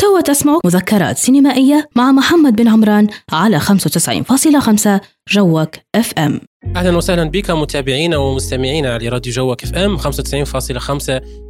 توا 0.00 0.20
تسمعوا 0.20 0.60
مذكرات 0.64 1.18
سينمائية 1.18 1.88
مع 1.96 2.12
محمد 2.12 2.56
بن 2.56 2.68
عمران 2.68 3.06
على 3.32 3.60
95.5 3.60 5.00
جوك 5.30 5.70
اف 5.94 6.12
ام 6.18 6.40
أهلا 6.76 6.96
وسهلا 6.96 7.24
بك 7.24 7.50
متابعينا 7.50 8.16
ومستمعينا 8.16 8.94
على 8.94 9.08
راديو 9.08 9.32
جوك 9.32 9.64
FM 9.64 9.98
95.5 9.98 10.04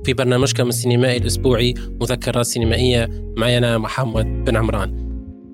في 0.04 0.12
برنامجكم 0.12 0.68
السينمائي 0.68 1.16
الأسبوعي 1.16 1.74
مذكرات 2.00 2.46
سينمائية. 2.46 3.08
معي 3.36 3.58
أنا 3.58 3.78
محمد 3.78 4.44
بن 4.44 4.56
عمران. 4.56 5.08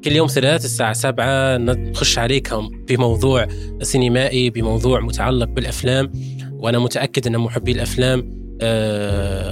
كل 0.04 0.12
يوم 0.12 0.28
ثلاث 0.28 0.64
الساعة 0.64 0.92
سبعة 0.92 1.56
نخش 1.56 2.18
عليكم 2.18 2.70
بموضوع 2.88 3.46
سينمائي 3.82 4.50
بموضوع 4.50 5.00
متعلق 5.00 5.48
بالأفلام. 5.48 6.12
وأنا 6.52 6.78
متأكد 6.78 7.26
أن 7.26 7.38
محبي 7.38 7.72
الأفلام 7.72 8.43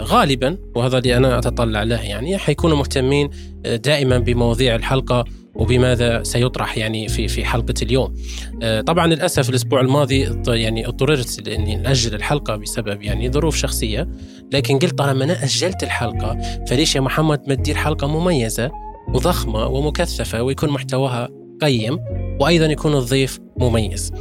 غالبا 0.03 0.59
وهذا 0.75 0.99
اللي 0.99 1.17
أنا 1.17 1.39
أتطلع 1.39 1.83
له 1.83 2.01
يعني 2.03 2.39
حيكونوا 2.39 2.77
مهتمين 2.77 3.31
آه، 3.67 3.77
دائما 3.77 4.19
بمواضيع 4.19 4.75
الحلقة 4.75 5.25
وبماذا 5.55 6.23
سيطرح 6.23 6.79
يعني 6.79 7.09
في 7.09 7.29
في 7.29 7.45
حلقة 7.45 7.75
اليوم. 7.83 8.15
آه، 8.63 8.81
طبعا 8.81 9.07
للأسف 9.07 9.51
الأسبوع 9.51 9.81
الماضي 9.81 10.29
يعني 10.49 10.87
اضطررت 10.87 11.49
إني 11.49 11.77
نأجل 11.77 12.15
الحلقة 12.15 12.57
بسبب 12.57 13.03
يعني 13.03 13.31
ظروف 13.31 13.57
شخصية 13.57 14.09
لكن 14.53 14.79
قلت 14.79 14.99
طالما 14.99 15.25
أنا 15.25 15.45
أجلت 15.45 15.83
الحلقة 15.83 16.39
فليش 16.69 16.97
يا 16.97 17.01
محمد 17.01 17.41
ما 17.49 17.55
تدير 17.55 17.75
حلقة 17.75 18.07
مميزة 18.07 18.71
وضخمة 19.09 19.67
ومكثفة 19.67 20.43
ويكون 20.43 20.71
محتواها 20.71 21.29
قيم 21.63 21.99
وأيضا 22.41 22.67
يكون 22.67 22.95
الضيف 22.95 23.39
مميز. 23.57 24.13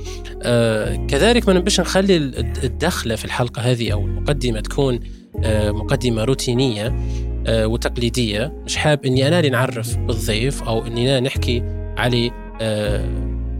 آه 0.43 0.95
كذلك 0.95 1.47
ما 1.47 1.53
نبش 1.53 1.79
نخلي 1.79 2.17
الدخلة 2.63 3.15
في 3.15 3.25
الحلقة 3.25 3.61
هذه 3.61 3.91
أو 3.91 4.05
المقدمة 4.05 4.59
تكون 4.59 4.99
آه 5.43 5.71
مقدمة 5.71 6.23
روتينية 6.23 6.95
آه 7.47 7.67
وتقليدية 7.67 8.53
مش 8.65 8.75
حاب 8.77 9.05
إني 9.05 9.27
أنا 9.27 9.39
اللي 9.39 9.49
نعرف 9.49 9.97
بالضيف 9.97 10.63
أو 10.63 10.87
اننا 10.87 11.19
نحكي 11.19 11.63
عليه 11.97 12.31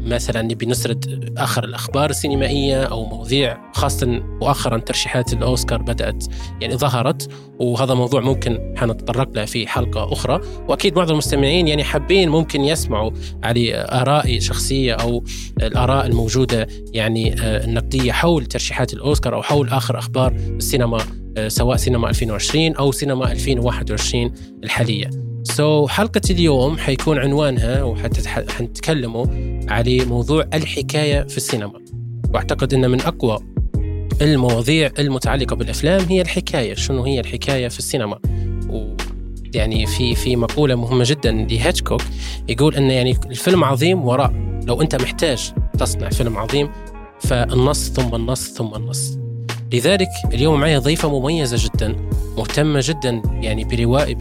مثلا 0.06 0.42
نبي 0.42 0.66
نسرد 0.66 1.34
آخر 1.38 1.64
الأخبار 1.64 2.10
السينمائية 2.10 2.84
أو 2.84 3.06
مواضيع 3.06 3.72
خاصه 3.74 4.08
مؤخرا 4.42 4.78
ترشيحات 4.78 5.34
الأوسكار 5.34 5.82
بدأت 5.82 6.26
يعني 6.62 6.78
ظهرت 6.78 7.30
وهذا 7.60 7.94
موضوع 7.94 8.22
ممكن 8.22 8.74
حنتطرق 8.78 9.30
له 9.36 9.46
في 9.46 9.68
حلقة 9.68 10.14
أخرى 10.14 10.42
وأكيد 10.68 10.94
بعض 10.94 11.12
المستمعين 11.12 11.68
يعني 11.68 11.84
حابين 11.84 12.30
ممكن 12.30 12.62
يسمعوا 12.62 13.12
على 13.44 13.76
آرائي 13.76 14.42
شخصية 14.42 14.94
أو 14.94 15.24
الآراء 15.62 16.06
الموجودة 16.06 16.68
يعني 16.94 17.34
آه، 17.34 17.66
النقدية 17.66 18.12
حول 18.12 18.46
ترشيحات 18.46 18.94
الأوسكار 18.94 19.36
أو 19.36 19.44
حول 19.44 19.70
آخر 19.70 20.00
أخبار 20.00 20.36
السينما 20.36 20.98
آه، 21.38 21.48
سواء 21.48 21.78
سينما 21.78 22.10
2020 22.10 22.76
أو 22.76 22.92
سينما 22.92 23.32
2021 23.32 24.34
الحالية. 24.64 25.31
سو 25.44 25.88
so, 25.88 25.90
حلقة 25.90 26.22
اليوم 26.30 26.78
حيكون 26.78 27.18
عنوانها 27.18 27.84
وحنتكلموا 27.84 29.26
على 29.68 30.06
موضوع 30.06 30.46
الحكاية 30.54 31.22
في 31.22 31.38
السينما. 31.38 31.74
وأعتقد 32.34 32.74
ان 32.74 32.90
من 32.92 33.02
أقوى 33.02 33.40
المواضيع 34.22 34.92
المتعلقة 35.00 35.56
بالأفلام 35.56 36.02
هي 36.10 36.22
الحكاية 36.22 36.74
شنو 36.74 37.04
هي 37.04 37.20
الحكاية 37.20 37.68
في 37.68 37.80
السينما. 37.80 38.20
و 38.70 38.96
يعني 39.56 39.86
في 39.86 40.16
في 40.16 40.36
مقولة 40.36 40.76
مهمة 40.76 41.04
جدا 41.08 41.32
لهيتشكوك 41.32 42.02
يقول 42.50 42.76
إن 42.76 42.92
يعني 42.92 43.18
الفيلم 43.26 43.64
عظيم 43.64 44.06
وراء 44.06 44.34
لو 44.66 44.82
أنت 44.82 45.02
محتاج 45.02 45.54
تصنع 45.80 46.10
فيلم 46.10 46.38
عظيم 46.38 46.70
فالنص 47.20 47.90
ثم 47.90 48.16
النص 48.16 48.54
ثم 48.54 48.76
النص. 48.76 49.18
لذلك 49.74 50.10
اليوم 50.34 50.60
معي 50.60 50.78
ضيفة 50.78 51.20
مميزة 51.20 51.70
جدا 51.70 51.96
مهتمة 52.38 52.80
جدا 52.84 53.22
يعني 53.42 53.64
برواء 53.64 54.14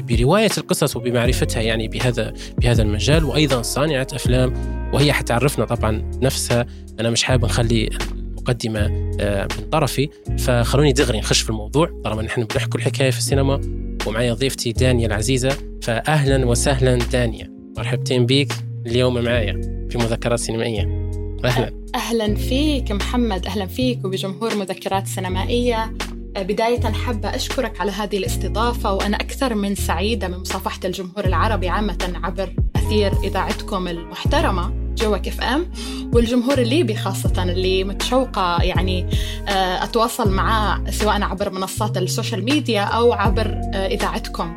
برواية 0.00 0.50
القصص 0.58 0.96
وبمعرفتها 0.96 1.62
يعني 1.62 1.88
بهذا 1.88 2.32
بهذا 2.58 2.82
المجال. 2.82 3.24
وأيضا 3.24 3.62
صانعة 3.62 4.06
أفلام 4.12 4.52
وهي 4.94 5.12
حتعرفنا 5.12 5.64
طبعا 5.64 6.10
نفسها. 6.22 6.66
أنا 7.00 7.10
مش 7.10 7.22
حابب 7.22 7.44
نخلي 7.44 7.90
المقدمة 8.32 9.14
آه، 9.20 9.48
من 9.58 9.70
طرفي. 9.70 10.08
فخلوني 10.38 10.92
دغري 10.92 11.18
نخش 11.18 11.40
في 11.40 11.50
الموضوع 11.50 12.00
طالما 12.04 12.22
نحن 12.22 12.44
بنحكوا 12.44 12.80
الحكاية 12.80 13.10
في 13.10 13.18
السينما. 13.18 13.60
ومعي 14.06 14.30
ضيفتي 14.30 14.72
دانيا 14.72 15.06
العزيزة. 15.06 15.56
فأهلا 15.82 16.46
وسهلا 16.46 16.96
دانيا. 16.96 17.52
مرحبتين 17.76 18.26
بيك. 18.26 18.52
اليوم 18.86 19.24
معايا 19.24 19.60
في 19.90 19.98
مذكرات 19.98 20.38
سينمائية. 20.38 21.10
أهلا. 21.44 21.82
أهلا 21.94 22.34
فيك 22.34 22.92
محمد. 22.92 23.46
أهلا 23.46 23.66
فيك 23.66 24.04
وبجمهور 24.04 24.56
مذكرات 24.56 25.06
سينمائية. 25.06 25.92
بداية 26.36 26.80
حابة 26.80 27.28
أشكرك 27.28 27.80
على 27.80 27.90
هذه 27.90 28.18
الاستضافة 28.18 28.92
وأنا 28.92 29.16
أكثر 29.16 29.54
من 29.54 29.74
سعيدة 29.74 30.28
من 30.28 30.38
مصافحة 30.38 30.80
الجمهور 30.84 31.24
العربي 31.24 31.68
عامة 31.68 32.12
عبر 32.22 32.54
أثير 32.76 33.12
إذاعتكم 33.24 33.88
المحترمة 33.88 34.82
جوك 34.94 35.28
اف 35.28 35.40
أم 35.40 35.70
والجمهور 36.14 36.58
الليبي 36.58 36.94
خاصة 36.94 37.42
اللي 37.42 37.84
متشوقة 37.84 38.62
يعني 38.62 39.06
آه، 39.48 39.84
أتواصل 39.84 40.30
معاه 40.30 40.90
سواء 40.90 41.22
عبر 41.22 41.50
منصات 41.50 41.96
السوشيال 41.98 42.44
ميديا 42.44 42.80
أو 42.82 43.12
عبر 43.12 43.60
آه، 43.74 43.86
إذاعتكم. 43.86 44.56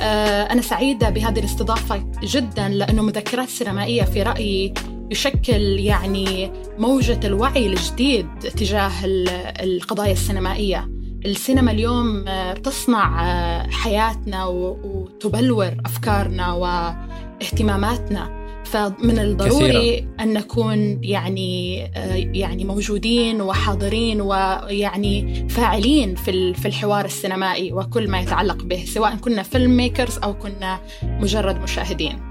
آه، 0.00 0.42
أنا 0.42 0.62
سعيدة 0.62 1.10
بهذه 1.10 1.38
الاستضافة 1.38 2.04
جدا 2.22 2.68
لأنه 2.68 3.02
مذكرات 3.02 3.48
سينمائية 3.48 4.02
في 4.02 4.22
رأيي 4.22 4.74
يشكل 5.10 5.62
يعني 5.78 6.50
موجة 6.78 7.20
الوعي 7.24 7.66
الجديد 7.66 8.28
تجاه 8.38 8.92
القضايا 9.04 10.12
السينمائية. 10.12 10.97
السينما 11.26 11.70
اليوم 11.70 12.28
آه، 12.28 12.52
تصنع 12.52 13.30
آه، 13.30 13.70
حياتنا 13.70 14.44
وتبلور 14.46 15.74
أفكارنا 15.86 16.52
واهتماماتنا 16.52 18.38
فمن 18.64 19.18
الضروري 19.18 19.96
كثيرا. 19.96 20.06
أن 20.20 20.32
نكون 20.32 21.04
يعني 21.04 21.84
آه، 21.84 22.14
يعني 22.14 22.64
موجودين 22.64 23.40
وحاضرين 23.40 24.20
ويعني 24.20 25.48
فاعلين 25.48 26.14
في 26.14 26.54
في 26.54 26.68
الحوار 26.68 27.04
السينمائي 27.04 27.72
وكل 27.72 28.10
ما 28.10 28.20
يتعلق 28.20 28.62
به 28.62 28.84
سواء 28.84 29.16
كنا 29.16 29.42
film 29.42 29.76
makers 29.76 30.18
أو 30.18 30.34
كنا 30.34 30.80
مجرد 31.02 31.56
مشاهدين 31.56 32.27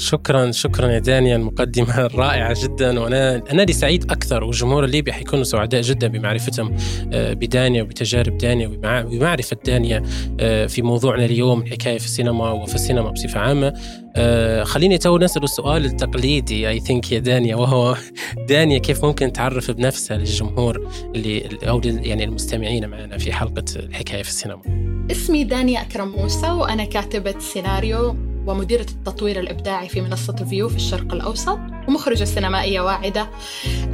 شكرا 0.00 0.50
شكرا 0.50 0.88
يا 0.88 0.98
دانيا 0.98 1.36
المقدمة 1.36 2.06
رائعة 2.14 2.56
جدا. 2.62 3.00
وأنا 3.00 3.42
أنا 3.52 3.72
سعيد 3.72 4.10
أكثر 4.10 4.44
والجمهور 4.44 4.84
الليبي 4.84 5.12
حيكونوا 5.12 5.44
سعداء 5.44 5.80
جدا 5.80 6.06
بمعرفتهم 6.06 6.76
آه، 7.12 7.32
بدانيا 7.32 7.82
وبتجارب 7.82 8.38
دانيا 8.38 8.68
وبمعرفة 8.68 9.56
دانيا 9.64 10.02
آه، 10.40 10.66
في 10.66 10.82
موضوعنا 10.82 11.24
اليوم 11.24 11.62
الحكاية 11.62 11.98
في 11.98 12.04
السينما 12.04 12.50
وفي 12.50 12.74
السينما 12.74 13.10
بصفة 13.10 13.40
عامة. 13.40 13.74
آه، 14.16 14.64
خليني 14.64 14.98
تو 14.98 15.18
نسأل 15.18 15.44
السؤال 15.44 15.84
التقليدي 15.84 16.68
اي 16.68 16.80
ثينك 16.80 17.12
يا 17.12 17.18
دانيا 17.18 17.56
وهو 17.56 17.96
دانيا 18.48 18.78
كيف 18.78 19.04
ممكن 19.04 19.32
تعرف 19.32 19.70
بنفسها 19.70 20.16
للجمهور 20.16 20.90
اللي 21.14 21.48
أو 21.68 21.80
يعني 21.84 22.24
المستمعين 22.24 22.88
معنا 22.88 23.18
في 23.18 23.32
حلقة 23.32 23.64
الحكاية 23.76 24.22
في 24.22 24.28
السينما؟ 24.28 24.62
اسمي 25.10 25.44
دانيا 25.44 25.80
أكرم 25.80 26.08
موسى 26.08 26.50
وأنا 26.50 26.84
كاتبة 26.84 27.34
سيناريو 27.38 28.29
ومديرة 28.46 28.86
التطوير 28.90 29.40
الإبداعي 29.40 29.88
في 29.88 30.00
منصة 30.00 30.32
فيو 30.32 30.68
في 30.68 30.76
الشرق 30.76 31.14
الأوسط 31.14 31.58
ومخرجة 31.88 32.24
سينمائية 32.24 32.80
واعدة 32.80 33.30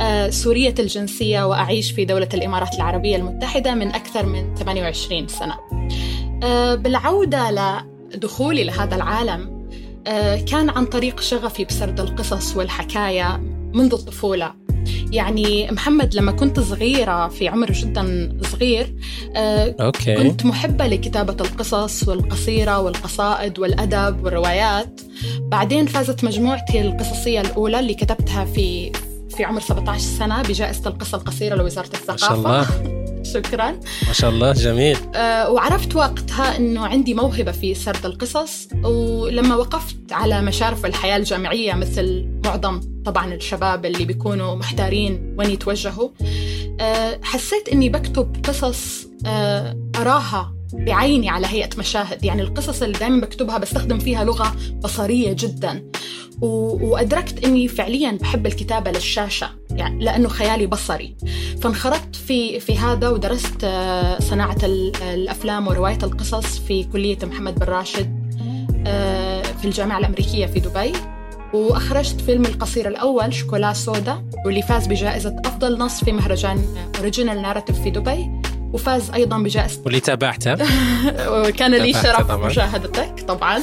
آه، 0.01 0.31
سورية 0.31 0.75
الجنسية 0.79 1.47
وأعيش 1.47 1.93
في 1.93 2.05
دولة 2.05 2.29
الإمارات 2.34 2.75
العربية 2.75 3.17
المتحدة 3.17 3.75
من 3.75 3.95
أكثر 3.95 4.27
من 4.27 4.55
28 4.55 5.29
سنة. 5.29 5.55
آه، 6.43 6.75
بالعودة 6.75 7.51
لدخولي 8.15 8.65
لهذا 8.65 8.95
العالم 8.97 9.69
آه، 10.07 10.37
كان 10.37 10.71
عن 10.71 10.87
طريق 10.87 11.21
شغفي 11.21 11.65
بسرد 11.65 12.01
القصص 12.01 12.57
والحكاية 12.57 13.37
منذ 13.75 13.93
الطفولة. 13.93 14.66
يعني 15.13 15.71
محمد 15.71 16.15
لما 16.15 16.33
كنت 16.33 16.61
صغيرة 16.61 17.29
في 17.29 17.49
عمر 17.49 17.73
جدا 17.73 18.33
صغير 18.43 18.95
آه، 19.37 19.75
أوكي. 19.81 20.15
كنت 20.15 20.47
محبة 20.47 20.87
لكتابة 20.87 21.37
القصص 21.41 22.09
والقصيرة 22.09 22.81
والقصائد 22.81 23.59
والأدب 23.59 24.25
والروايات. 24.25 25.01
بعدين 25.41 25.87
فازت 25.87 26.25
مجموعتي 26.25 26.81
القصصية 26.81 27.41
الأولى 27.41 27.81
اللي 27.81 27.95
كتبتها 27.95 28.45
في 28.45 28.93
في 29.37 29.45
عمر 29.45 29.60
17 29.60 30.01
سنة 30.01 30.43
بجائزة 30.43 30.91
القصة 30.91 31.19
القصيرة 31.19 31.55
لوزارة 31.55 31.87
الثقافة 31.87 32.13
ما 32.13 32.16
شاء 32.16 32.34
الله. 32.34 32.97
شكرا. 33.33 33.71
ما 34.07 34.13
شاء 34.13 34.31
الله 34.31 34.53
جميل. 34.53 34.97
أه 35.15 35.51
وعرفت 35.51 35.97
وقتها 35.97 36.57
إنه 36.57 36.87
عندي 36.87 37.15
موهبة 37.15 37.53
في 37.53 37.75
سرد 37.75 38.07
القصص 38.07 38.69
ولما 38.84 39.57
وقفت 39.57 39.97
على 40.13 40.43
مشارف 40.43 40.87
الحياة 40.87 41.17
الجامعية 41.17 41.75
مثل 41.75 42.28
معظم 42.45 42.81
طبعا 43.05 43.34
الشباب 43.34 43.87
اللي 43.87 44.05
بيكونوا 44.05 44.55
محتارين 44.55 45.34
وين 45.39 45.51
يتوجهوا 45.51 46.09
أه 46.81 47.21
حسيت 47.23 47.69
إني 47.69 47.89
بكتب 47.89 48.37
قصص 48.45 49.07
أه 49.27 49.77
أراها 49.97 50.53
بعيني 50.72 51.29
على 51.29 51.47
هيئة 51.47 51.71
مشاهد. 51.79 52.25
يعني 52.25 52.43
القصص 52.43 52.83
اللي 52.83 52.99
دائما 52.99 53.21
بكتبها 53.21 53.59
بستخدم 53.59 53.99
فيها 53.99 54.25
لغة 54.25 54.57
بصرية 54.84 55.33
جدا. 55.33 55.84
وأدركت 56.41 57.45
أني 57.45 57.69
فعليا 57.69 58.19
بحب 58.21 58.47
الكتابة 58.47 58.91
للشاشة. 58.91 59.51
يعني 59.77 60.05
لأنه 60.05 60.28
خيالي 60.28 60.67
بصري. 60.67 61.17
فانخرطت 61.63 62.17
في 62.17 62.61
في 62.61 62.78
هذا 62.78 63.09
ودرست 63.09 63.65
آه، 63.65 64.19
صناعة 64.21 64.59
الأفلام 64.65 65.67
ورواية 65.69 65.99
القصص 66.03 66.59
في 66.59 66.84
كلية 66.84 67.19
محمد 67.23 67.59
بن 67.59 67.67
راشد 67.67 68.27
آه، 68.87 69.43
في 69.43 69.65
الجامعة 69.65 69.99
الأمريكية 69.99 70.47
في 70.47 70.61
دبي. 70.61 70.93
وأخرجت 71.55 72.21
فيلم 72.21 72.45
القصير 72.45 72.89
الأول 72.89 73.34
شوكولا 73.34 73.73
سودا 73.73 74.25
واللي 74.47 74.63
فاز 74.63 74.87
بجائزة 74.87 75.37
أفضل 75.45 75.79
نص 75.79 76.05
في 76.05 76.13
مهرجان 76.13 76.65
original 76.98 77.43
narrative 77.43 77.83
في 77.83 77.91
دبي. 77.91 78.31
وفاز 78.77 79.11
أيضا 79.11 79.39
بجائزة. 79.39 79.81
واللي 79.84 80.01
تابعته. 80.01 80.55
كان 81.59 81.75
لي 81.75 81.93
شرف. 81.93 82.31
مشاهدتك 82.31 83.25
طبعا. 83.28 83.61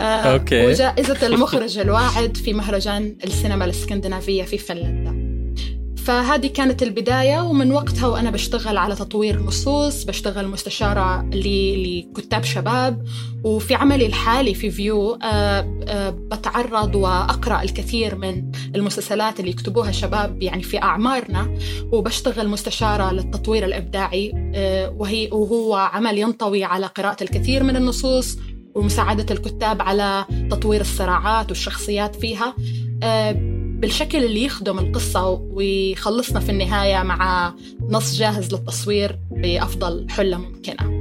آه، 0.00 0.02
okay. 0.02 0.66
وجائزة 0.66 1.26
المخرج 1.26 1.78
الواعد 1.78 2.36
في 2.36 2.52
مهرجان 2.52 3.16
السينما 3.24 3.64
الإسكندنافية 3.64 4.42
في 4.42 4.58
فنلندا. 4.58 5.15
فهذه 6.06 6.46
كانت 6.46 6.82
البداية 6.82 7.40
ومن 7.40 7.72
وقتها 7.72 8.06
وأنا 8.06 8.30
بشتغل 8.30 8.76
على 8.76 8.94
تطوير 8.94 9.42
نصوص 9.42 10.04
بشتغل 10.04 10.48
مستشارة 10.48 11.30
لكتاب 11.32 12.44
شباب 12.44 13.04
وفي 13.44 13.74
عملي 13.74 14.06
الحالي 14.06 14.54
في 14.54 14.70
فيو 14.70 15.14
آه، 15.14 15.80
آه، 15.88 16.10
بتعرض 16.10 16.94
وأقرأ 16.94 17.62
الكثير 17.62 18.16
من 18.16 18.52
المسلسلات 18.74 19.40
اللي 19.40 19.50
يكتبوها 19.50 19.92
شباب 19.92 20.42
يعني 20.42 20.62
في 20.62 20.82
أعمارنا 20.82 21.58
وبشتغل 21.92 22.48
مستشارة 22.48 23.12
للتطوير 23.12 23.64
الإبداعي 23.64 24.32
آه، 24.54 24.94
وهي 24.98 25.28
وهو 25.32 25.74
عمل 25.74 26.18
ينطوي 26.18 26.64
على 26.64 26.86
قراءة 26.86 27.22
الكثير 27.22 27.62
من 27.62 27.76
النصوص 27.76 28.38
ومساعدة 28.74 29.34
الكتاب 29.34 29.82
على 29.82 30.24
تطوير 30.50 30.80
الصراعات 30.80 31.48
والشخصيات 31.48 32.16
فيها 32.16 32.54
بالشكل 33.76 34.24
اللي 34.24 34.44
يخدم 34.44 34.78
القصة 34.78 35.28
ويخلصنا 35.28 36.40
في 36.40 36.50
النهاية 36.50 37.02
مع 37.02 37.54
نص 37.90 38.18
جاهز 38.18 38.54
للتصوير 38.54 39.18
بأفضل 39.30 40.06
حلة 40.10 40.38
ممكنة. 40.38 40.96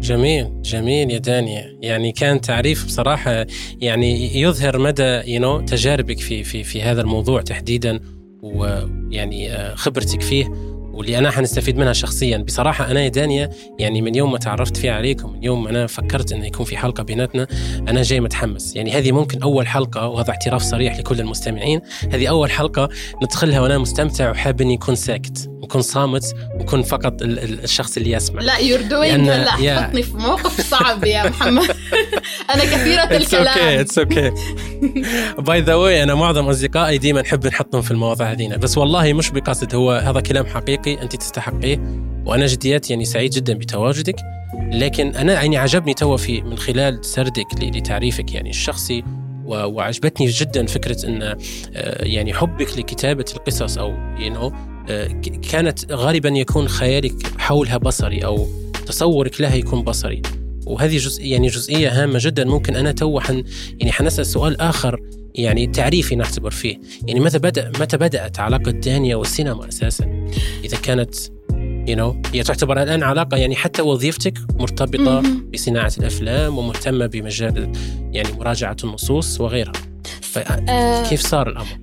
جميل 0.00 0.62
جميل 0.62 1.10
يا 1.10 1.18
دانيا. 1.18 1.76
يعني 1.82 2.12
كان 2.12 2.40
تعريف 2.40 2.86
بصراحة 2.86 3.46
يعني 3.80 4.40
يظهر 4.40 4.78
مدى 4.78 5.22
know, 5.40 5.64
تجاربك 5.64 6.20
في 6.20 6.44
في 6.44 6.64
في 6.64 6.82
هذا 6.82 7.00
الموضوع 7.00 7.42
تحديدا 7.42 8.00
ويعني 8.42 9.52
آه، 9.52 9.74
خبرتك 9.74 10.22
فيه. 10.22 10.77
واللي 10.98 11.18
أنا 11.18 11.30
حنستفيد 11.30 11.78
منها 11.78 11.92
شخصيا. 11.92 12.38
بصراحة 12.38 12.90
أنا 12.90 13.00
يا 13.00 13.08
دانيا 13.08 13.50
يعني 13.78 14.02
من 14.02 14.14
يوم 14.14 14.32
ما 14.32 14.38
تعرفت 14.38 14.76
فيها 14.76 14.92
عليكم 14.92 15.32
من 15.32 15.44
يوم 15.44 15.64
ما 15.64 15.70
أنا 15.70 15.86
فكرت 15.86 16.32
انه 16.32 16.46
يكون 16.46 16.66
في 16.66 16.76
حلقة 16.76 17.02
بيناتنا 17.02 17.46
أنا 17.88 18.02
جاي 18.02 18.20
متحمس. 18.20 18.76
يعني 18.76 18.92
هذه 18.92 19.12
ممكن 19.12 19.42
أول 19.42 19.66
حلقة 19.66 20.08
وهذا 20.08 20.30
اعتراف 20.30 20.62
صريح 20.62 20.98
لكل 20.98 21.20
المستمعين 21.20 21.80
هذه 22.12 22.26
أول 22.26 22.50
حلقة 22.50 22.88
ندخلها 23.22 23.60
وأنا 23.60 23.78
مستمتع 23.78 24.30
وحاب 24.30 24.60
إني 24.60 24.74
يكون 24.74 24.94
ساكت 24.94 25.50
وكون 25.68 25.82
صامت 25.82 26.34
وكون 26.60 26.82
فقط 26.82 27.22
الشخص 27.22 27.96
اللي 27.96 28.10
يسمع. 28.10 28.42
لا 28.42 28.58
you're 28.58 28.80
doing 28.80 29.28
لا 29.28 29.50
حطني 29.50 30.02
في 30.02 30.16
موقف 30.16 30.70
صعب 30.70 31.04
يا 31.04 31.28
محمد. 31.28 31.70
أنا 32.54 32.64
كثيرة 32.64 33.02
الكلام. 33.02 33.46
okay 33.46 33.80
it's 33.80 33.98
okay 33.98 34.32
by 35.38 35.60
the 35.60 35.74
way 35.74 36.02
أنا 36.02 36.14
معظم 36.14 36.48
أصدقائي 36.48 36.98
ديما 36.98 37.22
نحب 37.22 37.46
نحطهم 37.46 37.82
في 37.82 37.90
المواضيع 37.90 38.32
هذينا. 38.32 38.56
بس 38.56 38.78
والله 38.78 39.12
مش 39.12 39.30
بقصد 39.30 39.74
هو 39.74 39.92
هذا 39.92 40.20
كلام 40.20 40.46
حقيقي. 40.46 40.87
أنت 40.94 41.16
تستحقيه 41.16 41.80
وأنا 42.26 42.46
جديات 42.46 42.90
يعني 42.90 43.04
سعيد 43.04 43.30
جدا 43.30 43.54
بتواجدك. 43.54 44.16
لكن 44.72 45.14
أنا 45.16 45.32
يعني 45.32 45.56
عجبني 45.56 45.94
تو 45.94 46.16
في 46.16 46.40
من 46.40 46.58
خلال 46.58 47.04
سردك 47.04 47.46
لتعريفك 47.62 48.34
يعني 48.34 48.50
الشخصي 48.50 49.04
وعجبتني 49.44 50.26
جدا 50.26 50.66
فكرة 50.66 51.06
إن 51.06 51.22
آه، 51.22 51.36
يعني 52.04 52.34
حبك 52.34 52.78
لكتابة 52.78 53.24
القصص 53.36 53.78
أو 53.78 54.34
you 54.34 54.36
know 54.36 54.54
آه، 54.90 55.06
كانت 55.52 55.92
غالبا 55.92 56.28
يكون 56.28 56.68
خيالك 56.68 57.38
حولها 57.38 57.76
بصري 57.76 58.24
أو 58.24 58.46
تصورك 58.86 59.40
لها 59.40 59.54
يكون 59.54 59.82
بصري. 59.82 60.22
وهذه 60.68 60.96
جزء 60.96 61.24
يعني 61.24 61.46
جزئية 61.46 62.02
هامة 62.02 62.18
جدا 62.22 62.44
ممكن 62.44 62.76
أنا 62.76 62.92
تو 62.92 63.20
حن 63.20 63.44
يعني 63.78 63.92
حنسأل 63.92 64.26
سؤال 64.26 64.60
آخر 64.60 65.00
يعني 65.34 65.66
تعريفي 65.66 66.16
نعتبر 66.16 66.50
فيه. 66.50 66.80
يعني 67.06 67.20
متى 67.20 67.38
بدا 67.38 67.72
متى 67.80 67.96
بدأت 67.96 68.40
علاقة 68.40 68.70
دانيا 68.70 69.16
والسينما 69.16 69.68
أساسا؟ 69.68 70.28
إذا 70.64 70.76
كانت 70.76 71.14
you 71.88 71.96
know, 71.96 72.34
هي 72.34 72.42
تعتبر 72.42 72.82
الآن 72.82 73.02
علاقة 73.02 73.36
يعني 73.36 73.56
حتى 73.56 73.82
وظيفتك 73.82 74.38
مرتبطة 74.60 75.22
بصناعة 75.54 75.92
الأفلام 75.98 76.58
ومهتمة 76.58 77.06
بمجال 77.06 77.72
يعني 78.12 78.32
مراجعة 78.32 78.76
النصوص 78.84 79.40
وغيرها. 79.40 79.72
فكيف 80.20 81.24
آه، 81.24 81.28
صار 81.28 81.48
الأمر؟ 81.48 81.78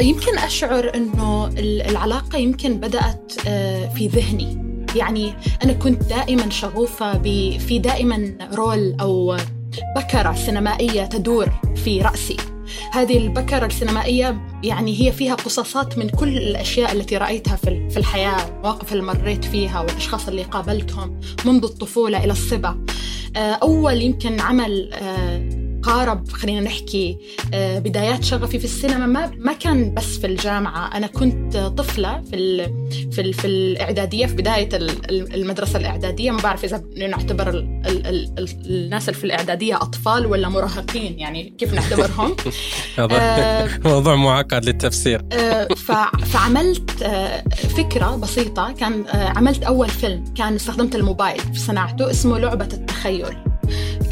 يمكن 0.00 0.38
أشعر 0.38 0.94
أنه 0.94 1.46
العلاقة 1.58 2.38
يمكن 2.38 2.80
بدأت 2.80 3.32
آه، 3.46 3.88
في 3.94 4.08
ذهني. 4.08 4.71
يعني 4.96 5.34
أنا 5.64 5.72
كنت 5.72 6.02
دائما 6.02 6.50
شغوفة 6.50 7.22
في 7.58 7.78
دائما 7.78 8.32
رول 8.54 8.96
أو 9.00 9.36
بكرة 9.96 10.34
سينمائية 10.34 11.04
تدور 11.04 11.50
في 11.84 12.00
رأسي. 12.00 12.36
هذه 12.92 13.18
البكرة 13.18 13.66
السينمائية 13.66 14.40
يعني 14.64 15.00
هي 15.00 15.12
فيها 15.12 15.34
قصصات 15.34 15.98
من 15.98 16.08
كل 16.08 16.36
الأشياء 16.36 16.92
التي 16.92 17.16
رأيتها 17.16 17.56
في 17.56 17.96
الحياة 17.96 18.48
المواقف 18.48 18.92
اللي 18.92 19.02
مريت 19.02 19.44
فيها 19.44 19.80
والأشخاص 19.80 20.28
اللي 20.28 20.42
قابلتهم 20.42 21.20
منذ 21.44 21.64
الطفولة 21.64 22.24
إلى 22.24 22.32
الصبا. 22.32 22.86
آه، 23.36 23.38
أول 23.38 24.02
يمكن 24.02 24.40
عمل 24.40 24.90
آه، 24.92 25.61
قارب 25.82 26.28
خلينا 26.28 26.60
نحكي 26.60 27.18
آه، 27.54 27.78
بدايات 27.78 28.24
شغفي 28.24 28.58
في 28.58 28.64
السينما 28.64 29.06
ما 29.06 29.32
ما 29.38 29.52
كان 29.52 29.94
بس 29.94 30.18
في 30.18 30.26
الجامعة. 30.26 30.96
أنا 30.96 31.06
كنت 31.06 31.56
طفلة 31.56 32.22
في 32.30 32.36
ال 32.36 32.72
في 33.12 33.20
ال 33.20 33.34
في 33.34 33.46
الإعدادية 33.46 34.26
في 34.26 34.34
بداية 34.34 34.68
المدرسة 35.10 35.78
الإعدادية. 35.78 36.30
ما 36.30 36.42
بعرف 36.42 36.64
إذا 36.64 36.82
نعتبر 36.96 37.48
ال 37.48 37.82
ال 37.86 38.06
ال 38.38 38.48
الناس 38.66 39.08
اللي 39.08 39.18
في 39.20 39.24
الإعدادية 39.24 39.76
أطفال 39.76 40.26
ولا 40.26 40.48
مراهقين 40.48 41.18
يعني 41.18 41.54
كيف 41.58 41.74
نعتبرهم؟ 41.74 42.36
آه 42.98 43.68
موضوع 43.84 44.16
معقد 44.16 44.64
للتفسير. 44.64 45.22
آه 45.32 45.68
فعملت 46.24 47.02
آه 47.02 47.44
فكرة 47.76 48.16
بسيطة. 48.16 48.72
كان 48.72 49.04
آه 49.06 49.28
عملت 49.28 49.62
أول 49.62 49.88
فيلم 49.88 50.24
كان 50.36 50.54
استخدمت 50.54 50.94
الموبايل 50.94 51.40
في 51.40 51.58
صناعته 51.58 52.10
اسمه 52.10 52.38
لعبة 52.38 52.68
التخيل. 52.72 53.51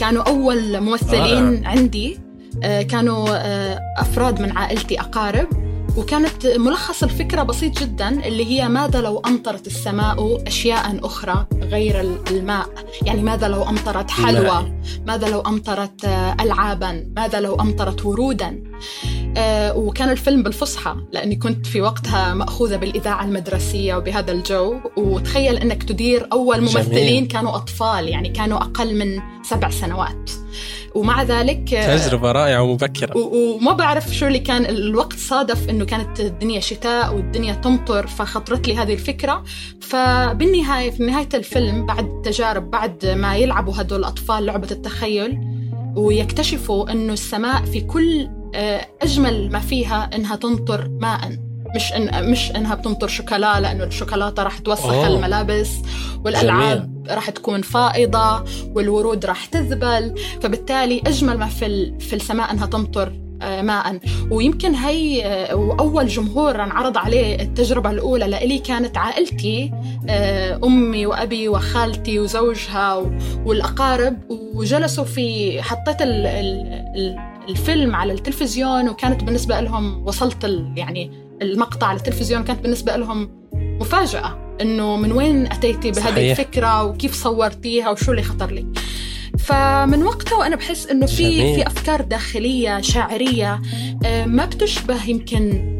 كانوا 0.00 0.23
أول 0.23 0.81
ممثلين 0.81 1.64
آه. 1.64 1.69
عندي. 1.69 2.20
آه، 2.62 2.82
كانوا 2.82 3.29
آه، 3.31 3.81
أفراد 3.99 4.43
من 4.43 4.58
عائلتي 4.58 5.00
أقارب. 5.00 5.49
وكانت 5.97 6.47
ملخص 6.47 7.02
الفكرة 7.02 7.43
بسيط 7.43 7.79
جدا 7.82 8.08
اللي 8.26 8.44
هي 8.44 8.69
ماذا 8.69 9.00
لو 9.00 9.23
أمطرت 9.26 9.67
السماء 9.67 10.43
أشياء 10.47 11.06
أخرى 11.06 11.47
غير 11.62 12.00
الماء؟ 12.31 12.67
يعني 13.02 13.23
ماذا 13.23 13.49
لو 13.49 13.62
أمطرت 13.62 14.11
حلوى؟ 14.11 14.73
ماذا 15.06 15.29
لو 15.29 15.41
أمطرت 15.41 16.05
ألعابا؟ 16.41 17.13
ماذا 17.17 17.41
لو 17.41 17.55
أمطرت 17.55 18.06
ورودا؟ 18.06 18.46
آه 18.46 19.19
وكان 19.77 20.10
الفيلم 20.10 20.43
بالفصحى 20.43 20.96
لأني 21.13 21.37
كنت 21.37 21.67
في 21.67 21.81
وقتها 21.81 22.34
مأخوذة 22.34 22.77
بالإذاعة 22.77 23.25
المدرسية 23.25 23.94
وبهذا 23.94 24.32
الجو. 24.32 24.81
وتخيل 24.96 25.56
أنك 25.56 25.82
تدير 25.82 26.29
أول 26.32 26.60
ممثلين 26.60 27.17
جميل. 27.17 27.27
كانوا 27.27 27.56
أطفال 27.56 28.08
يعني 28.08 28.29
كانوا 28.29 28.58
أقل 28.58 28.99
من 28.99 29.20
سبع 29.43 29.70
سنوات. 29.70 30.31
ومع 30.94 31.22
ذلك 31.22 31.75
آه، 31.75 31.96
تجربة 31.96 32.32
رائعة 32.32 32.63
ومبكرة. 32.63 33.17
وما 33.17 33.72
بعرف 33.72 34.15
شو 34.15 34.27
اللي 34.27 34.39
كان 34.39 34.67
الوقت 34.67 35.19
صادف 35.19 35.69
إنه 35.69 35.84
كانت 35.84 36.20
الدنيا 36.20 36.60
شتاء 36.60 37.15
والدنيا 37.15 37.55
تمطر 37.55 38.06
فخطرت 38.06 38.69
لي 38.69 38.77
هذه 38.77 38.93
الفكرة. 38.93 39.44
فبالنهاية 39.81 40.91
في 40.91 41.03
نهاية 41.03 41.29
الفيلم 41.34 41.87
بعد 41.87 42.05
التجارب 42.05 42.70
بعد 42.70 43.06
ما 43.06 43.37
يلعبوا 43.37 43.75
هدول 43.77 43.99
الأطفال 43.99 44.46
لعبة 44.46 44.69
التخيل 44.70 45.39
ويكتشفوا 45.96 46.93
إنه 46.93 47.13
السماء 47.13 47.65
في 47.65 47.81
كل 47.81 48.29
آه، 48.55 48.87
أجمل 49.03 49.53
ما 49.53 49.59
فيها 49.59 50.11
إنها 50.15 50.37
تمطر 50.37 50.89
ماء. 51.01 51.51
مش 51.77 51.93
إن 51.93 52.31
مش 52.31 52.51
إنها 52.51 52.75
بتمطر 52.75 53.09
شوكولا 53.09 53.61
لأنه 53.61 53.85
الشوكولاتة 53.85 54.43
راح 54.43 54.59
توسخ 54.59 54.87
أوه. 54.87 55.07
الملابس 55.07 55.71
والألعاب 56.25 57.07
راح 57.11 57.31
تكون 57.31 57.63
فائضة 57.63 58.45
والورود 58.75 59.27
راح 59.27 59.47
تذبل. 59.47 60.15
فبالتالي 60.43 61.03
أجمل 61.07 61.39
ما 61.39 61.47
في 61.47 61.99
في 61.99 62.17
السماء 62.17 62.53
إنها 62.53 62.67
تمطر 62.67 63.13
آه، 63.43 63.63
ماء. 63.63 63.99
ويمكن 64.31 64.75
هي 64.75 65.27
آه، 65.27 65.77
أول 65.81 66.07
جمهور 66.07 66.63
انعرض 66.63 66.99
عليه 66.99 67.43
التجربة 67.43 67.91
الأولى 67.91 68.27
لإلي 68.27 68.59
كانت 68.59 68.97
عائلتي 68.97 69.73
أمي 70.65 71.07
وأبي 71.07 71.49
وخالتي 71.49 72.19
وزوجها 72.19 73.11
والأقارب. 73.45 74.17
وجلسوا 74.55 75.05
في 75.05 75.63
حطيت 75.63 76.03
الفيلم 77.51 77.97
على 77.97 78.13
التلفزيون 78.13 78.89
وكانت 78.89 79.25
بالنسبة 79.25 79.61
لهم 79.61 80.07
وصلت 80.07 80.45
يعني 80.77 81.11
المقطع 81.43 81.87
على 81.87 81.99
التلفزيون 81.99 82.45
كانت 82.45 82.61
بالنسبة 82.61 82.97
لهم 82.97 83.31
مفاجأة 83.55 84.57
إنه 84.61 84.97
من 84.97 85.13
وين 85.13 85.47
أتيتي 85.53 85.91
بهذه 85.91 86.11
صحيح. 86.13 86.39
الفكرة 86.39 86.85
وكيف 86.85 87.15
صورتيها 87.15 87.91
وشو 87.91 88.11
اللي 88.11 88.23
خطر 88.23 88.51
لك 88.51 88.67
فمن 89.39 90.03
وقتها 90.03 90.37
وأنا 90.37 90.57
بحس 90.57 90.87
إنه 90.87 91.07
في 91.07 91.55
في 91.55 91.67
أفكار 91.67 92.01
داخلية 92.01 92.81
شاعرية 92.81 93.61
ما 94.27 94.45
بتشبه 94.45 95.05
يمكن 95.05 95.71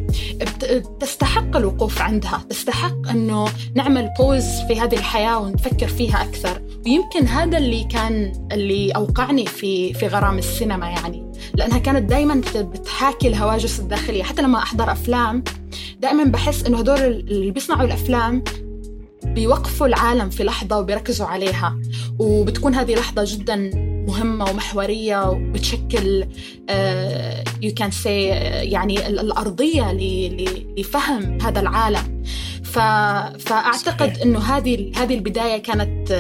تستحق 1.01 1.57
الوقوف 1.57 2.03
عندها. 2.03 2.45
تستحق 2.51 3.09
أنه 3.11 3.49
نعمل 3.75 4.11
بوز 4.19 4.45
في 4.69 4.81
هذه 4.81 4.95
الحياة 4.95 5.39
ونفكر 5.39 5.89
فيها 5.89 6.23
أكثر. 6.23 6.63
ويمكن 6.87 7.27
هذا 7.27 7.59
اللي 7.59 7.85
كان 7.85 8.33
اللي 8.53 8.91
أوقعني 8.91 9.47
في 9.47 9.95
في 9.95 10.07
غرام 10.07 10.39
السينما 10.39 10.89
يعني. 10.89 11.30
لأنها 11.61 11.79
كانت 11.79 12.11
دائما 12.11 12.43
بتحاكي 12.57 13.29
الهواجس 13.29 13.81
الداخلية. 13.81 14.23
حتى 14.23 14.43
لما 14.43 14.59
أحضر 14.59 14.93
أفلام 14.93 15.45
دائما 15.99 16.25
بحس 16.25 16.65
إنه 16.65 16.79
هدول 16.79 16.99
اللي 16.99 17.51
بيصنعوا 17.51 17.87
الأفلام 17.87 18.45
بيوقفوا 19.25 19.87
العالم 19.87 20.31
في 20.31 20.45
لحظة 20.45 20.79
وبيركزوا 20.79 21.27
عليها. 21.27 21.79
وبتكون 22.19 22.75
هذه 22.75 22.95
لحظة 22.95 23.25
جدا 23.27 23.57
مهمة 24.09 24.51
ومحورية 24.51 25.31
وبتشكل 25.31 26.27
يو 27.63 27.75
كان 27.77 27.91
سي 27.91 28.25
يعني 28.25 29.07
الأرضية 29.07 29.93
لفهم 30.79 31.39
هذا 31.43 31.61
العالم. 31.61 32.23
ف... 32.65 32.79
فأعتقد 33.39 34.19
إنه 34.19 34.39
هذه 34.39 34.93
هذه 34.97 35.15
البداية 35.15 35.63
كانت 35.63 36.13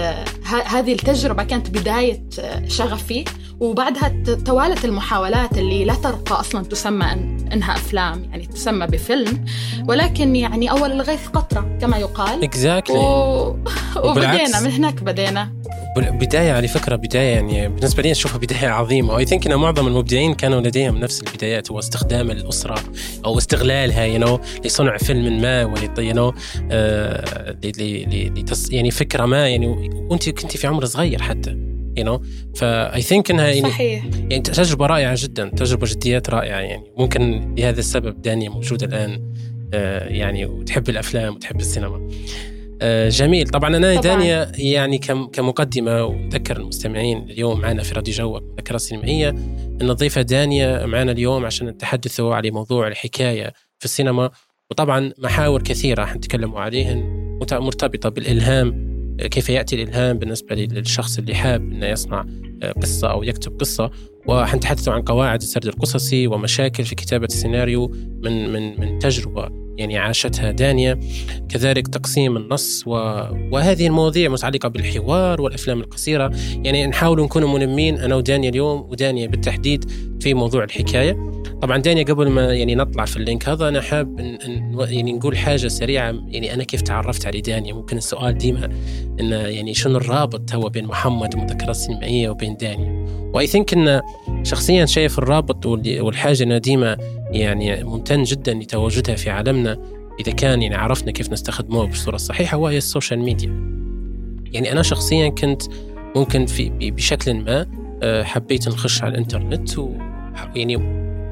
هذه 0.44 0.92
التجربة 0.92 1.42
كانت 1.42 1.70
بداية 1.70 2.22
شغفي. 2.68 3.24
وبعدها 3.60 4.08
توالت 4.46 4.84
المحاولات 4.84 5.58
اللي 5.58 5.84
لا 5.84 5.94
ترقى 5.94 6.40
أصلا 6.40 6.64
تسمى 6.64 7.12
إنها 7.52 7.74
أفلام 7.74 8.24
يعني 8.30 8.46
تسمى 8.46 8.86
بفيلم 8.86 9.44
ولكن 9.88 10.36
يعني 10.36 10.70
أول 10.70 10.92
الغيث 10.92 11.28
قطرة 11.28 11.78
كما 11.80 11.96
يقال. 11.96 12.50
Exactly. 12.50 12.90
و... 12.90 13.56
وبدينا 14.04 14.60
من 14.60 14.70
هناك 14.70 15.02
بدينا. 15.02 15.52
بداية 15.96 16.52
على 16.52 16.68
فكرة 16.68 16.96
بداية 16.96 17.34
يعني 17.34 17.68
بالنسبة 17.68 18.02
لي 18.02 18.10
أشوفها 18.10 18.38
بداية 18.38 18.68
عظيمة. 18.68 19.14
و 19.14 19.24
I 19.24 19.28
think 19.28 19.46
أن 19.46 19.54
معظم 19.54 19.86
المبدعين 19.86 20.34
كانوا 20.34 20.60
لديهم 20.60 20.98
نفس 20.98 21.22
البدايات 21.22 21.70
هو 21.70 21.78
استخدام 21.78 22.30
الأسرة 22.30 22.78
أو 23.24 23.38
استغلالها 23.38 24.04
you 24.04 24.28
know, 24.28 24.66
لصنع 24.66 24.96
فيلم 24.96 25.40
ما 25.40 25.64
ولي 25.64 25.90
you 25.98 26.14
know 26.14 26.34
يعني 28.70 28.90
فكرة 28.90 29.26
ما 29.26 29.48
يعني 29.48 29.66
وأنت 30.10 30.28
كنت 30.28 30.56
في 30.56 30.66
عمر 30.66 30.84
صغير 30.84 31.22
حتى. 31.22 31.79
you 31.96 32.04
know 32.04 32.22
ف 32.56 33.02
I 33.02 33.07
think 33.07 33.30
إنها 33.30 33.48
يعني 33.48 33.70
صحيح. 33.70 34.04
يعني 34.04 34.40
تجربة 34.40 34.86
رائعة 34.86 35.16
جدا 35.18 35.48
تجربة 35.48 35.86
جديات 35.90 36.30
رائعة 36.30 36.58
يعني. 36.58 36.92
ممكن 36.96 37.54
لهذا 37.58 37.78
السبب 37.78 38.22
دانيا 38.22 38.48
موجودة 38.50 38.86
الآن 38.86 39.34
آه 39.74 40.08
يعني 40.08 40.44
وتحب 40.46 40.88
الأفلام 40.88 41.34
وتحب 41.34 41.60
السينما. 41.60 42.08
آه 42.82 43.08
جميل. 43.08 43.48
طبعا 43.48 43.76
أنا 43.76 43.90
طبعاً. 44.00 44.02
دانيا 44.02 44.52
يعني 44.58 44.98
كمقدمة 45.32 46.04
ونذكر 46.04 46.56
المستمعين 46.56 47.18
اليوم 47.30 47.60
معنا 47.60 47.82
في 47.82 47.94
راديو 47.94 48.14
جوك 48.14 48.42
مذكره 48.42 48.76
سينمائيه 48.76 49.28
إن 49.82 49.90
الضيفه 49.90 50.22
دانيا 50.22 50.86
معنا 50.86 51.12
اليوم 51.12 51.46
عشان 51.46 51.66
نتحدث 51.66 52.20
على 52.20 52.50
موضوع 52.50 52.88
الحكاية 52.88 53.52
في 53.78 53.84
السينما. 53.84 54.30
وطبعا 54.70 55.12
محاور 55.18 55.62
كثيرة 55.62 56.04
حنتكلموا 56.04 56.60
عليهن 56.60 57.20
مرتبطة 57.52 58.08
بالإلهام 58.08 58.89
كيف 59.26 59.48
يأتي 59.48 59.82
الإلهام 59.82 60.18
بالنسبة 60.18 60.54
للشخص 60.54 61.18
اللي 61.18 61.34
حاب 61.34 61.60
إنه 61.60 61.86
يصنع 61.86 62.26
قصة 62.82 63.10
أو 63.10 63.22
يكتب 63.22 63.60
قصة. 63.60 63.90
وحنتحدث 64.26 64.88
عن 64.88 65.02
قواعد 65.02 65.42
السرد 65.42 65.66
القصصي 65.66 66.26
ومشاكل 66.26 66.84
في 66.84 66.94
كتابة 66.94 67.26
السيناريو 67.26 67.88
من 68.22 68.52
من 68.52 68.80
من 68.80 68.98
تجربة. 68.98 69.69
يعني 69.80 69.98
عاشتها 69.98 70.50
دانيا 70.50 71.00
كذلك 71.48 71.88
تقسيم 71.88 72.36
النص 72.36 72.84
و... 72.86 72.90
وهذه 73.52 73.86
المواضيع 73.86 74.30
متعلقة 74.30 74.68
بالحوار 74.68 75.42
والأفلام 75.42 75.80
القصيرة. 75.80 76.30
يعني 76.64 76.86
نحاول 76.86 77.22
نكون 77.22 77.44
ملمين 77.44 77.98
أنا 77.98 78.14
ودانيا 78.14 78.50
اليوم 78.50 78.86
ودانيا 78.90 79.26
بالتحديد 79.26 79.90
في 80.20 80.34
موضوع 80.34 80.64
الحكاية. 80.64 81.30
طبعا 81.62 81.78
دانيا 81.78 82.04
قبل 82.04 82.28
ما 82.28 82.54
يعني 82.54 82.74
نطلع 82.74 83.04
في 83.04 83.16
اللينك 83.16 83.48
هذا 83.48 83.68
أنا 83.68 83.80
حاب 83.80 84.20
إن 84.20 84.38
يعني 84.90 85.12
نقول 85.12 85.36
حاجة 85.36 85.68
سريعة. 85.68 86.14
يعني 86.28 86.54
أنا 86.54 86.64
كيف 86.64 86.80
تعرفت 86.80 87.26
على 87.26 87.40
دانيا 87.40 87.74
ممكن 87.74 87.96
السؤال 87.96 88.38
ديما 88.38 88.68
انه 89.20 89.36
يعني 89.36 89.74
شنو 89.74 89.96
الرابط 89.96 90.54
هو 90.54 90.68
بين 90.68 90.84
محمد 90.84 91.34
ومذكرات 91.34 91.68
السينمائية 91.68 92.28
وبين 92.28 92.56
دانيا 92.56 93.06
و 93.34 93.46
I 93.46 93.51
think 93.51 93.74
إن 93.74 94.00
شخصيا 94.42 94.86
شايف 94.86 95.18
الرابط 95.18 95.66
والحاجة 95.66 96.42
انها 96.42 96.58
ديما 96.58 96.96
يعني 97.32 97.84
ممتن 97.84 98.22
جدا 98.22 98.54
لتواجدها 98.54 99.14
في 99.14 99.30
عالمنا 99.30 99.78
إذا 100.20 100.32
كان 100.32 100.62
يعني 100.62 100.74
عرفنا 100.74 101.12
كيف 101.12 101.32
نستخدموها 101.32 101.86
بالصورة 101.86 102.14
الصحيحة 102.14 102.56
وهي 102.56 102.76
السوشيال 102.76 103.20
ميديا. 103.20 103.70
يعني 104.52 104.72
أنا 104.72 104.82
شخصيا 104.82 105.28
كنت 105.28 105.62
ممكن 106.16 106.46
في 106.46 106.70
بشكل 106.90 107.34
ما 107.34 107.66
آه، 108.02 108.22
حبيت 108.22 108.68
نخش 108.68 109.02
على 109.02 109.12
الإنترنت 109.12 109.78
و 109.78 109.92
يعني 110.56 110.76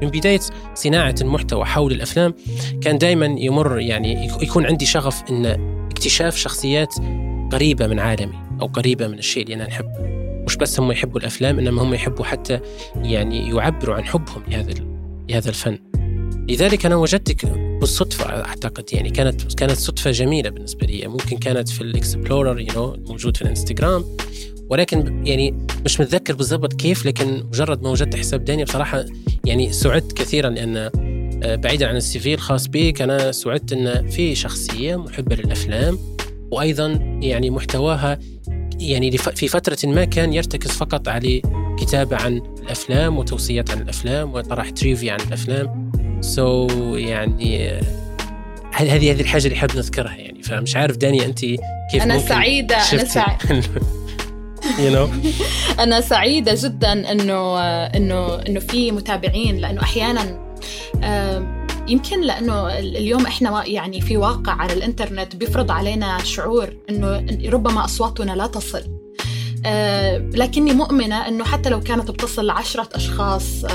من 0.01 0.09
بداية 0.09 0.39
صناعة 0.73 1.15
المحتوى 1.21 1.65
حول 1.65 1.91
الأفلام 1.91 2.33
كان 2.81 2.97
دائما 2.97 3.25
يمر 3.25 3.79
يعني 3.79 4.27
يكون 4.41 4.65
عندي 4.65 4.85
شغف 4.85 5.23
أن 5.31 5.45
اكتشاف 5.91 6.35
شخصيات 6.35 6.95
قريبة 7.51 7.87
من 7.87 7.99
عالمي 7.99 8.35
أو 8.61 8.67
قريبة 8.67 9.07
من 9.07 9.17
الشيء 9.17 9.43
اللي 9.43 9.55
أنا 9.55 9.67
نحبه 9.67 10.19
مش 10.45 10.57
بس 10.57 10.79
هم 10.79 10.91
يحبوا 10.91 11.19
الأفلام 11.19 11.59
إنما 11.59 11.81
هم 11.81 11.93
يحبوا 11.93 12.25
حتى 12.25 12.59
يعني 12.95 13.49
يعبروا 13.49 13.95
عن 13.95 14.03
حبهم 14.03 14.43
لهذا 14.47 14.73
لهذا 15.29 15.49
الفن. 15.49 15.88
لذلك 16.49 16.85
أنا 16.85 16.95
وجدتك 16.95 17.45
بالصدفة 17.81 18.25
أعتقد 18.25 18.93
يعني 18.93 19.09
كانت 19.09 19.53
كانت 19.53 19.77
صدفة 19.77 20.11
جميلة 20.11 20.49
بالنسبة 20.49 20.85
لي. 20.87 21.07
ممكن 21.07 21.37
كانت 21.37 21.69
في 21.69 21.81
ال 21.81 22.59
explore 22.59 22.93
you 22.93 23.00
know 23.00 23.09
موجود 23.09 23.37
في 23.37 23.41
الانستغرام. 23.41 24.05
ولكن 24.69 25.27
يعني 25.27 25.67
مش 25.85 25.99
متذكر 25.99 26.33
بالضبط 26.33 26.73
كيف 26.73 27.05
لكن 27.05 27.43
مجرد 27.43 27.81
ما 27.81 27.89
وجدت 27.89 28.15
حساب 28.15 28.45
دانيا 28.45 28.65
بصراحة 28.65 29.05
يعني 29.45 29.71
سعدت 29.71 30.13
كثيرا 30.13 30.49
لأن 30.49 30.77
آه، 31.43 31.55
بعيدا 31.55 31.87
عن 31.87 31.95
ال 31.95 32.19
CV 32.19 32.33
الخاص 32.33 32.67
بك 32.67 33.01
أنا 33.01 33.31
سعدت 33.31 33.73
إن 33.73 34.09
في 34.09 34.35
شخصية 34.35 34.95
محبة 34.95 35.35
للأفلام 35.35 35.99
وأيضا 36.51 36.87
يعني 37.21 37.49
محتواها 37.49 38.19
يعني 38.79 39.17
في 39.17 39.47
فترة 39.47 39.77
ما 39.83 40.05
كان 40.05 40.33
يرتكز 40.33 40.69
فقط 40.69 41.07
على 41.07 41.41
كتابة 41.79 42.17
عن 42.17 42.41
الأفلام 42.63 43.17
وتوصيات 43.17 43.71
عن 43.71 43.81
الأفلام 43.81 44.33
وطرح 44.33 44.69
تريفي 44.69 45.09
عن 45.09 45.19
الأفلام. 45.27 45.88
سو 46.21 46.67
so 46.67 46.71
يعني 46.97 47.79
هذه 48.73 49.11
هذه 49.11 49.21
الحاجة 49.21 49.45
اللي 49.45 49.55
حاب 49.55 49.75
نذكرها 49.75 50.15
يعني 50.15 50.43
فمش 50.43 50.75
عارف 50.75 50.97
داني 50.97 51.25
انت 51.25 51.39
كيف 51.91 52.03
أنا 52.03 52.19
سعيدة 52.19 52.75
أنا 52.75 53.05
سعيدة. 53.05 53.37
You 54.59 54.91
know? 54.91 55.09
أنا 55.83 56.01
سعيدة 56.01 56.55
جدا 56.57 57.11
إنه 57.11 57.59
إنه 57.85 58.35
إنه 58.35 58.59
في 58.59 58.91
متابعين 58.91 59.57
لأنه 59.57 59.81
أحيانا 59.81 60.49
يمكن 61.87 62.21
لأنه 62.21 62.79
اليوم 62.79 63.25
إحنا 63.25 63.63
يعني 63.67 64.01
في 64.01 64.17
واقع 64.17 64.53
على 64.53 64.73
الإنترنت 64.73 65.35
بيفرض 65.35 65.71
علينا 65.71 66.17
شعور 66.23 66.73
إنه 66.89 67.25
ربما 67.49 67.85
أصواتنا 67.85 68.31
لا 68.31 68.47
تصل. 68.47 68.83
لكني 70.33 70.73
مؤمنة 70.73 71.27
إنه 71.27 71.43
حتى 71.43 71.69
لو 71.69 71.79
كانت 71.79 72.11
بتصل 72.11 72.45
لعشرة 72.45 72.89
أشخاص 72.95 73.65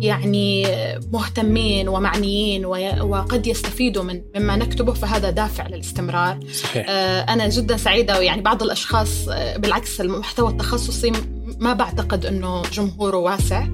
يعني 0.00 0.66
مهتمين 1.12 1.88
ومعنيين 1.88 2.64
وقد 3.00 3.46
يستفيدوا 3.46 4.02
من 4.02 4.22
مما 4.36 4.56
نكتبه 4.56 4.92
فهذا 4.92 5.30
دافع 5.30 5.66
للاستمرار. 5.68 6.38
صحيح. 6.52 6.86
آه، 6.88 7.20
أنا 7.20 7.48
جدا 7.48 7.76
سعيدة 7.76 8.18
ويعني 8.18 8.42
بعض 8.42 8.62
الأشخاص 8.62 9.28
آه، 9.28 9.56
بالعكس 9.56 10.00
المحتوى 10.00 10.50
التخصصي 10.50 11.12
ما 11.58 11.72
بعتقد 11.72 12.26
أنه 12.26 12.62
جمهوره 12.62 13.16
واسع. 13.16 13.66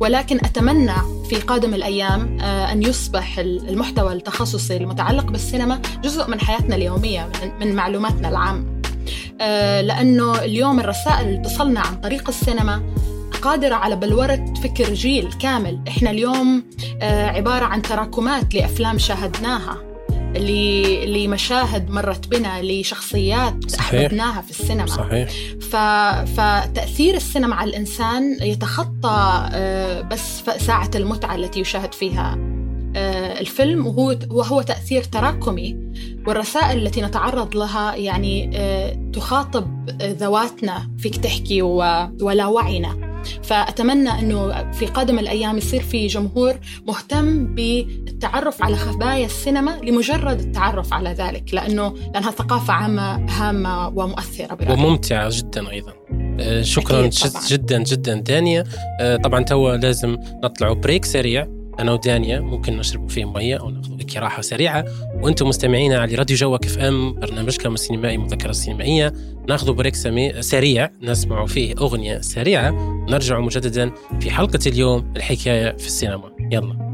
ولكن 0.00 0.36
أتمنى 0.36 0.94
في 1.28 1.36
قادم 1.36 1.74
الأيام 1.74 2.40
آه، 2.40 2.72
أن 2.72 2.82
يصبح 2.82 3.38
المحتوى 3.38 4.12
التخصصي 4.12 4.76
المتعلق 4.76 5.24
بالسينما 5.30 5.82
جزء 6.02 6.30
من 6.30 6.40
حياتنا 6.40 6.76
اليومية 6.76 7.32
من 7.60 7.74
معلوماتنا 7.74 8.28
العامة. 8.28 8.74
لأنه 9.82 10.38
اليوم 10.44 10.80
الرسائل 10.80 11.28
اللي 11.28 11.38
تصلنا 11.38 11.80
عن 11.80 12.00
طريق 12.00 12.28
السينما 12.28 12.82
قادرة 13.44 13.74
على 13.74 13.96
بلورة 13.96 14.44
فكر 14.62 14.94
جيل 14.94 15.32
كامل. 15.32 15.80
إحنا 15.88 16.10
اليوم 16.10 16.64
آه، 17.02 17.26
عبارة 17.26 17.64
عن 17.64 17.82
تراكمات 17.82 18.54
لأفلام 18.54 18.98
شاهدناها 18.98 19.76
لمشاهد 21.06 21.90
مرت 21.90 22.28
بنا 22.28 22.62
لشخصيات 22.62 23.70
صحيح. 23.70 24.00
أحببناها 24.00 24.40
في 24.40 24.50
السينما. 24.50 24.86
صحيح. 24.86 25.28
ف... 25.60 25.76
فتأثير 26.40 27.14
السينما 27.14 27.54
على 27.54 27.70
الإنسان 27.70 28.36
يتخطى 28.42 29.48
آه، 29.52 30.00
بس 30.00 30.42
ساعة 30.58 30.90
المتعة 30.94 31.34
التي 31.34 31.60
يشاهد 31.60 31.94
فيها 31.94 32.38
آه، 32.96 33.40
الفيلم. 33.40 33.86
وهو 33.86 34.16
وهو 34.30 34.62
تأثير 34.62 35.04
تراكمي. 35.04 35.76
والرسائل 36.26 36.86
التي 36.86 37.02
نتعرض 37.02 37.56
لها 37.56 37.94
يعني 37.94 38.50
تخاطب 39.12 39.90
ذواتنا 40.02 40.90
فيك 40.98 41.16
تحكي 41.16 41.62
ولا 41.62 42.46
وعينا. 42.46 43.13
فأتمنى 43.42 44.10
أنه 44.10 44.72
في 44.72 44.86
قادم 44.86 45.18
الأيام 45.18 45.58
يصير 45.58 45.82
في 45.82 46.06
جمهور 46.06 46.54
مهتم 46.86 47.54
بالتعرف 47.54 48.62
على 48.62 48.76
خبايا 48.76 49.26
السينما 49.26 49.70
لمجرد 49.82 50.40
التعرف 50.40 50.92
على 50.92 51.10
ذلك 51.10 51.54
لأنه 51.54 51.94
لأنها 52.14 52.30
ثقافة 52.30 52.72
عامة 52.72 53.26
هامة 53.30 53.88
ومؤثرة 53.88 54.54
برأيي. 54.54 54.72
وممتعة 54.72 55.30
جدا 55.32 55.70
أيضا. 55.70 55.92
شكرا 56.62 57.10
جدا 57.48 57.82
جدا 57.82 58.14
دانيا. 58.14 58.64
طبعا 59.24 59.42
توا 59.42 59.76
لازم 59.76 60.16
نطلع 60.44 60.72
break 60.72 61.04
سريع. 61.04 61.46
أنا 61.80 61.92
ودانيا 61.92 62.40
ممكن 62.40 62.76
نشرب 62.76 63.10
فيه 63.10 63.24
مية 63.24 63.60
أو 63.60 63.70
نأخذ 63.70 63.98
استراحه 64.00 64.42
سريعة. 64.42 64.84
وأنتم 65.22 65.48
مستمعينا 65.48 65.98
على 65.98 66.14
راديو 66.14 66.36
جوك 66.36 66.64
إف 66.64 66.78
إم 66.78 67.14
برنامجكم 67.14 67.74
السينمائي 67.74 68.18
مذكرة 68.18 68.50
السينمائيه 68.50 69.12
نأخذ 69.48 69.72
break 69.72 69.94
سريع 70.40 70.90
نسمع 71.02 71.46
فيه 71.46 71.74
أغنية 71.78 72.20
سريعة. 72.20 72.72
ونرجع 72.72 73.40
مجددا 73.40 73.90
في 74.20 74.30
حلقة 74.30 74.58
اليوم 74.66 75.12
الحكاية 75.16 75.76
في 75.76 75.86
السينما. 75.86 76.32
يلا. 76.52 76.84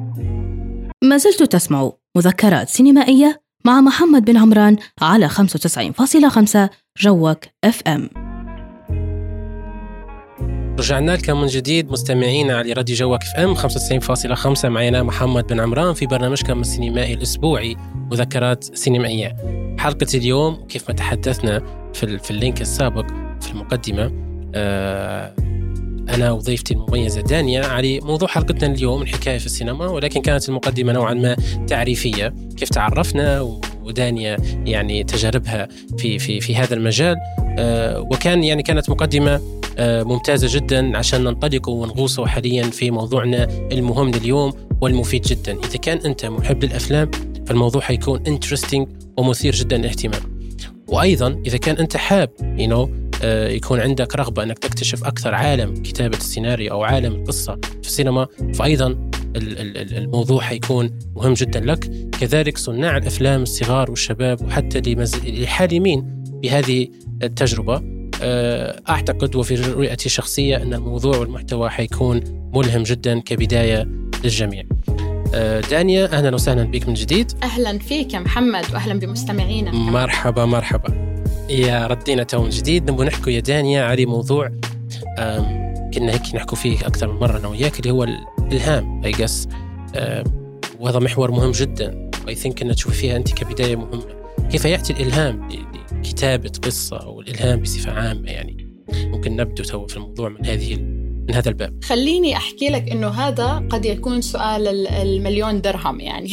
ما 1.05 1.17
زلت 1.17 1.43
تسمع 1.43 1.93
مذكرات 2.17 2.69
سينمائية 2.69 3.43
مع 3.65 3.81
محمد 3.81 4.25
بن 4.25 4.37
عمران 4.37 4.77
على 5.03 5.29
95.5 5.29 6.71
جوك 6.99 7.45
إف 7.65 7.83
إم. 7.87 8.30
رجعنا 10.81 11.17
لكم 11.17 11.41
من 11.41 11.47
جديد 11.47 11.93
مستمعينا 11.93 12.59
على 12.59 12.73
راديو 12.73 12.97
جوك 12.97 13.23
اف 13.23 13.37
ام 13.37 13.55
95.5 13.55 14.65
معنا 14.65 15.03
محمد 15.03 15.47
بن 15.47 15.61
عمران 15.61 15.95
في 15.95 16.07
برنامجكم 16.07 16.61
السينمائي 16.61 17.15
الأسبوعي 17.15 17.77
مذكرات 17.95 18.65
سينمائية. 18.65 19.37
حلقة 19.79 20.07
اليوم 20.15 20.67
كيف 20.69 20.89
ما 20.89 20.95
تحدثنا 20.95 21.63
في, 21.95 22.19
في 22.19 22.31
ال 22.31 22.37
link 22.37 22.61
السابق 22.61 23.07
في 23.41 23.51
المقدمة 23.51 24.13
آه 24.55 25.35
أنا 26.15 26.33
وضيفتي 26.33 26.75
المميزة 26.75 27.21
دانيا 27.21 27.67
على 27.67 28.01
موضوع 28.01 28.29
حلقتنا 28.29 28.75
اليوم 28.75 29.03
الحكاية 29.03 29.39
في 29.39 29.47
السينما 29.47 29.87
ولكن 29.87 30.23
كانت 30.23 30.49
المقدمة 30.49 30.93
نوعا 30.93 31.15
ما 31.15 31.37
تعريفية. 31.67 32.35
كيف 32.57 32.69
تعرفنا؟ 32.69 33.41
ودانيا 33.83 34.37
يعني 34.67 35.05
تجاربها 35.05 35.69
في 35.99 36.19
في 36.19 36.41
في 36.41 36.57
هذا 36.57 36.75
المجال. 36.75 37.17
آه 37.59 38.01
وكان 38.01 38.45
يعني 38.45 38.63
كانت 38.63 38.91
مقدمة 38.91 39.41
آه، 39.79 40.03
ممتازة 40.03 40.49
جدا 40.51 40.97
عشان 40.99 41.25
ننطلق 41.25 41.69
ونغوص 41.69 42.21
حاليا 42.21 42.63
في 42.63 42.91
موضوعنا 42.91 43.49
المهم 43.73 44.11
لليوم 44.11 44.53
والمفيد 44.81 45.23
جدا. 45.23 45.59
إذا 45.65 45.77
كان 45.77 45.99
أنت 45.99 46.27
محب 46.27 46.65
للأفلام 46.65 47.11
فالموضوع 47.47 47.83
حيكون 47.83 48.23
انترستنج 48.27 48.89
ومثير 49.17 49.55
جدا 49.55 49.77
للاهتمام. 49.77 50.41
وأيضا 50.89 51.43
إذا 51.47 51.57
كان 51.57 51.77
أنت 51.77 51.97
حاب 51.97 52.31
you 52.41 52.69
know, 52.71 53.00
يكون 53.25 53.81
عندك 53.81 54.17
رغبة 54.17 54.43
أنك 54.43 54.59
تكتشف 54.59 55.05
أكثر 55.05 55.35
عالم 55.35 55.75
كتابة 55.75 56.17
السيناريو 56.17 56.73
أو 56.73 56.83
عالم 56.83 57.15
القصة 57.15 57.59
في 57.83 57.89
السينما 57.89 58.27
فأيضا 58.55 59.11
الموضوع 59.37 60.43
حيكون 60.43 60.99
مهم 61.17 61.35
جدا 61.35 61.61
لك 61.61 61.91
كذلك 62.21 62.59
صناع 62.59 62.97
الأفلام 62.97 63.43
الصغار 63.43 63.91
والشباب 63.91 64.43
وحتى 64.43 64.81
للحالمين 65.25 66.25
بهذه 66.43 66.89
التجربة 67.23 68.01
آه، 68.23 68.83
أعتقد 68.89 69.37
وفي 69.37 69.55
رؤيتي 69.55 70.07
الشخصية 70.07 70.57
أن 70.57 70.75
الموضوع 70.75 71.17
والمحتوى 71.17 71.71
حيكون 71.71 72.21
ملهم 72.55 72.83
جدا 72.83 73.21
كبداية 73.21 73.89
للجميع. 74.25 74.65
آه، 75.35 75.61
دانيا 75.61 76.13
أهلا 76.13 76.35
وسهلا 76.35 76.63
بك 76.63 76.89
من 76.89 76.95
جديد. 76.95 77.33
أهلا 77.43 77.79
فيك 77.79 78.15
يا 78.15 78.19
محمد 78.19 78.65
واهلا 78.73 78.99
بمستمعينا. 78.99 79.71
مرحبا 79.71 80.45
مرحبا. 80.45 81.20
يا 81.51 81.87
ردينا 81.87 82.23
تو 82.23 82.43
من 82.43 82.49
جديد. 82.49 82.91
نبغى 82.91 83.07
نحكي 83.07 83.35
يا 83.35 83.41
دانيا 83.41 83.83
على 83.83 84.07
موضوع 84.07 84.49
كنا 85.95 86.13
هيك 86.13 86.35
نحكوا 86.35 86.57
فيه 86.57 86.79
أكثر 86.81 87.13
من 87.13 87.19
مرة 87.21 87.39
أنا 87.39 87.49
وياك 87.49 87.81
اللي 87.81 87.91
هو 87.91 88.05
الإلهام 88.05 89.05
I 89.05 89.11
guess 89.11 89.49
وهذا 90.79 90.99
محور 90.99 91.31
مهم 91.31 91.51
جدا. 91.51 92.11
I 92.29 92.35
think 92.35 92.63
ان 92.63 92.75
تشوفي 92.75 92.97
فيها 92.97 93.17
أنت 93.17 93.35
كبداية 93.35 93.77
مهمة. 93.77 94.21
كيف 94.51 94.65
يأتي 94.65 94.93
الإلهام 94.93 95.49
كتابة 96.03 96.53
قصة 96.63 96.97
أو 96.97 97.21
الإلهام 97.21 97.61
بصفة 97.61 97.93
عامة 97.93 98.31
يعني؟ 98.31 98.83
ممكن 98.93 99.37
نبدو 99.37 99.63
تو 99.63 99.87
في 99.87 99.97
الموضوع 99.97 100.29
من 100.29 100.47
هذه 100.47 101.00
من 101.31 101.37
هذا 101.37 101.49
الباب 101.49 101.85
خليني 101.85 102.37
أحكي 102.37 102.69
لك 102.69 102.91
أنه 102.91 103.09
هذا 103.09 103.67
قد 103.71 103.85
يكون 103.85 104.21
سؤال 104.21 104.87
المليون 104.87 105.61
درهم 105.61 106.01
يعني 106.01 106.31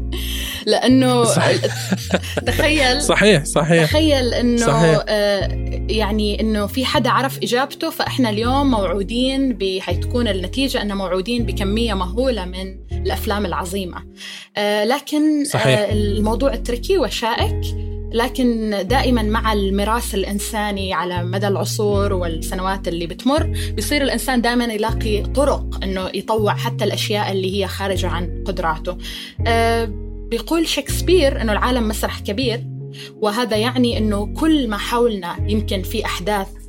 لأنه 0.66 1.24
صحيح. 1.24 1.60
تخيل 2.46 3.02
صحيح 3.02 3.44
صحيح 3.44 3.84
تخيل 3.84 4.34
أنه 4.34 4.66
صحيح. 4.66 5.04
آه 5.08 5.48
يعني 5.88 6.40
أنه 6.40 6.66
في 6.66 6.84
حدا 6.84 7.10
عرف 7.10 7.38
إجابته 7.42 7.90
فإحنا 7.90 8.30
اليوم 8.30 8.70
موعودين 8.70 9.58
حتكون 9.80 10.28
النتيجة 10.28 10.82
أنه 10.82 10.94
موعودين 10.94 11.46
بكمية 11.46 11.94
مهولة 11.94 12.44
من 12.44 12.76
الأفلام 12.92 13.46
العظيمة 13.46 14.04
آه 14.56 14.84
لكن 14.84 15.44
صحيح. 15.44 15.78
آه 15.78 15.92
الموضوع 15.92 16.54
تركي 16.54 16.98
وشائك 16.98 17.89
لكن 18.12 18.70
دائما 18.88 19.22
مع 19.22 19.52
الميراث 19.52 20.14
الإنساني 20.14 20.94
على 20.94 21.24
مدى 21.24 21.48
العصور 21.48 22.12
والسنوات 22.12 22.88
اللي 22.88 23.06
بتمر 23.06 23.42
بيصير 23.74 24.02
الإنسان 24.02 24.40
دائما 24.40 24.64
يلاقي 24.64 25.22
طرق 25.22 25.84
أنه 25.84 26.10
يطوع 26.14 26.54
حتى 26.54 26.84
الأشياء 26.84 27.32
اللي 27.32 27.60
هي 27.60 27.66
خارجة 27.66 28.08
عن 28.08 28.44
قدراته. 28.46 28.96
أه 29.46 29.84
بيقول 30.30 30.68
شكسبير 30.68 31.40
أنه 31.42 31.52
العالم 31.52 31.88
مسرح 31.88 32.20
كبير 32.20 32.64
وهذا 33.16 33.56
يعني 33.56 33.98
أنه 33.98 34.34
كل 34.34 34.68
ما 34.68 34.76
حولنا 34.76 35.36
يمكن 35.48 35.82
في 35.82 36.04
أحداث 36.04 36.48
أه 36.48 36.59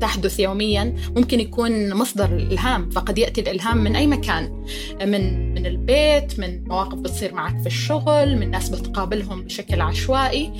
تحدث 0.00 0.40
يوميا 0.40 0.94
ممكن 1.16 1.40
يكون 1.40 1.94
مصدر 1.94 2.24
الإلهام 2.24 2.90
فقد 2.90 3.18
يأتي 3.18 3.40
الإلهام 3.40 3.78
من 3.78 3.96
أي 3.96 4.06
مكان 4.06 4.64
من 5.02 5.54
من 5.54 5.66
البيت 5.66 6.38
من 6.40 6.64
مواقف 6.68 6.98
بتصير 6.98 7.34
معك 7.34 7.60
في 7.60 7.66
الشغل 7.66 8.36
من 8.38 8.50
ناس 8.50 8.68
بتقابلهم 8.68 9.42
بشكل 9.44 9.80
عشوائي. 9.80 10.52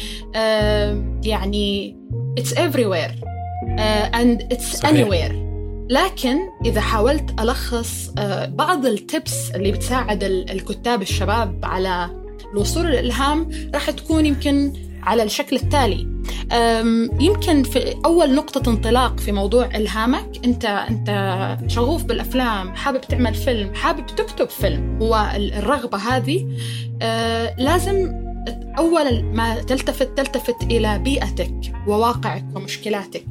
يعني 1.24 1.96
it's 2.40 2.52
everywhere. 2.52 3.12
and 4.12 4.54
it's 4.54 4.76
صحيح. 4.76 5.08
anywhere. 5.08 5.32
لكن 5.90 6.38
إذا 6.66 6.80
حاولت 6.80 7.40
ألخص 7.40 8.10
بعض 8.48 8.86
التبس 8.86 9.50
اللي 9.50 9.72
بتساعد 9.72 10.24
الكتاب 10.24 11.02
الشباب 11.02 11.60
على 11.64 12.10
الوصول 12.52 12.86
للإلهام 12.86 13.50
راح 13.74 13.90
تكون 13.90 14.26
يمكن 14.26 14.72
على 15.02 15.22
الشكل 15.22 15.56
التالي. 15.56 16.12
يمكن 17.20 17.62
في 17.62 17.94
أول 18.04 18.34
نقطة 18.34 18.70
انطلاق 18.70 19.20
في 19.20 19.32
موضوع 19.32 19.66
إلهامك 19.66 20.30
أنت 20.44 20.64
أنت 20.64 21.10
شغوف 21.66 22.04
بالأفلام 22.04 22.74
حابب 22.74 23.00
تعمل 23.00 23.34
فيلم 23.34 23.74
حابب 23.74 24.06
تكتب 24.06 24.48
فيلم 24.48 24.98
هو 25.02 25.32
الرغبة 25.36 25.98
هذه. 25.98 26.48
أه، 27.02 27.54
لازم 27.58 28.12
أول 28.78 29.24
ما 29.24 29.58
تلتفت 29.62 30.16
تلتفت 30.16 30.62
إلى 30.62 30.98
بيئتك 30.98 31.54
وواقعك 31.86 32.44
ومشكلاتك. 32.54 33.24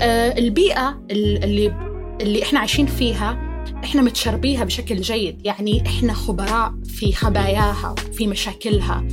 أه، 0.00 0.38
البيئة 0.38 1.02
اللي 1.10 1.74
اللي 2.20 2.42
إحنا 2.42 2.58
عايشين 2.58 2.86
فيها 2.86 3.55
إحنا 3.84 4.02
متشربيها 4.02 4.64
بشكل 4.64 5.00
جيد 5.00 5.46
يعني 5.46 5.86
إحنا 5.86 6.12
خبراء 6.12 6.74
في 6.84 7.12
خباياها 7.12 7.94
وفي 8.08 8.26
مشاكلها. 8.26 9.04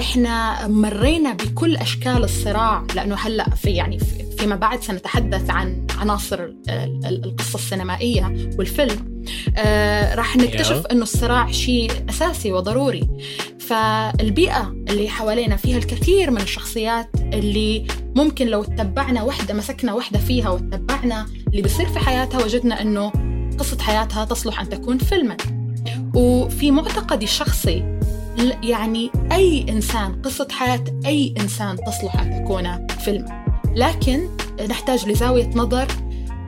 إحنا 0.00 0.66
مرينا 0.68 1.32
بكل 1.32 1.76
أشكال 1.76 2.24
الصراع 2.24 2.86
لأنه 2.94 3.14
هلأ 3.14 3.50
في 3.50 3.70
يعني 3.70 3.98
فيما 4.38 4.56
بعد 4.56 4.82
سنتحدث 4.82 5.50
عن 5.50 5.86
عناصر 5.98 6.48
القصة 7.04 7.54
السينمائية 7.54 8.50
والفيلم. 8.58 9.22
آه 9.56 10.14
راح 10.14 10.36
نكتشف 10.36 10.86
إنه 10.86 11.02
الصراع 11.02 11.50
شيء 11.50 11.90
أساسي 12.08 12.52
وضروري. 12.52 13.08
فالبيئة 13.60 14.74
اللي 14.90 15.08
حوالينا 15.08 15.56
فيها 15.56 15.78
الكثير 15.78 16.30
من 16.30 16.40
الشخصيات 16.40 17.10
اللي 17.32 17.86
ممكن 18.16 18.46
لو 18.46 18.64
تتبعنا 18.64 19.22
وحدة 19.22 19.54
مسكنا 19.54 19.94
وحدة 19.94 20.18
فيها 20.18 20.50
وتتبعنا 20.50 21.26
اللي 21.48 21.62
بيصير 21.62 21.86
في 21.88 21.98
حياتها 21.98 22.44
وجدنا 22.44 22.82
إنه 22.82 23.12
قصة 23.58 23.78
حياتها 23.82 24.24
تصلح 24.24 24.60
أن 24.60 24.68
تكون 24.68 24.98
فيلما. 24.98 25.36
وفي 26.14 26.70
معتقدي 26.70 27.24
الشخصي 27.24 27.98
يعني 28.62 29.10
أي 29.32 29.66
إنسان 29.68 30.22
قصة 30.22 30.48
حياة 30.50 30.84
أي 31.06 31.34
إنسان 31.40 31.76
تصلح 31.76 32.20
أن 32.20 32.44
تكون 32.44 32.86
فيلما 32.86 33.44
لكن 33.76 34.28
نحتاج 34.70 35.08
لزاوية 35.08 35.50
نظر 35.54 35.86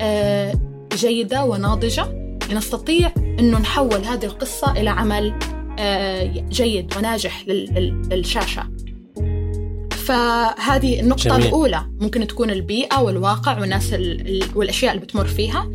آه، 0.01 0.55
جيدة 0.93 1.45
وناضجة 1.45 2.07
لنستطيع 2.51 3.13
أنه 3.17 3.59
نحول 3.59 4.05
هذه 4.05 4.25
القصة 4.25 4.73
إلى 4.73 4.91
عمل 4.91 5.39
آه، 5.79 6.45
جيد 6.51 6.97
وناجح 6.97 7.45
للشاشة. 7.49 8.71
فهذه 10.11 11.01
النقطة 11.01 11.23
جميل. 11.23 11.47
الأولى 11.47 11.87
ممكن 12.01 12.27
تكون 12.27 12.51
البيئة 12.51 13.01
والواقع 13.01 13.61
والناس 13.61 13.93
والأشياء 14.55 14.95
اللي 14.95 15.05
بتمر 15.05 15.27
فيها. 15.27 15.71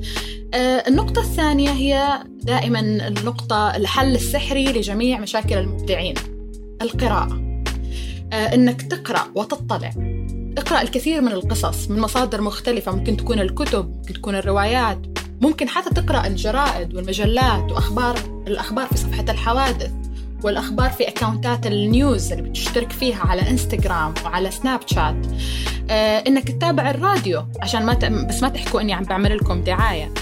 آه، 0.54 0.84
النقطة 0.88 1.22
الثانية 1.22 1.70
هي 1.70 2.24
دائما 2.44 2.80
النقطة 2.80 3.76
الحل 3.76 4.16
السحري 4.16 4.66
لجميع 4.66 5.20
مشاكل 5.20 5.58
المبدعين 5.58 6.14
القراءة. 6.82 7.42
آه، 8.34 8.54
إنك 8.54 8.82
تقرأ 8.82 9.24
وتطلع. 9.36 9.94
اقرأ 10.58 10.82
الكثير 10.82 11.22
من 11.22 11.32
القصص 11.32 11.90
من 11.90 12.00
مصادر 12.00 12.42
مختلفة 12.42 12.92
ممكن 12.92 13.18
تكون 13.18 13.40
الكتب 13.40 13.96
ممكن 13.98 14.14
تكون 14.14 14.36
الروايات. 14.36 15.00
ممكن 15.42 15.70
حتى 15.70 15.90
تقرأ 15.90 16.28
الجرائد 16.28 16.96
والمجلات 16.96 17.72
واخبار 17.72 18.16
الأخبار 18.48 18.88
في 18.88 18.98
صفحة 18.98 19.26
الحوادث. 19.30 19.92
والأخبار 20.44 20.90
في 20.90 21.08
accountات 21.08 21.68
ال 21.68 21.80
news 21.80 22.32
اللي 22.32 22.50
بتشترك 22.50 22.92
فيها 22.92 23.20
على 23.20 23.50
انستغرام 23.50 24.14
وعلى 24.26 24.52
سناب 24.52 24.80
شات 24.86 25.16
آه 25.90 26.24
إنك 26.28 26.52
تتابع 26.52 26.90
الراديو 26.90 27.46
عشان 27.62 27.86
ما 27.86 27.94
ت... 27.94 28.06
بس 28.06 28.44
ما 28.44 28.50
تحكوا 28.50 28.82
إني 28.82 28.94
عم 28.94 29.04
بعمل 29.04 29.38
لكم 29.38 29.62
دعاية. 29.62 30.14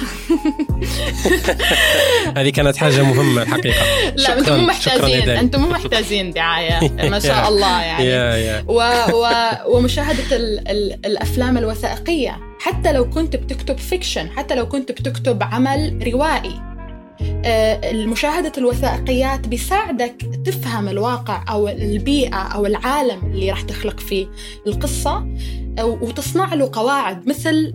هذه 2.37 2.49
كانت 2.49 2.77
حاجة 2.77 3.03
مهمة 3.03 3.41
الحقيقة. 3.41 3.83
لا 4.15 4.39
أنتم 4.39 4.59
مو 4.59 4.65
محتاجين 4.65 5.29
أنتم 5.29 5.61
مو 5.61 5.67
محتاجين 5.67 6.31
دعاية. 6.31 6.79
ما 7.11 7.19
شاء 7.19 7.49
الله 7.49 7.81
يعني. 7.81 8.05
yeah 8.05 8.35
yeah. 8.35 8.63
و... 8.67 8.81
و... 9.13 9.27
ومشاهدة 9.67 10.35
ال... 10.35 10.67
ال... 10.67 11.05
الأفلام 11.05 11.57
الوثائقية. 11.57 12.39
حتى 12.59 12.91
لو 12.91 13.09
كنت 13.09 13.35
بتكتب 13.35 13.77
fiction 13.77 14.29
حتى 14.29 14.55
لو 14.55 14.67
كنت 14.67 14.91
بتكتب 14.91 15.43
عمل 15.43 16.09
روائي. 16.13 16.72
آه، 17.45 17.91
المشاهدة 17.91 18.51
الوثائقيات 18.57 19.47
بيساعدك 19.47 20.15
تفهم 20.45 20.87
الواقع 20.89 21.45
أو 21.49 21.67
البيئة 21.67 22.35
أو 22.35 22.65
العالم 22.65 23.25
اللي 23.25 23.49
راح 23.49 23.61
تخلق 23.61 23.99
فيه 23.99 24.27
القصة 24.67 25.27
وتصنع 25.79 26.53
له 26.53 26.69
قواعد 26.73 27.27
مثل 27.27 27.73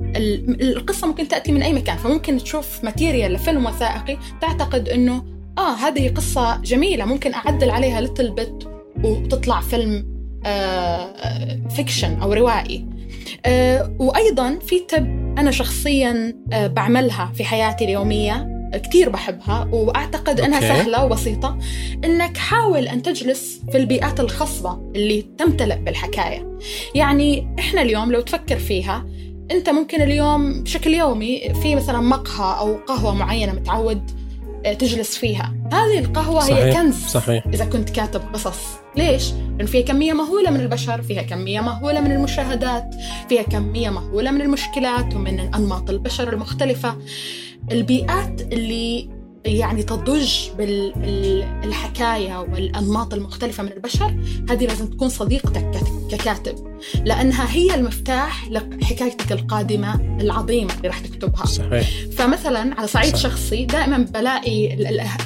القصة 0.61 1.07
ممكن 1.07 1.29
تأتي 1.29 1.53
من 1.53 1.63
أي 1.63 1.73
مكان 1.73 1.97
فممكن 1.97 2.39
تشوف 2.39 2.85
material 2.85 3.33
لفيلم 3.33 3.67
وثائقي 3.67 4.19
تعتقد 4.41 4.89
أنه 4.89 5.25
آه 5.59 5.75
هذه 5.75 6.09
قصة 6.09 6.61
جميلة 6.61 7.05
ممكن 7.05 7.35
أعدل 7.35 7.71
عليها 7.71 8.01
little 8.01 8.31
bit 8.31 8.69
وتطلع 9.05 9.61
فيلم 9.61 10.19
fiction 11.71 12.15
آه، 12.15 12.23
أو 12.23 12.33
روائي. 12.33 12.87
آه، 13.47 13.97
وأيضا 13.99 14.59
في 14.59 14.79
tip 14.79 15.35
أنا 15.39 15.51
شخصيا 15.51 16.35
بعملها 16.53 17.33
في 17.35 17.45
حياتي 17.45 17.85
اليومية. 17.85 18.58
كتير 18.75 19.09
بحبها 19.09 19.69
وأعتقد 19.73 20.41
أنها 20.41 20.61
okay. 20.61 20.63
سهلة 20.63 21.05
وبسيطة 21.05 21.59
إنك 22.05 22.37
حاول 22.37 22.89
أن 22.89 23.03
تجلس 23.03 23.61
في 23.73 23.79
البيئات 23.79 24.21
الخصبة 24.21 24.93
اللي 24.97 25.23
تمتلئ 25.39 25.77
بالحكاية 25.77 26.59
يعني 26.95 27.55
إحنا 27.59 27.83
اليوم 27.83 28.13
لو 28.13 28.21
تفكر 28.21 28.59
فيها 28.59 29.07
أنت 29.51 29.71
ممكن 29.71 30.03
اليوم 30.03 30.63
بشكل 30.63 30.95
يومي 30.95 31.55
في 31.63 31.75
مثلا 31.75 32.01
مقهى 32.01 32.59
أو 32.59 32.77
قهوة 32.77 33.15
معينة 33.15 33.53
متعود 33.53 34.11
آه، 34.67 34.73
تجلس 34.73 35.17
فيها 35.17 35.55
هذه 35.73 35.99
القهوة 35.99 36.41
صحيح. 36.41 36.59
هي 36.59 36.73
كنز 36.73 37.07
صحيح. 37.07 37.47
إذا 37.47 37.65
كنت 37.65 37.91
كاتب 37.91 38.21
قصص 38.33 38.59
ليش؟ 38.97 39.33
لأن 39.33 39.67
فيها 39.67 39.83
كمية 39.83 40.13
مهولة 40.13 40.51
من 40.51 40.61
البشر 40.61 41.03
فيها 41.03 41.23
كمية 41.23 41.61
مهولة 41.61 42.01
من 42.01 42.13
المشاهدات 42.13 42.95
فيها 43.29 43.43
كمية 43.43 43.91
مهولة 43.91 44.31
من 44.31 44.41
المشكلات 44.41 45.15
ومن 45.15 45.55
أنماط 45.55 45.91
البشر 45.91 46.33
المختلفة 46.33 46.97
البيئات 47.73 48.41
اللي 48.41 49.19
يعني 49.45 49.83
تضج 49.83 50.33
بالحكاية 50.59 52.41
والأنماط 52.41 53.15
المختلفة 53.15 53.63
من 53.63 53.73
البشر 53.73 54.15
هذه 54.51 54.67
لازم 54.67 54.87
تكون 54.87 55.09
صديقتك 55.09 55.71
ككاتب 56.11 56.55
لأنها 57.05 57.53
هي 57.53 57.75
المفتاح 57.75 58.49
لحكايتك 58.51 59.33
القادمة 59.33 59.95
العظيمة 60.21 60.75
اللي 60.75 60.89
راح 60.89 60.99
تكتبها 60.99 61.47
صحيح. 61.47 61.89
فمثلا 62.17 62.75
على 62.79 62.87
صعيد 62.87 63.17
صحيح. 63.17 63.33
شخصي 63.33 63.65
دائما 63.65 63.99
بلاقي 63.99 64.75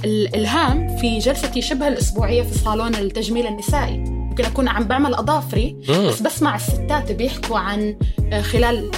الإلهام 0.04 0.96
في 0.96 1.18
جلستي 1.18 1.62
شبه 1.62 1.88
الأسبوعية 1.88 2.42
في 2.42 2.58
صالون 2.58 2.94
التجميل 2.94 3.46
النسائي 3.46 4.21
ممكن 4.32 4.44
أكون 4.44 4.68
عم 4.68 4.84
بعمل 4.84 5.14
أظافري 5.14 5.76
بس 5.88 6.22
بسمع 6.22 6.56
الستات 6.56 7.12
بيحكوا 7.12 7.58
عن 7.58 7.96
آه، 8.32 8.42
خلال 8.42 8.90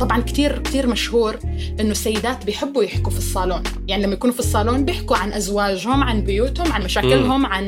طبعا 0.00 0.20
كثير 0.20 0.58
كثير 0.58 0.86
مشهور 0.86 1.38
إنه 1.80 1.90
السيدات 1.90 2.44
بيحبوا 2.44 2.84
يحكوا 2.84 3.12
في 3.12 3.18
الصالون. 3.18 3.62
يعني 3.88 4.02
لما 4.02 4.12
يكونوا 4.12 4.34
في 4.34 4.40
الصالون 4.40 4.84
بيحكوا 4.84 5.16
عن 5.16 5.32
أزواجهم 5.32 6.02
عن 6.02 6.20
بيوتهم 6.20 6.72
عن 6.72 6.84
مشاكلهم 6.84 7.46
عن 7.46 7.64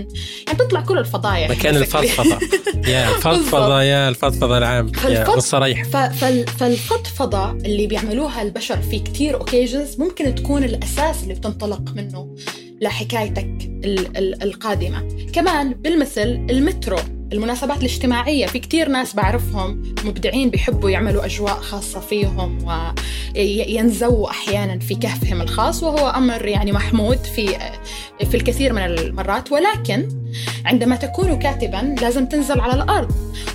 يعني 0.46 0.58
بتطلع 0.58 0.80
كل 0.80 0.98
الفضايح 0.98 1.50
مكان 1.50 1.76
الفضفضة. 1.76 2.38
يا 2.92 3.16
الفضفضة 3.16 3.82
يا 3.82 4.08
الفضفضة 4.08 4.58
العام. 4.58 4.92
والصريح. 5.28 5.84
فالفضفضة 6.58 7.50
اللي 7.50 7.86
بيعملوها 7.86 8.42
البشر 8.42 8.82
في 8.82 8.98
كثير 8.98 9.34
اوكيجنز 9.34 10.00
ممكن 10.00 10.34
تكون 10.34 10.64
الأساس 10.64 11.22
اللي 11.22 11.34
بتنطلق 11.34 11.92
منه. 11.96 12.34
لحكايتك 12.80 13.70
القادمة. 14.42 15.08
كمان 15.32 15.72
بالمثل 15.72 16.46
المترو 16.50 16.98
المناسبات 17.32 17.78
الاجتماعية 17.78 18.46
في 18.46 18.58
كتير 18.58 18.88
ناس 18.88 19.14
بعرفهم 19.14 19.82
مبدعين 20.04 20.50
بيحبوا 20.50 20.90
يعملوا 20.90 21.24
أجواء 21.24 21.54
خاصة 21.54 22.00
فيهم 22.00 22.58
وينزووا 23.36 24.30
أحيانا 24.30 24.78
في 24.78 24.94
كهفهم 24.94 25.40
الخاص 25.42 25.82
وهو 25.82 26.08
أمر 26.08 26.46
يعني 26.46 26.72
محمود 26.72 27.18
في 27.18 27.46
في 28.30 28.36
الكثير 28.36 28.72
من 28.72 28.82
المرات. 28.82 29.52
ولكن 29.52 30.08
عندما 30.64 30.96
تكون 30.96 31.38
كاتبا 31.38 31.94
لازم 32.02 32.26
تنزل 32.26 32.60
على 32.60 32.74
الأرض 32.74 33.12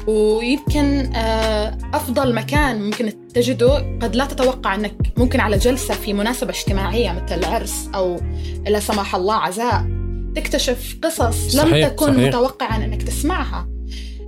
ويمكن 0.08 1.16
آه، 1.16 1.78
أفضل 1.94 2.36
مكان 2.36 2.82
ممكن 2.82 3.08
تجده 3.34 3.98
قد 4.02 4.16
لا 4.16 4.26
تتوقع 4.26 4.76
أنك 4.76 4.94
ممكن 5.18 5.40
على 5.40 5.58
جلسة 5.58 5.94
في 5.94 6.14
مناسبة 6.14 6.50
اجتماعية 6.50 7.12
مثل 7.12 7.46
عرس 7.46 7.90
أو 7.96 8.20
لا 8.68 8.80
سمح 8.80 9.16
الله 9.16 9.34
عزاء 9.34 9.86
تكتشف 10.36 10.98
قصص 11.04 11.56
لم 11.56 11.70
صحيح 11.70 11.88
تكن 11.88 12.06
صحيح. 12.14 12.28
متوقعا 12.28 12.86
أنك 12.86 13.04
تسمعها 13.04 13.70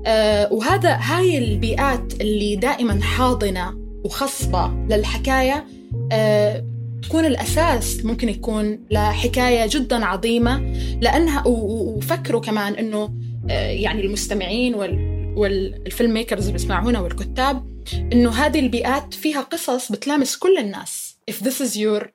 آه 0.06 0.54
وهذا 0.54 0.98
هاي 1.02 1.38
البيئات 1.38 2.22
اللي 2.22 2.56
دائما 2.56 3.02
حاضنة 3.02 3.74
وخصبة 4.06 4.68
للحكاية 4.90 5.66
آه 6.12 6.66
تكون 7.04 7.26
الأساس 7.26 8.06
ممكن 8.06 8.30
يكون 8.30 8.80
لحكاية 8.92 9.70
جدا 9.70 10.06
عظيمة 10.06 10.74
لأنها 11.02 11.44
وفكروا 11.48 12.42
كمان 12.42 12.74
إنه 12.74 13.10
آه 13.50 13.70
يعني 13.70 14.02
المستمعين 14.06 14.76
وال 14.76 15.14
والفيلم 15.38 16.14
ميكرز 16.14 16.42
اللي 16.42 16.54
بيسمعونا 16.54 17.00
والكتاب 17.00 17.73
إنه 18.14 18.32
هذه 18.32 18.60
البيئات 18.60 19.14
فيها 19.14 19.42
قصص 19.42 19.92
بتلامس 19.92 20.38
كل 20.38 20.58
الناس. 20.58 21.18
If 21.32 21.36
this 21.44 21.62
is 21.62 21.78
your 21.78 22.08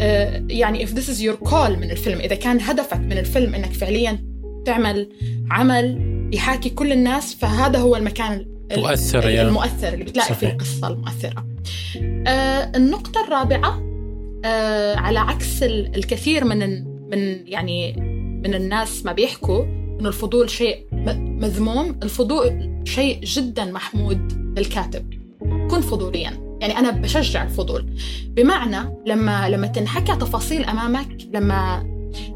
آه، 0.00 0.46
يعني 0.50 0.86
if 0.86 0.90
this 0.90 1.08
is 1.08 1.20
your 1.20 1.48
call 1.48 1.70
من 1.70 1.90
الفيلم 1.90 2.20
إذا 2.20 2.34
كان 2.34 2.60
هدفك 2.60 2.98
من 3.00 3.18
الفيلم 3.18 3.54
إنك 3.54 3.72
فعليا 3.72 4.24
تعمل 4.66 5.08
عمل 5.50 6.00
يحاكي 6.32 6.70
كل 6.70 6.92
الناس 6.92 7.34
فهذا 7.34 7.78
هو 7.78 7.96
المكان 7.96 8.46
المؤثر 8.72 9.28
المؤثر 9.28 9.88
اللي 9.88 10.04
بتلاقي 10.04 10.34
فيه 10.34 10.46
القصة 10.48 10.88
المؤثرة 10.88 11.46
آه 12.26 12.72
النقطة 12.76 13.24
الرابعة 13.24 13.82
آه 14.44 14.96
على 14.96 15.18
عكس 15.18 15.62
الكثير 15.62 16.44
من 16.44 16.84
من 17.10 17.48
يعني 17.48 17.92
من 18.44 18.54
الناس 18.54 19.04
ما 19.04 19.12
بيحكوا 19.12 19.64
إنه 20.00 20.08
الفضول 20.08 20.50
شيء 20.50 20.86
مذموم 21.14 22.00
الفضول 22.02 22.82
شيء 22.84 23.24
جدا 23.24 23.64
محمود 23.64 24.32
للكاتب. 24.58 25.14
كن 25.70 25.80
فضوليا. 25.80 26.46
يعني 26.60 26.78
أنا 26.78 26.90
بشجع 26.90 27.42
الفضول. 27.42 27.96
بمعنى 28.28 28.94
لما 29.06 29.48
لما 29.48 29.66
تنحكى 29.66 30.16
تفاصيل 30.16 30.64
أمامك 30.64 31.08
لما 31.34 31.86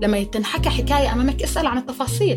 لما 0.02 0.22
تنحكى 0.22 0.70
حكاية 0.70 1.12
أمامك 1.12 1.42
اسأل 1.42 1.66
عن 1.66 1.78
التفاصيل. 1.78 2.37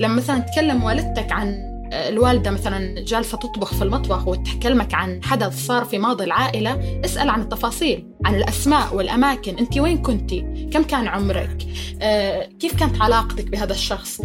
لما 0.00 0.14
مثلا 0.14 0.38
تكلم 0.38 0.84
والدتك 0.84 1.32
عن 1.32 1.73
الوالدة 1.92 2.50
مثلا 2.50 3.00
جالسة 3.00 3.38
تطبخ 3.38 3.74
في 3.74 3.82
المطبخ 3.84 4.28
وتكلمك 4.28 4.94
عن 4.94 5.20
حدث 5.24 5.66
صار 5.66 5.84
في 5.84 5.98
ماضي 5.98 6.24
العائلة 6.24 7.00
اسأل 7.04 7.30
عن 7.30 7.40
التفاصيل 7.40 8.06
عن 8.24 8.34
الأسماء 8.34 8.94
والأماكن 8.94 9.58
أنت 9.58 9.78
وين 9.78 9.98
كنتي 9.98 10.68
كم 10.72 10.82
كان 10.82 11.08
عمرك؟ 11.08 11.66
آه، 12.02 12.48
كيف 12.60 12.74
كانت 12.74 13.02
علاقتك 13.02 13.44
بهذا 13.44 13.72
الشخص؟ 13.72 14.20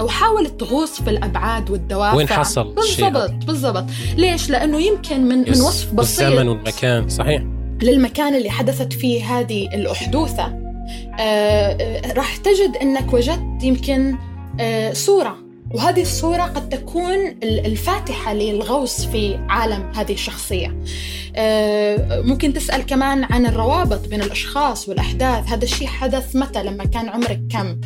وحاول 0.00 0.46
تغوص 0.46 1.02
في 1.02 1.10
الأبعاد 1.10 1.70
والدوافع. 1.70 2.16
وين 2.16 2.28
حصل 2.28 2.74
بالضبط 2.74 3.44
بالضبط. 3.44 3.84
ليش؟ 4.16 4.50
لأنه 4.50 4.80
يمكن 4.80 5.20
من, 5.28 5.38
من 5.38 5.48
وصف 5.60 5.92
بسيط. 5.94 6.26
الزمن 6.26 6.48
والمكان 6.48 7.08
صحيح. 7.08 7.42
للمكان 7.82 8.34
اللي 8.34 8.50
حدثت 8.50 8.92
فيه 8.92 9.38
هذه 9.38 9.68
الأحدوثة. 9.74 10.44
آه، 10.44 11.20
آه، 11.20 12.12
راح 12.12 12.36
تجد 12.36 12.76
أنك 12.82 13.12
وجدت 13.12 13.62
يمكن 13.62 14.16
صورة 14.92 15.36
وهذه 15.74 16.02
الصورة 16.02 16.42
قد 16.42 16.68
تكون 16.68 17.36
الفاتحة 17.42 18.34
للغوص 18.34 19.04
في 19.04 19.38
عالم 19.48 19.92
هذه 19.94 20.12
الشخصية. 20.12 20.76
آه، 21.36 22.20
ممكن 22.20 22.52
تسأل 22.52 22.86
كمان 22.86 23.24
عن 23.24 23.46
الروابط 23.46 24.08
بين 24.08 24.22
الأشخاص 24.22 24.88
والأحداث. 24.88 25.48
هذا 25.48 25.64
الشيء 25.64 25.86
حدث 25.86 26.36
متى؟ 26.36 26.62
لما 26.62 26.84
كان 26.84 27.08
عمرك 27.08 27.40
كم؟ 27.50 27.80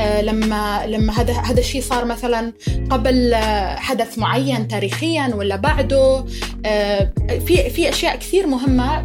آه، 0.00 0.20
لما 0.20 0.86
لما 0.86 1.12
هذا 1.12 1.32
هذا 1.32 1.60
الشيء 1.60 1.82
صار 1.82 2.04
مثلا 2.04 2.52
قبل 2.90 3.34
حدث 3.76 4.18
معين 4.18 4.68
تاريخيا 4.68 5.34
ولا 5.34 5.56
بعده؟ 5.56 6.24
آه، 6.66 7.12
في 7.46 7.70
في 7.70 7.88
أشياء 7.88 8.16
كثير 8.16 8.46
مهمة. 8.46 9.02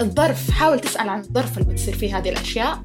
الظرف 0.00 0.50
حاول 0.50 0.80
تسأل 0.80 1.08
عن 1.08 1.20
الظرف 1.20 1.58
اللي 1.58 1.72
بتصير 1.72 1.94
فيه 1.94 2.18
هذه 2.18 2.28
الأشياء. 2.28 2.82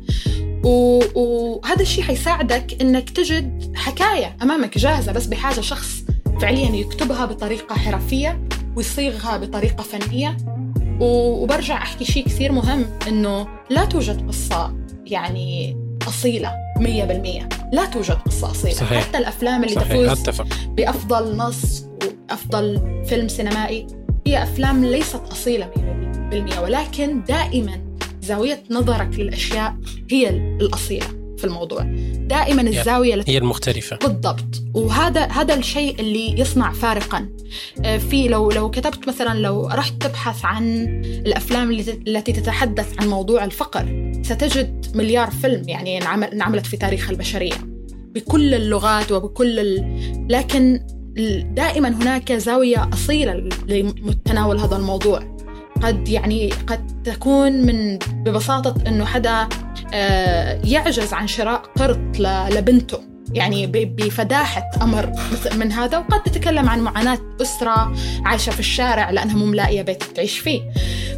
وهذا 0.64 1.82
الشيء 1.82 2.04
حيساعدك 2.04 2.82
إنك 2.82 3.10
تجد 3.10 3.72
حكاية 3.76 4.38
أمامك 4.42 4.78
جاهزة 4.78 5.12
بس 5.12 5.26
بحاجة 5.26 5.62
شخص 5.62 6.04
فعليا 6.42 6.76
يكتبها 6.76 7.26
بطريقة 7.26 7.76
حرفية 7.76 8.48
ويصيغها 8.76 9.38
بطريقة 9.38 9.84
فنية. 9.84 10.38
وبرجع 11.00 11.78
أحكي 11.78 12.06
شيء 12.06 12.26
كثير 12.26 12.52
مهم 12.52 12.86
إنه 13.08 13.48
لا 13.70 13.86
توجد 13.86 14.28
قصة 14.28 14.76
يعني 15.06 15.78
أصيلة 16.08 16.52
100% 16.80 16.82
لا 17.74 17.86
توجد 17.86 18.16
قصة 18.16 18.52
أصيلة. 18.52 18.74
صحيح. 18.74 19.04
حتى 19.08 19.18
الأفلام 19.18 19.64
اللي 19.64 19.76
صحيح. 19.76 19.88
تفوز 19.88 20.08
أتفق. 20.08 20.48
بأفضل 20.68 21.38
نص 21.38 21.86
وأفضل 22.30 22.82
فيلم 23.06 23.28
سينمائي 23.28 23.88
هي 24.28 24.44
أفلام 24.44 24.86
ليست 24.86 25.22
أصيلة 25.32 25.72
100% 26.32 26.60
ولكن 26.60 27.24
دائما 27.24 27.91
زاوية 28.22 28.64
نظرك 28.72 29.20
للأشياء 29.20 29.76
هي 30.12 30.30
الأصيلة 30.62 31.06
في 31.38 31.46
الموضوع. 31.48 31.82
دائما 32.28 32.62
الزاوية 32.62 33.16
التي 33.16 33.32
هي 33.32 33.38
المختلفة. 33.38 33.96
بالضبط. 33.98 34.64
وهذا 34.74 35.22
هذا 35.26 35.54
الشيء 35.54 36.00
اللي 36.00 36.40
يصنع 36.40 36.72
فارقا. 36.72 37.30
آه، 37.86 37.98
في 37.98 38.28
لو 38.28 38.52
لو 38.52 38.70
كتبت 38.72 39.08
مثلا 39.08 39.40
لو 39.40 39.68
رحت 39.68 39.94
تبحث 40.02 40.46
عن 40.46 40.86
الأفلام 41.26 41.72
اللي 41.72 41.84
ت- 41.84 42.08
التي 42.08 42.32
تتحدث 42.32 42.94
عن 43.00 43.08
موضوع 43.08 43.44
الفقر 43.44 44.12
ستجد 44.26 44.86
مليار 44.96 45.30
فيلم 45.32 45.70
يعني 45.70 45.98
انعمل- 45.98 46.28
انعملت 46.28 46.66
في 46.66 46.78
تاريخ 46.78 47.10
البشرية. 47.10 47.54
بكل 48.16 48.54
اللغات 48.54 49.12
وبكل 49.12 49.60
ال... 49.60 49.98
لكن 50.30 50.80
دائما 51.56 51.90
هناك 51.90 52.32
زاوية 52.34 52.90
أصيلة 52.94 53.34
لتناول 53.68 54.60
هذا 54.60 54.76
الموضوع. 54.76 55.31
قد 55.84 56.10
يعني 56.10 56.50
قد 56.68 57.04
تكون 57.04 57.52
من 57.52 57.98
ببساطة 57.98 58.76
إنه 58.88 59.06
حدا 59.06 59.48
آه، 59.94 60.62
يعجز 60.64 61.14
عن 61.14 61.28
شراء 61.28 61.62
قرط 61.78 62.20
لبنته. 62.20 63.00
يعني 63.34 63.68
بفداحة 63.68 64.70
أمر 64.82 65.12
من 65.58 65.72
هذا 65.72 65.98
وقد 65.98 66.24
تتكلم 66.24 66.70
عن 66.70 66.80
معاناة 66.80 67.20
أسرة 67.42 67.94
عايشة 68.26 68.50
في 68.50 68.60
الشارع 68.60 69.10
لأنها 69.10 69.36
مو 69.36 69.46
ملاقية 69.46 69.82
بيت 69.82 70.04
تعيش 70.04 70.40
فيه. 70.40 70.62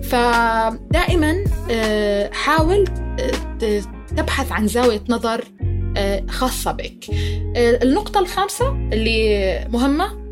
فدائما 0.03 1.43
آه، 1.71 2.29
حاول 2.33 2.85
آه، 3.19 3.81
تبحث 4.17 4.51
عن 4.51 4.67
زاوية 4.67 5.03
نظر 5.09 5.43
خاصة 6.29 6.71
بك. 6.71 7.05
النقطة 7.57 8.19
الخامسة 8.19 8.69
اللي 8.69 9.67
مهمة 9.73 10.22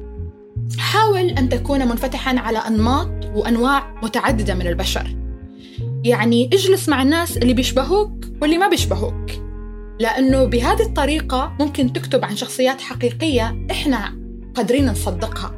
حاول 0.78 1.30
أن 1.30 1.50
تكون 1.50 1.88
منفتحا 1.88 2.40
على 2.40 2.58
أنماط 2.58 3.12
وأنواع 3.36 3.94
متعددة 4.04 4.54
من 4.56 4.68
البشر. 4.68 5.16
يعني 6.04 6.50
اجلس 6.54 6.90
مع 6.90 7.02
الناس 7.02 7.38
اللي 7.38 7.54
بيشبهوك 7.54 8.26
واللي 8.42 8.58
ما 8.58 8.68
بيشبهوك. 8.70 9.32
لأنه 10.00 10.44
بهذه 10.44 10.82
الطريقة 10.82 11.54
ممكن 11.60 11.94
تكتب 11.94 12.26
عن 12.26 12.36
شخصيات 12.36 12.82
حقيقية 12.82 13.66
إحنا 13.72 14.18
قادرين 14.56 14.86
نصدقها 14.86 15.56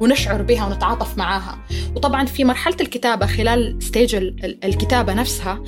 ونشعر 0.00 0.42
بها 0.42 0.66
ونتعاطف 0.66 1.18
معاها. 1.18 1.58
وطبعا 1.96 2.26
في 2.26 2.44
مرحلة 2.44 2.76
الكتابة 2.80 3.26
خلال 3.26 3.82
ستيج 3.82 4.14
ال- 4.14 4.44
ال- 4.44 4.64
الكتابة 4.64 5.14
نفسها 5.14 5.62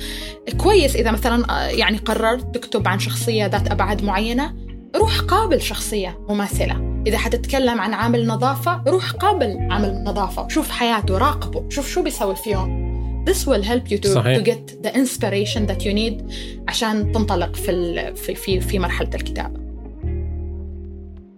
كويس 0.57 0.95
إذا 0.95 1.11
مثلا 1.11 1.45
آه، 1.49 1.67
يعني 1.67 1.97
قررت 1.97 2.55
تكتب 2.55 2.87
عن 2.87 2.99
شخصية 2.99 3.45
ذات 3.45 3.71
أبعاد 3.71 4.03
معينة 4.03 4.55
روح 4.95 5.19
قابل 5.19 5.61
شخصية 5.61 6.19
مماثلة. 6.29 6.94
إذا 7.07 7.17
حتتكلم 7.17 7.81
عن 7.81 7.93
عامل 7.93 8.27
نظافة 8.27 8.83
روح 8.87 9.11
قابل 9.11 9.67
عامل 9.71 10.03
نظافة 10.03 10.45
وشوف 10.45 10.71
حياته 10.71 11.17
راقبه 11.17 11.69
شوف 11.69 11.89
شو 11.89 12.03
بيسوي 12.03 12.35
في 12.35 12.51
يوم 12.51 12.85
This 13.29 13.47
will 13.47 13.63
help 13.63 13.91
you 13.91 13.97
to, 13.97 14.07
صحيح. 14.07 14.37
to 14.37 14.43
get 14.43 14.83
the 14.83 14.91
inspiration 14.93 15.65
that 15.67 15.83
you 15.85 15.93
need 15.93 16.33
عشان 16.67 17.11
تنطلق 17.11 17.55
في 17.55 18.13
في 18.15 18.35
في, 18.35 18.59
في 18.59 18.79
مرحلة 18.79 19.09
الكتابة 19.15 19.64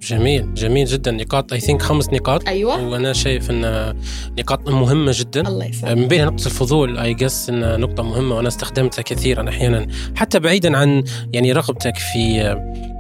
جميل 0.08 0.54
جميل 0.54 0.86
جدا 0.86 1.12
نقاط 1.12 1.54
اي 1.54 1.60
ثينك 1.60 1.82
خمس 1.82 2.10
نقاط. 2.10 2.48
أيوة. 2.48 2.88
وأنا 2.88 3.13
شايف 3.13 3.52
إن 3.52 3.93
نقاط 4.39 4.70
مهمة 4.70 5.12
جدا. 5.15 5.48
الله 5.48 5.65
يسلمك. 5.65 5.98
من 5.98 6.08
بينها 6.08 6.26
نقطة 6.26 6.46
الفضول 6.46 6.98
اي 6.98 7.13
جس 7.13 7.50
إن 7.50 7.80
نقطة 7.80 8.04
مهمة 8.04 8.36
وأنا 8.36 8.48
استخدمتها 8.48 9.02
كثيرا 9.02 9.50
أحيانا. 9.50 9.88
حتى 10.15 10.39
بعيدا 10.39 10.78
عن 10.78 11.04
يعني 11.34 11.52
رغبتك 11.52 11.98
في 11.98 12.56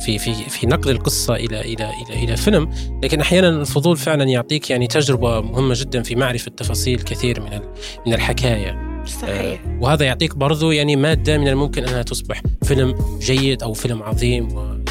في 0.05 0.17
في 0.17 0.33
في 0.33 0.67
نقل 0.67 0.91
القصة 0.91 1.35
إلى 1.35 1.61
إلى 1.61 1.73
إلى 1.73 2.23
إلى 2.23 2.37
فيلم 2.37 2.69
لكن 3.03 3.21
أحيانا 3.21 3.49
الفضول 3.49 3.97
فعلا 3.97 4.23
يعطيك 4.23 4.69
يعني 4.69 4.87
تجربة 4.87 5.41
مهمة 5.41 5.73
جدا 5.77 6.03
في 6.03 6.15
معرفة 6.15 6.51
تفاصيل 6.57 7.01
كثير 7.01 7.41
من 7.41 7.59
من 8.07 8.13
الحكاية. 8.13 9.03
صحيح. 9.21 9.61
وهذا 9.81 10.05
يعطيك 10.05 10.35
برضو 10.35 10.71
يعني 10.71 10.95
مادة 10.95 11.37
من 11.37 11.47
الممكن 11.47 11.83
أنها 11.83 12.01
تصبح 12.01 12.41
فيلم 12.63 12.95
جيد 13.19 13.63
أو 13.63 13.73
فيلم 13.73 14.03
عظيم 14.03 14.47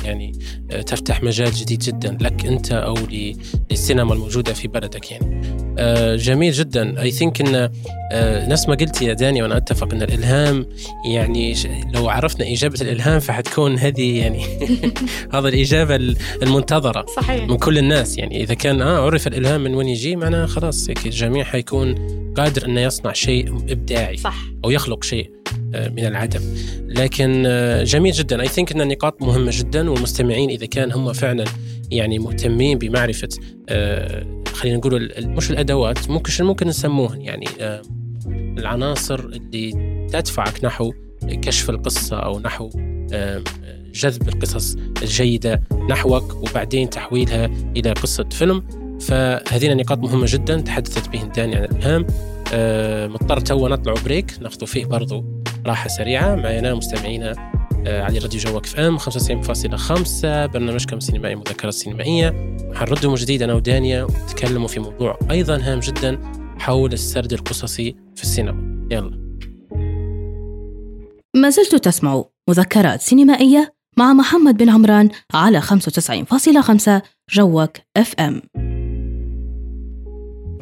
ويعني 0.07 0.33
آه، 0.71 0.83
تفتح 0.83 1.23
مجال 1.23 1.53
جديد 1.53 1.79
جدا 1.79 2.17
لك 2.21 2.47
أنت 2.47 2.73
أو 2.73 2.95
ل- 2.95 3.37
للسينما 3.71 4.15
الموجودة 4.15 4.53
في 4.53 4.69
بلدك 4.69 5.11
يعني. 5.11 5.41
آه، 5.79 6.17
جميل 6.17 6.53
جدا. 6.53 7.03
اي 7.03 7.11
ثينك 7.11 7.41
إن 7.41 7.71
آه، 8.13 8.49
نفس 8.49 8.69
ما 8.69 8.75
قلت 8.75 9.03
يا 9.03 9.13
داني 9.13 9.43
وأنا 9.43 9.57
أتفق 9.57 9.93
إن 9.95 10.03
الإلهام 10.03 10.67
يعني 11.13 11.55
لو 11.95 12.09
عرفنا 12.09 12.53
إجابة 12.53 12.81
الإلهام 12.81 13.21
فحتكون 13.21 13.79
هذه 13.79 14.19
يعني 14.19 14.45
هذا 15.35 15.49
الإجابة 15.49 15.97
المنتظرة 16.43 17.07
صحيح. 17.17 17.45
من 17.49 17.57
كل 17.57 17.79
الناس 17.79 18.19
يعني. 18.19 18.43
إذا 18.43 18.55
كان 18.55 18.83
آه 18.83 19.01
عرف 19.07 19.27
الإلهام 19.27 19.61
من 19.65 19.75
وين 19.75 19.89
يجي 19.89 20.17
معناه 20.17 20.47
خلاص 20.47 20.89
الجميع 20.89 21.45
حيكون 21.45 21.95
قادر 22.37 22.67
إنه 22.67 22.81
يصنع 22.81 23.13
شيء 23.13 23.49
إبداعي 23.57 24.17
صح. 24.17 24.37
أو 24.65 24.71
يخلق 24.71 25.05
شيء. 25.05 25.31
من 25.77 26.07
العدم. 26.07 26.41
لكن 26.89 27.43
آه، 27.47 27.85
جميل 27.85 28.13
جدا. 28.13 28.41
اي 28.41 28.49
ثينك 28.49 28.73
إن 28.73 28.81
النقاط 28.81 29.23
مهمة 29.23 29.51
جدا 29.55 29.91
والمستمعين 29.91 30.51
إذا 30.51 30.67
كان 30.67 30.93
هم 30.93 31.13
فعلا 31.13 31.45
يعني 31.91 32.19
مهتمين 32.19 32.79
بمعرفة 32.79 33.29
آه، 33.69 34.43
خلينا 34.53 34.77
نقول 34.77 35.13
مش 35.21 35.51
الأدوات 35.51 36.11
ممكن 36.11 36.33
شو 36.33 36.45
ممكن 36.45 36.69
نسموهن؟ 36.69 37.21
يعني 37.21 37.47
آه، 37.61 37.83
العناصر 38.59 39.21
اللي 39.21 39.71
تدفعك 40.13 40.65
نحو 40.65 40.93
كشف 41.43 41.71
القصة 41.71 42.17
أو 42.17 42.41
نحو 42.41 42.71
جذب 43.95 44.29
القصص 44.29 44.77
الجيدة 45.03 45.63
نحوك 45.91 46.35
وبعدين 46.35 46.91
تحويلها 46.91 47.51
إلى 47.77 47.93
قصة 47.93 48.29
فيلم. 48.29 48.87
فهذه 49.01 49.75
نقاط 49.75 49.99
مهمة 49.99 50.27
جدا 50.29 50.61
تحدثت 50.61 51.09
بهن 51.09 51.33
داني 51.33 51.57
عن 51.57 51.65
الالهام 51.65 52.07
مضطر 53.13 53.41
تو 53.41 53.69
نطلع 53.69 53.95
break 54.05 54.39
ناخذ 54.41 54.67
فيه 54.67 54.85
برضو 54.85 55.25
راحة 55.67 55.89
سريعة 55.89 56.35
معنا 56.35 56.75
مستمعينا 56.75 57.53
آه، 57.87 58.03
على 58.03 58.19
راديو 58.19 58.41
جوك 58.41 58.65
FM 58.67 58.99
95.5 58.99 60.47
برنامجكم 60.47 60.97
السينمائي 60.97 61.35
مذكرات 61.35 61.69
سينمائية 61.69 62.57
حنردوا 62.75 63.04
من 63.04 63.15
جديد 63.15 63.43
أنا 63.43 63.55
ودانيا 63.55 64.05
ونتكلموا 64.05 64.69
في 64.69 64.81
موضوع 64.81 65.19
أيضا 65.31 65.57
هام 65.57 65.81
جدا 65.81 66.19
حول 66.59 66.93
السرد 66.93 67.33
القصصي 67.33 67.97
في 68.17 68.23
السينما. 68.23 68.87
يلا. 68.91 69.27
ما 71.37 71.51
زلت 71.51 71.75
تسمع 71.75 72.25
مذكرات 72.49 73.01
سينمائية 73.01 73.75
مع 73.99 74.13
محمد 74.13 74.57
بن 74.57 74.69
عمران 74.69 75.11
على 75.35 75.61
95.5 75.61 77.03
جوك 77.31 77.77
FM. 77.97 78.43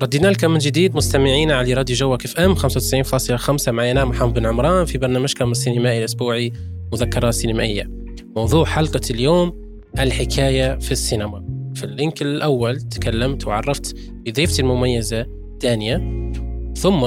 ردينا 0.02 0.28
لكم 0.28 0.50
من 0.50 0.58
جديد 0.58 0.96
مستمعينا 0.96 1.54
على 1.54 1.74
راديو 1.74 1.96
جوك 1.96 2.24
FM 2.24 2.54
95.5 2.54 3.68
معنا 3.68 4.04
محمد 4.04 4.34
بن 4.34 4.46
عمران 4.46 4.84
في 4.84 4.98
برنامجكم 4.98 5.50
السينمائي 5.50 5.98
الاسبوعي 5.98 6.52
مذكرات 6.92 7.34
سينمائية. 7.34 7.90
موضوع 8.36 8.64
حلقة 8.64 9.00
اليوم 9.10 9.64
الحكاية 9.98 10.78
في 10.78 10.92
السينما. 10.92 11.44
في 11.74 11.84
اللينك 11.84 12.22
الأول 12.22 12.80
تكلمت 12.80 13.46
وعرفت 13.46 13.96
بضيفتي 14.26 14.62
المميزة 14.62 15.26
دانيا 15.62 16.32
ثم 16.76 17.04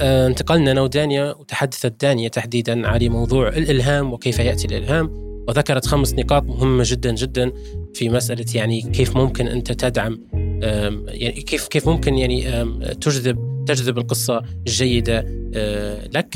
آه، 0.00 0.26
انتقلنا 0.26 0.72
أنا 0.72 0.80
ودانيا 0.80 1.32
وتحدثت 1.32 2.00
دانيا 2.00 2.28
تحديدا 2.28 2.88
على 2.88 3.08
موضوع 3.08 3.48
الإلهام 3.48 4.12
وكيف 4.12 4.38
يأتي 4.38 4.66
الإلهام 4.66 5.10
وذكرت 5.48 5.86
خمس 5.86 6.14
نقاط 6.14 6.42
مهمة 6.42 6.84
جدا 6.86 7.14
جدا 7.14 7.52
في 7.94 8.08
مسألة 8.08 8.46
يعني 8.54 8.82
كيف 8.82 9.16
ممكن 9.16 9.46
أنت 9.48 9.72
تدعم 9.72 10.45
يعني 10.62 11.42
كيف 11.42 11.68
كيف 11.68 11.88
ممكن 11.88 12.18
يعني 12.18 12.64
تجذب 13.00 13.56
تجذب 13.66 13.98
القصة 13.98 14.42
الجيدة 14.66 15.26
آه، 15.54 16.08
لك؟ 16.14 16.34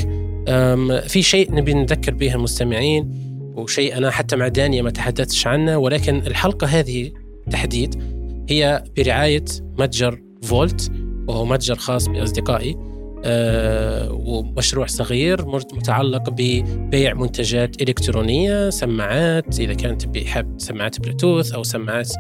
في 1.08 1.22
شيء 1.22 1.54
نبي 1.54 1.74
نذكر 1.74 2.14
به 2.14 2.34
المستمعين 2.34 3.30
وشيء 3.56 3.96
أنا 3.96 4.10
حتى 4.10 4.36
مع 4.36 4.48
دانيا 4.48 4.82
ما 4.82 4.90
تحدثتش 4.90 5.46
عنه 5.46 5.78
ولكن 5.78 6.16
الحلقة 6.16 6.66
هذه 6.66 7.12
تحديد 7.50 8.02
هي 8.48 8.84
برعاية 8.96 9.44
متجر 9.78 10.22
فولت 10.42 10.92
وهو 11.28 11.44
متجر 11.44 11.74
خاص 11.74 12.08
بأصدقائي 12.08 12.76
آه، 13.24 14.12
ومشروع 14.12 14.86
صغير 14.86 15.46
متعلق 15.46 16.30
ببيع 16.30 17.14
منتجات 17.14 17.82
إلكترونية 17.82 18.70
سماعات 18.70 19.60
إذا 19.60 19.74
كانت 19.74 20.18
حاب 20.18 20.54
سماعات 20.58 21.00
بلوتوث 21.00 21.52
أو 21.52 21.62
سماعات 21.62 22.12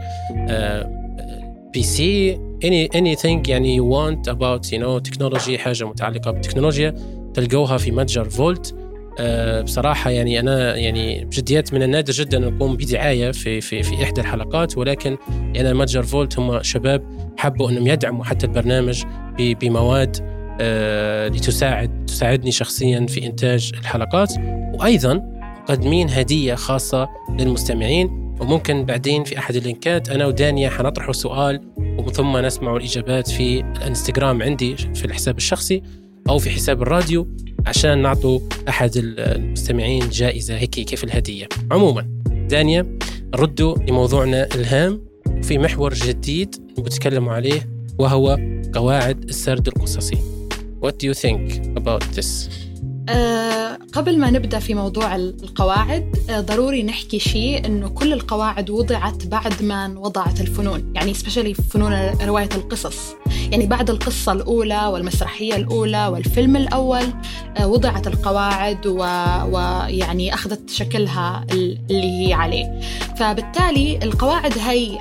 PC 1.72 2.36
any 2.64 2.88
anything 2.96 3.48
يعني 3.48 3.78
you 3.78 3.84
want 3.84 4.32
about 4.32 4.70
you 4.70 4.82
know 4.82 5.02
technology 5.02 5.58
حاجة 5.58 5.84
متعلقة 5.84 6.30
بالتكنولوجيا 6.30 6.94
تلقوها 7.34 7.76
في 7.76 7.90
متجر 7.90 8.24
فولت. 8.24 8.74
أه 9.18 9.62
بصراحة 9.62 10.10
يعني 10.10 10.40
أنا 10.40 10.76
يعني 10.76 11.24
بجديات 11.24 11.74
من 11.74 11.82
النادر 11.82 12.12
جدا 12.12 12.38
أن 12.38 12.56
أقوم 12.56 12.76
بدعاية 12.76 13.30
في 13.30 13.60
في 13.60 13.82
في 13.82 14.02
إحدى 14.02 14.20
الحلقات 14.20 14.78
ولكن 14.78 15.16
يعني 15.54 15.74
متجر 15.74 16.02
فولت 16.02 16.38
هم 16.38 16.62
شباب 16.62 17.02
حبوا 17.38 17.70
أنهم 17.70 17.86
يدعموا 17.86 18.24
حتى 18.24 18.46
البرنامج 18.46 19.02
بمواد 19.38 20.16
أه 20.60 21.28
لتساعد 21.28 22.06
تساعدني 22.06 22.50
شخصيا 22.50 23.06
في 23.06 23.26
إنتاج 23.26 23.72
الحلقات. 23.80 24.32
وأيضا 24.74 25.22
مقدمين 25.62 26.10
هدية 26.10 26.54
خاصة 26.54 27.08
للمستمعين. 27.38 28.29
وممكن 28.40 28.84
بعدين 28.84 29.24
في 29.24 29.38
أحد 29.38 29.56
اللينكات 29.56 30.08
أنا 30.08 30.26
ودانيا 30.26 30.70
حنطرحوا 30.70 31.12
سؤال 31.12 31.60
ومن 31.78 32.12
ثم 32.12 32.36
نسمع 32.36 32.76
الإجابات 32.76 33.30
في 33.30 33.60
الانستغرام 33.60 34.42
عندي 34.42 34.76
في 34.76 35.04
الحساب 35.04 35.36
الشخصي 35.36 35.82
أو 36.28 36.38
في 36.38 36.50
حساب 36.50 36.82
الراديو 36.82 37.28
عشان 37.66 38.02
نعطوا 38.02 38.40
أحد 38.68 38.90
المستمعين 38.96 40.08
جائزة 40.08 40.56
هيك 40.56 40.70
كيف 40.70 41.04
الهدية 41.04 41.48
عموما 41.70 42.20
دانيا 42.50 42.98
ردوا 43.34 43.76
لموضوعنا 43.88 44.48
الهام 44.54 45.02
في 45.42 45.58
محور 45.58 45.94
جديد 45.94 46.54
بتكلموا 46.78 47.32
عليه 47.32 47.68
وهو 47.98 48.38
قواعد 48.74 49.24
السرد 49.24 49.68
القصصي 49.68 50.18
What 50.86 50.92
do 50.92 51.06
you 51.06 51.14
think 51.14 51.76
about 51.76 52.02
this? 52.16 52.48
أه 53.10 53.78
قبل 53.92 54.18
ما 54.18 54.30
نبدأ 54.30 54.58
في 54.58 54.74
موضوع 54.74 55.16
القواعد 55.16 56.16
أه 56.30 56.40
ضروري 56.40 56.82
نحكي 56.82 57.18
شيء 57.18 57.66
إنه 57.66 57.88
كل 57.88 58.12
القواعد 58.12 58.70
وضعت 58.70 59.26
بعد 59.26 59.62
ما 59.62 59.94
وضعت 59.98 60.40
الفنون 60.40 60.92
يعني 60.94 61.14
سبيشالي 61.14 61.54
فنون 61.54 62.10
رواية 62.24 62.48
القصص. 62.54 62.98
يعني 63.50 63.66
بعد 63.66 63.90
القصة 63.90 64.32
الأولى 64.32 64.86
والمسرحية 64.86 65.56
الأولى 65.56 66.06
والفيلم 66.06 66.56
الأول 66.56 67.04
أه 67.58 67.66
وضعت 67.66 68.06
القواعد 68.06 68.86
ويعني 68.86 70.34
أخذت 70.34 70.70
شكلها 70.70 71.46
اللي 71.52 72.28
هي 72.28 72.32
عليه. 72.32 72.80
فبالتالي 73.16 73.98
القواعد 74.02 74.58
هي 74.58 74.98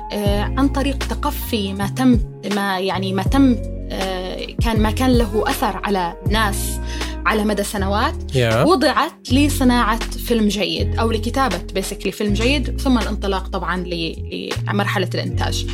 عن 0.58 0.68
طريق 0.68 0.98
تقفي 0.98 1.72
ما 1.72 1.86
تم 1.86 2.20
ما 2.54 2.80
يعني 2.80 3.12
ما 3.12 3.22
تم 3.22 3.56
كان 4.62 4.80
ما 4.82 4.90
كان 4.90 5.18
له 5.18 5.44
أثر 5.46 5.80
على 5.84 6.14
ناس. 6.30 6.80
على 7.26 7.44
مدى 7.44 7.62
سنوات 7.62 8.14
yeah. 8.32 8.54
وضعت 8.66 9.32
لصناعة 9.32 10.10
فيلم 10.10 10.48
جيد 10.48 10.98
أو 10.98 11.10
لكتابة 11.10 11.60
بيسكلي 11.74 12.12
فيلم 12.12 12.32
جيد 12.32 12.80
ثم 12.80 12.98
الانطلاق 12.98 13.48
طبعا 13.48 13.76
لمرحلة 13.76 15.10
الإنتاج 15.14 15.66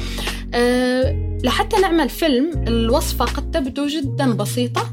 أه 0.55 1.39
لحتى 1.45 1.81
نعمل 1.81 2.09
فيلم 2.09 2.65
الوصفة 2.69 3.25
قد 3.25 3.51
تبدو 3.51 3.87
جدا 3.87 4.33
بسيطة 4.33 4.93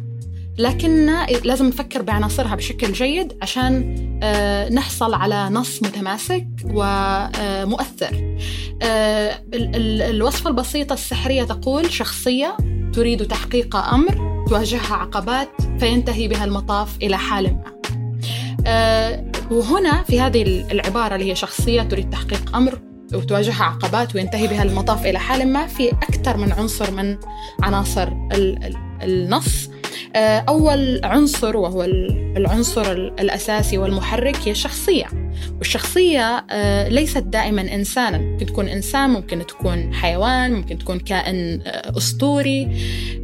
لكن 0.58 1.06
لازم 1.44 1.66
نفكر 1.66 2.02
بعناصرها 2.02 2.56
بشكل 2.56 2.92
جيد 2.92 3.34
عشان 3.42 3.96
أه 4.24 4.70
نحصل 4.70 5.14
على 5.14 5.50
نص 5.50 5.84
متماسك 5.84 6.48
ومؤثر 6.66 8.38
أه 8.82 9.44
الوصفة 10.10 10.50
البسيطة 10.50 10.94
السحرية 10.94 11.44
تقول 11.44 11.92
شخصية 11.92 12.58
تريد 12.94 13.28
تحقيق 13.28 13.76
أمر 13.76 14.44
تواجهها 14.50 14.94
عقبات 14.94 15.50
فينتهي 15.80 16.28
بها 16.28 16.46
المطاف 16.46 16.98
إلى 17.02 17.18
حال 17.18 17.44
ما. 17.44 17.74
أه 18.68 19.32
وهنا 19.52 20.04
في 20.04 20.22
هذه 20.22 20.72
العبارة 20.72 21.16
اللي 21.16 21.32
هي 21.32 21.36
شخصية 21.36 21.82
تريد 21.82 22.10
تحقيق 22.10 22.56
أمر 22.56 22.80
وتواجهها 23.14 23.64
عقبات 23.64 24.16
وينتهي 24.16 24.48
بها 24.48 24.64
المطاف 24.64 25.06
إلى 25.06 25.20
حال 25.20 25.54
ما 25.54 25.68
في 25.68 25.90
أكثر 25.90 26.38
من 26.38 26.52
عنصر 26.52 26.92
من 26.92 27.18
عناصر 27.62 28.10
النص. 29.02 29.70
أول 30.50 31.02
عنصر 31.04 31.58
وهو 31.58 31.84
العنصر 32.38 32.92
الأساسي 32.92 33.78
والمحرك 33.78 34.38
هي 34.46 34.52
الشخصية. 34.52 35.06
والشخصية 35.58 36.46
ليست 36.88 37.24
دائما 37.24 37.62
إنسانا. 37.62 38.18
ممكن 38.18 38.46
تكون 38.46 38.68
إنسان 38.68 39.10
ممكن 39.10 39.46
تكون 39.48 39.94
حيوان 39.94 40.54
ممكن 40.54 40.78
تكون 40.78 41.00
كائن 41.00 41.62
أسطوري. 41.98 42.70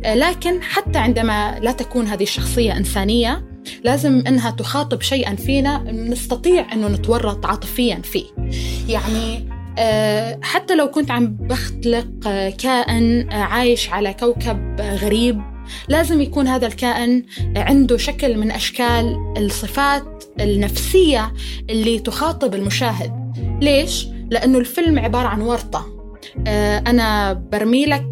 لكن 0.05 0.61
حتى 0.61 0.99
عندما 0.99 1.59
لا 1.61 1.71
تكون 1.71 2.07
هذه 2.07 2.23
الشخصية 2.23 2.77
إنسانية 2.77 3.45
لازم 3.83 4.23
إنها 4.27 4.51
تخاطب 4.51 5.01
شيئا 5.01 5.35
فينا 5.35 5.91
نستطيع 5.91 6.73
إنه 6.73 6.87
نتورط 6.87 7.45
عاطفيا 7.45 8.01
فيه. 8.03 8.25
يعني 8.89 9.49
حتى 10.41 10.75
لو 10.75 10.87
كنت 10.87 11.11
عم 11.11 11.37
بخلق 11.39 12.07
كائن 12.57 13.29
عايش 13.31 13.89
على 13.89 14.13
كوكب 14.13 14.81
غريب 14.81 15.41
لازم 15.87 16.21
يكون 16.21 16.47
هذا 16.47 16.67
الكائن 16.67 17.25
عنده 17.55 17.97
شكل 17.97 18.37
من 18.37 18.51
أشكال 18.51 19.33
الصفات 19.37 20.23
النفسية 20.39 21.33
اللي 21.69 21.99
تخاطب 21.99 22.55
المشاهد. 22.55 23.33
ليش؟ 23.61 24.07
لأنه 24.29 24.57
الفيلم 24.57 24.99
عبارة 24.99 25.27
عن 25.27 25.41
ورطة. 25.41 25.85
أنا 26.87 27.33
برمي 27.33 27.85
لك 27.85 28.05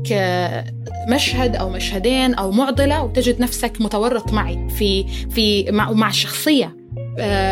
مشهد 1.10 1.56
أو 1.56 1.70
مشهدين 1.70 2.34
أو 2.34 2.52
معضلة 2.52 3.04
وتجد 3.04 3.42
نفسك 3.42 3.82
متورط 3.82 4.34
معي 4.34 4.70
في 4.70 5.06
في 5.30 5.72
مع, 5.72 5.92
مع 5.92 6.10
الشخصيه 6.10 6.87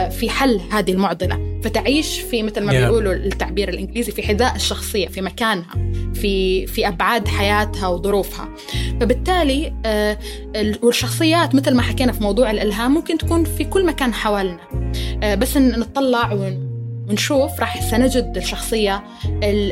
في 0.09 0.29
حل 0.29 0.61
هذه 0.71 0.91
المعضلة. 0.91 1.59
فتعيش 1.63 2.19
في 2.19 2.43
مثل 2.43 2.63
ما 2.63 2.71
yeah. 2.71 2.75
بيقولوا 2.75 3.13
التعبير 3.13 3.69
الإنجليزي 3.69 4.11
في 4.11 4.23
حذاء 4.23 4.55
الشخصية 4.55 5.07
في 5.07 5.21
مكانها 5.21 5.91
في 6.13 6.67
في 6.67 6.87
أبعاد 6.87 7.27
حياتها 7.27 7.87
وظروفها. 7.87 8.49
فبالتالي 9.01 9.73
والشخصيات 10.83 11.55
مثل 11.55 11.73
ما 11.73 11.81
حكينا 11.81 12.11
في 12.11 12.23
موضوع 12.23 12.51
الإلهام 12.51 12.93
ممكن 12.93 13.17
تكون 13.17 13.43
في 13.43 13.63
كل 13.63 13.85
مكان 13.85 14.13
حوالينا 14.13 14.59
بس 15.35 15.57
نطلع 15.57 16.51
ونشوف 17.09 17.59
راح 17.59 17.89
سنجد 17.91 18.33
الشخصية 18.37 19.03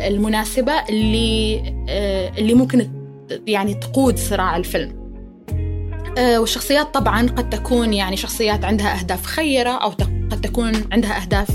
المناسبة 0.08 0.74
اللي 0.90 1.60
اللي 2.38 2.54
ممكن 2.54 2.90
يعني 3.48 3.74
تقود 3.74 4.18
صراع 4.18 4.58
الفيلم. 4.58 5.03
والشخصيات 6.18 6.94
طبعا 6.94 7.28
قد 7.28 7.50
تكون 7.50 7.94
يعني 7.94 8.18
شخصيات 8.18 8.66
عندها 8.66 9.00
أهداف 9.00 9.26
خيرة 9.26 9.70
أو 9.70 9.90
قد 10.32 10.42
تكون 10.42 10.72
عندها 10.92 11.22
أهداف 11.22 11.48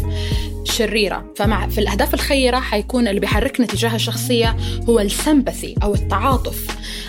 شريرة. 0.64 1.33
فمع 1.37 1.68
في 1.68 1.79
الأهداف 1.79 2.14
الخيرة 2.14 2.61
حيكون 2.61 3.09
اللي 3.09 3.21
بيحركنا 3.21 3.66
تجاه 3.66 3.94
الشخصية 3.94 4.57
هو 4.88 5.01
السمبثي 5.01 5.75
أو 5.83 5.94
التعاطف. 5.94 6.66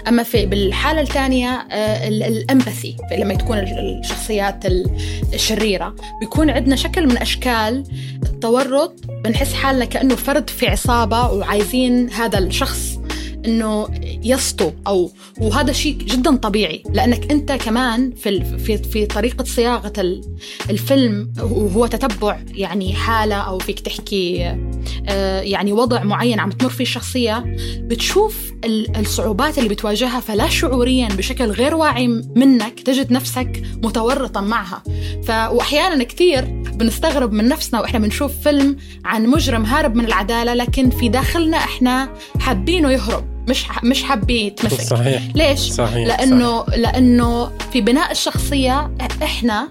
أما 0.08 0.24
في 0.24 0.46
بالحالة 0.46 1.02
الثانية 1.02 1.68
الأمبثي 2.08 2.96
لما 3.12 3.34
تكون 3.34 3.58
الشخصيات 3.58 4.66
الشريرة. 5.34 5.96
بيكون 6.20 6.50
عندنا 6.50 6.76
شكل 6.76 7.08
من 7.08 7.18
أشكال 7.18 7.84
التورط. 8.24 8.96
بنحس 9.24 9.54
حالنا 9.54 9.86
كأنه 9.86 10.16
فرد 10.16 10.50
في 10.50 10.68
عصابة 10.68 11.32
وعايزين 11.32 12.10
هذا 12.10 12.40
الشخص 12.40 12.99
إنه 13.46 13.88
يسطو 14.24 14.72
أو 14.88 15.12
وهذا 15.42 15.72
شيء 15.72 15.98
جدا 15.98 16.36
طبيعي. 16.36 16.84
لأنك 16.94 17.32
أنت 17.32 17.52
كمان 17.52 18.12
في 18.12 18.58
في 18.58 18.78
في 18.78 19.06
طريقة 19.06 19.44
صياغة 19.44 20.22
الفيلم 20.70 21.34
وهو 21.42 21.86
تتبع 21.88 22.40
يعني 22.54 22.94
حالة 22.94 23.36
أو 23.36 23.60
فيك 23.60 23.80
تحكي 23.80 24.36
يعني 25.42 25.74
وضع 25.74 26.04
معين 26.04 26.40
عم 26.40 26.50
تمر 26.50 26.70
فيه 26.70 26.84
الشخصية 26.84 27.56
بتشوف 27.80 28.52
الصعوبات 28.98 29.58
اللي 29.58 29.70
بتواجهها. 29.70 30.20
فلا 30.20 30.50
شعوريا 30.50 31.08
بشكل 31.08 31.46
غير 31.46 31.76
واعي 31.76 32.08
منك 32.36 32.80
تجد 32.80 33.12
نفسك 33.12 33.62
متورطا 33.84 34.42
معها. 34.42 34.84
ف 35.24 35.30
واحيانا 35.30 36.04
كثير 36.04 36.46
بنستغرب 36.74 37.32
من 37.34 37.48
نفسنا 37.48 37.80
وإحنا 37.80 38.00
بنشوف 38.00 38.32
فيلم 38.44 38.78
عن 39.06 39.28
مجرم 39.28 39.66
هارب 39.66 39.96
من 39.96 40.06
العدالة 40.06 40.54
لكن 40.54 40.90
في 40.90 41.10
داخلنا 41.10 41.58
إحنا 41.58 42.14
حابينه 42.40 42.92
يهرب. 42.92 43.29
مش 43.50 43.66
مش 43.84 44.04
حابين 44.04 44.48
يتمسك 44.48 44.82
صحيح. 44.82 45.24
ليش؟ 45.36 45.60
صحيح 45.60 46.08
لأنه 46.08 46.64
صحيح. 46.64 46.80
لأنه 46.80 47.52
في 47.74 47.82
بناء 47.82 48.12
الشخصية 48.12 48.92
إحنا 49.24 49.70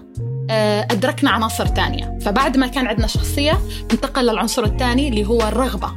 أدركنا 0.91 1.29
عناصر 1.29 1.65
تانية. 1.65 2.19
فبعد 2.21 2.57
ما 2.57 2.67
كان 2.67 2.87
عندنا 2.87 3.07
شخصية 3.07 3.59
ننتقل 3.91 4.25
للعنصر 4.25 4.63
الثاني 4.63 5.09
اللي 5.09 5.25
هو 5.25 5.41
الرغبة. 5.41 5.91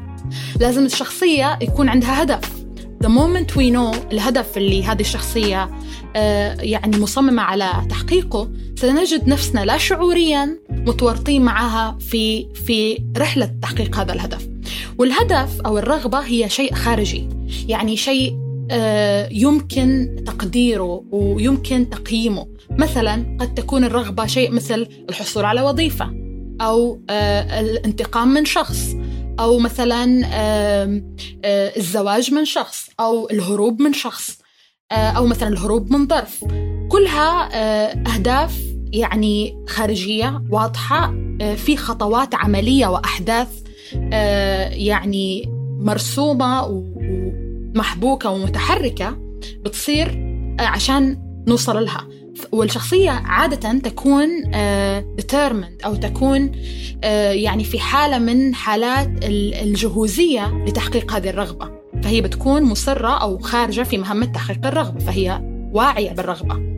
لازم 0.60 0.84
الشخصية 0.84 1.58
يكون 1.62 1.88
عندها 1.88 2.22
هدف. 2.22 2.62
The 3.04 3.08
moment 3.08 3.50
we 3.54 3.72
know 3.74 4.12
الهدف 4.12 4.56
اللي 4.56 4.84
هذه 4.84 5.00
الشخصية 5.00 5.70
يعني 6.60 6.98
مصممة 6.98 7.42
على 7.42 7.70
تحقيقه 7.90 8.50
سنجد 8.76 9.28
نفسنا 9.28 9.60
لا 9.60 9.78
شعوريا 9.78 10.58
متورطين 10.70 11.42
معها 11.42 11.98
في 12.00 12.48
في 12.66 13.04
رحلة 13.18 13.50
تحقيق 13.62 13.98
هذا 13.98 14.12
الهدف. 14.12 14.51
والهدف 14.98 15.60
أو 15.60 15.78
الرغبة 15.78 16.18
هي 16.18 16.48
شيء 16.48 16.74
خارجي. 16.74 17.28
يعني 17.68 17.96
شيء 17.96 18.42
يمكن 19.30 20.16
تقديره 20.26 21.04
ويمكن 21.10 21.90
تقييمه. 21.90 22.46
مثلا 22.70 23.36
قد 23.40 23.54
تكون 23.54 23.84
الرغبة 23.84 24.26
شيء 24.26 24.50
مثل 24.50 24.88
الحصول 25.08 25.44
على 25.44 25.62
وظيفة 25.62 26.10
أو 26.60 27.00
الانتقام 27.10 28.28
من 28.28 28.44
شخص 28.44 28.96
أو 29.40 29.58
مثلا 29.58 30.04
الزواج 31.76 32.34
من 32.34 32.44
شخص 32.44 32.90
أو 33.00 33.30
الهروب 33.30 33.82
من 33.82 33.92
شخص 33.92 34.38
أو 34.92 35.26
مثلا 35.26 35.48
الهروب 35.48 35.92
من 35.92 36.06
ظرف. 36.08 36.44
كلها 36.88 37.48
أهداف 38.14 38.60
يعني 38.92 39.64
خارجية 39.68 40.42
واضحة 40.50 41.14
في 41.56 41.76
خطوات 41.76 42.34
عملية 42.34 42.86
وأحداث 42.86 43.61
يعني 44.72 45.48
مرسومة 45.80 46.62
ومحبوكة 46.64 48.30
ومتحركة 48.30 49.18
بتصير 49.64 50.32
عشان 50.60 51.18
نوصل 51.48 51.84
لها. 51.84 52.08
والشخصية 52.52 53.10
عادة 53.10 53.78
تكون 53.78 54.28
uh, 54.42 55.22
determined 55.22 55.84
أو 55.84 55.94
تكون 55.94 56.52
يعني 57.32 57.64
في 57.64 57.78
حالة 57.78 58.18
من 58.18 58.54
حالات 58.54 59.10
الجهوزية 59.62 60.64
لتحقيق 60.66 61.12
هذه 61.12 61.30
الرغبة. 61.30 61.70
فهي 62.02 62.20
بتكون 62.20 62.62
مصرة 62.62 63.08
أو 63.08 63.38
خارجة 63.38 63.82
في 63.82 63.98
مهمة 63.98 64.26
تحقيق 64.26 64.66
الرغبة 64.66 64.98
فهي 64.98 65.40
واعية 65.72 66.12
بالرغبة. 66.12 66.72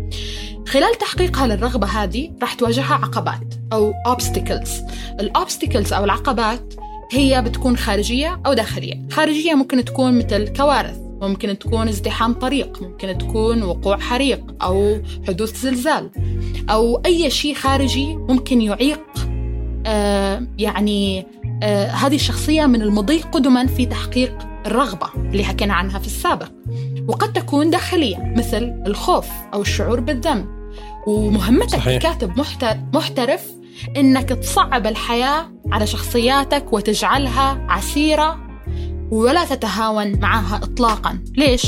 خلال 0.66 0.94
تحقيقها 0.98 1.46
للرغبة 1.46 1.86
هذه 1.86 2.32
راح 2.42 2.54
تواجهها 2.54 2.94
عقبات 2.94 3.54
أو 3.72 3.92
obstacles. 4.08 4.70
الأوبستكلز 5.20 5.92
أو 5.92 6.04
العقبات 6.04 6.74
هي 7.14 7.42
بتكون 7.42 7.76
خارجية 7.76 8.40
أو 8.46 8.52
داخلية. 8.52 9.02
خارجية 9.10 9.54
ممكن 9.54 9.84
تكون 9.84 10.18
مثل 10.18 10.48
كوارث 10.48 10.98
ممكن 11.22 11.58
تكون 11.58 11.88
ازدحام 11.88 12.32
طريق 12.32 12.82
ممكن 12.82 13.18
تكون 13.18 13.62
وقوع 13.62 13.98
حريق 13.98 14.54
أو 14.62 15.02
حدوث 15.28 15.60
زلزال 15.62 16.10
أو 16.70 16.96
أي 17.06 17.30
شيء 17.30 17.54
خارجي 17.54 18.14
ممكن 18.16 18.60
يعيق 18.60 19.00
آه 19.86 20.46
يعني 20.58 21.26
آه 21.62 21.86
هذه 21.86 22.14
الشخصية 22.14 22.66
من 22.66 22.82
المضي 22.82 23.20
قدما 23.20 23.66
في 23.66 23.86
تحقيق 23.86 24.38
الرغبة 24.66 25.06
اللي 25.16 25.44
حكينا 25.44 25.74
عنها 25.74 25.98
في 25.98 26.06
السابق. 26.06 26.48
وقد 27.08 27.32
تكون 27.32 27.70
داخلية 27.70 28.32
مثل 28.36 28.82
الخوف 28.86 29.26
أو 29.54 29.60
الشعور 29.60 30.00
بالذنب. 30.00 30.46
ومهمتك 31.06 31.76
صحيح. 31.76 31.98
ككاتب 32.02 32.32
محترف 32.94 33.50
إنك 33.96 34.28
تصعب 34.28 34.86
الحياة 34.86 35.52
على 35.72 35.86
شخصياتك 35.86 36.72
وتجعلها 36.72 37.66
عسيرة 37.68 38.38
ولا 39.10 39.44
تتهاون 39.44 40.20
معها 40.20 40.56
إطلاقا 40.56 41.18
ليش؟ 41.36 41.66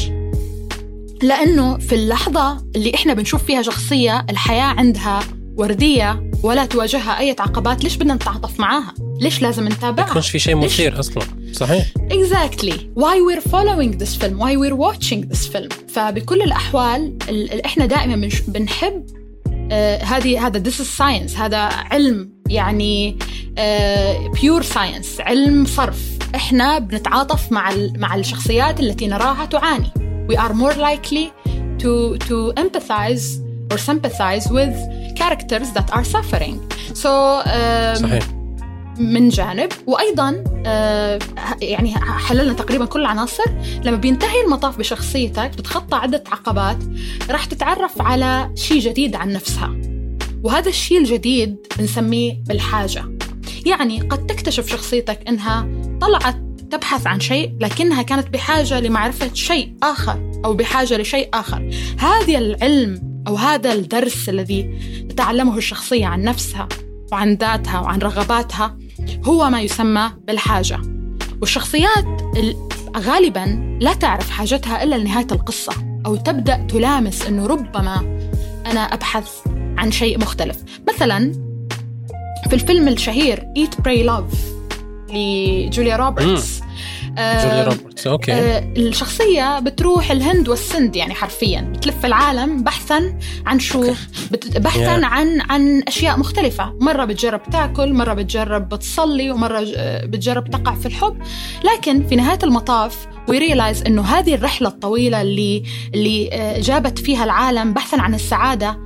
لأنه 1.22 1.78
في 1.78 1.94
اللحظة 1.94 2.64
اللي 2.76 2.94
إحنا 2.94 3.14
بنشوف 3.14 3.44
فيها 3.44 3.62
شخصية 3.62 4.26
الحياة 4.30 4.62
عندها 4.64 5.20
وردية 5.56 6.30
ولا 6.42 6.64
تواجهها 6.66 7.18
أي 7.18 7.36
عقبات 7.38 7.84
ليش 7.84 7.96
بدنا 7.96 8.14
نتعاطف 8.14 8.60
معاها؟ 8.60 8.94
ليش 9.20 9.42
لازم 9.42 9.68
نتابعها؟ 9.68 10.10
يكونش 10.10 10.30
في 10.30 10.38
شيء 10.38 10.56
مثير 10.56 11.00
أصلا 11.00 11.22
صحيح 11.52 11.86
exactly 12.12 12.72
why 12.98 13.16
we're 13.28 13.48
following 13.50 13.98
this 13.98 14.22
film 14.22 14.38
why 14.38 14.56
we're 14.56 14.76
watching 14.76 15.28
this 15.32 15.48
film 15.56 15.68
فبكل 15.88 16.42
الأحوال 16.42 17.18
إحنا 17.64 17.86
دائما 17.86 18.28
بنحب 18.48 19.06
آه، 19.72 20.04
هذه 20.04 20.46
هذا 20.46 20.58
this 20.58 20.82
science 20.82 21.36
هذا 21.36 21.58
علم 21.58 22.32
يعني 22.48 23.18
آه، 23.58 24.32
pure 24.40 24.62
science 24.62 25.20
علم 25.20 25.64
صرف. 25.64 25.98
إحنا 26.34 26.78
بنتعاطف 26.78 27.52
مع 27.52 27.72
مع 27.96 28.14
الشخصيات 28.14 28.80
التي 28.80 29.06
نراها 29.06 29.44
تعاني. 29.44 29.90
we 30.28 30.38
are 30.38 30.52
more 30.52 30.76
likely 30.76 31.30
to 31.78 32.16
to 32.16 32.50
empathize 32.50 33.42
or 33.70 33.78
sympathize 33.78 34.52
with 34.52 34.74
characters 35.18 35.72
that 35.72 35.90
are 35.90 36.02
suffering 36.02 36.60
so 36.92 37.40
صحيح. 37.94 38.35
من 38.98 39.28
جانب 39.28 39.68
وأيضا 39.86 40.44
آه 40.66 41.18
يعني 41.62 41.94
حللنا 41.98 42.52
تقريبا 42.52 42.84
كل 42.84 43.00
العناصر. 43.00 43.44
لما 43.84 43.96
بينتهي 43.96 44.44
المطاف 44.44 44.78
بشخصيتك 44.78 45.50
بتخطى 45.58 45.96
عدة 45.96 46.24
عقبات 46.32 46.76
راح 47.30 47.44
تتعرف 47.44 48.02
على 48.02 48.50
شيء 48.54 48.80
جديد 48.80 49.16
عن 49.16 49.32
نفسها. 49.32 49.76
وهذا 50.42 50.68
الشيء 50.68 50.98
الجديد 50.98 51.56
بنسميه 51.78 52.42
بالحاجة. 52.46 53.04
يعني 53.66 54.00
قد 54.00 54.26
تكتشف 54.26 54.68
شخصيتك 54.68 55.28
إنها 55.28 55.68
طلعت 56.00 56.36
تبحث 56.70 57.06
عن 57.06 57.20
شيء 57.20 57.56
لكنها 57.60 58.02
كانت 58.02 58.28
بحاجة 58.28 58.80
لمعرفة 58.80 59.34
شيء 59.34 59.74
آخر 59.82 60.30
أو 60.44 60.54
بحاجة 60.54 60.96
لشيء 60.96 61.28
آخر. 61.34 61.70
هذا 61.98 62.38
العلم 62.38 63.22
أو 63.28 63.36
هذا 63.36 63.72
الدرس 63.72 64.28
الذي 64.28 64.78
تتعلمه 65.08 65.56
الشخصية 65.56 66.06
عن 66.06 66.22
نفسها 66.22 66.68
وعن 67.12 67.34
ذاتها 67.34 67.80
وعن 67.80 67.98
رغباتها 67.98 68.78
هو 69.24 69.50
ما 69.50 69.60
يسمى 69.60 70.10
بالحاجة. 70.26 70.80
والشخصيات 71.40 72.22
غالبا 72.96 73.78
لا 73.80 73.94
تعرف 73.94 74.30
حاجتها 74.30 74.82
إلا 74.82 74.96
لنهاية 74.96 75.26
القصة 75.32 75.72
أو 76.06 76.16
تبدأ 76.16 76.66
تلامس 76.68 77.26
إنه 77.26 77.46
ربما 77.46 78.18
أنا 78.66 78.80
أبحث 78.80 79.28
عن 79.78 79.90
شيء 79.90 80.18
مختلف. 80.18 80.56
مثلا 80.88 81.32
في 82.48 82.54
الفيلم 82.54 82.88
الشهير 82.88 83.44
Eat 83.58 83.74
Pray 83.82 84.06
Love 84.06 84.36
لجوليا 85.12 85.96
روبرتس 85.96 86.60
جوليا 87.16 87.64
روبرتس. 87.64 88.06
okay. 88.06 88.32
آه 88.32 88.72
الشخصية 88.76 89.58
بتروح 89.58 90.10
الهند 90.10 90.48
والسند 90.48 90.96
يعني 90.96 91.14
حرفيا. 91.14 91.60
بتلف 91.60 92.06
العالم 92.06 92.62
بحثا 92.62 93.18
عن 93.46 93.58
شو 93.58 93.94
بحثا 94.56 95.00
yeah. 95.00 95.04
عن 95.04 95.40
عن 95.40 95.82
أشياء 95.88 96.18
مختلفة. 96.18 96.72
مرة 96.80 97.04
بتجرب 97.04 97.42
تاكل 97.52 97.92
مرة 97.92 98.14
بتجرب 98.14 98.68
بتصلي 98.68 99.30
ومرة 99.30 99.66
بتجرب 100.04 100.50
تقع 100.50 100.74
في 100.74 100.86
الحب. 100.86 101.16
لكن 101.64 102.06
في 102.06 102.16
نهاية 102.16 102.38
المطاف 102.42 103.06
و 103.28 103.35
realize 103.35 103.82
إنه 103.82 104.02
هذه 104.02 104.34
الرحلة 104.34 104.68
الطويلة 104.68 105.22
اللي 105.22 105.62
اللي 105.94 106.30
آه، 106.32 106.60
جابت 106.60 106.98
فيها 106.98 107.24
العالم 107.24 107.72
بحثا 107.72 107.96
عن 107.96 108.14
السعادة 108.14 108.78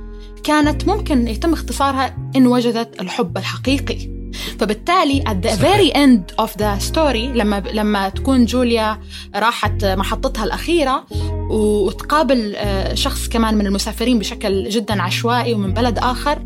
كانت 0.43 0.87
ممكن 0.87 1.27
يتم 1.27 1.53
اختصارها 1.53 2.17
إن 2.35 2.47
وجدت 2.47 3.01
الحب 3.01 3.37
الحقيقي. 3.37 4.20
فبالتالي 4.59 5.23
at 5.23 5.47
the 5.47 5.57
very 5.57 5.97
end 5.97 6.45
of 6.45 6.49
the 6.49 6.91
story 6.91 7.31
لما 7.35 7.63
لما 7.73 8.09
تكون 8.09 8.45
جوليا 8.45 8.99
راحت 9.35 9.85
محطتها 9.85 10.43
الأخيرة 10.43 11.05
وتقابل 11.51 12.55
آه، 12.55 12.93
شخص 12.93 13.27
كمان 13.27 13.55
من 13.57 13.67
المسافرين 13.67 14.19
بشكل 14.19 14.69
جدا 14.69 15.01
عشوائي 15.01 15.53
ومن 15.53 15.73
بلد 15.73 15.97
آخر 15.97 16.41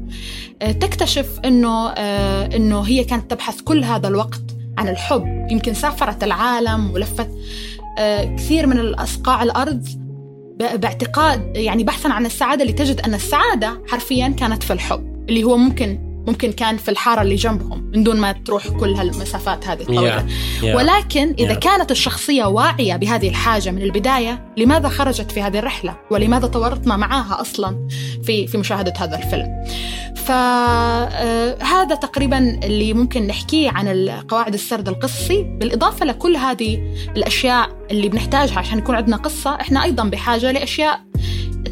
آه، 0.61 0.71
تكتشف 0.71 1.39
إنه 1.45 1.89
آه، 1.89 2.55
إنه 2.55 2.81
هي 2.81 3.03
كانت 3.03 3.31
تبحث 3.31 3.61
كل 3.61 3.83
هذا 3.83 4.07
الوقت 4.07 4.41
عن 4.77 4.89
الحب. 4.89 5.47
يمكن 5.51 5.73
سافرت 5.73 6.23
العالم 6.23 6.91
ولفت 6.91 7.29
كثير 8.37 8.67
من 8.67 8.79
الأصقاع 8.79 9.43
الأرض 9.43 9.87
باعتقاد 10.55 11.57
يعني 11.57 11.83
بحثا 11.83 12.07
عن 12.07 12.25
السعادة 12.25 12.63
لتجد 12.65 13.01
أن 13.01 13.13
السعادة 13.13 13.81
حرفيا 13.87 14.27
كانت 14.27 14.63
في 14.63 14.73
الحب 14.73 15.25
اللي 15.29 15.43
هو 15.43 15.57
ممكن 15.57 16.14
ممكن 16.27 16.51
كان 16.51 16.77
في 16.77 16.91
الحارة 16.91 17.21
اللي 17.21 17.35
جنبهم 17.35 17.91
من 17.93 18.03
دون 18.03 18.19
ما 18.19 18.31
تروح 18.31 18.67
كل 18.67 18.93
هالمسافات 18.93 19.67
هذه 19.67 19.81
الطويلة. 19.81 20.19
Yeah, 20.19 20.61
yeah, 20.61 20.75
ولكن 20.75 21.35
إذا 21.39 21.53
yeah. 21.53 21.57
كانت 21.57 21.91
الشخصية 21.91 22.43
واعية 22.43 22.95
بهذه 22.95 23.29
الحاجة 23.29 23.71
من 23.71 23.81
البداية 23.81 24.53
لماذا 24.57 24.89
خرجت 24.89 25.31
في 25.31 25.41
هذه 25.41 25.59
الرحلة؟ 25.59 25.97
ولماذا 26.11 26.47
تورطنا 26.47 26.97
معها 26.97 27.41
أصلا 27.41 27.87
في 28.23 28.47
في 28.47 28.57
مشاهدة 28.57 28.93
هذا 28.97 29.17
الفيلم؟ 29.17 29.65
فهذا 30.15 31.93
آه، 31.93 31.99
تقريبا 32.01 32.59
اللي 32.63 32.93
ممكن 32.93 33.27
نحكيه 33.27 33.69
عن 33.69 34.09
قواعد 34.27 34.53
السرد 34.53 34.87
القصي. 34.87 35.43
بالإضافة 35.43 36.05
لكل 36.05 36.35
هذه 36.35 36.93
الأشياء 37.17 37.69
اللي 37.91 38.09
بنحتاجها 38.09 38.59
عشان 38.59 38.77
يكون 38.77 38.95
عندنا 38.95 39.17
قصة 39.17 39.55
إحنا 39.61 39.83
أيضا 39.83 40.03
بحاجة 40.03 40.51
لأشياء 40.51 41.01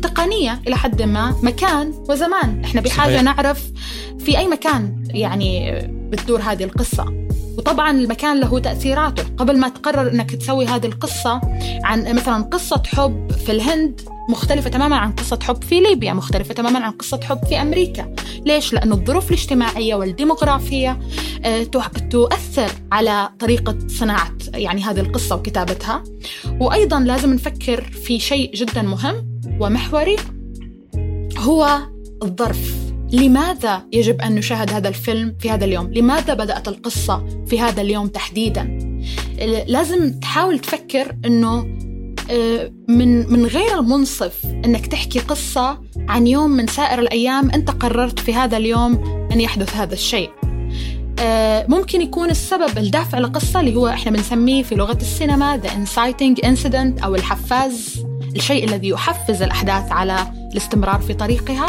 تقنية 0.01 0.61
إلى 0.67 0.75
حد 0.75 1.01
ما 1.01 1.35
مكان 1.43 1.93
وزمان. 2.09 2.63
إحنا 2.63 2.81
بحاجة 2.81 3.11
صحيح. 3.11 3.21
نعرف 3.21 3.71
في 4.19 4.37
أي 4.37 4.47
مكان 4.47 5.03
يعني 5.09 5.81
بتدور 6.09 6.41
هذه 6.41 6.63
القصة. 6.63 7.05
وطبعا 7.57 7.91
المكان 7.91 8.39
له 8.39 8.59
تأثيراته. 8.59 9.23
قبل 9.37 9.59
ما 9.59 9.69
تقرر 9.69 10.11
أنك 10.11 10.35
تسوي 10.35 10.65
هذه 10.65 10.85
القصة 10.85 11.41
عن 11.83 12.15
مثلا 12.15 12.43
قصة 12.43 12.83
حب 12.85 13.31
في 13.31 13.51
الهند 13.51 14.01
مختلفة 14.29 14.69
تماما 14.69 14.95
عن 14.95 15.11
قصة 15.11 15.39
حب 15.43 15.63
في 15.63 15.79
ليبيا 15.79 16.13
مختلفة 16.13 16.53
تماما 16.53 16.79
عن 16.79 16.91
قصة 16.91 17.19
حب 17.23 17.45
في 17.45 17.61
أمريكا. 17.61 18.15
ليش؟ 18.45 18.73
لأن 18.73 18.91
الظروف 18.91 19.27
الاجتماعية 19.27 19.95
والديموغرافية 19.95 20.99
آه، 21.45 21.63
تؤثر 22.11 22.71
على 22.91 23.29
طريقة 23.39 23.77
صناعة 23.87 24.31
يعني 24.53 24.81
هذه 24.81 24.99
القصة 24.99 25.35
وكتابتها. 25.35 26.03
وأيضا 26.59 26.99
لازم 26.99 27.33
نفكر 27.33 27.81
في 27.81 28.19
شيء 28.19 28.55
جدا 28.55 28.81
مهم. 28.81 29.32
ومحوري 29.59 30.15
هو 31.37 31.79
الظرف 32.23 32.83
لماذا 33.11 33.81
يجب 33.93 34.21
أن 34.21 34.35
نشاهد 34.35 34.73
هذا 34.73 34.87
الفيلم 34.89 35.35
في 35.39 35.49
هذا 35.49 35.65
اليوم؟ 35.65 35.93
لماذا 35.93 36.33
بدأت 36.33 36.67
القصة 36.67 37.43
في 37.47 37.59
هذا 37.59 37.81
اليوم 37.81 38.07
تحديدا؟ 38.07 38.79
لازم 39.67 40.19
تحاول 40.19 40.59
تفكر 40.59 41.15
أنه 41.25 41.67
آه، 42.31 42.71
من 42.87 43.33
من 43.33 43.45
غير 43.45 43.79
المنصف 43.79 44.45
إنك 44.45 44.87
تحكي 44.87 45.19
قصة 45.19 45.81
عن 45.97 46.27
يوم 46.27 46.51
من 46.51 46.67
سائر 46.67 46.99
الأيام 46.99 47.51
أنت 47.51 47.71
قررت 47.71 48.19
في 48.19 48.33
هذا 48.33 48.57
اليوم 48.57 49.03
أن 49.31 49.41
يحدث 49.41 49.75
هذا 49.75 49.93
الشيء. 49.93 50.29
آه، 51.19 51.65
ممكن 51.69 52.01
يكون 52.01 52.29
السبب 52.29 52.77
الدافع 52.77 53.19
للقصه 53.19 53.59
اللي 53.59 53.75
هو 53.75 53.87
إحنا 53.87 54.11
بنسميه 54.11 54.63
في 54.63 54.75
لغة 54.75 54.97
السينما 55.01 55.61
the 55.61 55.67
inciting 55.67 56.45
incident 56.45 57.03
أو 57.03 57.15
الحفاز 57.15 58.05
الشيء 58.35 58.63
الذي 58.63 58.89
يحفز 58.89 59.41
الأحداث 59.41 59.91
على 59.91 60.27
الاستمرار 60.51 61.01
في 61.01 61.13
طريقها 61.13 61.67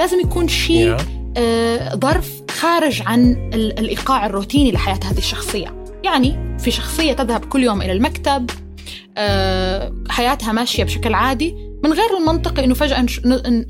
لازم 0.00 0.20
يكون 0.20 0.48
شيء 0.48 0.96
آه، 1.36 1.94
ظرف 1.94 2.42
خارج 2.50 3.02
عن 3.06 3.50
الإيقاع 3.54 4.26
الروتيني 4.26 4.72
لحياة 4.72 5.00
هذه 5.04 5.18
الشخصية. 5.18 5.84
يعني 6.04 6.58
في 6.58 6.70
شخصية 6.70 7.12
تذهب 7.12 7.44
كل 7.44 7.62
يوم 7.62 7.82
إلى 7.82 7.92
المكتب 7.92 8.50
آه، 9.16 9.94
حياتها 10.08 10.52
ماشية 10.52 10.84
بشكل 10.84 11.14
عادي 11.14 11.54
من 11.84 11.92
غير 11.92 12.18
المنطقي 12.20 12.64
إنه 12.64 12.74
فجأة 12.74 13.06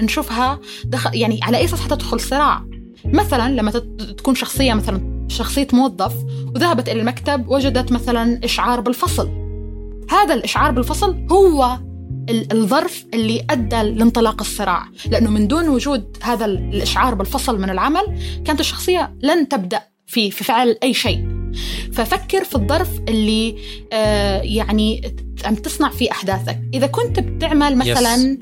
نشوفها 0.02 0.60
دخل 0.84 1.14
يعني 1.14 1.40
على 1.42 1.56
أي 1.56 1.64
أساس 1.64 1.80
حتدخل 1.80 2.20
صراع؟ 2.20 2.64
مثلا 3.04 3.52
لما 3.52 3.70
تكون 4.18 4.34
شخصية 4.34 4.74
مثلا 4.74 5.26
شخصية 5.28 5.68
موظف 5.72 6.14
وذهبت 6.54 6.88
إلى 6.88 7.00
المكتب 7.00 7.48
وجدت 7.48 7.92
مثلا 7.92 8.40
إشعار 8.44 8.80
بالفصل. 8.80 9.30
هذا 10.10 10.34
الإشعار 10.34 10.70
بالفصل 10.70 11.26
هو 11.32 11.78
الظرف 12.30 13.04
اللي 13.14 13.44
أدى 13.50 13.82
لانطلاق 13.82 14.40
الصراع. 14.40 14.84
لأنه 15.10 15.30
من 15.30 15.48
دون 15.48 15.68
وجود 15.68 16.16
هذا 16.22 16.44
الإشعار 16.44 17.14
بالفصل 17.14 17.60
من 17.60 17.70
العمل 17.70 18.18
كانت 18.44 18.60
الشخصية 18.60 19.14
لن 19.22 19.48
تبدأ 19.48 19.82
في 20.06 20.30
في 20.30 20.44
فعل 20.44 20.78
أي 20.82 20.94
شيء. 20.94 21.34
ففكر 21.92 22.44
في 22.44 22.54
الظرف 22.54 22.88
اللي 23.08 23.56
آه 23.92 24.40
يعني 24.42 25.14
عم 25.44 25.54
تصنع 25.54 25.88
فيه 25.88 26.10
أحداثك. 26.10 26.60
إذا 26.74 26.86
كنت 26.86 27.20
بتعمل 27.20 27.76
مثلا 27.76 28.38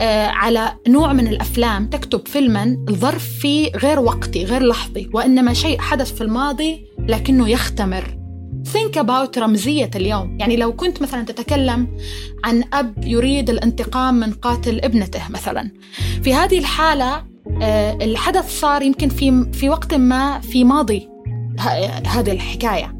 آه 0.00 0.26
على 0.26 0.74
نوع 0.88 1.12
من 1.12 1.26
الأفلام 1.26 1.86
تكتب 1.86 2.28
فيلما 2.28 2.84
الظرف 2.88 3.28
فيه 3.40 3.70
غير 3.76 4.00
وقتي 4.00 4.44
غير 4.44 4.62
لحظي 4.62 5.10
وإنما 5.12 5.54
شيء 5.54 5.78
حدث 5.78 6.14
في 6.14 6.20
الماضي 6.20 6.86
لكنه 6.98 7.48
يختمر. 7.48 8.17
Think 8.74 9.00
about 9.00 9.38
رمزية 9.38 9.90
اليوم. 9.94 10.36
يعني 10.40 10.56
لو 10.56 10.72
كنت 10.72 11.02
مثلا 11.02 11.24
تتكلم 11.24 11.88
عن 12.44 12.64
أب 12.72 13.04
يريد 13.04 13.50
الانتقام 13.50 14.14
من 14.14 14.32
قاتل 14.32 14.80
ابنته 14.80 15.22
مثلا. 15.30 15.70
في 16.22 16.34
هذه 16.34 16.58
الحالة 16.58 17.24
آه، 17.62 17.98
الحدث 18.02 18.60
صار 18.60 18.82
يمكن 18.82 19.08
في 19.08 19.52
في 19.52 19.68
وقت 19.68 19.94
ما 19.94 20.40
في 20.40 20.64
ماضي 20.64 21.08
هذه 22.06 22.32
الحكاية. 22.32 22.98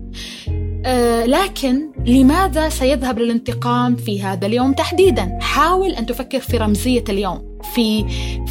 آه، 0.86 1.26
لكن 1.26 1.90
لماذا 2.06 2.68
سيذهب 2.68 3.18
للانتقام 3.18 3.96
في 3.96 4.22
هذا 4.22 4.46
اليوم 4.46 4.72
تحديدا 4.72 5.38
حاول 5.40 5.90
أن 5.90 6.06
تفكر 6.06 6.40
في 6.40 6.56
رمزية 6.56 7.04
اليوم 7.08 7.58
في 7.74 8.04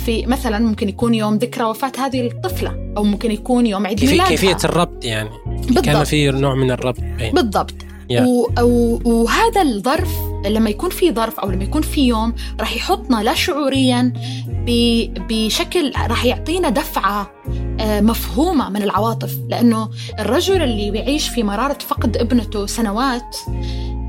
في 0.06 0.26
مثلا 0.26 0.60
ممكن 0.60 0.90
يكون 0.90 1.14
يوم 1.14 1.36
ذكرى 1.36 1.66
وفاة 1.66 1.92
هذه 1.98 2.28
الطفلة 2.28 2.94
أو 2.98 3.04
ممكن 3.04 3.32
يكون 3.32 3.66
يوم 3.66 3.88
عيد 3.88 4.06
ميلادها 4.06 4.28
كيفية 4.28 4.58
الربط 4.64 5.06
يعني 5.06 5.30
بالضبط. 5.46 5.86
كان 5.86 6.04
في 6.04 6.32
نوع 6.32 6.56
من 6.56 6.72
الربط 6.72 7.00
بين. 7.18 7.34
بالضبط 7.34 7.87
yeah. 8.12 8.60
وهذا 9.06 9.62
الظرف 9.62 10.10
لما 10.46 10.70
يكون 10.70 10.90
في 10.90 11.12
ظرف 11.12 11.40
أو 11.40 11.52
لما 11.52 11.64
يكون 11.64 11.82
في 11.82 12.08
يوم 12.08 12.34
راح 12.60 12.76
يحطنا 12.76 13.24
لا 13.24 13.34
شعوريا 13.34 14.14
بشكل 15.30 15.94
راح 16.08 16.26
يعطينا 16.26 16.70
دفعة 16.70 17.32
آه، 17.80 18.02
مفهومة 18.02 18.70
من 18.70 18.82
العواطف 18.82 19.38
لأنه 19.50 19.90
الرجل 20.20 20.62
اللي 20.62 20.92
بيعيش 20.92 21.30
في 21.30 21.44
مرارة 21.44 21.78
فقد 21.88 22.18
ابنته 22.18 22.66
سنوات 22.66 23.38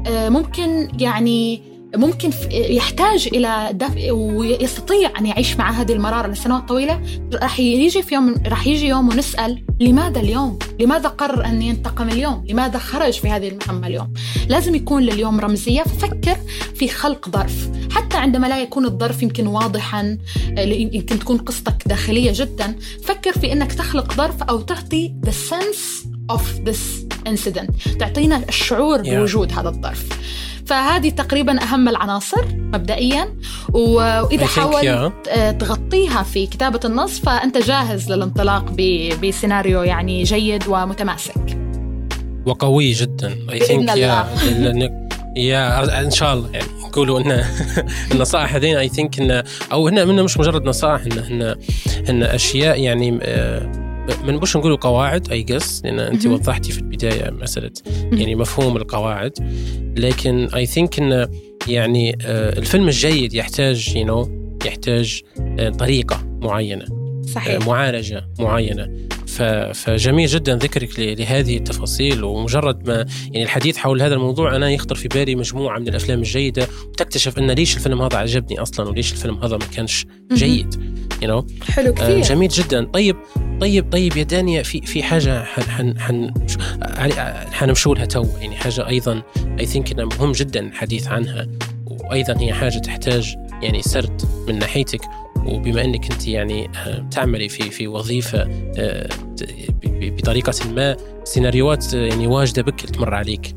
آه، 0.07 0.29
ممكن 0.29 0.89
يعني 1.01 1.63
ممكن 1.97 2.31
يحتاج 2.51 3.29
إلى 3.33 3.71
دفء 3.73 4.11
ويستطيع 4.11 5.13
أن 5.19 5.27
يعيش 5.27 5.57
مع 5.57 5.71
هذه 5.71 5.93
المرارة 5.93 6.29
لسنوات 6.29 6.69
طويلة 6.69 7.01
راح 7.35 7.61
يجي 7.61 8.03
في 8.03 8.15
يوم 8.15 8.35
راح 8.47 8.67
يجي 8.67 8.89
يوم 8.89 9.09
ونسأل 9.09 9.65
لماذا 9.81 10.21
اليوم؟ 10.21 10.59
لماذا 10.81 11.09
قرر 11.09 11.45
أن 11.45 11.63
ينتقم 11.63 12.09
اليوم؟ 12.09 12.45
لماذا 12.49 12.79
خرج 12.79 13.13
في 13.13 13.29
هذه 13.29 13.49
المهمه 13.49 13.87
اليوم؟ 13.87 14.13
لازم 14.49 14.75
يكون 14.75 15.03
لليوم 15.03 15.41
رمزية 15.41 15.83
ففكر 15.83 16.37
في 16.75 16.89
خلق 16.89 17.29
ظرف 17.29 17.69
حتى 17.91 18.17
عندما 18.17 18.47
لا 18.47 18.63
يكون 18.63 18.85
الظرف 18.85 19.23
يمكن 19.23 19.47
واضحا 19.47 20.19
يمكن 20.59 21.19
تكون 21.19 21.39
قصتك 21.39 21.89
داخلية 21.89 22.33
جدا 22.35 22.77
فكر 23.05 23.33
في 23.33 23.53
إنك 23.53 23.73
تخلق 23.73 24.13
ظرف 24.13 24.43
أو 24.43 24.61
تعطي 24.61 25.15
the 25.27 25.31
sense 25.31 26.07
of 26.33 26.43
this 26.69 27.09
incident 27.29 27.99
تعطينا 27.99 28.45
الشعور 28.49 29.03
بوجود 29.03 29.53
هذا 29.53 29.69
الظرف 29.69 30.09
فهذه 30.69 31.11
تقريبا 31.11 31.63
أهم 31.63 31.89
العناصر 31.89 32.45
مبدئيا. 32.55 33.37
وإذا 33.73 34.47
حاولت 34.47 35.29
آه، 35.29 35.51
تغطيها 35.51 36.23
في 36.23 36.47
كتابة 36.47 36.81
النص 36.85 37.21
فأنت 37.21 37.59
جاهز 37.59 38.13
للانطلاق 38.13 38.65
بسيناريو 39.23 39.83
يعني 39.83 40.23
جيد 40.23 40.65
ومتماسك. 40.69 41.59
وقوي 42.47 42.93
جدا. 42.93 43.37
I 43.53 43.61
think 43.61 43.97
yeah 43.97 44.27
yeah 45.37 46.01
ان 46.01 46.11
شاء 46.11 46.35
الله. 46.35 46.51
يعني 46.53 46.69
نقولوا 46.87 47.21
إن 47.21 47.45
النصائح 48.13 48.55
هذين 48.55 48.77
I 48.77 48.89
think 48.89 49.21
ان 49.21 49.43
أو 49.73 49.89
هن 49.89 50.23
مش 50.25 50.39
مجرد 50.39 50.65
نصائح 50.65 51.03
ان 51.03 51.55
هن 52.09 52.23
أشياء 52.23 52.81
يعني 52.81 53.19
آه 53.23 53.88
ما 54.25 54.33
نبوش 54.33 54.57
نقولوا 54.57 54.77
قواعد 54.77 55.31
I 55.31 55.43
guess 55.43 55.85
لأن 55.85 55.99
أنت 55.99 56.27
وضحتي 56.27 56.73
في 56.73 56.79
البداية 56.79 57.31
مسألة 57.31 57.71
يعني 58.13 58.35
مفهوم 58.35 58.77
القواعد. 58.77 59.33
لكن 59.97 60.49
اي 60.55 60.67
ثينك 60.67 60.99
إن 60.99 61.29
يعني 61.69 62.19
آه، 62.23 62.59
الفيلم 62.59 62.89
الجيد 62.89 63.35
يحتاج 63.35 63.97
يو 63.97 64.05
you 64.05 64.27
know, 64.27 64.29
يحتاج 64.67 65.23
آه، 65.59 65.69
طريقة 65.69 66.23
معينة 66.43 66.85
صحيح. 67.35 67.63
آه، 67.63 67.69
معالجة 67.69 68.29
معينة. 68.39 69.09
فجميل 69.73 70.27
جدا 70.27 70.57
ذكرك 70.57 70.99
لهذه 70.99 71.57
التفاصيل 71.57 72.25
ومجرد 72.25 72.89
ما 72.89 73.07
يعني 73.23 73.43
الحديث 73.43 73.77
حول 73.77 74.03
هذا 74.03 74.15
الموضوع 74.15 74.57
أنا 74.57 74.71
يخطر 74.71 74.95
في 74.95 75.09
بالي 75.09 75.35
مجموعة 75.35 75.79
من 75.79 75.89
الأفلام 75.89 76.19
الجيدة 76.19 76.69
وتكتشف 76.89 77.39
أن 77.39 77.51
ليش 77.51 77.77
الفيلم 77.77 78.03
هذا 78.03 78.17
عجبني 78.17 78.63
أصلا 78.63 78.89
وليش 78.89 79.13
الفيلم 79.13 79.39
هذا 79.45 79.57
ما 79.57 79.67
كانش 79.75 80.07
جيد 80.33 80.99
you 81.23 81.27
know? 81.27 81.71
حلو 81.71 81.95
كثير. 81.95 82.21
جميل 82.23 82.49
جدا. 82.49 82.85
طيب 82.85 83.17
طيب 83.61 83.93
طيب 83.93 84.17
يا 84.17 84.23
دانيا 84.23 84.63
في 84.63 84.81
في 84.81 85.03
حاجة 85.03 85.45
حن 85.45 85.99
حن 85.99 86.33
حنمشوا 87.53 87.95
لها 87.95 88.05
تو 88.05 88.27
يعني 88.41 88.57
حاجة 88.57 88.89
أيضا 88.89 89.23
I 89.61 89.67
think 89.67 89.93
انه 89.93 90.05
مهم 90.05 90.33
جدا 90.33 90.61
الحديث 90.61 91.09
عنها 91.09 91.47
وأيضا 91.87 92.41
هي 92.41 92.53
حاجة 92.53 92.79
تحتاج 92.79 93.37
يعني 93.63 93.83
سرد 93.83 94.23
من 94.49 94.59
ناحيتك. 94.59 95.01
وبما 95.55 95.85
انك 95.85 96.13
انت 96.13 96.29
يعني 96.29 96.71
آه، 96.87 97.09
تعملي 97.11 97.49
في 97.49 97.71
في 97.71 97.89
وظيفة 97.89 98.49
آه، 98.79 99.09
بطريقة 99.93 100.53
ما 100.75 100.97
سيناريوهات 101.25 101.95
آه، 101.95 102.07
يعني 102.07 102.27
واجدة 102.27 102.63
بك 102.63 102.81
تمر 102.81 103.15
عليك 103.15 103.55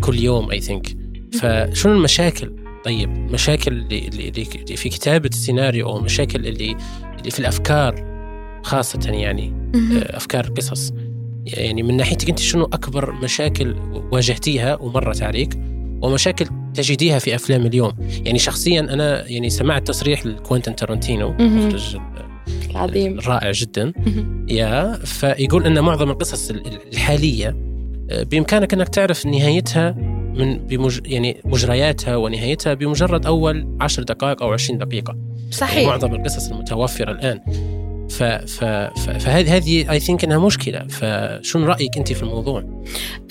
كل 0.00 0.18
يوم 0.18 0.50
I 0.50 0.60
think 0.60 0.96
فشنو 1.32 1.92
المشاكل؟ 1.92 2.52
طيب 2.84 3.10
مشاكل 3.10 3.72
اللي, 3.72 4.08
اللي 4.08 4.76
في 4.76 4.88
كتابة 4.88 5.28
السيناريو 5.28 5.88
أو 5.88 6.00
مشاكل 6.00 6.46
اللي 6.46 6.76
اللي 7.18 7.30
في 7.30 7.38
الأفكار 7.40 8.06
خاصة 8.62 9.10
يعني 9.10 9.70
أفكار 9.94 10.46
قصص 10.46 10.92
يعني 11.46 11.82
من 11.82 11.96
ناحيتك 11.96 12.28
أنت 12.28 12.38
شنو 12.38 12.64
أكبر 12.64 13.12
مشاكل 13.12 13.76
واجهتيها 14.12 14.76
ومرت 14.80 15.22
عليك؟ 15.22 15.75
ومشاكل 16.06 16.46
تجديها 16.74 17.18
في 17.18 17.34
أفلام 17.34 17.66
اليوم. 17.66 17.92
يعني 18.24 18.38
شخصيا 18.38 18.80
أنا 18.80 19.28
يعني 19.28 19.50
سمعت 19.50 19.86
تصريح 19.86 20.26
لكوينتن 20.26 20.76
تارنتينو 20.76 21.34
المخرج 21.40 21.98
العظيم. 22.70 23.20
رائع 23.20 23.50
جدا. 23.50 23.92
يا 24.48 24.92
فيقول 25.04 25.66
أن 25.66 25.80
معظم 25.80 26.10
القصص 26.10 26.50
الحالية 26.92 27.56
آه، 28.10 28.22
بإمكانك 28.22 28.74
أنك 28.74 28.88
تعرف 28.88 29.26
نهايتها 29.26 29.92
من 30.36 30.58
بمج... 30.58 31.00
يعني 31.04 31.40
مجرياتها 31.44 32.16
ونهايتها 32.16 32.74
بمجرد 32.74 33.26
أول 33.26 33.76
عشر 33.80 34.02
دقائق 34.02 34.42
أو 34.42 34.52
عشرين 34.52 34.78
دقيقة. 34.78 35.16
صحيح. 35.50 35.76
يعني 35.76 35.86
معظم 35.86 36.14
القصص 36.14 36.48
ف 36.48 36.74
ف 36.74 37.02
فهذه 38.08 39.56
هذه 39.56 39.90
اي 39.90 40.00
ثينك 40.00 40.24
إنها 40.24 40.38
مشكلة. 40.38 40.86
فشنو 40.88 41.66
رأيك 41.66 41.96
أنت 41.96 42.12
في 42.12 42.22
الموضوع؟ 42.22 42.64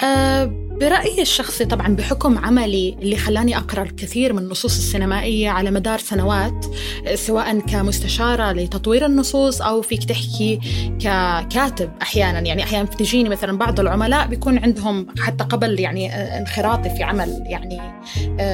أه 0.03 0.65
برأيي 0.81 1.21
الشخصي 1.21 1.65
طبعا 1.65 1.95
بحكم 1.95 2.37
عملي 2.37 2.95
اللي 3.01 3.15
خلاني 3.15 3.57
أقرأ 3.57 3.83
الكثير 3.83 4.33
من 4.33 4.39
النصوص 4.39 4.77
السينمائية 4.77 5.49
على 5.49 5.71
مدار 5.71 5.99
سنوات 5.99 6.65
سواء 7.13 7.59
كمستشارة 7.59 8.51
لتطوير 8.51 9.05
النصوص 9.05 9.61
أو 9.61 9.81
فيك 9.81 10.03
تحكي 10.03 10.59
ككاتب 10.99 11.91
أحيانا. 12.01 12.39
يعني 12.39 12.63
أحيانا 12.63 12.83
بتجيني 12.83 13.29
مثلا 13.29 13.57
بعض 13.57 13.79
العملاء 13.79 14.27
بيكون 14.27 14.57
عندهم 14.57 15.07
حتى 15.19 15.43
قبل 15.43 15.79
يعني 15.79 16.11
آه، 16.11 16.37
انخراطي 16.39 16.89
في 16.89 17.03
عمل 17.03 17.43
يعني 17.45 17.81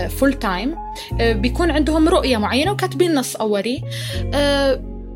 full 0.09 0.33
آه، 0.33 0.35
time 0.35 0.75
آه، 1.21 1.33
بيكون 1.33 1.71
عندهم 1.71 2.09
رؤية 2.09 2.37
معينة 2.37 2.71
وكاتبين 2.71 3.15
نص 3.15 3.35
أولي. 3.35 3.81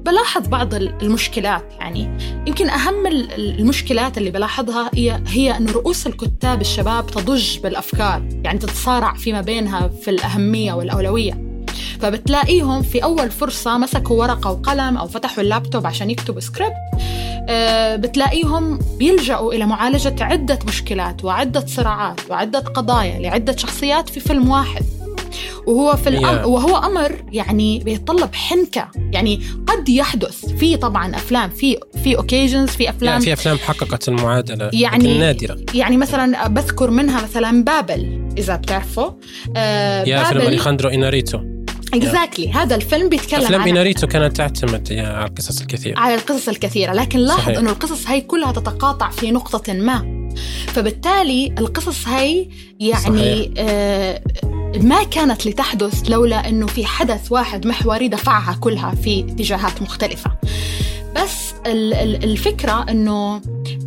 بلاحظ 0.05 0.47
بعض 0.47 0.73
المشكلات 0.73 1.63
يعني 1.79 2.17
يمكن 2.47 2.69
أهم 2.69 3.07
المشكلات 3.37 4.17
اللي 4.17 4.31
بلاحظها 4.31 4.91
هي 4.93 5.21
هي 5.27 5.57
أن 5.57 5.67
رؤوس 5.67 6.07
الكتاب 6.07 6.61
الشباب 6.61 7.07
تضج 7.07 7.59
بالأفكار 7.59 8.27
يعني 8.43 8.59
تتصارع 8.59 9.13
فيما 9.13 9.41
بينها 9.41 9.87
في 9.87 10.09
الأهمية 10.09 10.73
والأولوية. 10.73 11.45
فبتلاقيهم 11.99 12.81
في 12.81 13.03
أول 13.03 13.31
فرصة 13.31 13.77
مسكوا 13.77 14.19
ورقة 14.19 14.51
وقلم 14.51 14.97
أو 14.97 15.07
فتحوا 15.07 15.43
اللابتوب 15.43 15.87
عشان 15.87 16.09
يكتبوا 16.09 16.41
سكريبت 16.41 16.73
آه، 17.49 17.95
بتلاقيهم 17.95 18.79
بيلجأوا 18.97 19.53
إلى 19.53 19.65
معالجة 19.65 20.23
عدة 20.23 20.59
مشكلات 20.67 21.25
وعدة 21.25 21.65
صراعات 21.65 22.19
وعدة 22.29 22.59
قضايا 22.59 23.19
لعدة 23.19 23.57
شخصيات 23.57 24.09
في 24.09 24.19
فيلم 24.19 24.49
واحد. 24.49 24.94
وهو 25.68 25.95
في 25.95 26.09
الأمر 26.09 26.41
yeah. 26.41 26.45
وهو 26.45 26.78
أمر 26.78 27.26
يعني 27.32 27.80
بيتطلب 27.80 28.36
حنكة. 28.36 28.88
يعني 29.11 29.41
قد 29.68 29.89
يحدث. 29.89 30.45
في 30.45 30.78
طبعا 30.78 31.16
أفلام 31.16 31.49
في 31.49 31.78
في 32.03 32.18
occasions 32.17 32.69
في 32.70 32.89
أفلام. 32.89 33.22
yeah, 33.22 33.24
في 33.24 33.34
أفلام 33.34 33.57
حققت 33.57 34.07
المعادلة 34.07 34.70
يعني 34.74 35.18
نادرة. 35.18 35.57
يعني 35.74 35.97
مثلا 35.97 36.47
بذكر 36.47 36.89
منها 36.89 37.24
مثلا 37.24 37.63
بابل 37.63 38.30
إذا 38.38 38.55
بتعرفوا 38.55 39.11
آه 39.57 40.03
يا 40.03 40.24
فيلم 40.24 40.41
أليخاندرو 40.41 40.89
إناريتو. 40.89 41.39
exactly 41.93 42.45
exactly. 42.45 42.55
هذا 42.55 42.76
الفيلم 42.76 43.09
بيتكلم 43.09 43.41
أفلام 43.41 43.63
إناريتو 43.63 44.07
كانت 44.07 44.38
تعتمد 44.38 44.93
على 44.93 45.26
القصص 45.26 45.61
الكثيرة. 45.61 45.99
على 45.99 46.16
القصص 46.16 46.49
الكثيرة 46.49 46.93
لكن 46.93 47.20
لاحظ 47.20 47.57
إنه 47.57 47.70
القصص 47.70 48.07
هي 48.07 48.22
كلها 48.22 48.51
تتقاطع 48.51 49.09
في 49.09 49.32
نقطة 49.32 49.74
ما. 49.74 50.30
فبالتالي 50.68 51.55
القصص 51.59 52.07
هي 52.07 52.47
يعني 52.80 53.53
آه 53.57 54.22
ما 54.82 55.03
كانت 55.03 55.45
لتحدث 55.47 56.09
لولا 56.09 56.49
إنه 56.49 56.67
في 56.67 56.86
حدث 56.86 57.32
واحد 57.32 57.67
محوري 57.67 58.07
دفعها 58.07 58.57
كلها 58.59 58.91
في 58.91 59.19
اتجاهات 59.19 59.82
مختلفة. 59.82 60.32
بس 61.15 61.53
الفكرة 61.65 62.86
إنه 62.89 63.41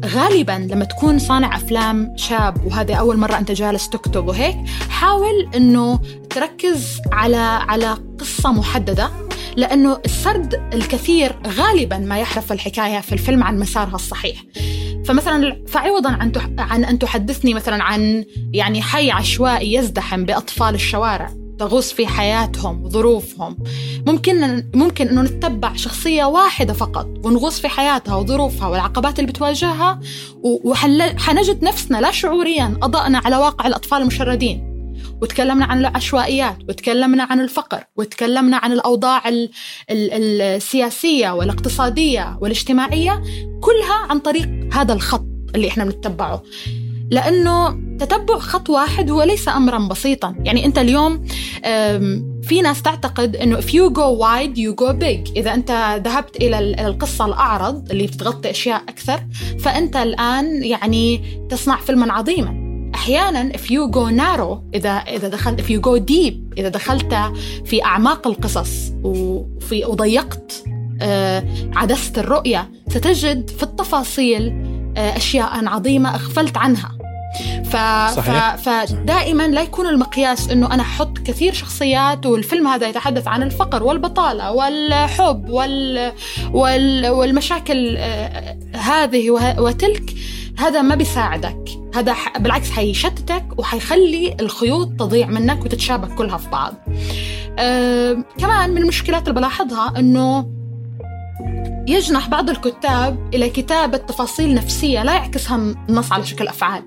غالبا 0.05 0.69
لما 0.71 0.85
تكون 0.85 1.19
صانع 1.19 1.57
أفلام 1.57 2.13
شاب 2.17 2.67
وهذه 2.67 2.95
أول 2.95 3.17
مرة 3.17 3.39
أنت 3.39 3.53
جالس 3.53 3.89
تكتب 3.89 4.29
وهيك 4.29 4.57
حاول 4.91 5.49
إنه 5.57 6.01
تركز 6.31 6.99
على 7.13 7.37
على 7.69 7.99
قصة 8.19 8.53
محددة. 8.53 9.28
لأنه 9.59 9.99
السرد 10.05 10.55
الكثير 10.75 11.37
غالبا 11.47 11.99
ما 11.99 12.19
يحرف 12.19 12.53
الحكاية 12.53 13.01
في 13.01 13.13
الفيلم 13.13 13.43
عن 13.43 13.59
مسارها 13.59 13.95
الصحيح. 13.95 14.45
فمثلا 15.05 15.65
فعوضا 15.69 16.11
عن 16.11 16.33
عن 16.59 16.85
أن 16.85 16.99
تحدثني 16.99 17.55
مثلا 17.55 17.83
عن 17.83 18.25
يعني 18.53 18.83
حي 18.83 19.11
عشوائي 19.11 19.75
يزدحم 19.75 20.25
بأطفال 20.25 20.75
الشوارع 20.75 21.31
تغوص 21.59 21.93
في 21.93 22.07
حياتهم 22.07 22.85
وظروفهم 22.85 23.57
ممكن 24.07 24.65
ممكن 24.75 25.09
أنه 25.09 25.23
نتبع 25.23 25.75
شخصية 25.75 26.25
واحدة 26.25 26.73
فقط 26.73 27.07
ونغوص 27.25 27.61
في 27.61 27.69
حياتها 27.69 28.17
وظروفها 28.17 28.69
والعقبات 28.69 29.19
اللي 29.19 29.31
بتواجهها 29.31 30.01
وحنجد 30.65 31.65
نفسنا 31.65 32.01
لا 32.01 32.11
شعوريا 32.11 32.79
اضأنا 32.83 33.19
على 33.19 33.37
واقع 33.37 33.67
الأطفال 33.67 34.03
المشردين. 34.03 34.78
وتكلمنا 35.23 35.65
عن 35.65 35.81
العشوائيات 35.81 36.59
وتكلمنا 36.69 37.25
عن 37.25 37.41
الفقر 37.41 37.85
وتكلمنا 37.97 38.57
عن 38.57 38.73
الأوضاع 38.73 39.23
السياسية 39.91 41.31
والاقتصادية 41.31 42.39
والاجتماعية 42.41 43.23
كلها 43.61 44.07
عن 44.11 44.19
طريق 44.19 44.49
هذا 44.73 44.93
الخط 44.93 45.27
اللي 45.55 45.69
إحنا 45.69 45.85
بنتبعه. 45.85 46.43
لأنه 47.11 47.71
تتبع 47.99 48.39
خط 48.39 48.71
واحد 48.71 49.11
هو 49.11 49.23
ليس 49.23 49.49
أمرا 49.49 49.79
بسيطا. 49.79 50.35
يعني 50.45 50.65
أنت 50.65 50.79
اليوم 50.79 51.25
في 52.43 52.61
ناس 52.63 52.83
تعتقد 52.83 53.37
أنه 53.37 53.61
if 53.61 53.65
you 53.65 53.91
go 53.91 54.19
wide 54.21 54.57
you 54.57 54.85
go 54.85 54.93
big. 54.93 55.37
إذا 55.37 55.55
أنت 55.55 56.01
ذهبت 56.05 56.37
إلى 56.37 56.87
القصة 56.87 57.27
الأعرض 57.27 57.91
اللي 57.91 58.07
بتغطي 58.07 58.51
أشياء 58.51 58.83
أكثر 58.89 59.21
فأنت 59.61 59.97
الآن 59.97 60.65
يعني 60.65 61.23
تصنع 61.51 61.77
فيلما 61.77 62.13
عظيما. 62.13 62.68
أحيانا 62.99 63.53
if 63.53 63.71
you 63.71 63.91
go 63.91 64.11
narrow 64.11 64.75
إذا 64.75 64.91
إذا 64.91 65.29
دخلت 65.29 65.61
if 65.61 65.65
you 65.65 65.81
go 65.81 65.99
deep 66.11 66.59
إذا 66.59 66.69
دخلت 66.69 67.15
في 67.65 67.85
أعماق 67.85 68.27
القصص 68.27 68.93
وفي 69.03 69.85
وضيقت 69.85 70.65
آه، 71.03 71.45
عدسة 71.77 72.13
الرؤية 72.21 72.71
ستجد 72.89 73.51
في 73.51 73.63
التفاصيل 73.63 74.49
آه، 74.97 75.17
أشياء 75.17 75.67
عظيمة 75.69 76.15
أغفلت 76.15 76.57
عنها 76.57 76.99
ف... 77.65 77.77
صحيح. 78.17 78.57
ف... 78.57 78.69
فدائما 78.69 79.49
لا 79.49 79.63
يكون 79.63 79.87
المقياس 79.87 80.51
إنه 80.51 80.75
أنا 80.75 80.83
أحط 80.83 81.19
كثير 81.19 81.53
شخصيات 81.53 82.27
والفيلم 82.27 82.67
هذا 82.67 82.89
يتحدث 82.89 83.29
عن 83.29 83.43
الفقر 83.43 83.83
والبطالة 83.83 84.53
والحب 84.53 85.49
وال... 85.49 86.13
وال... 86.53 87.09
والمشاكل 87.09 87.97
آه، 87.97 88.57
هذه 88.75 89.31
وتلك 89.59 90.15
هذا 90.59 90.83
ما 90.83 90.95
بيساعدك. 90.95 91.69
هذا 91.95 92.15
بالعكس 92.39 92.71
حيشتتك 92.71 93.45
وحيخلي 93.57 94.37
الخيوط 94.41 94.89
تضيع 94.89 95.27
منك 95.27 95.65
وتتشابك 95.65 96.15
كلها 96.15 96.37
في 96.37 96.51
بعض. 96.51 96.75
أه 97.59 98.25
كمان 98.39 98.71
من 98.71 98.83
المشكلات 98.83 99.23
اللي 99.23 99.35
بلاحظها 99.35 99.93
أنه 99.99 100.51
يجنح 101.89 102.29
بعض 102.29 102.51
الكتاب 102.51 103.35
إلى 103.35 103.51
كتابة 103.51 103.99
تفاصيل 103.99 104.55
نفسية 104.55 105.03
لا 105.03 105.15
يعكسها 105.15 105.57
النص 105.57 106.13
على 106.13 106.27
شكل 106.27 106.49
أفعال. 106.49 106.83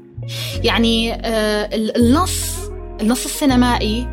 يعني 0.63 1.13
أه 1.13 1.69
النص 1.73 2.55
النص 3.01 3.25
السينمائي 3.25 4.07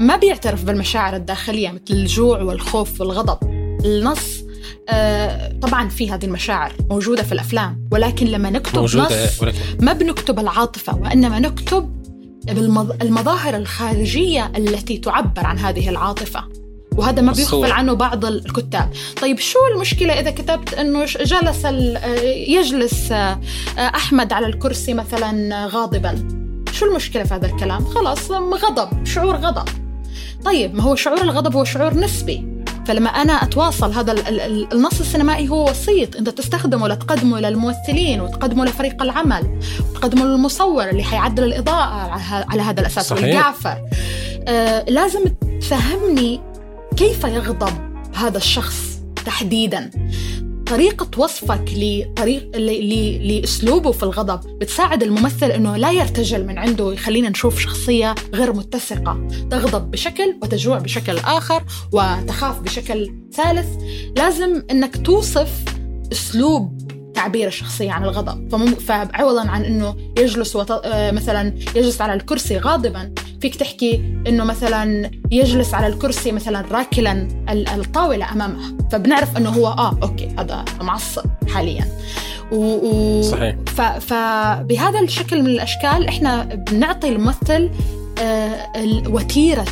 ما 0.00 0.16
بيعترف 0.16 0.64
بالمشاعر 0.64 1.16
الداخلية 1.16 1.68
مثل 1.70 1.94
الجوع 1.94 2.42
والخوف 2.42 3.00
والغضب. 3.00 3.38
النص 3.84 4.43
طبعا 5.62 5.88
في 5.88 6.10
هذه 6.10 6.24
المشاعر 6.24 6.72
موجودة 6.90 7.22
في 7.22 7.32
الأفلام 7.32 7.88
ولكن 7.92 8.26
لما 8.26 8.50
نكتب 8.50 8.78
موجودة 8.78 9.24
نص 9.24 9.42
ولكن. 9.42 9.58
ما 9.80 9.92
بنكتب 9.92 10.38
العاطفة 10.38 10.96
وإنما 10.96 11.38
نكتب 11.38 12.04
المظاهر 13.02 13.56
الخارجية 13.56 14.52
التي 14.56 14.98
تعبر 14.98 15.46
عن 15.46 15.58
هذه 15.58 15.88
العاطفة. 15.88 16.44
وهذا 16.96 17.22
ما 17.22 17.32
بيغفل 17.32 17.72
عنه 17.72 17.92
بعض 17.92 18.24
الكتاب. 18.24 18.90
طيب 19.22 19.38
شو 19.38 19.58
المشكلة 19.74 20.20
إذا 20.20 20.30
كتبت 20.30 20.74
أنه 20.74 21.04
جلس 21.04 21.64
يجلس 22.48 23.12
آه، 23.12 23.38
أحمد 23.78 24.32
على 24.32 24.46
الكرسي 24.46 24.94
مثلا 24.94 25.66
غاضبا؟ 25.66 26.28
شو 26.72 26.86
المشكلة 26.86 27.24
في 27.24 27.34
هذا 27.34 27.46
الكلام؟ 27.46 27.84
خلاص 27.84 28.30
غضب 28.30 29.04
شعور 29.06 29.36
غضب. 29.36 29.68
طيب 30.44 30.74
ما 30.74 30.82
هو 30.82 30.94
شعور 30.94 31.22
الغضب 31.22 31.56
هو 31.56 31.64
شعور 31.64 31.94
نسبي. 31.94 32.53
فلما 32.86 33.10
أنا 33.10 33.32
أتواصل 33.32 33.92
هذا 33.92 34.14
النص 34.72 35.00
السينمائي 35.00 35.48
هو 35.48 35.70
وسيط. 35.70 36.16
أنت 36.16 36.28
تستخدمه 36.28 36.88
لتقدمه 36.88 37.40
للممثلين 37.40 38.20
وتقدمه 38.20 38.64
لفريق 38.64 39.02
العمل 39.02 39.60
وتقدمه 39.90 40.24
للمصور 40.24 40.90
اللي 40.90 41.02
حيعدل 41.02 41.44
الإضاءة 41.44 42.20
على 42.50 42.62
هذا 42.62 42.80
الأساس 42.80 43.12
والجعفر. 43.12 43.78
آه 44.48 44.84
لازم 44.88 45.24
تفهمني 45.60 46.40
كيف 46.96 47.24
يغضب 47.24 47.72
هذا 48.14 48.36
الشخص 48.36 48.98
تحديدا. 49.26 49.90
طريقة 50.66 51.08
وصفك 51.16 51.64
لطريق 51.76 52.56
لأسلوبه 53.22 53.92
في 53.92 54.02
الغضب 54.02 54.58
بتساعد 54.58 55.02
الممثل 55.02 55.50
إنه 55.50 55.76
لا 55.76 55.90
يرتجل 55.90 56.46
من 56.46 56.58
عنده 56.58 56.84
ويخلينا 56.84 57.28
نشوف 57.28 57.58
شخصية 57.58 58.14
غير 58.34 58.52
متسقة. 58.52 59.28
تغضب 59.50 59.90
بشكل 59.90 60.36
وتجوع 60.42 60.78
بشكل 60.78 61.18
آخر 61.18 61.64
وتخاف 61.92 62.60
بشكل 62.60 63.14
ثالث. 63.32 63.66
لازم 64.16 64.62
إنك 64.70 65.06
توصف 65.06 65.64
أسلوب 66.12 66.84
تعبير 67.14 67.46
الشخصية 67.46 67.90
عن 67.90 68.04
الغضب. 68.04 68.78
فعوضا 68.80 69.48
عن 69.48 69.64
أنه 69.64 69.96
يجلس 70.18 70.56
وط... 70.56 70.72
آه، 70.72 71.10
مثلا 71.10 71.54
يجلس 71.76 72.00
على 72.00 72.14
الكرسي 72.14 72.58
غاضبا. 72.58 73.14
فيك 73.44 73.56
تحكي 73.56 73.94
أنه 74.26 74.44
مثلا 74.44 75.10
يجلس 75.30 75.74
على 75.74 75.86
الكرسي 75.86 76.32
مثلا 76.32 76.64
راكلا 76.70 77.28
الطاولة 77.48 78.32
أمامه 78.32 78.76
فبنعرف 78.92 79.36
أنه 79.36 79.50
هو 79.50 79.68
آه 79.68 79.98
أوكي 80.02 80.28
هذا 80.38 80.64
معصب 80.80 81.24
حاليا. 81.48 81.84
و... 82.52 82.56
و... 82.56 83.22
صحيح. 83.22 83.56
ف... 83.66 83.80
فبهذا 83.80 85.00
الشكل 85.00 85.42
من 85.42 85.46
الأشكال 85.46 86.08
إحنا 86.08 86.44
بنعطي 86.44 87.08
الممثل 87.08 87.70
آه، 88.18 88.70
وتيرة 89.08 89.64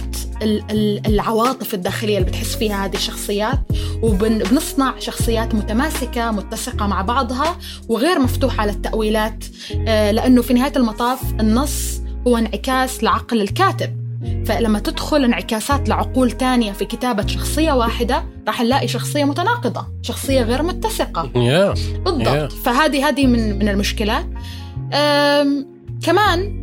العواطف 1.07 1.75
الداخلية 1.75 2.19
اللي 2.19 2.31
بتحس 2.31 2.57
فيها 2.57 2.85
هذه 2.85 2.95
الشخصيات 2.95 3.61
وبنصنع 4.03 4.99
شخصيات 4.99 5.55
متماسكة 5.55 6.31
متسقة 6.31 6.87
مع 6.87 7.03
بعضها 7.03 7.59
وغير 7.89 8.19
مفتوحة 8.19 8.67
للتأويلات 8.67 9.45
آه، 9.89 10.11
لأنه 10.11 10.43
في 10.43 10.55
نهاية 10.55 10.73
المطاف 10.77 11.21
النص 11.41 12.02
هو 12.27 12.37
انعكاس 12.37 13.05
لعقل 13.05 13.41
الكاتب. 13.41 14.03
فلما 14.47 14.79
تدخل 14.79 15.25
انعكاسات 15.25 15.89
لعقول 15.89 16.31
تانية 16.31 16.73
في 16.73 16.85
كتابة 16.85 17.27
شخصية 17.27 17.73
واحدة 17.73 18.25
راح 18.47 18.61
نلاقي 18.61 18.89
شخصية 18.89 19.25
متناقضة 19.25 19.87
شخصية 20.03 20.43
غير 20.43 20.63
متسقة. 20.63 21.23
Yeah. 21.23 21.79
بالضبط. 21.99 22.53
Yeah. 22.53 22.55
فهذه 22.65 23.09
هذه 23.09 23.27
من 23.27 23.59
من 23.59 23.69
المشكلات. 23.69 24.27
كمان 26.03 26.63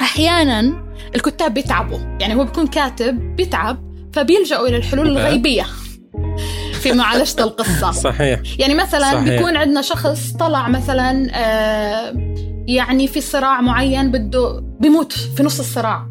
أحيانا 0.00 0.84
الكتاب 1.14 1.54
بيتعبوا. 1.54 1.98
يعني 2.20 2.34
هو 2.34 2.44
بيكون 2.44 2.66
كاتب 2.66 3.36
بيتعب 3.36 3.78
فبيلجأوا 4.12 4.68
إلى 4.68 4.76
الحلول 4.76 5.08
الغيبية 5.08 5.66
في 6.72 6.92
معالجة 6.92 7.44
القصة. 7.44 7.90
صحيح. 8.10 8.40
يعني 8.58 8.74
مثلا 8.74 9.12
صحيح. 9.12 9.28
بيكون 9.28 9.56
عندنا 9.56 9.82
شخص 9.82 10.32
طلع 10.32 10.68
مثلا 10.68 11.28
آه 11.34 12.36
يعني 12.68 13.08
في 13.08 13.20
صراع 13.20 13.60
معين 13.60 14.10
بده 14.10 14.64
بيموت 14.80 15.12
في 15.12 15.42
نص 15.42 15.58
الصراع. 15.58 16.06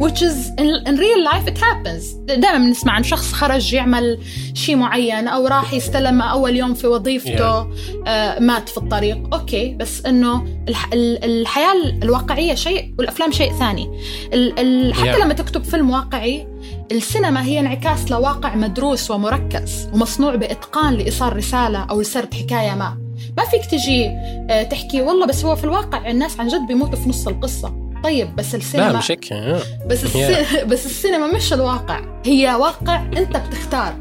Which 0.00 0.20
is 0.22 0.38
in, 0.62 0.70
in 0.88 0.96
real 0.96 1.22
life 1.30 1.46
it 1.46 1.58
happens. 1.58 2.16
دائما 2.26 2.58
بنسمع 2.58 2.92
عن 2.92 3.02
شخص 3.02 3.32
خرج 3.32 3.72
يعمل 3.72 4.18
شيء 4.54 4.76
معين 4.76 5.28
أو 5.28 5.46
راح 5.46 5.74
يستلم 5.74 6.22
أول 6.22 6.56
يوم 6.56 6.74
في 6.74 6.86
وظيفته 6.86 7.62
yeah. 7.62 7.66
آه 8.06 8.38
مات 8.38 8.68
في 8.68 8.76
الطريق. 8.76 9.34
أوكي 9.34 9.74
بس 9.74 10.06
إنه 10.06 10.46
الح 10.68 10.90
الحياة 10.94 11.74
الواقعية 12.02 12.54
شيء 12.54 12.94
والأفلام 12.98 13.32
شيء 13.32 13.52
ثاني. 13.52 14.00
ال 14.32 14.58
ال 14.58 14.94
حتى 14.94 15.12
yeah. 15.12 15.24
لما 15.24 15.34
تكتب 15.34 15.64
فيلم 15.64 15.90
واقعي 15.90 16.48
السينما 16.92 17.44
هي 17.44 17.60
انعكاس 17.60 18.10
لواقع 18.10 18.54
مدروس 18.54 19.10
ومركز 19.10 19.88
ومصنوع 19.92 20.34
بإتقان 20.34 20.94
لإيصال 20.94 21.36
رسالة 21.36 21.78
أو 21.78 22.00
لسرد 22.00 22.34
حكاية 22.34 22.74
ما. 22.74 23.01
ما 23.36 23.44
فيك 23.44 23.66
تجي 23.66 24.06
آه، 24.50 24.62
تحكي. 24.62 25.02
والله 25.02 25.26
بس 25.26 25.44
هو 25.44 25.56
في 25.56 25.64
الواقع 25.64 26.10
الناس 26.10 26.40
عن 26.40 26.48
جد 26.48 26.66
بيموتوا 26.68 26.96
في 26.96 27.08
نص 27.08 27.28
القصة. 27.28 27.74
طيب 28.04 28.36
بس 28.36 28.54
السينما 28.54 28.92
لا 28.92 28.98
مش 28.98 29.10
هيك. 29.10 29.32
آه. 29.32 29.62
بس. 29.86 30.16
بس 30.70 30.86
السينما 30.86 31.26
مش 31.26 31.52
الواقع. 31.52 32.00
هي 32.26 32.54
واقع 32.54 33.02
انت 33.16 33.36
بتختار 33.36 33.94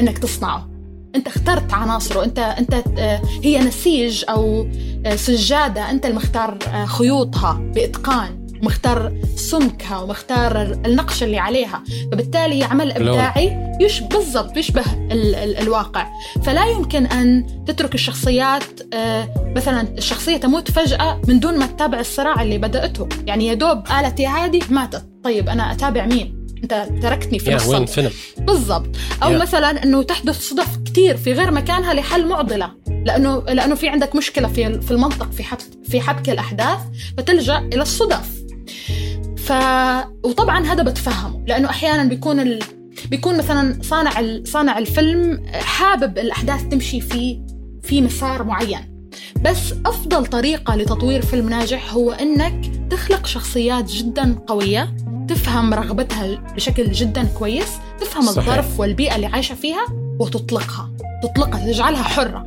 انك 0.00 0.18
تصنعه. 0.18 0.68
انت 1.14 1.26
اخترت 1.26 1.72
عناصره. 1.74 2.24
انت 2.24 2.38
انت 2.38 2.74
آه، 2.98 3.20
هي 3.44 3.58
نسيج 3.60 4.24
أو 4.28 4.68
سجادة. 5.16 5.90
انت 5.90 6.06
المختار 6.06 6.58
خيوطها 6.86 7.52
بإتقان. 7.74 8.37
مختار 8.62 9.12
سمكها 9.36 9.98
ومختار 9.98 10.62
النقش 10.62 11.22
اللي 11.22 11.38
عليها 11.38 11.82
فبالتالي 12.12 12.64
عمل 12.64 12.92
إبداعي 12.92 13.76
يش 13.80 14.00
بالضبط 14.00 14.56
يشبه 14.56 14.84
ال 15.12 15.34
ال 15.34 15.56
الواقع. 15.56 16.06
فلا 16.42 16.66
يمكن 16.66 17.06
أن 17.06 17.46
تترك 17.66 17.94
الشخصيات 17.94 18.94
آه 18.94 19.52
مثلا 19.56 19.88
الشخصية 19.98 20.36
تموت 20.36 20.70
فجأة 20.70 21.20
من 21.28 21.40
دون 21.40 21.58
ما 21.58 21.66
تتابع 21.66 22.00
الصراع 22.00 22.42
اللي 22.42 22.58
بدأته. 22.58 23.08
يعني 23.26 23.46
يا 23.46 23.54
دوب 23.54 23.82
آلتي 24.00 24.26
عادي 24.26 24.60
ماتت. 24.70 25.06
طيب 25.24 25.48
أنا 25.48 25.72
أتابع 25.72 26.06
مين؟ 26.06 26.38
أنت 26.62 26.88
تركتني 27.02 27.38
في 27.38 27.54
نص 27.54 27.66
بالضبط. 28.38 28.96
أو 29.22 29.38
yeah. 29.38 29.42
مثلا 29.42 29.82
إنه 29.82 30.02
تحدث 30.02 30.48
صدف 30.48 30.78
كثير 30.86 31.16
في 31.16 31.32
غير 31.32 31.50
مكانها 31.50 31.94
لحل 31.94 32.26
معضلة. 32.26 32.70
لأنه 33.04 33.40
لأنه 33.40 33.74
في 33.74 33.88
عندك 33.88 34.16
مشكلة 34.16 34.48
في 34.48 34.80
في 34.80 34.90
المنطق 34.90 35.32
في 35.32 35.42
حبك 35.42 35.62
في 35.84 36.00
حبك 36.00 36.30
الأحداث 36.30 36.78
فتلجأ 37.18 37.58
إلى 37.58 37.82
الصدف. 37.82 38.37
ف 39.48 39.52
وطبعا 40.24 40.66
هذا 40.66 40.82
بتفهمه 40.82 41.44
لأنه 41.46 41.70
أحيانا 41.70 42.04
بيكون 42.04 42.40
ال... 42.40 42.58
بيكون 43.10 43.38
مثلا 43.38 43.78
صانع 43.82 44.20
ال... 44.20 44.48
صانع 44.48 44.78
الفيلم 44.78 45.46
حابب 45.52 46.18
الأحداث 46.18 46.62
تمشي 46.68 47.00
في 47.00 47.40
في 47.82 48.00
مسار 48.00 48.44
معين. 48.44 49.10
بس 49.42 49.74
أفضل 49.86 50.26
طريقة 50.26 50.76
لتطوير 50.76 51.22
فيلم 51.22 51.48
ناجح 51.48 51.92
هو 51.92 52.12
إنك 52.12 52.70
تخلق 52.90 53.26
شخصيات 53.26 53.90
جدا 53.90 54.38
قوية 54.46 54.96
تفهم 55.28 55.74
رغبتها 55.74 56.34
بشكل 56.54 56.92
جدا 56.92 57.24
كويس 57.24 57.68
تفهم 58.00 58.22
صحيح. 58.22 58.38
الظرف 58.38 58.80
والبيئة 58.80 59.16
اللي 59.16 59.26
عايشة 59.26 59.54
فيها 59.54 59.86
وتطلقها. 60.20 60.90
تطلقها 61.22 61.72
تجعلها 61.72 62.02
حرة. 62.02 62.46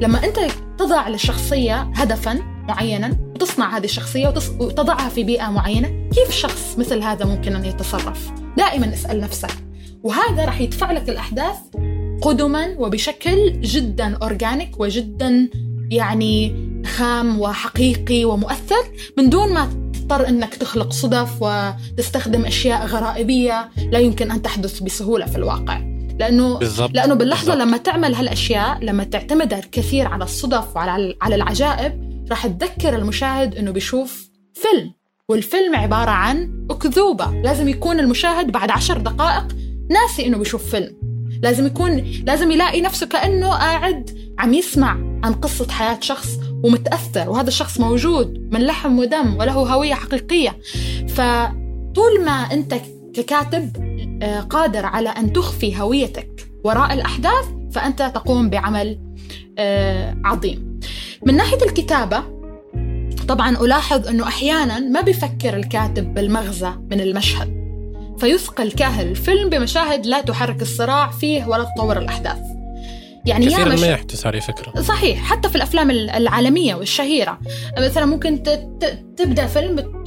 لما 0.00 0.24
أنت 0.24 0.38
تضع 0.78 1.08
للشخصية 1.08 1.90
هدفا 1.94 2.55
معينا 2.68 3.16
وتصنع 3.34 3.76
هذه 3.76 3.84
الشخصية 3.84 4.28
وتضعها 4.60 5.08
في 5.08 5.24
بيئة 5.24 5.50
معينة 5.50 6.08
كيف 6.14 6.30
شخص 6.30 6.78
مثل 6.78 7.02
هذا 7.02 7.24
ممكن 7.24 7.56
أن 7.56 7.64
يتصرف 7.64 8.30
دائما 8.56 8.92
اسأل 8.94 9.20
نفسك 9.20 9.50
وهذا 10.02 10.44
راح 10.44 10.60
يدفع 10.60 10.92
لك 10.92 11.08
الأحداث 11.08 11.56
قدما 12.22 12.74
وبشكل 12.78 13.60
جدا 13.60 14.16
أورجانيك 14.16 14.80
وجدا 14.80 15.48
يعني 15.90 16.66
خام 16.86 17.40
وحقيقي 17.40 18.24
ومؤثر 18.24 18.84
من 19.18 19.30
دون 19.30 19.54
ما 19.54 19.68
تضطر 19.92 20.28
إنك 20.28 20.54
تخلق 20.54 20.92
صدف 20.92 21.30
وتستخدم 21.40 22.44
أشياء 22.44 22.86
غرائبية 22.86 23.68
لا 23.92 23.98
يمكن 23.98 24.30
أن 24.30 24.42
تحدث 24.42 24.80
بسهولة 24.80 25.26
في 25.26 25.36
الواقع 25.36 25.80
لأنه 26.18 26.58
بالزبط. 26.58 26.90
لأنه 26.94 27.14
باللحظة 27.14 27.52
بالزبط. 27.52 27.68
لما 27.68 27.76
تعمل 27.76 28.14
هالأشياء 28.14 28.84
لما 28.84 29.04
تعتمد 29.04 29.64
كثير 29.72 30.06
على 30.08 30.24
الصدف 30.24 30.76
وعلى 30.76 31.16
على 31.22 31.34
العجائب 31.34 32.15
راح 32.30 32.46
تذكر 32.46 32.96
المشاهد 32.96 33.54
إنه 33.54 33.70
بيشوف 33.70 34.30
فيلم 34.54 34.92
والفيلم 35.28 35.76
عبارة 35.76 36.10
عن 36.10 36.66
أكذوبة. 36.70 37.30
لازم 37.30 37.68
يكون 37.68 38.00
المشاهد 38.00 38.52
بعد 38.52 38.70
عشر 38.70 38.98
دقائق 38.98 39.46
ناسي 39.90 40.26
إنه 40.26 40.38
بيشوف 40.38 40.70
فيلم. 40.70 40.96
لازم 41.42 41.66
يكون 41.66 41.96
لازم 42.26 42.50
يلاقي 42.50 42.80
نفسه 42.80 43.06
كأنه 43.06 43.48
قاعد 43.48 44.10
عم 44.38 44.54
يسمع 44.54 44.90
عن 45.24 45.32
قصة 45.32 45.68
حياة 45.70 45.98
شخص 46.00 46.28
ومتأثر 46.64 47.30
وهذا 47.30 47.48
الشخص 47.48 47.80
موجود 47.80 48.48
من 48.52 48.60
لحم 48.60 48.98
ودم 48.98 49.36
وله 49.36 49.52
هوية 49.52 49.94
حقيقية. 49.94 50.58
فطول 51.08 52.24
ما 52.24 52.32
أنت 52.32 52.74
ككاتب 53.14 53.76
آه، 54.22 54.40
قادر 54.40 54.86
على 54.86 55.08
أن 55.08 55.32
تخفي 55.32 55.80
هويتك 55.80 56.48
وراء 56.64 56.92
الأحداث 56.92 57.44
فأنت 57.72 58.12
تقوم 58.14 58.50
بعمل 58.50 58.98
آه، 59.58 60.16
عظيم. 60.24 60.65
من 61.26 61.36
ناحية 61.36 61.62
الكتابة 61.62 62.22
طبعا 63.28 63.50
ألاحظ 63.50 64.08
أنه 64.08 64.28
أحيانا 64.28 64.78
ما 64.78 65.00
بيفكر 65.00 65.56
الكاتب 65.56 66.14
بالمغزى 66.14 66.70
من 66.90 67.00
المشهد 67.00 67.66
فيثقل 68.18 68.72
كاهل 68.72 69.08
الفيلم 69.08 69.50
بمشاهد 69.50 70.06
لا 70.06 70.20
تحرك 70.20 70.62
الصراع 70.62 71.10
فيه 71.10 71.46
ولا 71.46 71.66
تطور 71.76 71.98
الأحداث. 71.98 72.38
يعني 73.24 73.46
كثيرا 73.46 73.76
ما 73.76 73.86
يحدث 73.86 74.26
هذه 74.26 74.40
فكرة. 74.40 74.82
صحيح 74.82 75.18
حتى 75.18 75.48
في 75.48 75.56
الأفلام 75.56 75.90
العالمية 75.90 76.74
والشهيرة. 76.74 77.38
مثلا 77.78 78.06
ممكن 78.06 78.42
تبدأ 79.16 79.46
فيلم 79.46 80.04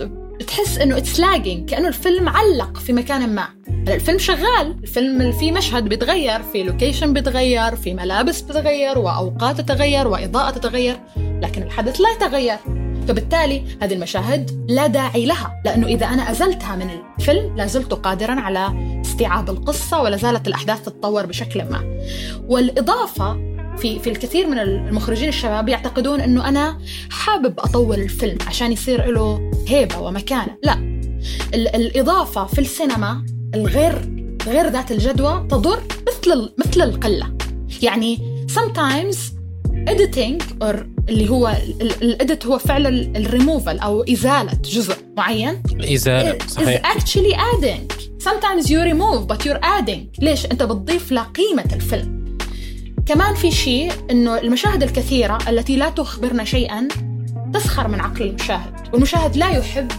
بتحس 0.49 0.77
إنه 0.77 0.97
it's 0.97 1.19
lagging 1.19 1.69
كأنه 1.69 1.87
الفيلم 1.87 2.29
علق 2.29 2.77
في 2.77 2.93
مكان 2.93 3.35
ما. 3.35 3.47
الفيلم 3.67 4.17
شغال 4.17 4.75
الفيلم 4.83 5.31
في 5.31 5.51
مشهد 5.51 5.83
بيتغير 5.83 6.43
في 6.43 6.63
location 6.63 7.13
بيتغير 7.13 7.75
في 7.75 7.93
ملابس 7.93 8.41
بتتغير 8.41 8.97
وأوقات 8.97 9.61
تتغير 9.61 10.07
وإضاءة 10.07 10.51
تتغير 10.51 10.99
لكن 11.17 11.63
الحدث 11.63 12.01
لا 12.01 12.09
يتغير. 12.11 12.57
فبالتالي 13.07 13.63
هذه 13.81 13.93
المشاهد 13.93 14.65
لا 14.69 14.87
داعي 14.87 15.25
لها 15.25 15.61
لأنه 15.65 15.87
إذا 15.87 16.05
أنا 16.05 16.31
أزلتها 16.31 16.75
من 16.75 16.89
الفيلم 17.19 17.57
لا 17.57 17.65
زلت 17.65 17.93
قادرا 17.93 18.39
على 18.39 18.99
استيعاب 19.05 19.49
القصة 19.49 20.01
ولا 20.01 20.17
زالت 20.17 20.47
الأحداث 20.47 20.81
تتطور 20.81 21.25
بشكل 21.25 21.63
ما. 21.63 22.01
والإضافة 22.47 23.58
في 23.77 23.99
في 23.99 24.09
الكثير 24.09 24.47
من 24.47 24.59
المخرجين 24.59 25.29
الشباب 25.29 25.69
يعتقدون 25.69 26.21
إنه 26.21 26.49
أنا 26.49 26.79
حابب 27.09 27.59
أطول 27.59 27.99
الفيلم 27.99 28.37
عشان 28.47 28.71
يصير 28.71 29.11
له 29.11 29.51
هيبة 29.67 29.99
ومكانة. 29.99 30.57
لا. 30.63 30.99
الإضافة 31.53 32.45
في 32.45 32.59
السينما 32.59 33.25
الغير 33.55 34.09
غير 34.47 34.69
ذات 34.69 34.91
الجدوى 34.91 35.47
تضر 35.49 35.83
مثل 36.07 36.49
مثل 36.57 36.81
القلة. 36.81 37.33
يعني 37.81 38.17
sometimes 38.51 39.17
editing 39.89 40.43
or 40.63 40.75
اللي 41.09 41.29
هو 41.29 41.57
الاديت 42.01 42.45
هو 42.45 42.57
فعلا 42.57 42.89
الريموفال 43.17 43.79
أو 43.79 44.03
إزالة 44.03 44.51
جزء 44.65 44.95
معين. 45.17 45.63
الازاله 45.71 46.37
صحيح 46.47 46.93
is 46.93 46.97
actually 46.97 47.35
adding. 47.35 47.93
sometimes 48.23 48.69
you 48.69 48.79
remove 48.91 49.27
but 49.27 49.45
you're 49.45 49.63
adding. 49.63 50.19
ليش؟ 50.19 50.45
أنت 50.45 50.63
بتضيف 50.63 51.11
لقيمه 51.11 51.65
الفيلم. 51.73 52.18
كمان 53.09 53.35
في 53.35 53.51
شيء 53.51 53.91
إنه 54.11 54.37
المشاهد 54.37 54.83
الكثيرة 54.83 55.37
التي 55.47 55.75
لا 55.75 55.89
تخبرنا 55.89 56.43
شيئا 56.43 56.87
تسخر 57.53 57.87
من 57.87 57.99
عقل 57.99 58.21
المشاهد 58.21 58.73
والمشاهد 58.93 59.37
لا 59.37 59.49
يحب 59.49 59.91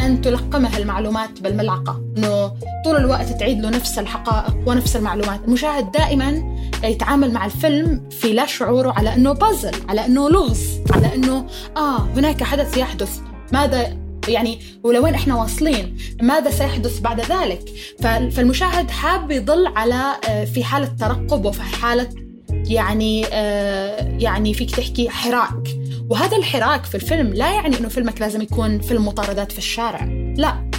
أن 0.00 0.20
تلقمه 0.20 0.78
المعلومات 0.78 1.40
بالملعقة 1.40 2.02
أنه 2.18 2.52
طول 2.84 2.96
الوقت 2.96 3.28
تعيد 3.28 3.60
له 3.60 3.70
نفس 3.70 3.98
الحقائق 3.98 4.56
ونفس 4.66 4.96
المعلومات. 4.96 5.40
المشاهد 5.44 5.92
دائما 5.92 6.56
يتعامل 6.84 7.32
مع 7.32 7.46
الفيلم 7.46 8.08
في 8.10 8.32
لا 8.32 8.46
شعوره 8.46 8.92
على 8.92 9.14
أنه 9.14 9.32
بازل 9.32 9.74
على 9.88 10.06
أنه 10.06 10.30
لغز 10.30 10.80
على 10.90 11.14
أنه 11.14 11.46
آه 11.76 11.98
هناك 11.98 12.42
حدث 12.42 12.76
يحدث. 12.76 13.20
ماذا 13.52 13.96
يعني 14.28 14.58
ولوين 14.82 15.14
إحنا 15.14 15.34
واصلين؟ 15.34 15.96
ماذا 16.22 16.50
سيحدث 16.50 17.00
بعد 17.00 17.20
ذلك؟ 17.20 17.62
فالمشاهد 18.02 18.90
حاب 18.90 19.30
يضل 19.30 19.66
على 19.66 20.16
آه، 20.28 20.44
في 20.44 20.64
حالة 20.64 20.86
ترقب 21.00 21.44
وفي 21.44 21.62
حالة 21.62 22.21
يعني 22.52 23.26
آه 23.32 24.16
يعني 24.20 24.54
فيك 24.54 24.70
تحكي 24.70 25.10
حراك. 25.10 25.68
وهذا 26.10 26.36
الحراك 26.36 26.84
في 26.84 26.94
الفيلم 26.94 27.34
لا 27.34 27.52
يعني 27.52 27.78
إنه 27.78 27.88
فيلمك 27.88 28.20
لازم 28.20 28.42
يكون 28.42 28.80
فيلم 28.80 29.06
مطاردات 29.08 29.52
في 29.52 29.58
الشارع. 29.58 30.04
لا. 30.36 30.70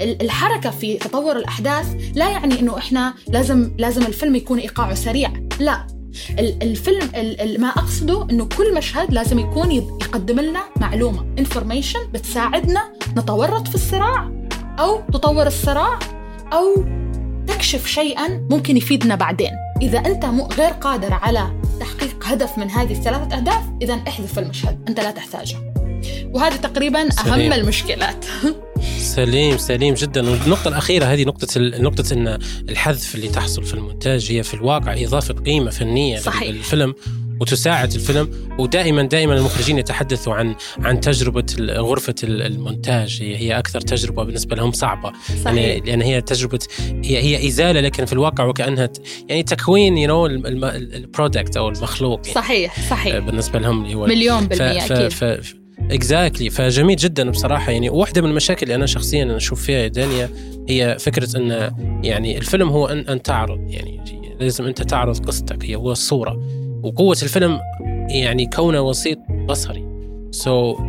الحركة 0.00 0.70
في 0.70 0.96
تطور 0.96 1.36
الأحداث 1.36 1.86
لا 2.14 2.30
يعني 2.30 2.60
إنه 2.60 2.78
إحنا 2.78 3.14
لازم 3.28 3.70
لازم 3.78 4.02
الفيلم 4.02 4.34
يكون 4.36 4.58
إيقاعه 4.58 4.94
سريع، 4.94 5.32
لا. 5.60 5.86
الفيلم 6.38 7.08
ما 7.58 7.68
أقصده 7.68 8.26
إنه 8.30 8.44
كل 8.44 8.74
مشهد 8.74 9.12
لازم 9.14 9.38
يكون 9.38 9.70
يقدم 9.72 10.40
لنا 10.40 10.60
معلومة 10.76 11.26
انفورميشن 11.38 11.98
بتساعدنا 12.12 12.92
نتورط 13.16 13.68
في 13.68 13.74
الصراع 13.74 14.30
أو 14.78 15.00
تطور 15.12 15.46
الصراع 15.46 15.98
أو 16.52 16.84
تكشف 17.46 17.86
شيئا 17.86 18.46
ممكن 18.50 18.76
يفيدنا 18.76 19.14
بعدين. 19.14 19.69
إذا 19.82 19.98
أنت 19.98 20.24
غير 20.58 20.70
قادر 20.70 21.14
على 21.14 21.60
تحقيق 21.80 22.24
هدف 22.24 22.58
من 22.58 22.70
هذه 22.70 22.92
الثلاثة 22.92 23.36
أهداف 23.36 23.62
إذا 23.82 23.94
احذف 24.08 24.38
المشهد 24.38 24.84
أنت 24.88 25.00
لا 25.00 25.10
تحتاجه 25.10 25.56
وهذه 26.32 26.56
تقريبا 26.56 27.10
سليم. 27.10 27.34
أهم 27.34 27.52
المشكلات 27.52 28.24
سليم 29.16 29.58
سليم 29.58 29.94
جدا 29.94 30.30
والنقطة 30.30 30.68
الأخيرة 30.68 31.04
هذه 31.04 31.24
نقطة 31.24 31.46
نقطة 31.58 32.12
أن 32.12 32.38
الحذف 32.68 33.14
اللي 33.14 33.28
تحصل 33.28 33.64
في 33.64 33.74
المونتاج 33.74 34.32
هي 34.32 34.42
في 34.42 34.54
الواقع 34.54 34.94
إضافة 35.04 35.34
قيمة 35.34 35.70
فنية 35.70 36.18
صحيح. 36.18 36.50
للفيلم 36.50 36.94
وتساعد 37.40 37.92
الفيلم 37.92 38.30
ودائما 38.58 39.02
دائما 39.02 39.34
المخرجين 39.34 39.78
يتحدثوا 39.78 40.34
عن 40.34 40.54
عن 40.78 41.00
تجربة 41.00 41.46
غرفة 41.60 42.14
المونتاج. 42.24 43.18
هي 43.22 43.36
هي 43.36 43.58
أكثر 43.58 43.80
تجربة 43.80 44.24
بالنسبة 44.24 44.56
لهم 44.56 44.72
صعبة. 44.72 45.12
صحيح. 45.44 45.46
يعني 45.46 45.80
لأن 45.80 46.02
هي 46.02 46.20
تجربة 46.20 46.58
هي 47.04 47.18
هي 47.18 47.48
إزالة 47.48 47.80
لكن 47.80 48.04
في 48.04 48.12
الواقع 48.12 48.44
وكأنها 48.44 48.88
يعني 49.28 49.42
تكوين 49.42 49.98
you 49.98 50.08
know 50.08 50.26
ال 50.26 50.42
product 50.42 51.56
أو 51.56 51.68
المخلوق. 51.68 52.20
يعني 52.24 52.34
صحيح 52.34 52.90
صحيح. 52.90 53.18
بالنسبة 53.18 53.58
لهم 53.58 53.84
اللي 53.84 53.94
هو 53.94 54.06
مليون 54.06 54.46
بالمية 54.46 54.80
ف 54.80 54.92
أكيد. 54.92 55.08
ف 55.08 55.54
exactly 55.90 56.50
فجميل 56.50 56.96
جدا 56.96 57.30
بصراحة. 57.30 57.72
يعني 57.72 57.90
واحدة 57.90 58.22
من 58.22 58.30
المشاكل 58.30 58.62
اللي 58.62 58.74
أنا 58.74 58.86
شخصيا 58.86 59.36
أشوف 59.36 59.62
فيها 59.62 59.78
يا 59.78 59.88
دانيا 59.88 60.30
هي 60.68 60.96
فكرة 61.00 61.36
إن 61.36 61.70
يعني 62.04 62.38
الفيلم 62.38 62.68
هو 62.68 62.86
أن 62.86 62.98
أن 62.98 63.22
تعرض. 63.22 63.70
يعني 63.70 64.00
لازم 64.40 64.64
أنت 64.64 64.82
تعرض 64.82 65.26
قصتك. 65.26 65.64
هي 65.64 65.74
هو 65.74 65.92
الصورة. 65.92 66.59
وقوة 66.82 67.16
الفيلم 67.22 67.60
يعني 68.08 68.46
كونه 68.46 68.80
وسيط 68.80 69.18
بصري. 69.48 69.90
so 70.30 70.74
so, 70.74 70.80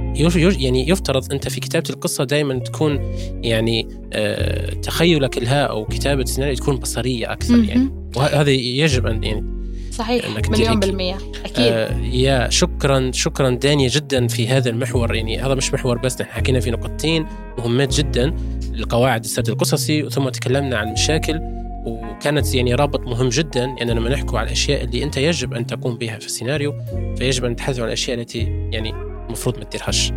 يعني 0.59 0.89
يفترض 0.89 1.33
أنت 1.33 1.49
في 1.49 1.59
كتابة 1.59 1.89
القصة 1.89 2.23
دائما 2.23 2.59
تكون 2.59 3.13
يعني 3.43 3.87
آه 4.13 4.73
تخيلك 4.73 5.37
لها 5.37 5.63
أو 5.63 5.85
كتابة 5.85 6.21
السيناريو 6.21 6.55
تكون 6.55 6.75
بصرية 6.75 7.31
أكثر 7.31 7.63
يعني. 7.63 7.89
وهذا 8.15 8.49
يجب 8.51 9.07
أن 9.07 9.23
يعني 9.23 9.43
صحيح 9.91 10.49
مليون 10.49 10.79
بالمية 10.79 11.17
أكيد. 11.45 11.65
آه 11.65 11.97
يا 11.97 12.49
شكرا 12.49 13.11
شكرا 13.13 13.49
دانيا 13.49 13.87
جدا 13.87 14.27
في 14.27 14.47
هذا 14.47 14.69
المحور. 14.69 15.15
يعني 15.15 15.39
هذا 15.39 15.55
مش 15.55 15.73
محور 15.73 15.97
بس 15.97 16.21
نحن 16.21 16.31
حكينا 16.31 16.59
في 16.59 16.71
نقطتين 16.71 17.25
مهمات 17.57 17.93
جدا. 17.93 18.35
لقواعد 18.73 19.23
السرد 19.23 19.49
القصصي 19.49 20.09
ثم 20.09 20.29
تكلمنا 20.29 20.77
عن 20.77 20.91
مشاكل. 20.91 21.39
وكانت 21.85 22.55
يعني 22.55 22.75
رابط 22.75 22.99
مهم 22.99 23.29
جدا 23.29 23.63
يعني 23.63 23.93
لما 23.93 24.09
نحكوا 24.09 24.39
على 24.39 24.47
الأشياء 24.47 24.83
اللي 24.83 25.03
أنت 25.03 25.17
يجب 25.17 25.53
أن 25.53 25.65
تقوم 25.65 25.97
بها 25.97 26.19
في 26.19 26.25
السيناريو 26.25 26.73
فيجب 27.17 27.45
أن 27.45 27.51
نتحدث 27.51 27.79
عن 27.79 27.87
الأشياء 27.87 28.19
التي 28.19 28.69
يعني 28.71 28.89
المفروض 29.27 29.57
ما 29.57 29.63
تديرهاش. 29.63 30.11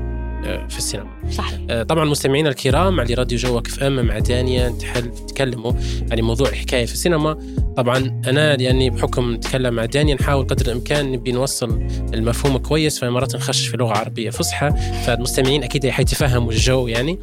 في 0.44 0.78
السينما. 0.78 1.10
صحيح. 1.30 1.82
طبعا 1.82 2.04
مستمعينا 2.04 2.48
الكرام 2.48 3.00
على 3.00 3.14
راديو 3.14 3.38
جوك 3.38 3.66
FM 3.66 4.06
مع 4.06 4.18
دانيا 4.18 4.74
نتكلموا 4.96 5.72
عن 6.12 6.20
موضوع 6.20 6.48
الحكاية 6.48 6.86
في 6.86 6.92
السينما. 6.92 7.38
طبعا 7.76 8.22
أنا 8.26 8.56
لأني 8.56 8.90
بحكم 8.90 9.34
نتكلم 9.34 9.74
مع 9.74 9.84
دانيا 9.84 10.14
نحاول 10.14 10.46
قدر 10.46 10.66
الإمكان 10.66 11.12
نبي 11.12 11.32
نوصل 11.32 11.86
المفهوم 12.14 12.56
كويس 12.56 13.00
فمرات 13.00 13.36
نخش 13.36 13.66
في 13.66 13.76
لغة 13.76 13.92
عربية 13.92 14.30
فصحى. 14.30 14.70
فالمستمعين 15.06 15.62
أكيد 15.62 15.88
حيتفهموا 15.88 16.52
الجو 16.52 16.86
يعني. 16.88 17.18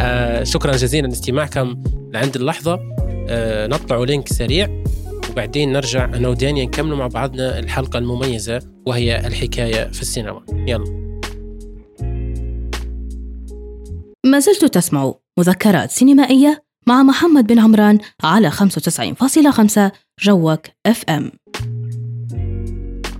آه 0.00 0.44
شكرا 0.44 0.72
جزيلا 0.72 1.06
لاستماعكم 1.06 1.82
لعند 2.12 2.36
اللحظة. 2.36 2.80
آه 3.28 3.66
نطلع 3.66 4.04
link 4.04 4.28
سريع 4.28 4.82
وبعدين 5.30 5.72
نرجع 5.72 6.04
أنا 6.04 6.28
ودانيا 6.28 6.64
نكمل 6.64 6.94
مع 6.94 7.06
بعضنا 7.06 7.58
الحلقة 7.58 7.98
المميزة 7.98 8.60
وهي 8.86 9.26
الحكاية 9.26 9.90
في 9.90 10.02
السينما. 10.02 10.40
يلا. 10.66 11.11
ما 14.26 14.38
زلت 14.38 14.64
تسمع 14.64 15.14
مذكرات 15.38 15.90
سينمائية 15.90 16.64
مع 16.86 17.02
محمد 17.02 17.46
بن 17.46 17.58
عمران 17.58 17.98
على 18.24 18.50
95.5 18.50 19.90
جوك 20.20 20.60
اف 20.86 21.04
ام 21.08 21.32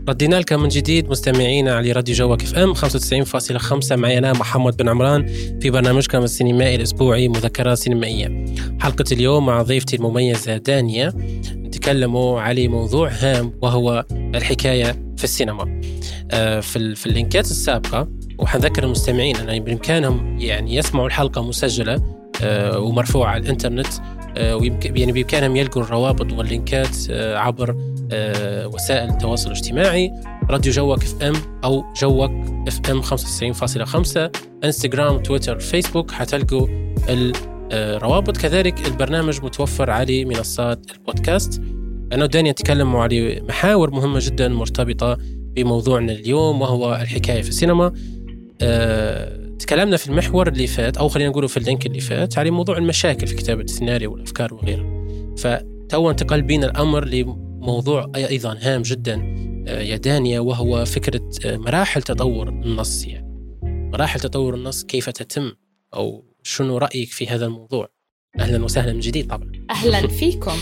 ردينا 0.09 0.37
لكم 0.37 0.63
من 0.63 0.69
جديد 0.69 1.09
مستمعينا 1.09 1.75
على 1.77 1.93
راديو 1.93 2.15
جوك 2.15 2.43
FM 2.43 2.75
95.5 2.75 3.93
معي 3.93 4.19
أنا 4.19 4.33
محمد 4.33 4.77
بن 4.77 4.89
عمران 4.89 5.27
في 5.61 5.71
برنامجكم 5.71 6.23
السينمائي 6.23 6.77
الأسبوعي 6.77 7.29
مذكرات 7.29 7.79
سينمائية. 7.79 8.45
حلقة 8.81 9.05
اليوم 9.13 9.47
مع 9.47 9.63
ضيفتي 9.63 9.97
المميزة 9.97 10.57
دانيا 10.57 11.13
نتكلموا 11.57 12.41
على 12.41 12.69
موضوع 12.69 13.09
هام 13.09 13.53
وهو 13.63 14.05
الحكاية 14.13 14.93
في 15.17 15.25
السينما. 15.25 15.81
آه، 16.31 16.61
في 16.61 16.95
في 16.95 17.07
ال 17.07 17.13
link 17.13 17.38
ات 17.38 17.45
السابقة 17.45 18.09
وحنذكر 18.43 18.85
المستمعين 18.85 19.37
أن 19.37 19.65
بإمكانهم 19.65 20.41
يعني 20.41 20.75
يسمعوا 20.75 21.07
الحلقة 21.07 21.43
مسجلة 21.43 22.03
آه، 22.43 22.79
ومرفوعة 22.79 23.31
على 23.31 23.43
الإنترنت 23.43 23.87
آه، 24.37 24.61
يعني 24.85 25.13
بإمكانهم 25.13 25.57
يلقوا 25.57 25.83
الروابط 25.83 26.33
وال 26.33 26.51
link 26.51 26.88
ات 26.88 26.97
آه، 27.11 27.37
عبر 27.37 27.93
وسائل 28.75 29.09
التواصل 29.09 29.47
الاجتماعي 29.47 30.13
راديو 30.51 30.73
جوك 30.73 31.03
FM 31.03 31.35
أو 31.65 31.85
جوك 31.97 32.31
FM 32.69 33.03
95.5 33.03 34.31
إنستغرام 34.65 35.23
تويتر 35.23 35.59
فيسبوك 35.59 36.11
حتلقوا 36.11 36.67
الروابط 37.73 38.37
كذلك 38.37 38.87
البرنامج 38.87 39.45
متوفر 39.45 39.91
على 39.91 40.25
منصات 40.25 40.91
البودكاست. 40.91 41.63
أنا 42.13 42.25
ودانيا 42.25 42.51
نتكلم 42.51 42.97
على 42.97 43.41
محاور 43.49 43.91
مهمة 43.91 44.19
جدا 44.23 44.49
مرتبطة 44.49 45.19
بموضوعنا 45.57 46.13
اليوم 46.13 46.61
وهو 46.61 46.95
الحكاية 46.95 47.43
في 47.43 47.49
السينما. 47.49 47.93
تكلمنا 49.59 49.97
في 49.97 50.09
المحور 50.09 50.49
اللي 50.49 50.67
فات 50.67 50.97
أو 50.97 51.09
خلينا 51.09 51.31
نقوله 51.31 51.47
في 51.47 51.57
ال 51.57 51.63
link 51.63 51.87
اللي 51.87 52.01
فات 52.01 52.39
على 52.39 52.51
موضوع 52.51 52.79
المشاكل 52.79 53.27
في 53.27 53.35
كتابة 53.35 53.63
السيناريو 53.63 54.13
والأفكار 54.13 54.55
وغيرها 54.55 55.05
فتو 55.37 56.11
انتقل 56.11 56.43
بينا 56.43 56.67
الأمر 56.67 57.05
لموضوع 57.05 58.11
أيضا 58.17 58.59
هام 58.61 58.83
جدا 58.83 59.43
آه، 59.69 59.81
يا 59.81 59.97
دانيا 59.97 60.41
وهو 60.41 60.85
فكرة 60.85 61.31
آه، 61.45 61.57
مراحل 61.57 62.03
تطور 62.03 62.49
النص 62.49 63.07
يعني. 63.07 63.29
مراحل 63.93 64.21
تطور 64.21 64.55
النص 64.55 64.85
كيف 64.85 65.11
تتم 65.11 65.53
أو 65.95 66.25
شنو 66.43 66.79
رأيك 66.79 67.09
في 67.09 67.27
هذا 67.27 67.47
الموضوع؟ 67.47 67.89
أهلا 68.41 68.65
وسهلا 68.65 68.93
من 68.93 69.01
جديد 69.01 69.27
طبعا. 69.27 69.53
أهلا 69.71 70.09
فيكم. 70.09 70.57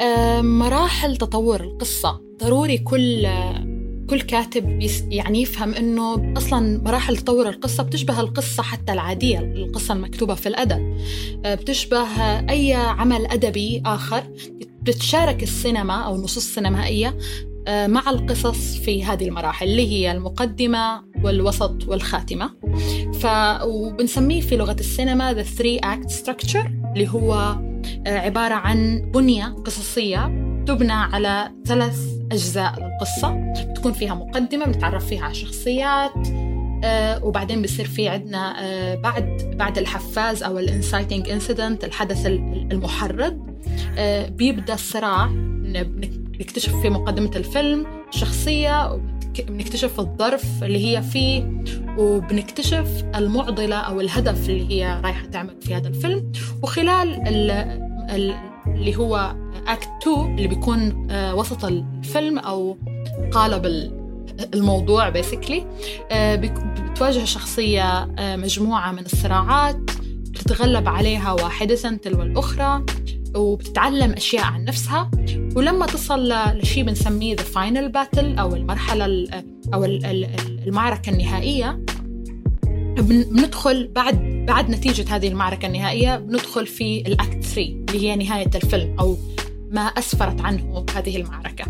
آه، 0.00 0.40
مراحل 0.40 1.16
تطور 1.16 1.60
القصة 1.60 2.20
ضروري 2.40 2.78
كل 2.78 3.26
كل 4.12 4.20
كاتب 4.20 4.80
يعني 5.10 5.42
يفهم 5.42 5.74
إنه 5.74 6.32
أصلا 6.36 6.82
مراحل 6.84 7.16
تطور 7.16 7.48
القصة 7.48 7.82
بتشبه 7.82 8.20
القصة 8.20 8.62
حتى 8.62 8.92
العادية 8.92 9.38
القصة 9.38 9.94
المكتوبة 9.94 10.34
في 10.34 10.48
الأدب. 10.48 10.96
آه، 11.44 11.54
بتشبه 11.54 12.06
أي 12.50 12.74
عمل 12.74 13.26
أدبي 13.26 13.82
آخر. 13.86 14.22
بتشارك 14.82 15.42
السينما 15.42 15.94
أو 15.94 16.14
النصوص 16.14 16.44
السينمائيه 16.46 17.18
آه، 17.68 17.86
مع 17.86 18.10
القصص 18.10 18.76
في 18.76 19.04
هذه 19.04 19.28
المراحل 19.28 19.66
اللي 19.66 19.92
هي 19.92 20.12
المقدمة 20.12 21.02
والوسط 21.24 21.88
والخاتمة. 21.88 22.50
ف 23.20 23.26
وبنسميه 23.64 24.40
في 24.40 24.56
لغة 24.56 24.76
السينما 24.80 25.42
the 25.42 25.46
three 25.46 25.80
act 25.84 26.12
structure 26.22 26.66
اللي 26.94 27.08
هو 27.08 27.32
آه، 28.06 28.18
عبارة 28.18 28.54
عن 28.54 29.10
بنية 29.14 29.44
قصصية 29.44 30.51
تبنى 30.66 30.92
على 30.92 31.50
ثلاث 31.66 32.00
أجزاء 32.32 32.74
للقصة 32.80 33.52
بتكون 33.70 33.92
فيها 33.92 34.14
مقدمة 34.14 34.64
بنتعرف 34.64 35.06
فيها 35.06 35.24
على 35.24 35.34
شخصيات 35.34 36.12
آه 36.84 37.24
وبعدين 37.24 37.62
بصير 37.62 37.86
في 37.86 38.08
عندنا 38.08 38.54
آه 38.64 38.94
بعد 38.94 39.54
بعد 39.58 39.78
الحفاز 39.78 40.42
أو 40.42 40.58
ال 40.58 40.66
inciting 40.66 41.28
incident 41.28 41.84
الحدث 41.84 42.26
المحرض 42.26 43.46
آه 43.98 44.28
بيبدأ 44.28 44.74
الصراع. 44.74 45.26
بنكتشف 46.38 46.74
في 46.76 46.90
مقدمة 46.90 47.30
الفيلم 47.36 47.86
شخصية 48.10 49.00
بنكتشف 49.48 50.00
الظرف 50.00 50.44
اللي 50.64 50.86
هي 50.86 51.02
فيه 51.02 51.62
وبنكتشف 51.98 53.04
المعضلة 53.14 53.76
أو 53.76 54.00
الهدف 54.00 54.48
اللي 54.48 54.70
هي 54.70 55.00
رايحة 55.04 55.26
تعمل 55.26 55.56
في 55.60 55.74
هذا 55.74 55.88
الفيلم. 55.88 56.32
وخلال 56.62 57.28
ال 57.28 57.50
ال 58.10 58.34
اللي 58.66 58.96
هو 58.96 59.34
اكت 59.66 59.88
2 60.02 60.38
اللي 60.38 60.48
بيكون 60.48 61.10
آه، 61.10 61.34
وسط 61.34 61.64
الفيلم 61.64 62.38
أو 62.38 62.78
قالب 63.32 63.66
الموضوع 64.54 65.08
بيسكلي 65.08 65.66
آه، 66.10 66.36
بتواجه 66.36 67.24
شخصية 67.24 68.08
آه، 68.18 68.36
مجموعة 68.36 68.92
من 68.92 69.04
الصراعات 69.04 69.76
بتتغلب 70.30 70.88
عليها 70.88 71.32
واحدة 71.32 71.74
تلو 71.74 72.22
الأخرى 72.22 72.84
وبتتعلم 73.36 74.12
أشياء 74.12 74.44
عن 74.44 74.64
نفسها. 74.64 75.10
ولما 75.56 75.86
تصل 75.86 76.32
لشيء 76.32 76.84
بنسميه 76.84 77.36
the 77.36 77.40
final 77.40 77.92
battle 77.92 78.38
أو 78.38 78.54
المرحلة 78.54 79.28
أو 79.74 79.84
المعركة 79.84 81.10
النهائية 81.10 81.84
بندخل 82.98 83.88
بعد 83.88 84.44
بعد 84.48 84.70
نتيجة 84.70 85.16
هذه 85.16 85.28
المعركة 85.28 85.66
النهائية 85.66 86.16
بندخل 86.16 86.66
في 86.66 87.00
الأكت 87.06 87.44
3 87.44 87.60
اللي 87.60 88.08
هي 88.08 88.16
نهاية 88.16 88.50
الفيلم 88.54 88.96
أو 89.00 89.16
ما 89.72 89.80
أسفرت 89.80 90.40
عنه 90.40 90.86
هذه 90.96 91.16
المعركة. 91.16 91.64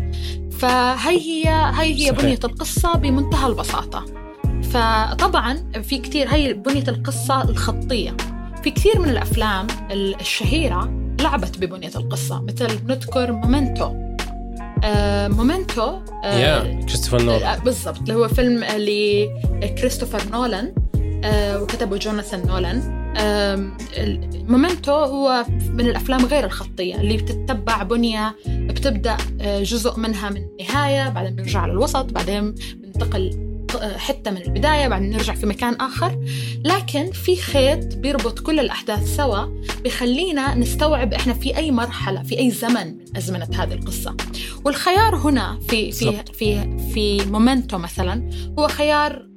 فهي 0.51 1.17
هي 1.17 1.49
هي 1.73 2.07
هي 2.07 2.11
بنية 2.11 2.39
القصة 2.43 2.93
بمنتهى 2.93 3.47
البساطة. 3.47 4.05
فطبعا 4.63 5.71
في 5.83 5.97
كثير 5.97 6.27
هي 6.29 6.53
بنية 6.53 6.87
القصة 6.87 7.49
الخطية. 7.49 8.17
في 8.63 8.71
كثير 8.71 8.99
من 8.99 9.09
الأفلام 9.09 9.67
الشهيرة 9.91 10.93
لعبت 11.21 11.57
ببنية 11.57 11.91
القصة 11.95 12.41
مثل 12.41 12.79
نذكر 12.87 13.31
مومنتو. 13.31 14.03
آه 14.83 15.27
مومنتو 15.27 15.99
آه 16.23 16.63
كريستوفر 16.63 17.21
نولان 17.21 17.43
آه 17.43 17.59
بالضبط 17.59 17.99
اللي 17.99 18.13
هو 18.13 18.27
فيلم 18.27 18.63
لكريستوفر 19.61 20.21
نولان 20.31 20.73
آه 21.23 21.61
وكتبه 21.61 21.97
جوناثان 21.97 22.47
نولان 22.47 23.02
مومنتو 24.47 24.91
هو 24.91 25.45
من 25.73 25.87
الأفلام 25.87 26.25
غير 26.25 26.45
الخطية 26.45 26.95
اللي 26.95 27.17
بتتبع 27.17 27.83
بنية 27.83 28.35
بتبدأ 28.47 29.17
آه، 29.41 29.63
جزء 29.63 29.99
منها 29.99 30.29
من 30.29 30.41
النهاية 30.59 31.09
بعدين 31.09 31.35
بنرجع 31.35 31.65
للوسط 31.65 32.05
بعدين 32.05 32.55
بننتقل 32.75 33.53
آه، 33.81 33.97
حتة 33.97 34.31
من 34.31 34.37
البداية 34.37 34.87
بعدين 34.87 35.09
نرجع 35.09 35.33
في 35.33 35.45
مكان 35.45 35.73
آخر. 35.75 36.25
لكن 36.65 37.11
في 37.11 37.35
خيط 37.35 37.95
بيربط 37.95 38.39
كل 38.39 38.59
الأحداث 38.59 39.15
سوا 39.15 39.45
بخلينا 39.85 40.55
نستوعب 40.55 41.13
إحنا 41.13 41.33
في 41.33 41.57
أي 41.57 41.71
مرحلة 41.71 42.23
في 42.23 42.39
أي 42.39 42.51
زمن 42.51 42.87
من 42.87 43.17
أزمنة 43.17 43.47
هذه 43.53 43.73
القصة. 43.73 44.15
والخيار 44.65 45.15
هنا 45.15 45.59
في 45.69 45.91
في 45.91 46.23
في 46.33 46.77
في 46.93 47.25
مومنتو 47.25 47.77
مثلا 47.77 48.29
هو 48.59 48.67
خيار 48.67 49.32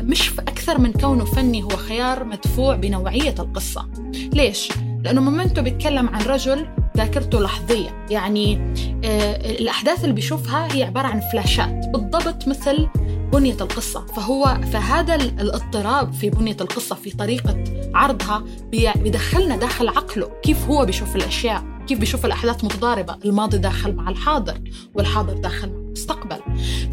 مش 0.00 0.32
أكثر 0.38 0.78
من 0.78 0.92
كونه 0.92 1.24
فني 1.24 1.62
هو 1.62 1.68
خيار 1.68 2.24
مدفوع 2.24 2.76
بنوعية 2.76 3.34
القصة. 3.38 3.86
ليش؟ 4.32 4.68
لأنه 5.04 5.20
مومنتو 5.20 5.62
بيتكلم 5.62 6.08
عن 6.08 6.22
رجل 6.22 6.66
ذاكرته 6.96 7.40
لحظية. 7.40 8.06
يعني 8.10 8.74
آه، 9.04 9.50
الأحداث 9.50 10.02
اللي 10.04 10.14
بيشوفها 10.14 10.74
هي 10.74 10.82
عبارة 10.82 11.06
عن 11.06 11.20
فلاشات 11.32 11.88
بالضبط 11.92 12.48
مثل 12.48 12.88
بنية 13.32 13.56
القصة. 13.60 14.06
فهو 14.06 14.60
فهذا 14.72 15.14
الاضطراب 15.14 16.12
في 16.12 16.30
بنية 16.30 16.56
القصة 16.60 16.94
في 16.94 17.10
طريقة 17.10 17.64
عرضها 17.94 18.44
بيدخلنا 18.72 19.56
داخل 19.56 19.88
عقله. 19.88 20.30
كيف 20.42 20.66
هو 20.66 20.84
بيشوف 20.84 21.16
الأشياء؟ 21.16 21.64
كيف 21.86 21.98
بيشوف 21.98 22.26
الأحداث 22.26 22.64
متضاربة؟ 22.64 23.16
الماضي 23.24 23.58
داخل 23.58 23.94
مع 23.94 24.08
الحاضر 24.08 24.60
والحاضر 24.94 25.32
داخل 25.32 25.68
مع 25.68 25.74
المستقبل. 25.74 26.38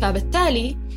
فبالتالي 0.01 0.69
آه، 0.69 0.90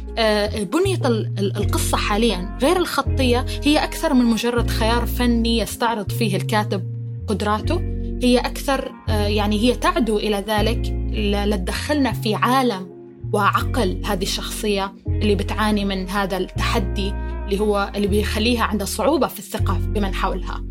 بنية 0.65 0.99
القصة 1.39 1.97
حاليا. 1.97 2.59
غير 2.63 2.77
الخطية 2.77 3.47
هي 3.65 3.85
أكثر 3.85 4.15
من 4.15 4.25
مجرد 4.25 4.71
خيار 4.71 5.07
فني 5.07 5.59
يستعرض 5.59 6.13
فيه 6.13 6.37
الكاتب 6.37 6.83
قدراته. 7.27 7.95
هي 8.23 8.39
أكثر 8.39 8.93
آه، 9.09 9.27
يعني 9.27 9.59
هي 9.59 9.75
تعدو 9.75 10.19
إلى 10.19 10.45
ذلك 10.49 10.97
لتدخلنا 11.13 12.13
في 12.13 12.35
عالم 12.35 12.95
وعقل 13.33 14.03
هذه 14.05 14.23
الشخصية 14.23 14.93
اللي 15.07 15.35
بتعاني 15.35 15.85
من 15.85 16.09
هذا 16.09 16.37
التحدي 16.37 17.13
اللي 17.45 17.61
هو 17.61 17.93
اللي 17.97 18.07
بيخليها 18.07 18.65
عندها 18.65 18.87
صعوبة 18.87 19.27
في 19.27 19.39
الثقة 19.39 19.75
بمن 19.75 20.15
حولها. 20.15 20.65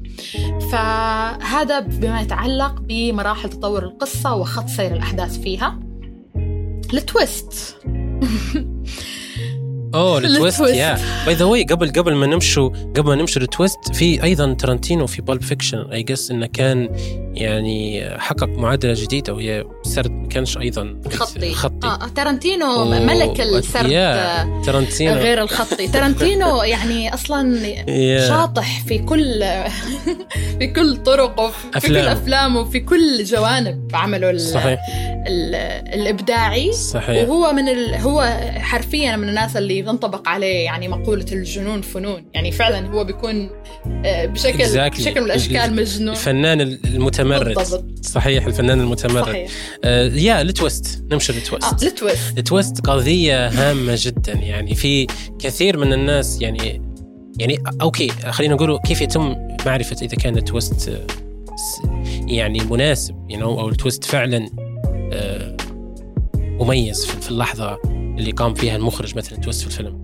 فهذا 0.71 1.79
بما 1.79 2.21
يتعلق 2.21 2.79
بمراحل 2.79 3.49
تطور 3.49 3.83
القصة 3.83 4.35
وخط 4.35 4.67
سير 4.67 4.93
الأحداث 4.93 5.39
فيها. 5.39 5.79
التويست. 6.93 7.53
اوه 9.93 10.17
التويست 10.17 10.59
يا 10.61 10.97
باي 11.25 11.35
ذا 11.35 11.45
واي 11.45 11.63
قبل 11.63 11.91
قبل 11.91 12.15
ما 12.15 12.27
نمشوا 12.27 12.69
قبل 12.69 13.09
ما 13.09 13.15
نمشوا 13.15 13.41
ال 13.41 13.50
twist 13.50 13.95
في 13.95 14.23
أيضا 14.23 14.53
ترنتينو 14.53 15.07
في 15.07 15.21
Pulp 15.21 15.41
Fiction 15.41 15.77
I 15.77 16.03
guess 16.03 16.31
إنه 16.31 16.45
كان 16.45 16.89
يعني 17.33 18.09
حقق 18.19 18.49
معادلة 18.49 18.93
جديدة 18.97 19.33
وهي 19.33 19.63
سرد 19.83 20.11
ما 20.11 20.27
كانش 20.27 20.57
أيضا 20.57 21.01
خطي 21.11 21.53
خطي 21.53 21.87
آه 21.87 22.07
ترنتينو 22.15 22.81
و... 22.81 22.85
ملك 22.85 23.41
السرد 23.41 23.89
yeah. 23.89 24.65
ترنتينو 24.65 25.13
غير 25.13 25.41
الخطي 25.41 25.87
ترنتينو 25.87 26.63
يعني 26.63 27.13
أصلا 27.13 27.59
yeah. 27.85 28.29
شاطح 28.29 28.83
في 28.85 28.97
كل 28.97 29.43
في 30.59 30.67
كل 30.67 30.97
طرقه 30.97 31.49
في 31.49 31.77
أفلام. 31.77 32.03
كل 32.03 32.07
أفلامه 32.07 32.63
في 32.63 32.79
كل 32.79 33.23
جوانب 33.23 33.91
عمله 33.93 34.37
صحيح. 34.37 34.79
الإبداعي 35.93 36.71
صحيح. 36.71 37.29
وهو 37.29 37.53
من 37.53 37.69
ال... 37.69 37.95
هو 37.95 38.21
حرفيا 38.55 39.15
من 39.15 39.29
الناس 39.29 39.57
اللي 39.57 39.81
تنطبق 39.81 40.27
عليه 40.27 40.65
يعني 40.65 40.87
مقولة 40.87 41.25
الجنون 41.31 41.81
فنون 41.81 42.25
يعني 42.33 42.51
فعلا 42.51 42.87
هو 42.87 43.03
بيكون 43.03 43.49
آه، 44.05 44.25
بشكل 44.25 44.65
exactly. 44.65 44.97
بشكل 44.97 45.21
من 45.21 45.25
الأشكال 45.25 45.75
مجنون 45.75 46.15
الفنان 46.15 46.61
المتمرد. 47.23 47.55
بالضبط. 47.55 47.85
صحيح 48.01 48.45
الفنان 48.45 48.79
المتمرد. 48.79 49.25
صحيح. 49.25 49.51
آه 49.83 50.07
يا 50.07 50.41
التويست 50.41 51.03
نمشي 51.11 51.31
التويست 51.31 51.83
آه 51.83 51.87
التويست 51.87 52.37
التويست 52.37 52.81
قضية 52.81 53.47
هامة 53.47 53.93
جدا. 53.97 54.33
يعني 54.33 54.75
في 54.75 55.07
كثير 55.39 55.77
من 55.77 55.93
الناس 55.93 56.41
يعني 56.41 56.81
يعني 57.39 57.63
okay 57.81 58.09
خلينا 58.09 58.55
نقول 58.55 58.79
كيف 58.79 59.01
يتم 59.01 59.35
معرفة 59.65 59.95
إذا 60.01 60.15
كان 60.15 60.37
ال 60.37 60.46
twist 60.46 60.89
آه، 60.89 61.07
يعني 62.27 62.59
مناسب 62.59 63.15
know, 63.31 63.41
أو 63.41 63.69
ال 63.69 63.75
twist 63.75 64.03
فعلا 64.03 64.49
آه، 65.13 65.57
مميز 66.37 67.05
في 67.05 67.31
اللحظة 67.31 67.77
اللي 67.89 68.31
قام 68.31 68.53
فيها 68.53 68.75
المخرج 68.75 69.17
مثلا 69.17 69.39
twist 69.39 69.61
في 69.61 69.67
الفيلم. 69.67 70.02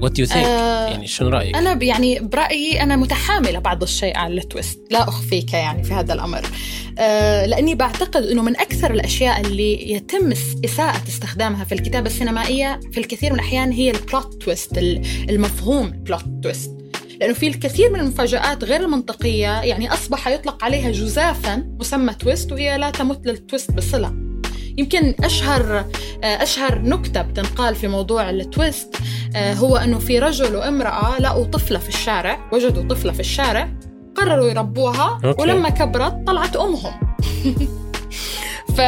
what 0.00 0.20
do 0.20 0.24
think 0.24 0.46
يعني 0.46 1.06
شنو 1.06 1.28
رأيك؟ 1.28 1.56
أنا 1.56 1.84
يعني 1.84 2.18
برأيي 2.18 2.82
أنا 2.82 2.96
متحاملة 2.96 3.58
بعض 3.58 3.82
الشيء 3.82 4.16
على 4.16 4.40
ال 4.40 4.46
twist. 4.46 4.80
لا 4.90 5.08
أخفيك 5.08 5.52
يعني 5.52 5.84
في 5.84 5.94
هذا 5.94 6.14
الأمر. 6.14 6.46
أه 6.98 7.46
لأني 7.46 7.74
بعتقد 7.74 8.22
إنه 8.22 8.42
من 8.42 8.56
أكثر 8.56 8.90
الأشياء 8.90 9.40
اللي 9.40 9.92
يتم 9.92 10.32
إساءة 10.64 11.08
استخدامها 11.08 11.64
في 11.64 11.72
الكتابة 11.72 12.06
السينمائية 12.06 12.80
في 12.92 13.00
الكثير 13.00 13.32
من 13.32 13.38
الأحيان 13.38 13.72
هي 13.72 13.90
ال 13.90 14.00
plot 14.00 14.42
twist 14.42 14.78
المفهوم 15.28 15.90
plot 15.90 16.24
twist 16.42 16.70
لأنه 17.20 17.34
في 17.34 17.46
الكثير 17.46 17.90
من 17.90 18.00
المفاجآت 18.00 18.64
غير 18.64 18.80
المنطقية 18.80 19.60
يعني 19.60 19.92
أصبح 19.92 20.28
يطلق 20.28 20.64
عليها 20.64 20.90
جزافا 20.90 21.76
مسمى 21.80 22.14
twist 22.14 22.52
وهي 22.52 22.78
لا 22.78 22.90
تمت 22.90 23.26
لل 23.26 23.39
twist 23.39 23.70
بصلة. 23.70 24.28
يمكن 24.78 25.14
أشهر 25.24 25.84
أشهر 26.24 26.78
نكتة 26.78 27.22
بتنقال 27.22 27.74
في 27.74 27.88
موضوع 27.88 28.30
ال 28.30 28.41
twist 28.41 28.96
آه، 28.96 29.00
هو 29.36 29.76
أنه 29.76 29.98
في 29.98 30.18
رجل 30.18 30.56
وامرأة 30.56 31.20
لقوا 31.20 31.44
طفلة 31.44 31.78
في 31.78 31.88
الشارع 31.88 32.50
وجدوا 32.52 32.82
طفلة 32.82 33.12
في 33.12 33.20
الشارع 33.20 33.68
قرروا 34.14 34.48
يربوها 34.48 35.20
okay. 35.24 35.42
ولما 35.42 35.68
كبرت 35.68 36.26
طلعت 36.26 36.56
أمهم. 36.56 36.92
ف... 38.76 38.80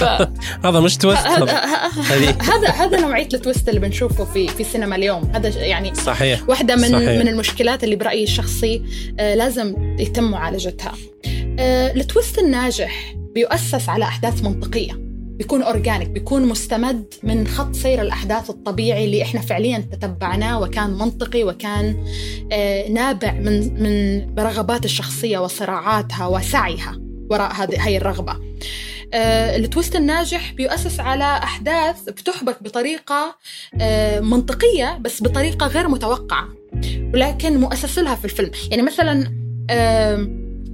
ف... 0.00 0.04
هذا 0.66 0.80
مش 0.80 0.96
twist 0.96 1.26
هذا 1.26 1.60
هذا 2.52 2.68
هذا 2.68 3.00
نوعية 3.00 3.28
ال 3.34 3.40
twist 3.40 3.68
اللي 3.68 3.80
بنشوفه 3.80 4.24
في 4.24 4.48
في 4.48 4.60
السينما 4.60 4.96
اليوم. 4.96 5.30
هذا 5.34 5.48
يعني 5.48 5.94
صحيح. 5.94 6.48
واحدة 6.48 6.76
من 6.76 6.92
صحيح. 6.92 7.22
من 7.22 7.28
المشكلات 7.28 7.84
اللي 7.84 7.96
برأيي 7.96 8.24
الشخصي 8.24 8.82
آه، 9.20 9.34
لازم 9.34 9.96
يتم 9.98 10.24
معالجتها 10.24 10.92
آه، 11.58 11.92
ال 11.92 12.00
twist 12.00 12.38
الناجح 12.38 13.14
بيؤسس 13.34 13.88
على 13.88 14.04
أحداث 14.04 14.42
منطقية. 14.42 15.11
بيكون 15.32 15.62
organic 15.62 16.08
بيكون 16.08 16.46
مستمد 16.46 17.14
من 17.22 17.46
خط 17.48 17.74
سير 17.74 18.02
الأحداث 18.02 18.50
الطبيعي 18.50 19.04
اللي 19.04 19.22
إحنا 19.22 19.40
فعليا 19.40 19.78
تتبعناه 19.78 20.60
وكان 20.60 20.90
منطقي 20.90 21.44
وكان 21.44 22.04
آه، 22.52 22.88
نابع 22.88 23.32
من 23.32 23.82
من 23.82 24.26
رغبات 24.38 24.84
الشخصية 24.84 25.38
وصراعاتها 25.38 26.26
وسعيها 26.26 26.98
وراء 27.30 27.52
هذه 27.52 27.88
هي 27.88 27.96
الرغبة. 27.96 28.36
آه، 29.14 29.56
ال 29.56 29.63
twist 29.63 29.96
الناجح 29.96 30.52
بيؤسس 30.52 31.00
على 31.00 31.24
أحداث 31.24 32.02
بتحبك 32.08 32.62
بطريقة 32.62 33.36
آه، 33.80 34.20
منطقية 34.20 34.98
بس 35.00 35.22
بطريقة 35.22 35.66
غير 35.66 35.88
متوقعة 35.88 36.48
ولكن 37.14 37.56
مؤسس 37.60 37.98
لها 37.98 38.14
في 38.14 38.24
الفيلم. 38.24 38.50
يعني 38.70 38.82
مثلا 38.82 39.42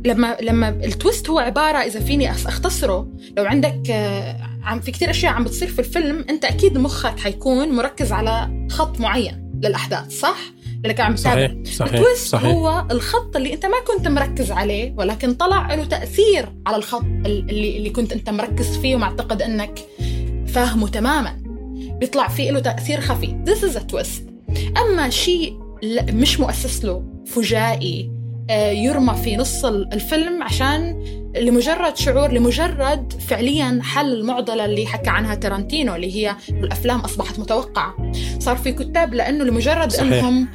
لما 0.06 0.36
لما 0.40 0.68
ال 0.68 0.79
twist 0.79 1.30
هو 1.30 1.38
عبارة 1.38 1.78
إذا 1.78 2.00
فيني 2.00 2.30
أختصره 2.30 3.08
لو 3.36 3.44
عندك 3.44 3.90
آه، 3.90 4.36
عم 4.62 4.80
في 4.80 4.90
كثير 4.90 5.10
أشياء 5.10 5.32
عم 5.32 5.44
بتصير 5.44 5.68
في 5.68 5.78
الفيلم 5.78 6.24
أنت 6.30 6.44
أكيد 6.44 6.78
مخك 6.78 7.18
حيكون 7.18 7.68
مركز 7.68 8.12
على 8.12 8.66
خط 8.70 9.00
معين 9.00 9.50
للأحداث 9.64 10.20
صح؟ 10.20 10.38
لأنك 10.84 11.00
عم 11.00 11.14
تتابع. 11.14 11.46
صحيح 11.46 11.74
صحيح 11.74 11.92
التويست 11.92 12.26
صحيح. 12.26 12.50
هو 12.50 12.86
الخط 12.90 13.36
اللي 13.36 13.54
أنت 13.54 13.66
ما 13.66 13.76
كنت 13.86 14.08
مركز 14.08 14.50
عليه 14.50 14.94
ولكن 14.96 15.34
طلع 15.34 15.74
له 15.74 15.84
تأثير 15.84 16.48
على 16.66 16.76
الخط 16.76 17.04
اللي 17.04 17.76
اللي 17.76 17.90
كنت 17.90 18.12
أنت 18.12 18.30
مركز 18.30 18.76
فيه 18.78 18.94
ومعتقد 18.94 19.42
أنك 19.42 19.78
فاهمه 20.46 20.88
تماما. 20.88 21.42
بيطلع 22.00 22.28
فيه 22.28 22.50
له 22.50 22.60
تأثير 22.60 23.00
خفي. 23.00 23.36
This 23.46 23.58
is 23.58 23.76
a 23.76 23.82
twist. 23.94 24.22
أما 24.78 25.10
شيء 25.10 25.58
مش 26.12 26.40
مؤسس 26.40 26.84
له 26.84 27.04
فجائي 27.26 28.17
يرمى 28.50 29.14
في 29.14 29.36
نص 29.36 29.64
الفيلم 29.64 30.42
عشان 30.42 31.04
لمجرد 31.36 31.96
شعور 31.96 32.32
لمجرد 32.32 33.12
فعليا 33.12 33.80
حل 33.82 34.12
المعضلة 34.12 34.64
اللي 34.64 34.86
حكى 34.86 35.10
عنها 35.10 35.34
ترنتينو 35.34 35.94
اللي 35.94 36.16
هي 36.16 36.36
الافلام 36.50 37.00
أصبحت 37.00 37.38
متوقعة. 37.38 38.12
صار 38.38 38.56
في 38.56 38.72
كتاب 38.72 39.14
لأنه 39.14 39.44
لمجرد 39.44 39.92
صحيح. 39.92 40.12
إنهم 40.12 40.48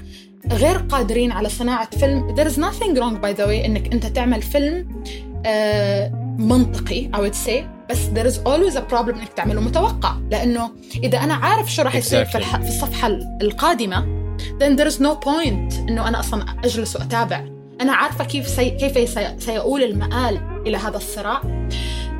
غير 0.51 0.77
قادرين 0.77 1.31
على 1.31 1.49
صناعة 1.49 1.89
فيلم. 1.97 2.35
There 2.35 2.47
is 2.47 2.57
nothing 2.57 2.97
wrong 2.99 3.21
by 3.23 3.37
the 3.39 3.45
way 3.45 3.65
إنك 3.65 3.93
أنت 3.93 4.05
تعمل 4.05 4.41
فيلم 4.41 5.03
آه، 5.45 6.11
منطقي 6.37 7.09
I 7.13 7.17
would 7.17 7.35
say. 7.47 7.63
بس 7.89 8.07
there 8.07 8.33
is 8.33 8.37
always 8.37 8.75
a 8.77 8.93
problem 8.93 9.17
إنك 9.17 9.33
تعمله 9.35 9.61
متوقع. 9.61 10.15
لأنه 10.31 10.71
إذا 11.03 11.17
أنا 11.17 11.33
عارف 11.33 11.73
شو 11.73 11.81
راح 11.81 11.95
يصير 11.95 12.25
exactly. 12.25 12.61
في 12.61 12.67
الصفحة 12.67 13.07
القادمة 13.41 14.23
then 14.59 14.77
there 14.79 14.89
is 14.89 14.97
no 14.99 15.25
point 15.25 15.79
إنه 15.89 16.07
أنا 16.07 16.19
أصلا 16.19 16.45
أجلس 16.63 16.95
وأتابع. 16.95 17.52
أنا 17.83 17.93
عارفة 17.93 18.23
كيف 18.23 18.47
سي... 18.47 18.69
كيف 18.69 19.09
سي... 19.09 19.35
سيؤول 19.39 19.83
المآل 19.83 20.63
إلى 20.67 20.77
هذا 20.77 20.97
الصراع 20.97 21.41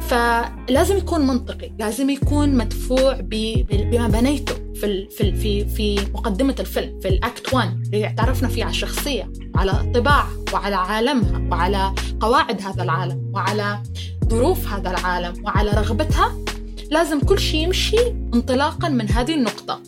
فلازم 0.01 0.97
يكون 0.97 1.27
منطقي 1.27 1.71
لازم 1.79 2.09
يكون 2.09 2.55
مدفوع 2.55 3.13
ب... 3.21 3.63
بما 3.69 4.07
بنيته 4.07 4.55
في 4.75 4.85
ال... 4.85 5.11
في. 5.11 5.35
في 5.35 5.65
في 5.65 5.99
مقدمة 6.13 6.55
الفيلم 6.59 6.99
في 6.99 7.07
ال 7.07 7.19
act 7.19 7.53
1 7.53 7.87
اللي 7.93 8.13
تعرفنا 8.17 8.47
فيه 8.47 8.63
على 8.63 8.71
الشخصية 8.71 9.31
على 9.55 9.91
طباعها 9.93 10.29
وعلى 10.53 10.75
عالمها 10.75 11.47
وعلى 11.51 11.93
قواعد 12.19 12.61
هذا 12.61 12.83
العالم 12.83 13.31
وعلى 13.33 13.83
ظروف 14.25 14.67
هذا 14.67 14.89
العالم 14.89 15.45
وعلى 15.45 15.71
رغبتها 15.71 16.37
لازم 16.91 17.19
كل 17.19 17.39
شيء 17.39 17.63
يمشي 17.63 17.97
انطلاقا 18.33 18.89
من 18.89 19.09
هذه 19.09 19.35
النقطة 19.35 19.79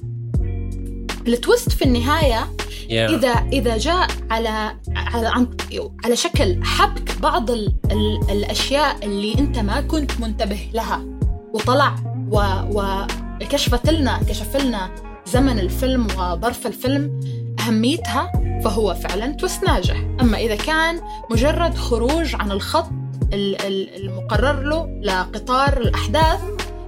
التويست 1.27 1.71
في 1.71 1.85
النهاية 1.85 2.47
yeah. 2.87 2.91
إذا 2.91 3.29
إذا 3.29 3.77
جاء 3.77 4.07
على 4.31 4.75
على 4.95 5.47
على 6.05 6.15
شكل 6.15 6.63
حبك 6.63 7.19
بعض 7.21 7.51
ال 7.51 7.73
ال 7.91 8.31
الأشياء 8.31 9.05
اللي 9.05 9.35
أنت 9.39 9.59
ما 9.59 9.81
كنت 9.81 10.19
منتبه 10.19 10.59
لها 10.73 11.05
وطلع 11.53 11.95
و 12.31 12.41
وكشفت 13.41 13.89
لنا 13.89 14.19
كشف 14.29 14.55
لنا 14.55 14.95
زمن 15.25 15.59
الفيلم 15.59 16.07
وظرف 16.17 16.67
الفيلم 16.67 17.19
أهميتها 17.59 18.31
فهو 18.63 18.93
فعلا 18.93 19.31
twist 19.31 19.63
ناجح 19.63 19.97
أما 20.21 20.37
إذا 20.37 20.55
كان 20.55 21.01
مجرد 21.31 21.75
خروج 21.75 22.35
عن 22.35 22.51
الخط 22.51 22.89
المقرر 23.33 24.61
له 24.61 24.99
لقطار 25.01 25.77
الأحداث 25.77 26.39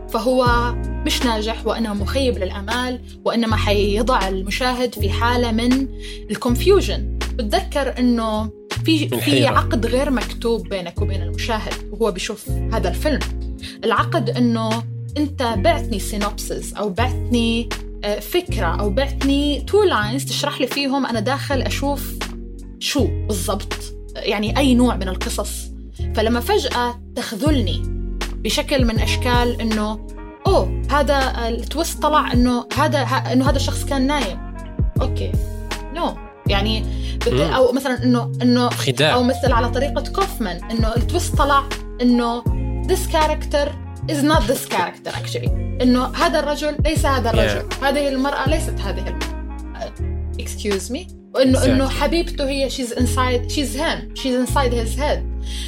فهو 0.10 0.46
مش 1.06 1.26
ناجح 1.26 1.68
وانه 1.68 1.94
مخيب 1.94 2.38
للأمال 2.38 3.02
وإنما 3.26 3.56
حيضع 3.56 4.28
المشاهد 4.28 4.94
في 4.94 5.10
حالة 5.10 5.52
من 5.52 5.88
ال 6.32 6.40
confusion 6.40 7.20
بتذكر 7.34 8.00
إنه 8.00 8.52
في 8.86 9.08
في 9.08 9.48
عقد 9.48 9.86
غير 9.86 10.10
مكتوب 10.10 10.70
بينك 10.70 11.02
وبين 11.02 11.22
المشاهد 11.22 11.74
وهو 11.92 12.12
بيشوف 12.12 12.50
هذا 12.50 12.90
الفيلم. 12.90 13.20
العقد 13.84 14.30
إنه 14.30 14.84
أنت 15.18 15.44
بعتني 15.44 16.00
synopsis 16.00 16.74
أو 16.74 16.90
بعتني 16.90 17.70
آه، 18.04 18.20
فكرة 18.20 18.68
أو 18.68 18.90
بعتني 18.90 19.62
two 19.62 19.84
lines 19.84 20.26
تشرح 20.26 20.62
لي 20.62 20.68
فيهم 20.68 21.06
أنا 21.06 21.20
داخل 21.20 21.62
أشوف 21.62 22.14
شو 22.80 23.08
بالضبط 23.28 23.94
يعني 24.16 24.58
أي 24.58 24.74
نوع 24.74 24.96
من 24.96 25.08
القصص. 25.08 25.52
فلما 26.16 26.40
فجأة 26.40 27.02
تخذلني 27.16 27.82
بشكل 28.36 28.86
من 28.86 29.00
أشكال 29.00 29.62
إنه 29.62 30.08
أوه 30.48 30.82
هذا 30.92 31.48
ال 31.48 31.57
twist 31.57 32.02
طلع 32.02 32.34
إنه 32.34 32.66
هذا 32.78 33.00
إنه 33.02 33.50
هذا 33.50 33.56
الشخص 33.56 33.86
كان 33.86 34.08
نايم 34.08 34.54
okay 35.02 35.32
no 35.94 36.12
no. 36.12 36.18
يعني 36.48 36.84
أو 37.30 37.72
مثلا 37.72 38.04
إنه 38.04 38.32
إنه 38.42 38.70
خداع 38.70 39.14
أو 39.14 39.24
مثل 39.24 39.52
على 39.52 39.70
طريقة 39.70 40.04
كوفمان 40.14 40.72
إنه 40.72 40.96
ال 40.96 41.02
twist 41.02 41.36
طلع 41.36 41.64
إنه 42.02 42.44
this 42.88 43.12
character 43.12 43.68
is 44.12 44.24
not 44.24 44.42
this 44.48 44.74
character 44.74 45.12
actually 45.12 45.50
إنه 45.82 46.06
هذا 46.16 46.40
الرجل 46.40 46.78
ليس 46.86 47.06
هذا 47.06 47.30
الرجل 47.30 47.70
yeah. 47.70 47.84
هذه 47.84 48.08
المرأة 48.08 48.50
ليست 48.50 48.80
هذه 48.80 49.08
المراه 49.08 49.38
excuse 50.42 50.92
me 50.92 51.14
وإنه 51.36 51.60
exactly. 51.60 51.68
انه 51.68 51.90
حبيبته 51.90 52.50
هي 52.50 52.70
she's 52.70 52.92
inside 52.92 53.52
she's 53.52 53.76
him 53.76 54.16
she's 54.16 54.48
inside 54.48 54.74
his 54.74 55.00
head 55.00 55.20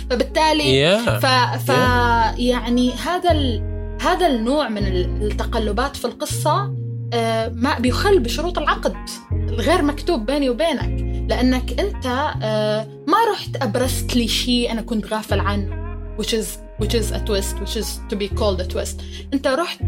فبالتالي 0.10 0.98
yeah. 0.98 1.10
ف, 1.10 1.26
ف 1.68 1.72
yeah. 1.72 2.40
يعني 2.40 2.94
هذا 2.94 3.32
ال... 3.32 3.79
هذا 4.02 4.28
النوع 4.28 4.70
من 4.70 4.88
التقلبات 5.22 5.96
في 5.96 6.06
القصة 6.06 6.74
آه، 7.14 7.50
ما 7.50 7.80
بيخل 7.80 8.20
بشروط 8.20 8.58
العقد 8.58 8.96
الغير 9.32 9.82
مكتوب 9.82 10.26
بيني 10.26 10.50
وبينك. 10.50 11.10
لأنك 11.30 11.80
أنت 11.80 12.06
آه، 12.42 12.88
ما 13.08 13.18
رحت 13.32 13.64
أبرزت 13.64 14.16
لي 14.16 14.28
شيء 14.28 14.72
أنا 14.72 14.82
كنت 14.82 15.14
غافل 15.14 15.40
عنه 15.40 15.80
which 16.18 16.34
is 16.34 16.46
which 16.84 16.94
is 16.94 17.12
a 17.12 17.20
twist 17.20 17.56
which 17.60 17.76
is 17.82 18.00
to 18.10 18.16
be 18.16 18.28
called 18.40 18.62
a 18.62 18.74
twist. 18.74 19.02
أنت 19.34 19.48
رحت 19.48 19.82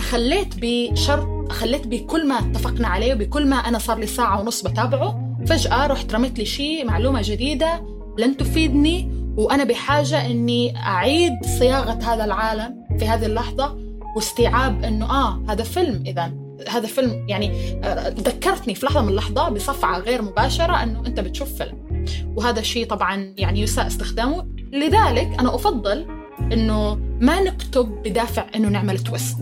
خليت 0.00 0.54
بشرط 0.60 1.52
خليت 1.52 1.86
بكل 1.86 2.28
ما 2.28 2.38
اتفقنا 2.38 2.88
عليه 2.88 3.14
وبكل 3.14 3.46
ما 3.46 3.56
أنا 3.56 3.78
صار 3.78 3.98
لي 3.98 4.06
ساعة 4.06 4.40
ونص 4.40 4.62
بتابعه. 4.62 5.38
فجأة 5.46 5.86
رحت 5.86 6.14
رميت 6.14 6.38
لي 6.38 6.44
شيء 6.44 6.86
معلومة 6.86 7.22
جديدة 7.24 7.86
لن 8.18 8.36
تفيدني 8.36 9.10
وأنا 9.36 9.64
بحاجة 9.64 10.26
إني 10.26 10.76
أعيد 10.76 11.32
صياغة 11.58 11.98
هذا 12.02 12.24
العالم. 12.24 12.77
في 12.98 13.08
هذه 13.08 13.26
اللحظة 13.26 13.78
واستيعاب 14.16 14.84
إنه 14.84 15.10
آه 15.10 15.42
هذا 15.48 15.64
فيلم 15.64 16.02
إذا 16.06 16.32
هذا 16.68 16.86
فيلم 16.86 17.28
يعني 17.28 17.50
آه، 17.84 18.08
ذكرتني 18.08 18.74
في 18.74 18.86
لحظة 18.86 19.02
من 19.02 19.08
اللحظة 19.08 19.48
بصفعة 19.48 19.98
غير 19.98 20.22
مباشرة 20.22 20.82
إنه 20.82 21.06
أنت 21.06 21.20
بتشوف 21.20 21.52
فيلم. 21.52 22.04
وهذا 22.36 22.60
الشيء 22.60 22.86
طبعا 22.86 23.34
يعني 23.36 23.60
يساء 23.60 23.86
استخدامه. 23.86 24.46
لذلك 24.72 25.36
أنا 25.40 25.54
أفضل 25.54 26.06
إنه 26.52 26.94
ما 27.20 27.40
نكتب 27.40 28.02
بدافع 28.04 28.46
إنه 28.54 28.68
نعمل 28.68 28.98
twist 28.98 29.36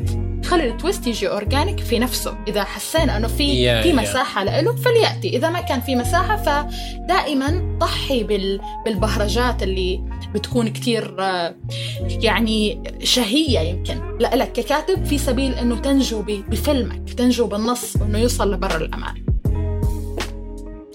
خلي 0.44 0.68
ال 0.68 0.75
twist 0.75 1.06
يجي 1.06 1.28
organic 1.28 1.80
في 1.80 1.98
نفسه. 1.98 2.36
إذا 2.48 2.64
حسينا 2.64 3.16
إنه 3.16 3.28
في 3.28 3.44
yeah, 3.44 3.82
في 3.82 3.92
مساحة 3.92 4.44
yeah. 4.44 4.48
له 4.48 4.76
فليأتي. 4.76 5.36
إذا 5.36 5.50
ما 5.50 5.60
كان 5.60 5.80
في 5.80 5.96
مساحة 5.96 6.36
فدائما 6.36 7.76
ضحي 7.78 8.24
بالبهرجات 8.86 9.62
اللي 9.62 10.00
بتكون 10.34 10.68
كثير 10.68 11.16
آه، 11.18 11.56
يعني 12.00 12.82
شهية 13.02 13.58
يمكن. 13.58 14.16
لك 14.20 14.52
ككاتب 14.52 15.04
في 15.04 15.18
سبيل 15.18 15.54
إنه 15.54 15.76
تنجو 15.76 16.22
بفيلمك 16.26 17.12
تنجو 17.12 17.46
بالنص 17.46 17.96
وانه 17.96 18.18
يوصل 18.18 18.54
لبر 18.54 18.76
الأمان. 18.76 19.26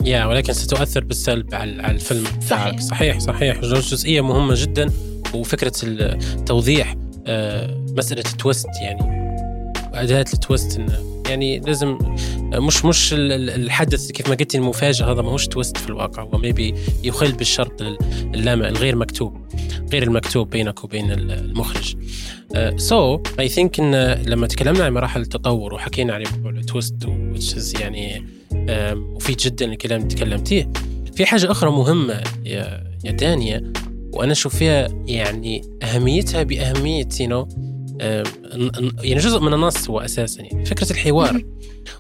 yeah 0.05 0.25
ولكن 0.25 0.53
ستؤثر 0.53 1.03
بالسلب 1.03 1.55
على 1.55 1.91
الفيلم. 1.91 2.23
صحيح. 2.49 2.79
صحيح 2.79 3.19
صحيح. 3.19 3.59
جزئية 3.61 4.21
مهمة 4.21 4.53
جدا. 4.57 4.91
وفكرة 5.33 5.73
التوضيح 5.83 6.95
آه، 7.27 7.83
مسألة 7.97 8.23
ال 8.31 8.38
twist 8.38 8.69
يعني 8.81 9.21
أداة 9.93 10.25
ال 10.33 10.41
twist 10.41 10.81
يعني 11.29 11.59
لازم 11.59 11.97
مش 12.53 12.85
مش 12.85 13.13
الحدث 13.13 14.11
كيف 14.11 14.29
ما 14.29 14.35
قلت 14.35 14.55
المفاجأة 14.55 15.11
هذا 15.11 15.21
ما 15.21 15.29
هوش 15.29 15.47
twist 15.47 15.77
في 15.77 15.89
الواقع 15.89 16.23
هو 16.23 16.37
maybe 16.37 16.75
يخل 17.03 17.31
بالشرط 17.31 17.81
الغير 18.35 18.95
مكتوب 18.95 19.37
غير 19.91 20.03
المكتوب 20.03 20.49
بينك 20.49 20.83
وبين 20.83 21.11
المخرج. 21.11 21.95
so 22.75 23.23
I 23.39 23.49
think 23.49 23.79
إن 23.79 23.95
لما 24.13 24.47
تكلمنا 24.47 24.85
عن 24.85 24.93
مراحل 24.93 25.21
التطور 25.21 25.73
وحكينا 25.73 26.13
عن 26.13 26.23
موضوع 26.43 26.51
ال 26.51 26.61
twist 26.61 27.09
يعني 27.79 28.25
مفيد 28.93 29.37
جدا 29.37 29.65
الكلام 29.65 30.01
اللي 30.01 30.15
تكلمتيه 30.15 30.69
في 31.15 31.25
حاجة 31.25 31.51
أخرى 31.51 31.71
مهمة 31.71 32.23
يا 32.45 32.83
يا 33.03 33.11
دانيا 33.11 33.73
وأنا 34.13 34.31
أشوف 34.31 34.55
فيها 34.55 34.87
يعني 35.07 35.61
أهميتها 35.83 36.43
بأهمية 36.43 37.07
يو 37.19 37.47
يعني 39.03 39.19
جزء 39.19 39.39
من 39.39 39.53
النص 39.53 39.89
هو 39.89 39.99
أساسا 39.99 40.41
يعني 40.41 40.65
فكرة 40.65 40.91
الحوار. 40.91 41.43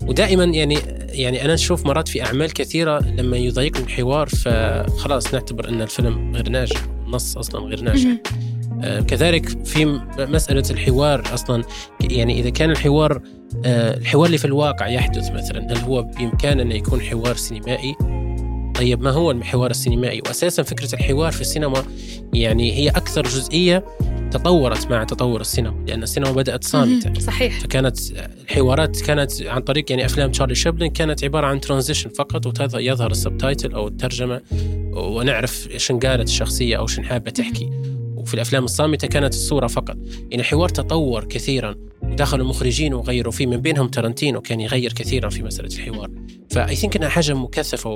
ودائما 0.01 0.43
يعني 0.43 0.77
يعني 1.09 1.45
أنا 1.45 1.53
أشوف 1.53 1.85
مرات 1.85 2.07
في 2.07 2.23
أعمال 2.23 2.53
كثيرة 2.53 2.99
لما 2.99 3.37
يضايقني 3.37 3.83
الحوار 3.83 4.29
فخلاص 4.29 5.33
نعتبر 5.33 5.69
إن 5.69 5.81
الفيلم 5.81 6.35
غير 6.35 6.49
ناجح 6.49 6.83
النص 7.05 7.37
أصلا 7.37 7.61
غير 7.61 7.81
ناجح. 7.81 8.09
كذلك 9.07 9.65
في 9.65 9.99
مسألة 10.19 10.63
الحوار 10.69 11.33
أصلا 11.33 11.63
يعني 12.01 12.39
إذا 12.39 12.49
كان 12.49 12.71
الحوار 12.71 13.21
الحوار 13.65 14.25
اللي 14.25 14.37
في 14.37 14.45
الواقع 14.45 14.87
يحدث 14.87 15.31
مثلا 15.31 15.71
هل 15.71 15.77
هو 15.77 16.03
بإمكانه 16.03 16.61
أن 16.61 16.71
يكون 16.71 17.01
حوار 17.01 17.35
سينمائي؟ 17.35 17.95
طيب 18.81 19.01
ما 19.01 19.11
هو 19.11 19.31
الحوار 19.31 19.69
السينمائي؟ 19.69 20.21
وأساسا 20.25 20.63
فكرة 20.63 20.95
الحوار 20.95 21.31
في 21.31 21.41
السينما 21.41 21.83
يعني 22.33 22.73
هي 22.73 22.89
أكثر 22.89 23.23
جزئية 23.23 23.85
تطورت 24.31 24.91
مع 24.91 25.03
تطور 25.03 25.41
السينما 25.41 25.85
لأن 25.87 26.03
السينما 26.03 26.31
بدأت 26.31 26.63
صامتة. 26.63 27.19
صحيح. 27.19 27.59
فكانت 27.59 27.97
الحوارات 28.43 29.01
كانت 29.01 29.41
عن 29.41 29.61
طريق 29.61 29.91
يعني 29.91 30.05
أفلام 30.05 30.31
تشارلي 30.31 30.55
شابلن 30.55 30.87
كانت 30.87 31.23
عبارة 31.23 31.47
عن 31.47 31.61
transition 31.61 32.09
فقط 32.09 32.73
ويظهر 32.75 33.11
ال 33.11 33.18
subtitle 33.18 33.73
أو 33.73 33.87
الترجمة 33.87 34.41
ونعرف 34.93 35.69
شن 35.77 35.99
قالت 35.99 36.27
الشخصية 36.27 36.77
أو 36.77 36.87
شن 36.87 37.05
حابة 37.05 37.31
تحكي. 37.31 37.69
وفي 38.15 38.33
الأفلام 38.33 38.63
الصامتة 38.63 39.07
كانت 39.07 39.33
الصورة 39.33 39.67
فقط. 39.67 39.97
يعني 40.29 40.41
الحوار 40.41 40.69
تطور 40.69 41.23
كثيرا 41.23 41.75
ودخلوا 42.03 42.43
المخرجين 42.43 42.93
وغيروا 42.93 43.31
فيه 43.31 43.45
من 43.45 43.57
بينهم 43.57 43.87
ترنتينو 43.87 44.41
كان 44.41 44.59
يغير 44.59 44.93
كثيرا 44.93 45.29
في 45.29 45.43
مسألة 45.43 45.69
الحوار. 45.75 46.09
ف 46.51 46.75
I 46.75 46.79
think 46.79 46.95
إنها 46.95 47.09
حاجة 47.09 47.33
مكثفة 47.33 47.89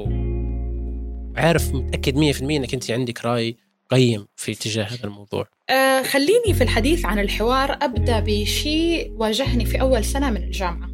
وعارف 1.35 1.73
متأكد 1.73 2.15
100% 2.15 2.41
إنك 2.41 2.73
انت 2.73 2.91
عندك 2.91 3.25
رأي 3.25 3.55
قيم 3.91 4.25
في 4.35 4.51
اتجاه 4.51 4.83
هذا 4.83 5.03
الموضوع. 5.03 5.47
آه 5.69 6.01
خليني 6.01 6.53
في 6.53 6.63
الحديث 6.63 7.05
عن 7.05 7.19
الحوار. 7.19 7.77
أبدأ 7.81 8.19
بشيء 8.19 9.11
واجهني 9.11 9.65
في 9.65 9.81
أول 9.81 10.05
سنة 10.05 10.29
من 10.29 10.43
الجامعة. 10.43 10.89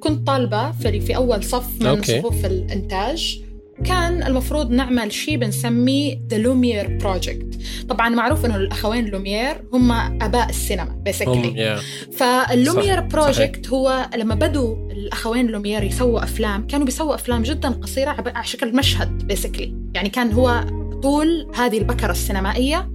كنت 0.00 0.26
طالبة 0.26 0.72
في, 0.72 1.00
في 1.00 1.16
أول 1.16 1.44
صف 1.44 1.80
من 1.80 1.86
okay. 1.86 2.18
صفوف 2.18 2.46
الإنتاج. 2.46 3.44
كان 3.84 4.22
المفروض 4.22 4.70
نعمل 4.70 5.12
شيء 5.12 5.36
بنسميه 5.36 6.20
the 6.28 6.38
Lumière 6.38 6.98
project 6.98 7.58
طبعا 7.88 8.08
معروف 8.08 8.46
إنه 8.46 8.56
الأخوين 8.56 9.04
لومير 9.04 9.62
هم 9.72 9.92
أباء 10.22 10.48
السينما 10.48 11.02
basically 11.04 11.78
yeah. 11.78 11.82
فال 12.16 12.35
Lumière 12.35 13.00
project 13.00 13.68
هو 13.68 14.10
لما 14.16 14.34
بدوا 14.34 14.90
الأخوين 14.90 15.46
لومير 15.46 15.82
يسووا 15.82 16.24
أفلام 16.24 16.66
كانوا 16.66 16.86
بيسووا 16.86 17.14
أفلام 17.14 17.42
جدا 17.42 17.68
قصيرة 17.68 18.10
على 18.10 18.46
شكل 18.46 18.76
مشهد 18.76 19.26
basically 19.26 19.74
يعني 19.94 20.08
كان 20.08 20.32
هو 20.32 20.64
طول 21.02 21.50
هذه 21.54 21.78
البكرة 21.78 22.10
السينمائية 22.10 22.90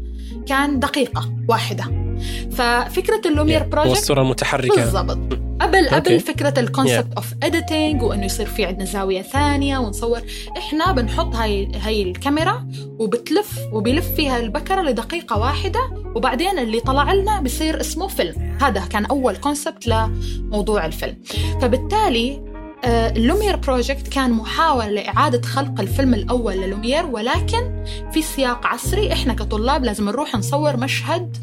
كان 0.47 0.79
دقيقة 0.79 1.33
واحدة. 1.49 2.04
ففكرة 2.51 3.21
ال 3.25 3.30
Lumière 3.30 3.63
project 3.63 3.89
والصورة 3.89 4.21
المتحركة. 4.21 4.75
بالضبط. 4.75 5.39
قبل 5.61 5.89
قبل 5.89 6.19
فكرة 6.19 6.53
ال 6.59 6.66
concept 6.66 7.13
of 7.17 7.33
editing 7.43 8.01
وإنه 8.01 8.25
يصير 8.25 8.45
في 8.45 8.65
عندنا 8.65 8.85
زاوية 8.85 9.21
ثانية 9.21 9.77
ونصور. 9.77 10.21
إحنا 10.57 10.91
بنحط 10.91 11.35
هاي 11.35 11.71
هاي 11.75 12.01
الكاميرا 12.01 12.67
وبتلف 12.99 13.59
وبيلف 13.73 14.07
فيها 14.15 14.37
البكرة 14.37 14.81
لدقيقة 14.81 15.39
واحدة 15.39 15.79
وبعدين 16.15 16.59
اللي 16.59 16.79
طلع 16.79 17.13
لنا 17.13 17.41
بصير 17.41 17.81
اسمه 17.81 18.07
فيلم. 18.07 18.57
هذا 18.61 18.85
كان 18.85 19.05
أول 19.05 19.35
concept 19.35 19.87
لموضوع 19.87 20.85
الفيلم. 20.85 21.17
فبالتالي 21.61 22.55
آه، 22.83 23.09
ال 23.09 23.15
Lumière 23.15 23.55
project 23.55 24.07
كان 24.07 24.31
محاولة 24.31 24.89
لإعادة 24.89 25.41
خلق 25.41 25.81
الفيلم 25.81 26.13
الأول 26.13 26.53
للومير 26.53 27.05
ولكن 27.05 27.85
في 28.13 28.21
سياق 28.21 28.67
عصري 28.67 29.13
إحنا 29.13 29.33
كطلاب 29.33 29.83
لازم 29.83 30.05
نروح 30.05 30.35
نصور 30.35 30.77
مشهد 30.77 31.37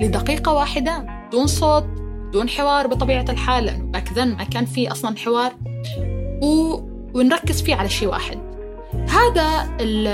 لدقيقة 0.00 0.52
واحدة 0.52 1.06
بدون 1.28 1.46
صوت 1.46 1.84
بدون 2.28 2.48
حوار 2.48 2.86
بطبيعة 2.86 3.24
الحال 3.28 3.64
لأنه 3.64 3.92
back 3.92 4.12
then 4.12 4.36
ما 4.36 4.44
كان 4.44 4.64
في 4.64 4.92
أصلا 4.92 5.16
حوار. 5.16 5.52
و... 6.42 6.80
ونركز 7.14 7.62
فيه 7.62 7.74
على 7.74 7.88
شيء 7.88 8.08
واحد. 8.08 8.38
هذا 9.08 9.76
ال... 9.80 10.06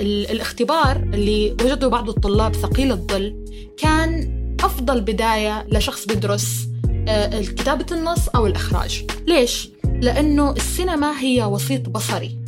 ال... 0.00 0.30
الاختبار 0.30 0.96
اللي 0.96 1.52
وجدوا 1.52 1.90
بعض 1.90 2.08
الطلاب 2.08 2.54
ثقيل 2.54 2.92
الظل 2.92 3.44
كان 3.78 4.36
أفضل 4.64 5.00
بداية 5.00 5.66
لشخص 5.72 6.06
بيدرس 6.06 6.68
آه، 7.08 7.40
كتابة 7.40 7.86
النص 7.92 8.28
أو 8.28 8.46
الإخراج. 8.46 9.04
ليش؟ 9.26 9.70
لأنه 10.00 10.50
السينما 10.50 11.20
هي 11.20 11.44
وسيط 11.44 11.88
بصري. 11.88 12.38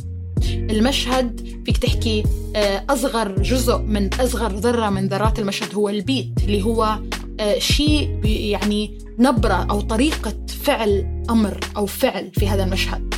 المشهد 0.45 1.47
فيك 1.65 1.77
تحكي 1.77 2.23
آه، 2.55 2.85
أصغر 2.89 3.41
جزء 3.41 3.77
من 3.77 4.09
أصغر 4.13 4.51
ذرة 4.51 4.89
من 4.89 5.07
ذرات 5.07 5.39
المشهد 5.39 5.75
هو 5.75 5.89
البيت 5.89 6.31
اللي 6.43 6.65
هو 6.65 6.99
آه، 7.39 7.59
شيء 7.59 8.19
يعني 8.25 8.97
نبرة 9.19 9.67
أو 9.69 9.81
طريقة 9.81 10.33
فعل 10.63 11.23
أمر 11.29 11.59
أو 11.77 11.85
فعل 11.85 12.31
في 12.33 12.47
هذا 12.47 12.63
المشهد. 12.63 13.13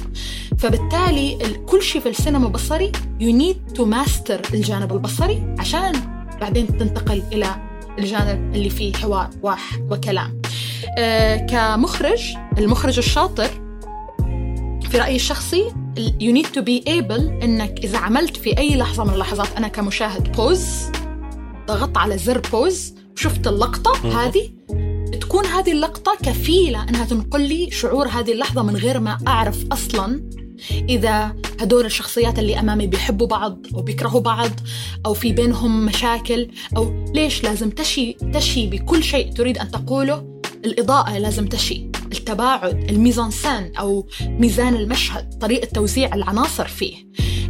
فبالتالي 0.57 1.37
كل 1.65 1.81
شيء 1.81 2.01
في 2.01 2.09
السينما 2.09 2.47
بصري 2.47 2.91
you 3.19 3.33
need 3.41 3.77
to 3.77 3.81
master 3.81 4.53
الجانب 4.53 4.93
البصري 4.93 5.55
عشان 5.59 5.91
بعدين 6.41 6.77
تنتقل 6.77 7.23
إلى 7.33 7.55
الجانب 7.99 8.55
اللي 8.55 8.69
فيه 8.69 8.93
حوار 8.93 9.29
وكلام. 9.89 10.41
آه 10.97 11.35
كمخرج 11.35 12.21
المخرج 12.57 12.97
الشاطر 12.97 13.49
في 14.89 14.97
رأيي 14.97 15.15
الشخصي 15.15 15.63
you 15.97 16.31
need 16.31 16.47
to 16.53 16.61
be 16.61 16.87
able 16.87 17.43
إنك 17.43 17.79
إذا 17.79 17.97
عملت 17.97 18.37
في 18.37 18.57
أي 18.57 18.75
لحظة 18.75 19.03
من 19.03 19.13
اللحظات 19.13 19.47
أنا 19.57 19.67
كمشاهد 19.67 20.31
بوز 20.31 20.65
ضغطت 21.67 21.97
على 21.97 22.17
زر 22.17 22.41
بوز 22.51 22.93
وشفت 23.17 23.47
اللقطة 23.47 24.23
هذه 24.23 24.49
تكون 25.21 25.45
هذه 25.45 25.71
اللقطة 25.71 26.17
كفيلة 26.23 26.89
إنها 26.89 27.05
تنقل 27.05 27.41
لي 27.41 27.71
شعور 27.71 28.07
هذه 28.07 28.31
اللحظة 28.31 28.63
من 28.63 28.75
غير 28.75 28.99
ما 28.99 29.17
أعرف 29.27 29.65
أصلا 29.71 30.29
إذا 30.89 31.35
هدول 31.61 31.85
الشخصيات 31.85 32.39
اللي 32.39 32.59
أمامي 32.59 32.87
بيحبوا 32.87 33.27
بعض 33.27 33.65
أو 33.75 33.81
بيكرهوا 33.81 34.21
بعض 34.21 34.51
أو 35.05 35.13
في 35.13 35.33
بينهم 35.33 35.85
مشاكل 35.85 36.47
أو 36.77 37.05
ليش 37.13 37.43
لازم 37.43 37.69
تشي 37.69 38.13
تشي 38.13 38.67
بكل 38.67 39.03
شيء 39.03 39.31
تريد 39.31 39.57
أن 39.57 39.71
تقوله؟ 39.71 40.39
الإضاءة 40.65 41.17
لازم 41.17 41.45
تشي. 41.45 41.90
التباعد 42.11 42.89
الميزانسان 42.89 43.75
أو 43.79 44.07
ميزان 44.21 44.75
المشهد 44.75 45.37
طريقة 45.39 45.65
توزيع 45.65 46.15
العناصر 46.15 46.67
فيه. 46.67 46.95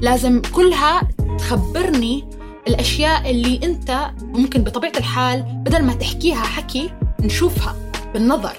لازم 0.02 0.42
كلها 0.42 1.02
تخبرني 1.38 2.30
الأشياء 2.68 3.32
اللي 3.32 3.60
أنت 3.64 4.12
ممكن 4.22 4.64
بطبيعة 4.64 4.94
الحال 4.98 5.42
بدل 5.66 5.84
ما 5.84 5.94
تحكيها 5.94 6.44
حكي 6.44 6.92
نشوفها 7.20 7.76
بالنظر. 8.14 8.58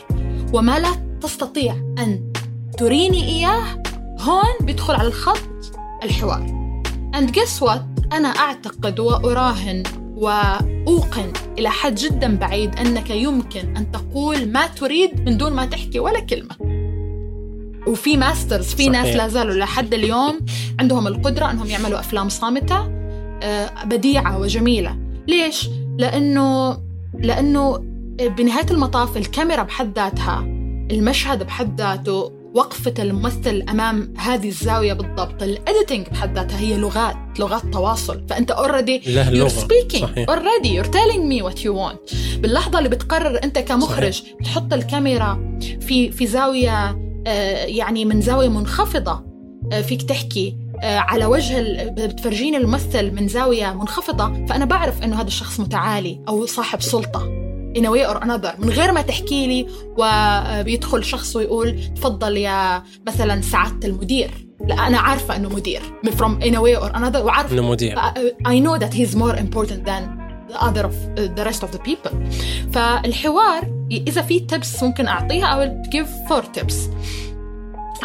وما 0.53 0.79
لا 0.79 1.19
تستطيع 1.21 1.75
أن 1.99 2.33
تريني 2.79 3.25
إياه 3.25 3.83
هون 4.21 4.67
بيدخل 4.67 4.95
على 4.95 5.09
الخط 5.09 5.43
الحوار. 6.03 6.63
And 7.17 7.31
guess 7.31 7.63
what 7.63 7.93
أنا 8.13 8.29
أعتقد 8.29 9.01
وأراهن 9.01 9.83
وأوقن 10.17 11.33
إلى 11.59 11.71
حد 11.71 11.95
جدا 11.95 12.37
بعيد 12.37 12.77
أنك 12.79 13.11
يمكن 13.11 13.77
أن 13.77 13.93
تقول 13.93 14.53
ما 14.53 14.67
تريد 14.67 15.29
من 15.29 15.37
دون 15.37 15.53
ما 15.53 15.67
تحكي 15.67 15.99
ولا 15.99 16.21
كلمة 16.21 16.57
وفي 17.87 18.17
ماسترز 18.17 18.65
في 18.67 18.85
صحيح. 18.85 18.93
ناس 18.93 19.17
لا 19.17 19.29
زالوا 19.29 19.55
لحد 19.55 19.95
اليوم 19.95 20.41
عندهم 20.81 21.07
القدرة 21.07 21.51
أنهم 21.51 21.67
يعملوا 21.67 21.99
أفلام 21.99 22.29
صامتة 22.29 22.91
آه، 23.43 23.85
بديعة 23.85 24.39
وجميلة 24.41 24.99
ليش؟ 25.29 25.69
لأنه 25.99 26.79
لأنه 27.19 27.79
بنهاية 28.21 28.67
المطاف 28.71 29.17
الكاميرا 29.17 29.63
بحد 29.63 29.99
ذاتها 29.99 30.41
المشهد 30.91 31.43
بحد 31.43 31.81
ذاته 31.81 32.33
وقفة 32.55 32.95
الممثل 32.99 33.65
أمام 33.71 34.15
هذه 34.19 34.49
الزاوية 34.49 34.93
بالضبط. 34.93 35.43
ال 35.43 35.51
editing 35.51 36.07
بحد 36.07 36.35
ذاتها 36.35 36.59
هي 36.59 36.77
لغات 36.77 37.17
لغات 37.39 37.63
تواصل. 37.73 38.23
فأنت 38.31 38.51
already 38.51 39.01
you're 39.01 39.51
speaking 39.51 40.01
صحيح. 40.01 40.31
already. 40.31 40.69
You're 40.69 40.93
telling 40.93 41.29
me 41.29 41.49
what 41.49 41.59
you 41.65 41.73
want. 41.73 42.15
باللحظة 42.39 42.79
اللي 42.79 42.89
بتقرر 42.89 43.41
أنت 43.45 43.59
كمخرج 43.59 44.13
صحيح. 44.13 44.35
تحط 44.45 44.73
الكاميرا 44.73 45.59
في 45.81 46.11
في 46.13 46.27
زاوية 46.27 46.99
آه، 47.27 47.65
يعني 47.65 48.05
من 48.05 48.21
زاوية 48.21 48.49
منخفضة 48.49 49.25
آه، 49.73 49.81
فيك 49.81 50.03
تحكي 50.03 50.57
آه، 50.83 50.99
على 50.99 51.27
وجه 51.27 51.85
بتفرجيني 51.91 52.57
الممثل 52.57 53.15
من 53.15 53.29
زاوية 53.29 53.73
منخفضة 53.73 54.47
فأنا 54.47 54.65
بعرف 54.65 55.03
إنه 55.03 55.21
هذا 55.21 55.27
الشخص 55.27 55.61
متعالي 55.61 56.21
أو 56.29 56.47
صاحب 56.47 56.81
سلطة. 56.83 57.42
In 57.79 57.85
a 57.85 57.91
way 57.91 58.05
or 58.07 58.17
another. 58.23 58.61
من 58.61 58.71
غير 58.71 58.93
ما 58.93 59.03
تحكي 59.03 59.47
لي 59.47 59.67
وبيدخل 59.99 61.05
شخص 61.05 61.37
ويقول 61.37 61.81
تفضل 61.97 62.37
يا 62.37 62.83
مثلا 63.07 63.41
سعادة 63.41 63.89
المدير. 63.89 64.31
لا 64.67 64.87
أنا 64.87 64.99
عارفة 64.99 65.37
إنه 65.37 65.49
مدير. 65.49 65.83
from 66.07 66.43
in 66.43 66.55
a 66.55 66.61
way 66.61 66.77
or 66.83 66.97
another 66.97 67.17
وعارفة 67.17 67.53
إنه 67.53 67.71
مدير. 67.71 67.99
I 68.49 68.59
know 68.59 68.79
that 68.79 68.93
he's 68.95 69.17
more 69.17 69.37
important 69.37 69.85
than 69.85 70.23
the 70.49 70.63
other 70.69 70.85
of 70.87 70.95
the 71.37 71.45
rest 71.45 71.63
of 71.63 71.73
the 71.73 71.79
people. 71.79 72.13
فالحوار 72.73 73.87
إذا 73.91 74.23
في 74.23 74.47
tips 74.53 74.83
ممكن 74.83 75.07
أعطيها 75.07 75.47
I 75.47 75.59
will 75.59 75.91
give 75.91 76.09
four 76.29 76.61
tips. 76.61 76.75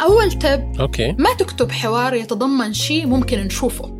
أول 0.02 0.32
tip 0.32 0.72
okay. 0.80 1.12
ما 1.12 1.34
تكتب 1.38 1.70
حوار 1.70 2.14
يتضمن 2.14 2.72
شيء 2.72 3.06
ممكن 3.06 3.38
نشوفه. 3.38 3.98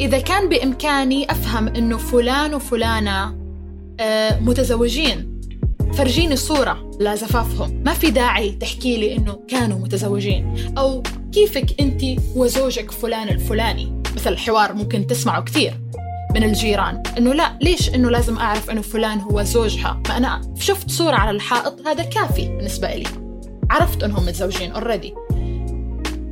إذا 0.00 0.18
كان 0.18 0.48
بإمكاني 0.48 1.30
أفهم 1.30 1.68
إنه 1.68 1.96
فلان 1.96 2.54
وفلانة 2.54 3.24
آه، 3.24 3.41
متزوجين. 4.40 5.40
فرجيني 5.94 6.36
صورة 6.36 6.90
لزفافهم 7.00 7.82
ما 7.84 7.92
في 7.92 8.10
داعي 8.10 8.50
تحكي 8.50 8.96
لي 8.96 9.16
إنه 9.16 9.40
كانوا 9.48 9.78
متزوجين. 9.78 10.54
أو 10.78 11.02
كيفك 11.32 11.80
أنت 11.80 12.02
وزوجك 12.36 12.90
فلان 12.90 13.28
الفلاني؟ 13.28 14.02
مثل 14.14 14.38
حوار 14.38 14.72
ممكن 14.72 15.06
تسمعه 15.06 15.42
كثير 15.44 15.80
من 16.34 16.44
الجيران. 16.44 17.02
إنه 17.18 17.34
لا 17.34 17.58
ليش 17.60 17.94
إنه 17.94 18.10
لازم 18.10 18.38
أعرف 18.38 18.70
إنه 18.70 18.80
فلان 18.80 19.18
هو 19.18 19.42
زوجها؟ 19.42 20.02
ما 20.08 20.16
أنا 20.16 20.40
شفت 20.58 20.90
صورة 20.90 21.14
على 21.16 21.30
الحائط 21.30 21.86
هذا 21.86 22.02
كافي 22.02 22.46
بالنسبة 22.46 22.94
لي 22.94 23.06
عرفت 23.70 24.02
إنهم 24.02 24.26
متزوجين 24.26 24.72
اوريدي 24.72 25.14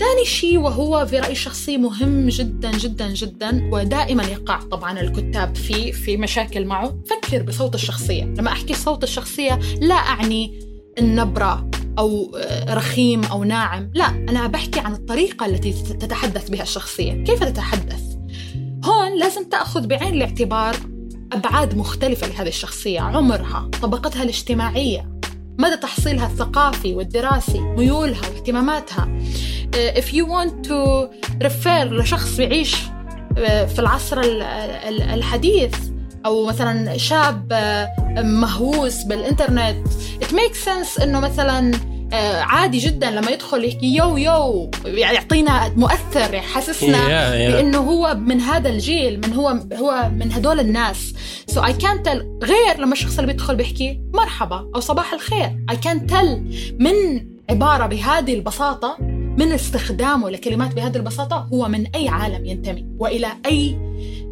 ثاني 0.01 0.25
شيء 0.25 0.59
وهو 0.59 1.07
في 1.07 1.19
رأيي 1.19 1.33
الشخصي 1.33 1.77
مهم 1.77 2.29
جدا 2.29 2.71
جدا 2.71 3.09
جدا 3.09 3.71
ودائما 3.73 4.23
يقع 4.23 4.61
طبعا 4.61 5.01
الكتاب 5.01 5.57
فيه 5.57 5.93
في 5.93 6.17
مشاكل 6.17 6.65
معه. 6.65 6.99
فكر 7.11 7.43
بصوت 7.43 7.75
الشخصية. 7.75 8.25
لما 8.25 8.53
أحكي 8.53 8.75
صوت 8.75 9.05
الشخصية 9.05 9.59
لا 9.81 9.95
أعني 9.95 10.61
النبرة 10.99 11.71
أو 11.99 12.37
آه، 12.37 12.75
رخيم 12.75 13.25
أو 13.25 13.45
ناعم. 13.45 13.91
لا 13.95 14.09
أنا 14.09 14.47
بحكي 14.47 14.81
عن 14.81 14.93
الطريقة 14.93 15.47
التي 15.47 15.73
تتحدث 15.73 16.51
بها 16.51 16.63
الشخصية. 16.63 17.13
كيف 17.25 17.45
تتحدث؟ 17.45 18.03
هون 18.85 19.19
لازم 19.19 19.49
تأخذ 19.49 19.87
بعين 19.87 20.15
الاعتبار 20.15 20.77
أبعاد 21.33 21.77
مختلفة 21.77 22.27
لهذه 22.27 22.49
الشخصية 22.49 23.01
عمرها 23.01 23.71
طبقتها 23.83 24.23
الاجتماعية. 24.23 25.10
مدى 25.61 25.77
تحصيلها 25.77 26.27
الثقافي 26.27 26.95
والدراسي 26.95 27.61
ميولها 27.61 28.21
واهتماماتها. 28.35 29.09
if 29.97 30.05
you 30.13 30.25
want 30.27 30.69
to 30.69 31.09
refer 31.45 31.83
لشخص 31.93 32.39
يعيش 32.39 32.77
في 33.45 33.79
العصر 33.79 34.21
الحديث 35.15 35.75
أو 36.27 36.47
مثلا 36.47 36.97
شاب 36.97 37.53
مهووس 38.19 39.03
بالإنترنت 39.03 39.87
it 40.25 40.27
makes 40.33 40.65
sense 40.67 41.03
إنه 41.03 41.21
مثلا 41.21 41.73
عادي 42.13 42.79
جدا 42.79 43.11
لما 43.11 43.31
يدخل 43.31 43.65
يحكي 43.65 43.95
يو 43.97 44.17
يو 44.17 44.71
يعني 44.85 45.15
يعطينا 45.15 45.69
مؤثر 45.77 46.35
يحسسنا 46.35 46.99
yeah, 46.99 47.33
yeah. 47.33 47.55
بأنه 47.55 47.79
هو 47.79 48.15
من 48.15 48.41
هذا 48.41 48.69
الجيل 48.69 49.21
من 49.27 49.33
هو 49.33 49.49
هو 49.75 50.11
من 50.17 50.33
هدول 50.33 50.61
الناس. 50.61 51.15
so 51.47 51.65
I 51.65 51.73
can 51.73 52.03
tell 52.03 52.39
غير 52.43 52.79
لما 52.79 52.93
الشخص 52.93 53.19
اللي 53.19 53.33
بيدخل 53.33 53.57
بيحكي 53.57 54.01
مرحبا 54.15 54.71
أو 54.75 54.81
صباح 54.81 55.13
الخير. 55.13 55.57
I 55.71 55.77
can 55.77 56.07
tell 56.07 56.45
من 56.79 57.27
عبارة 57.51 57.87
بهذه 57.87 58.35
البساطة 58.35 58.97
من 59.39 59.53
استخدامه 59.53 60.31
لكلمات 60.31 60.75
بهذه 60.75 60.97
البساطة 60.97 61.49
هو 61.53 61.69
من 61.69 61.87
أي 61.95 62.09
عالم 62.09 62.45
ينتمي 62.45 62.87
وإلى 62.99 63.29
أي 63.47 63.79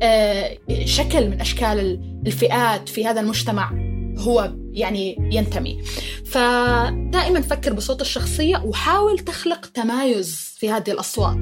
آه، 0.02 0.58
شكل 0.84 1.30
من 1.30 1.40
أشكال 1.40 2.00
الفئات 2.26 2.88
في 2.88 3.06
هذا 3.06 3.20
المجتمع. 3.20 3.87
هو 4.18 4.52
يعني 4.72 5.30
ينتمي. 5.32 5.82
فدائما 6.24 7.40
فكر 7.40 7.72
بصوت 7.72 8.00
الشخصية 8.00 8.62
وحاول 8.64 9.18
تخلق 9.18 9.66
تمايز 9.66 10.54
في 10.58 10.70
هذه 10.70 10.90
الأصوات. 10.90 11.36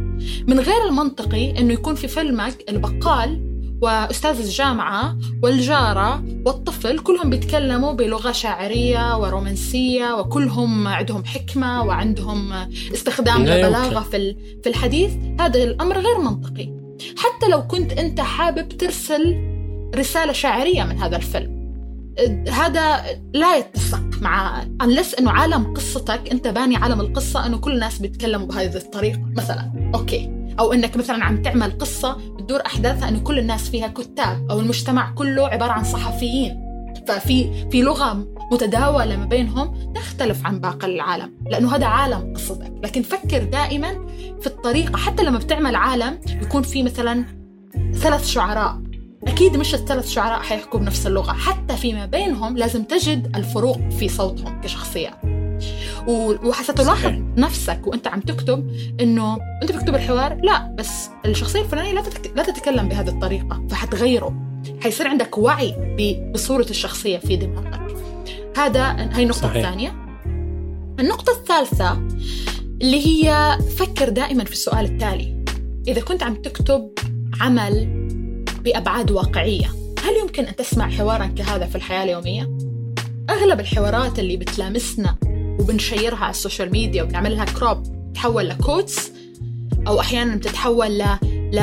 من 0.49 0.61
غير 0.61 0.89
المنطقي 0.89 1.59
أنه 1.59 1.73
يكون 1.73 1.95
في 1.95 2.09
فيلمك 2.09 2.65
البقال 2.69 3.47
وأستاذ 3.83 4.41
الجامعة 4.41 5.17
والجارة 5.43 6.25
والطفل 6.47 6.99
كلهم 6.99 7.31
بيتكلموا 7.31 7.93
بلغة 7.93 8.33
شاعرية 8.33 9.19
ورومانسية 9.19 10.15
وكلهم 10.15 10.89
عندهم 10.89 11.25
حكمة 11.25 11.83
وعندهم 11.83 12.53
استخدام 12.95 13.43
لبلاغة 13.43 14.01
في 14.01 14.37
في 14.63 14.69
الحديث. 14.69 15.13
هذا 15.41 15.63
الأمر 15.63 15.99
غير 15.99 16.19
منطقي. 16.19 16.73
حتى 17.19 17.49
لو 17.51 17.67
كنت 17.67 17.93
أنت 17.93 18.21
حابب 18.21 18.69
ترسل 18.69 19.37
رسالة 19.95 20.33
شاعرية 20.33 20.85
من 20.85 20.99
هذا 20.99 21.17
الفيلم. 21.17 21.56
هذا 22.53 23.05
لا 23.35 23.57
يتسق 23.57 24.03
مع 24.21 24.65
unless 24.83 25.19
أنه 25.19 25.31
عالم 25.31 25.75
قصتك 25.75 26.21
أنت 26.33 26.49
باني 26.49 26.77
عالم 26.77 27.01
القصة 27.01 27.47
أنه 27.47 27.59
كل 27.59 27.73
الناس 27.73 27.99
بيتكلموا 27.99 28.47
بهذه 28.47 28.77
الطريقة 28.77 29.21
مثلا. 29.37 29.91
أوكي. 29.95 30.31
أو 30.61 30.73
إنك 30.73 30.97
مثلا 30.97 31.25
عم 31.25 31.43
تعمل 31.43 31.79
قصة 31.79 32.17
بتدور 32.37 32.61
أحداثها 32.67 33.09
أنه 33.09 33.19
كل 33.19 33.39
الناس 33.39 33.71
فيها 33.71 33.89
كتاب 33.89 34.51
أو 34.51 34.61
المجتمع 34.61 35.11
كله 35.11 35.47
عبارة 35.47 35.73
عن 35.73 35.85
صحفيين. 35.85 36.67
ففي 37.09 37.69
في 37.71 37.83
لغة 37.83 38.27
متداولة 38.53 39.17
ما 39.17 39.25
بينهم 39.25 39.93
تختلف 39.95 40.47
عن 40.47 40.61
باقي 40.61 40.87
العالم 40.87 41.33
لأنه 41.51 41.77
هذا 41.77 41.87
عالم 41.87 42.33
قصتك. 42.35 42.73
لكن 42.83 43.03
فكر 43.03 43.45
دائما 43.45 44.07
في 44.41 44.47
الطريقة 44.47 44.97
حتى 44.97 45.23
لما 45.23 45.39
بتعمل 45.39 45.77
عالم 45.77 46.21
يكون 46.43 46.63
في 46.63 46.83
مثلا 46.83 47.25
ثلاث 47.95 48.27
شعراء. 48.27 48.86
أكيد 49.27 49.57
مش 49.57 49.75
الثلاث 49.75 50.09
شعراء 50.09 50.41
حيحكوا 50.41 50.81
بنفس 50.81 51.07
اللغة. 51.07 51.33
حتى 51.33 51.77
فيما 51.77 52.07
بينهم 52.07 52.57
لازم 52.57 52.85
تجد 52.85 53.37
الفروق 53.37 53.79
في 53.99 54.09
صوتهم 54.09 54.61
كشخصيات 54.61 55.15
وحستلاحظ 56.45 57.13
نفسك 57.37 57.87
وأنت 57.87 58.07
عم 58.07 58.21
تكتب 58.21 58.71
إنه 59.01 59.39
أنت 59.63 59.73
بتكتب 59.73 59.95
الحوار؟ 59.95 60.41
لا 60.43 60.75
بس 60.79 61.11
الشخصية 61.25 61.61
الفلانية 61.61 61.93
لا 61.93 62.03
لا 62.37 62.43
تتكلم 62.43 62.89
بهذه 62.89 63.09
الطريقة 63.09 63.67
فحتغيره. 63.71 64.35
حيصير 64.83 65.09
عندك 65.09 65.39
وعي 65.39 65.75
بصورة 66.35 66.67
الشخصية 66.71 67.19
في 67.19 67.37
دماغك. 67.37 67.97
هذا 68.57 69.11
هي 69.13 69.23
النقطة 69.23 69.41
صحيح. 69.41 69.57
الثانية. 69.57 69.95
النقطة 71.01 71.33
الثالثة 71.33 71.93
اللي 72.83 73.07
هي 73.07 73.59
فكر 73.77 74.09
دائما 74.09 74.45
في 74.45 74.53
السؤال 74.53 74.85
التالي. 74.85 75.45
إذا 75.89 76.01
كنت 76.01 76.23
عم 76.23 76.35
تكتب 76.35 76.91
عمل 77.41 78.06
بأبعاد 78.67 79.11
واقعية. 79.11 79.67
هل 80.05 80.17
يمكن 80.23 80.45
أن 80.45 80.57
تسمع 80.57 80.91
حوارا 80.91 81.27
كهذا 81.27 81.67
في 81.67 81.77
الحياة 81.77 82.05
اليومية؟ 82.05 82.59
أغلب 83.31 83.61
الحوارات 83.61 84.19
اللي 84.19 84.37
بتلامسنا 84.37 85.17
وبنشيرها 85.61 86.19
على 86.19 86.31
ال 86.31 86.37
social 86.37 86.73
media 86.73 87.03
وبنعملها 87.03 87.45
crop 87.45 87.83
تتحول 88.13 88.49
ل 88.49 88.58
quotes 88.58 89.13
أو 89.89 90.01
أحيانا 90.01 90.37
بتتحول 90.37 90.99
ل 90.99 91.05
ل 91.53 91.61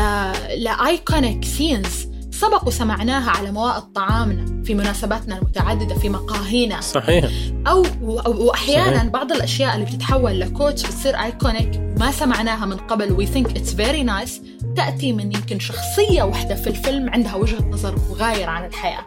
ل 0.58 0.70
iconic 0.70 1.46
scenes 1.46 2.08
سبق 2.32 2.68
وسمعناها 2.68 3.32
على 3.32 3.52
موائد 3.52 3.84
طعامنا 3.96 4.64
في 4.64 4.74
مناسباتنا 4.74 5.38
المتعددة 5.38 5.96
في 5.96 6.10
مقاهينا. 6.10 6.82
صحيح. 6.82 7.30
أو 7.68 7.86
وأحيانا 8.26 8.98
صحيح. 8.98 9.06
بعض 9.06 9.32
الأشياء 9.32 9.76
اللي 9.76 9.86
بتتحول 9.86 10.40
ل 10.40 10.46
quotes 10.46 10.84
بتصير 10.84 11.16
iconic 11.16 11.82
ما 12.00 12.12
سمعناها 12.12 12.66
من 12.66 12.78
قبل. 12.78 13.12
we 13.12 13.26
think 13.26 13.58
it's 13.58 13.74
very 13.74 14.04
nice 14.04 14.42
تأتي 14.78 15.14
من 15.14 15.24
يمكن 15.24 15.60
شخصية 15.60 16.24
واحدة 16.24 16.56
في 16.56 16.68
الفيلم 16.68 17.10
عندها 17.10 17.36
وجهة 17.36 17.66
نظر 17.70 17.96
مغايرة 18.10 18.50
عن 18.50 18.66
الحياة. 18.66 19.06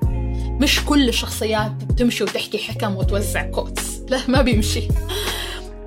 مش 0.60 0.84
كل 0.84 1.08
الشخصيات 1.08 1.70
بتمشي 1.70 2.24
وتحكي 2.24 2.58
حكم 2.58 2.96
وتوزع 2.96 3.50
كوتس 3.50 4.00
لا 4.08 4.20
ما 4.28 4.42
بيمشي. 4.42 4.88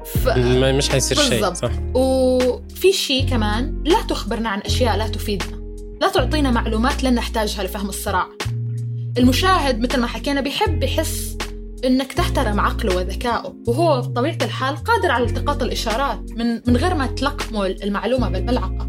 ف... 0.06 0.28
مش 0.38 0.90
حيصير 0.90 1.18
شيء 1.18 1.54
صح. 1.54 1.72
وفي 1.94 2.94
شيء 2.94 3.30
كمان 3.30 3.84
لا 3.86 4.02
تخبرنا 4.02 4.50
عن 4.50 4.60
أشياء 4.60 4.98
لا 4.98 5.08
تفيدنا. 5.08 5.60
لا 6.02 6.10
تعطينا 6.10 6.52
معلومات 6.52 7.04
لن 7.04 7.16
نحتاجها 7.16 7.64
لفهم 7.64 7.90
الصراع. 7.90 8.28
المشاهد 9.18 9.80
مثل 9.80 10.00
ما 10.00 10.08
حكينا 10.08 10.42
بيحب 10.42 10.84
يحس 10.84 11.38
إنك 11.86 12.14
تحترم 12.14 12.60
عقله 12.60 12.96
وذكائه 12.96 13.56
وهو 13.68 14.02
بطبيعة 14.02 14.38
الحال 14.42 14.76
قادر 14.76 15.12
على 15.12 15.24
التقاط 15.24 15.64
الإشارات 15.64 16.32
من 16.32 16.62
من 16.68 16.78
غير 16.78 16.96
ما 16.96 17.06
تلقمه 17.08 17.66
المعلومة 17.66 18.30
بالملعقه 18.30 18.88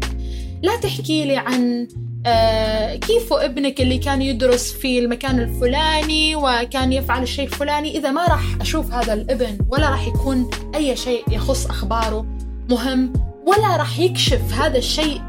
لا 0.63 0.75
تحكي 0.75 1.25
لي 1.25 1.37
عن 1.37 1.87
آه 2.25 2.95
كيف 2.95 3.33
ابنك 3.33 3.81
اللي 3.81 3.97
كان 3.97 4.21
يدرس 4.21 4.73
في 4.73 4.99
المكان 4.99 5.39
الفلاني 5.39 6.35
وكان 6.35 6.93
يفعل 6.93 7.23
الشيء 7.23 7.45
الفلاني. 7.45 7.97
إذا 7.97 8.11
ما 8.11 8.25
راح 8.25 8.43
أشوف 8.61 8.93
هذا 8.93 9.13
الابن 9.13 9.57
ولا 9.69 9.89
راح 9.89 10.07
يكون 10.07 10.49
أي 10.75 10.95
شيء 10.95 11.23
يخص 11.31 11.65
أخباره 11.65 12.25
مهم 12.69 13.13
ولا 13.47 13.77
راح 13.77 13.99
يكشف 13.99 14.53
هذا 14.53 14.77
الشيء 14.77 15.21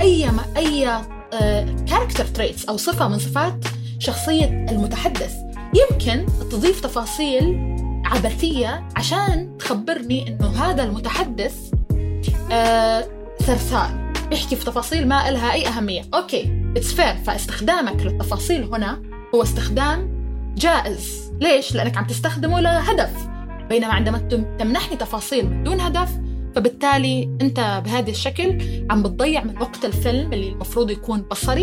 أي 0.00 0.30
ما 0.30 0.44
أي 0.56 1.02
character 1.88 2.24
traits 2.24 2.64
أو 2.64 2.76
صفة 2.76 3.08
من 3.08 3.18
صفات 3.18 3.64
شخصية 3.98 4.66
المتحدث. 4.70 5.34
يمكن 5.74 6.26
تضيف 6.50 6.80
تفاصيل 6.80 7.74
عبثية 8.04 8.88
عشان 8.96 9.58
تخبرني 9.58 10.28
إنه 10.28 10.48
هذا 10.48 10.82
المتحدث 10.82 11.54
آه 12.52 13.04
ثرثار 13.42 14.03
يحكي 14.32 14.56
في 14.56 14.64
تفاصيل 14.64 15.08
ما 15.08 15.28
إلها 15.28 15.52
أي 15.52 15.68
أهمية. 15.68 16.02
okay 16.14 16.72
it's 16.76 16.92
fair 16.92 17.14
فاستخدامك 17.14 18.02
للتفاصيل 18.02 18.62
هنا 18.62 19.02
هو 19.34 19.42
استخدام 19.42 20.14
جائز. 20.56 21.32
ليش؟ 21.40 21.74
لأنك 21.74 21.96
عم 21.96 22.06
تستخدمه 22.06 22.60
لهدف. 22.60 23.28
بينما 23.68 23.92
عندما 23.92 24.18
تمنحني 24.58 24.96
تفاصيل 24.96 25.64
دون 25.64 25.80
هدف 25.80 26.10
فبالتالي 26.56 27.36
أنت 27.40 27.82
بهذا 27.84 28.10
الشكل 28.10 28.58
عم 28.90 29.02
بتضيع 29.02 29.44
من 29.44 29.58
وقت 29.58 29.84
الفيلم 29.84 30.32
اللي 30.32 30.48
المفروض 30.48 30.90
يكون 30.90 31.22
بصري 31.22 31.62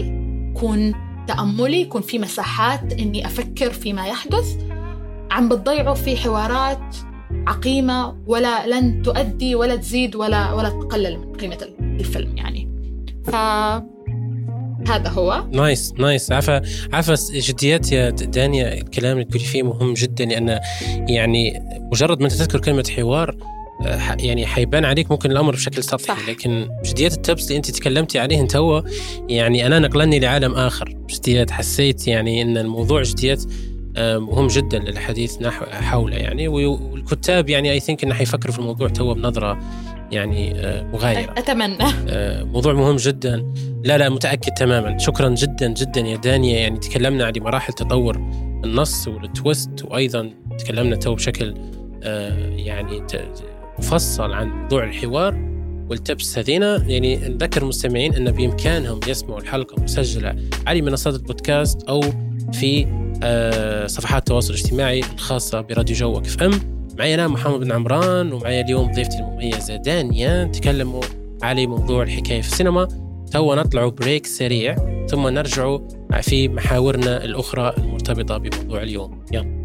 يكون 0.52 0.94
تأملي 1.28 1.82
يكون 1.82 2.02
في 2.02 2.20
مساحات 2.20 2.94
إني 2.94 3.26
أفكر 3.26 3.70
فيما 3.70 4.08
يحدث. 4.08 4.58
عم 5.32 5.50
بتضيعه 5.50 5.94
في 5.94 6.18
حوارات 6.18 6.96
عقيمة 7.48 8.16
ولا 8.28 8.68
لن 8.68 9.02
تؤدي 9.02 9.56
ولا 9.56 9.76
تزيد 9.76 10.16
ولا 10.16 10.54
ولا 10.54 10.70
تقلل 10.70 11.18
من 11.20 11.34
قيمة 11.34 11.58
الفيلم 11.82 12.38
يعني. 12.38 12.70
ف 13.26 13.36
هذا 14.88 15.10
هو. 15.10 15.46
nice 15.52 15.94
nice. 16.00 16.32
عفا 16.32 16.62
عفا 16.94 17.16
جديات 17.34 17.92
يا 17.92 18.10
دانيا. 18.10 18.74
الكلام 18.74 19.18
اللي 19.18 19.26
تقولي 19.26 19.46
فيه 19.46 19.64
مهم 19.64 19.94
جدا 19.94 20.26
لأن 20.26 20.60
يعني 21.10 21.64
مجرد 21.92 22.22
ما 22.22 22.30
تذكر 22.30 22.60
كلمة 22.60 22.84
حوار 22.96 23.36
يعني 24.20 24.46
حيبان 24.46 24.86
عليك 24.86 25.12
ممكن 25.12 25.32
الأمر 25.32 25.52
بشكل 25.56 25.84
سطحي. 25.84 26.06
صح. 26.06 26.30
لكن 26.30 26.68
جديات 26.86 27.14
ال 27.14 27.20
tips 27.20 27.48
اللي 27.48 27.58
أنت 27.58 27.72
تكلمتي 27.72 28.20
عليهن 28.20 28.48
توا 28.48 28.82
يعني 29.30 29.66
أنا 29.68 29.80
نقلني 29.80 30.20
لعالم 30.20 30.54
آخر. 30.54 30.98
جديات 31.10 31.52
حسيت 31.52 32.08
يعني 32.08 32.42
إن 32.42 32.58
الموضوع 32.58 33.02
جديات 33.02 33.44
مهم 33.98 34.48
جدا 34.48 34.80
للحديث 34.80 35.42
نحو 35.42 35.66
حوله 35.66 36.16
يعني. 36.16 36.48
والكتاب 36.48 37.50
يعني 37.50 37.72
I 37.72 37.80
think 37.80 38.04
إنه 38.04 38.14
حيفكروا 38.14 38.54
في 38.54 38.60
الموضوع 38.60 38.88
تو 38.88 39.14
بنظرة 39.14 39.60
يعني 40.12 40.60
آه، 40.60 40.84
مغايرة. 40.84 41.34
أتمنى. 41.38 41.84
آه، 42.10 42.44
موضوع 42.44 42.74
مهم 42.74 42.96
جدا. 42.96 43.54
لا 43.84 43.98
لا 43.98 44.10
متأكد 44.10 44.54
تماما. 44.54 44.98
شكرا 44.98 45.30
جدا 45.30 45.74
جدا 45.74 46.02
يا 46.02 46.18
دانيا. 46.18 46.60
يعني 46.60 46.80
تكلمنا 46.80 47.26
عن 47.26 47.34
مراحل 47.38 47.74
تطور 47.74 48.18
النص 48.66 49.08
وال 49.08 49.30
twist 49.30 49.86
وأيضا 49.86 50.32
تكلمنا 50.60 50.96
تو 50.96 51.16
بشكل 51.16 51.56
آه، 52.04 52.50
يعني 52.50 53.04
مفصل 53.80 54.34
عن 54.34 54.48
موضوع 54.48 54.84
الحوار 54.84 55.52
وال 55.90 56.06
tips 56.06 56.38
هذينا. 56.38 56.84
يعني 56.88 57.16
نذكر 57.16 57.62
المستمعين 57.62 58.14
أن 58.14 58.32
بإمكانهم 58.32 59.00
يسمعوا 59.08 59.40
الحلقة 59.40 59.84
مسجلة 59.84 60.36
على 60.68 60.82
منصات 60.82 61.14
البودكاست 61.14 61.84
أو 61.84 62.02
في 62.54 62.88
صفحات 63.88 64.22
التواصل 64.22 64.54
الاجتماعي 64.54 65.04
الخاصة 65.14 65.62
براديو 65.62 65.96
جوك 65.96 66.26
اف 66.26 66.44
أم. 66.44 66.52
معي 67.00 67.14
أنا 67.14 67.28
محمد 67.28 67.60
بن 67.60 67.72
عمران 67.72 68.34
ومعي 68.34 68.62
اليوم 68.62 68.92
ضيفتي 68.92 69.18
المميزة 69.18 69.76
دانيا. 69.76 70.44
نتكلموا 70.44 71.02
على 71.44 71.68
موضوع 71.68 72.04
الحكاية 72.04 72.42
في 72.42 72.48
السينما. 72.48 72.88
تو 73.32 73.56
نطلع 73.56 73.88
break 73.88 74.26
سريع 74.26 74.76
ثم 75.10 75.28
نرجع 75.28 75.78
في 76.22 76.48
محاورنا 76.48 77.26
الأخرى 77.26 77.74
المرتبطة 77.78 78.38
بموضوع 78.38 78.82
اليوم. 78.84 79.26
يلا. 79.32 79.64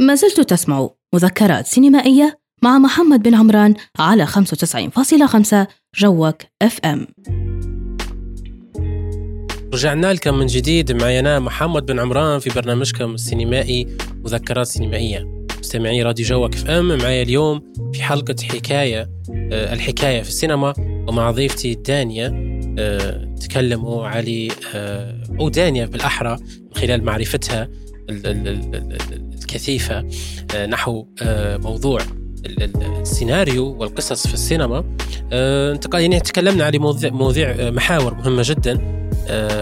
ما 0.00 0.14
زلت 0.14 0.40
تسمع 0.40 0.88
مذكرات 1.14 1.66
سينمائية 1.66 2.38
مع 2.62 2.78
محمد 2.78 3.22
بن 3.22 3.34
عمران 3.34 3.74
على 3.98 4.26
95.5 4.26 5.66
جوك 5.96 6.36
أف 6.62 6.80
أم. 6.84 7.06
رجعنا 9.72 10.12
لكم 10.12 10.34
من 10.34 10.46
جديد. 10.46 10.92
معي 10.92 11.18
أنا 11.20 11.38
محمد 11.38 11.86
بن 11.86 11.98
عمران 11.98 12.38
في 12.38 12.50
برنامجكم 12.50 13.14
السينمائي 13.14 13.86
مذكرات 14.24 14.66
سينمائية. 14.66 15.46
مستمعي 15.58 16.02
راديو 16.02 16.26
جوك 16.26 16.54
اف 16.54 16.70
أم 16.70 16.98
معي 16.98 17.22
اليوم 17.22 17.72
في 17.94 18.02
حلقة 18.02 18.34
حكاية 18.42 19.10
آه، 19.52 19.72
الحكاية 19.72 20.22
في 20.22 20.28
السينما 20.28 20.74
ومع 21.08 21.30
ضيفتي 21.30 21.74
دانيا 21.74 22.32
آه، 22.78 23.34
تكلموا 23.40 24.06
علي 24.06 24.48
آه، 24.74 25.22
أو 25.40 25.48
دانيا 25.48 25.86
بالأحرى 25.86 26.36
من 26.62 26.74
خلال 26.74 27.04
معرفتها 27.04 27.68
الكثيفة 29.42 30.06
نحو 30.66 31.06
موضوع 31.62 32.00
السيناريو 32.46 33.76
والقصص 33.78 34.26
في 34.26 34.34
السينما. 34.34 34.84
يعني 35.94 36.20
تكلمنا 36.20 36.64
على 36.64 36.78
مواضيع 37.10 37.70
محاور 37.70 38.14
مهمة 38.14 38.42
جدا. 38.46 39.01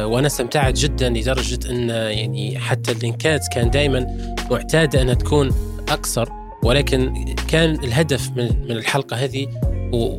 وأنا 0.05 0.27
استمتعت 0.27 0.79
جدا 0.79 1.09
لدرجة 1.09 1.71
أن 1.71 1.89
يعني 1.89 2.59
حتى 2.59 2.93
اللينكات 2.93 3.41
كان 3.53 3.71
دائما 3.71 4.07
معتادة 4.51 5.03
أنها 5.03 5.15
تكون 5.15 5.51
أقصر 5.89 6.29
ولكن 6.63 7.25
كان 7.49 7.75
الهدف 7.85 8.31
من 8.37 8.63
من 8.65 8.71
الحلقة 8.71 9.17
هذه 9.17 9.47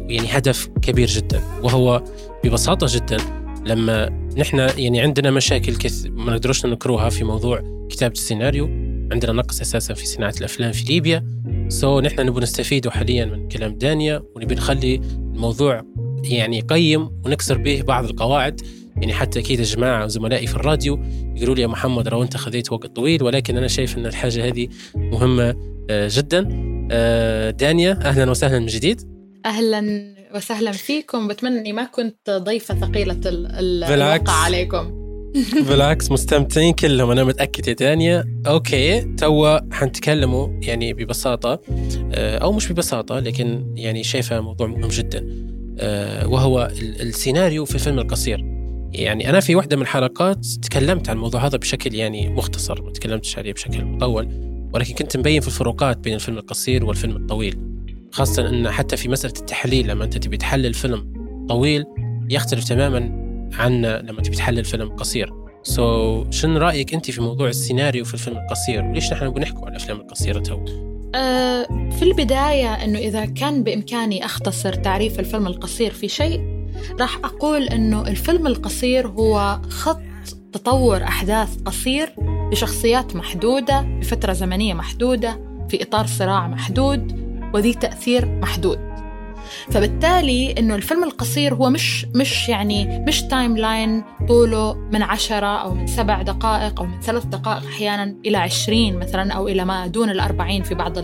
يعني 0.08 0.28
هدف 0.30 0.70
كبير 0.82 1.08
جدا 1.08 1.42
وهو 1.64 2.04
ببساطة 2.44 2.88
جدا 2.90 3.18
لما 3.66 4.10
نحن 4.38 4.58
يعني 4.78 5.02
عندنا 5.02 5.32
مشاكل 5.32 5.76
كث... 5.76 6.06
ما 6.06 6.32
نقدرش 6.32 6.66
نذكروها 6.66 7.10
في 7.10 7.24
موضوع 7.24 7.88
كتابة 7.90 8.14
السيناريو 8.14 8.66
عندنا 9.12 9.32
نقص 9.32 9.62
أساسا 9.62 9.94
في 9.94 10.06
صناعة 10.06 10.34
الأفلام 10.40 10.72
في 10.72 10.86
ليبيا. 10.86 11.26
سو 11.70 12.02
so, 12.02 12.04
نحن 12.04 12.26
نبغى 12.26 12.44
نستفيد 12.44 12.90
حاليا 12.90 13.26
من 13.26 13.48
كلام 13.48 13.78
دانيا 13.78 14.24
ونبي 14.36 14.56
نخلي 14.56 14.96
الموضوع 15.34 15.82
يعني 16.24 16.58
يقيم 16.58 17.22
ونكسر 17.26 17.58
به 17.58 17.82
بعض 17.82 18.06
القواعد. 18.06 18.62
يعني 18.96 19.14
حتى 19.14 19.40
أكيد 19.40 19.60
الجماعة 19.60 20.06
وزملائي 20.06 20.48
في 20.48 20.56
الراديو 20.56 21.00
يقولوا 21.36 21.56
لي 21.56 21.62
يا 21.62 21.68
محمد 21.68 22.08
لو 22.08 22.24
أنت 22.24 22.38
خذيت 22.38 22.72
وقت 22.72 22.96
طويل 22.96 23.24
ولكن 23.24 23.58
أنا 23.58 23.68
شايف 23.68 23.98
أن 23.98 24.06
الحاجة 24.06 24.48
هذه 24.48 24.68
مهمة 24.96 25.56
آه، 25.90 26.10
جدا. 26.12 26.48
آه، 26.92 27.50
دانيا 27.50 28.00
أهلا 28.06 28.32
وسهلا 28.32 28.60
من 28.60 28.66
جديد. 28.66 29.02
أهلا 29.46 30.14
وسهلا 30.36 30.72
فيكم. 30.72 31.28
بتمنى 31.28 31.60
اني 31.60 31.74
ما 31.74 31.84
كنت 31.84 32.30
ضيفة 32.30 32.76
ثقيلة 32.76 33.20
الواقع 33.26 34.34
عليكم. 34.34 35.02
بالعكس 35.70 36.12
مستمتعين 36.12 36.74
كلهم. 36.74 37.12
أنا 37.12 37.24
متأكد 37.24 37.68
يا 37.68 37.74
دانيا. 37.74 38.42
أوكي 38.48 39.02
توا 39.02 39.74
حنتكلموا 39.74 40.48
يعني 40.62 40.94
ببساطة 40.94 41.62
آه، 42.14 42.38
أو 42.38 42.52
مش 42.52 42.72
ببساطة 42.72 43.20
لكن 43.20 43.74
يعني 43.76 44.04
شايفه 44.04 44.42
موضوع 44.42 44.68
مهم 44.68 44.88
جدا. 44.88 45.52
وهو 46.26 46.72
السيناريو 46.82 47.66
في 47.66 47.76
الفيلم 47.76 48.00
القصير. 48.00 48.51
يعني 48.94 49.30
أنا 49.30 49.40
في 49.40 49.56
واحدة 49.56 49.76
من 49.76 49.82
الحلقات 49.82 50.46
تكلمت 50.46 51.10
عن 51.10 51.16
الموضوع 51.16 51.46
هذا 51.46 51.58
بشكل 51.58 51.96
يعني 51.96 52.30
مختصر 52.30 52.82
ما 52.82 52.92
تكلمتش 52.92 53.38
عليه 53.38 53.54
بشكل 53.54 53.86
مطول 53.86 54.52
ولكن 54.74 54.94
كنت 54.94 55.18
مبين 55.18 55.42
في 55.42 55.48
الفروقات 55.48 55.98
بين 55.98 56.14
الفيلم 56.14 56.38
القصير 56.38 56.86
والفيلم 56.86 57.16
الطويل. 57.16 57.58
خاصة 58.12 58.50
أن 58.50 58.72
حتى 58.72 58.98
في 58.98 59.10
مسألة 59.10 59.34
التحليل 59.40 59.88
لما 59.88 60.04
أنت 60.04 60.18
تبي 60.18 60.38
تحلل 60.38 60.74
فيلم 60.74 61.14
طويل 61.50 61.86
يختلف 62.30 62.64
تماما 62.64 63.22
عن 63.54 63.86
لما 63.86 64.22
تبي 64.22 64.36
تحلل 64.36 64.66
فيلم 64.66 64.90
قصير. 64.90 65.34
so 65.64 66.24
so, 66.24 66.30
شنو 66.30 66.58
رأيك 66.58 66.94
أنت 66.94 67.12
في 67.12 67.22
موضوع 67.22 67.50
السيناريو 67.50 68.06
في 68.06 68.14
الفيلم 68.14 68.38
القصير؟ 68.38 68.84
وليش 68.84 69.14
نحن 69.14 69.30
بنحكوا 69.30 69.62
على 69.62 69.70
الأفلام 69.70 70.00
القصيرة 70.00 70.40
تو؟ 70.40 70.66
أه 71.16 71.68
في 72.00 72.04
البداية 72.04 72.74
أنه 72.74 73.00
إذا 73.00 73.26
كان 73.26 73.64
بإمكاني 73.64 74.26
أختصر 74.26 74.74
تعريف 74.74 75.20
الفيلم 75.20 75.48
القصير 75.48 75.92
في 75.92 76.08
شيء 76.08 76.61
راح 77.00 77.18
أقول 77.24 77.64
أنه 77.64 78.08
الفيلم 78.08 78.48
القصير 78.48 79.08
هو 79.08 79.60
خط 79.70 80.02
تطور 80.54 81.04
أحداث 81.04 81.62
قصير 81.66 82.16
لشخصيات 82.52 83.16
محدودة 83.16 83.82
بفترة 83.82 84.34
زمنية 84.34 84.74
محدودة 84.74 85.40
في 85.70 85.84
إطار 85.84 86.08
صراع 86.08 86.48
محدود 86.48 87.22
وذي 87.54 87.74
تأثير 87.74 88.26
محدود. 88.26 88.92
فبالتالي 89.72 90.52
إنه 90.60 90.76
الفيلم 90.76 91.04
القصير 91.04 91.54
هو 91.54 91.70
مش 91.70 92.06
مش 92.16 92.50
يعني 92.50 93.00
مش 93.08 93.22
timeline 93.22 94.04
طوله 94.28 94.74
من 94.92 95.02
عشرة 95.02 95.62
أو 95.62 95.74
من 95.74 95.88
سبع 95.88 96.22
دقائق 96.22 96.80
أو 96.80 96.86
من 96.86 97.02
ثلاث 97.02 97.26
دقائق 97.26 97.64
أحيانا 97.68 98.16
إلى 98.26 98.38
عشرين 98.38 99.00
مثلا 99.00 99.34
أو 99.34 99.48
إلى 99.48 99.66
ما 99.66 99.88
دون 99.88 100.10
الأربعين 100.10 100.64
في 100.64 100.76
بعض 100.76 100.98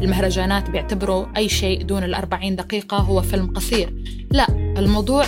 المهرجانات 0.00 0.70
بيعتبروا 0.70 1.26
أي 1.36 1.48
شيء 1.48 1.82
دون 1.82 2.04
الأربعين 2.04 2.56
دقيقة 2.56 2.96
هو 2.96 3.22
فيلم 3.22 3.46
قصير. 3.46 3.94
لا 4.30 4.46
الموضوع 4.78 5.24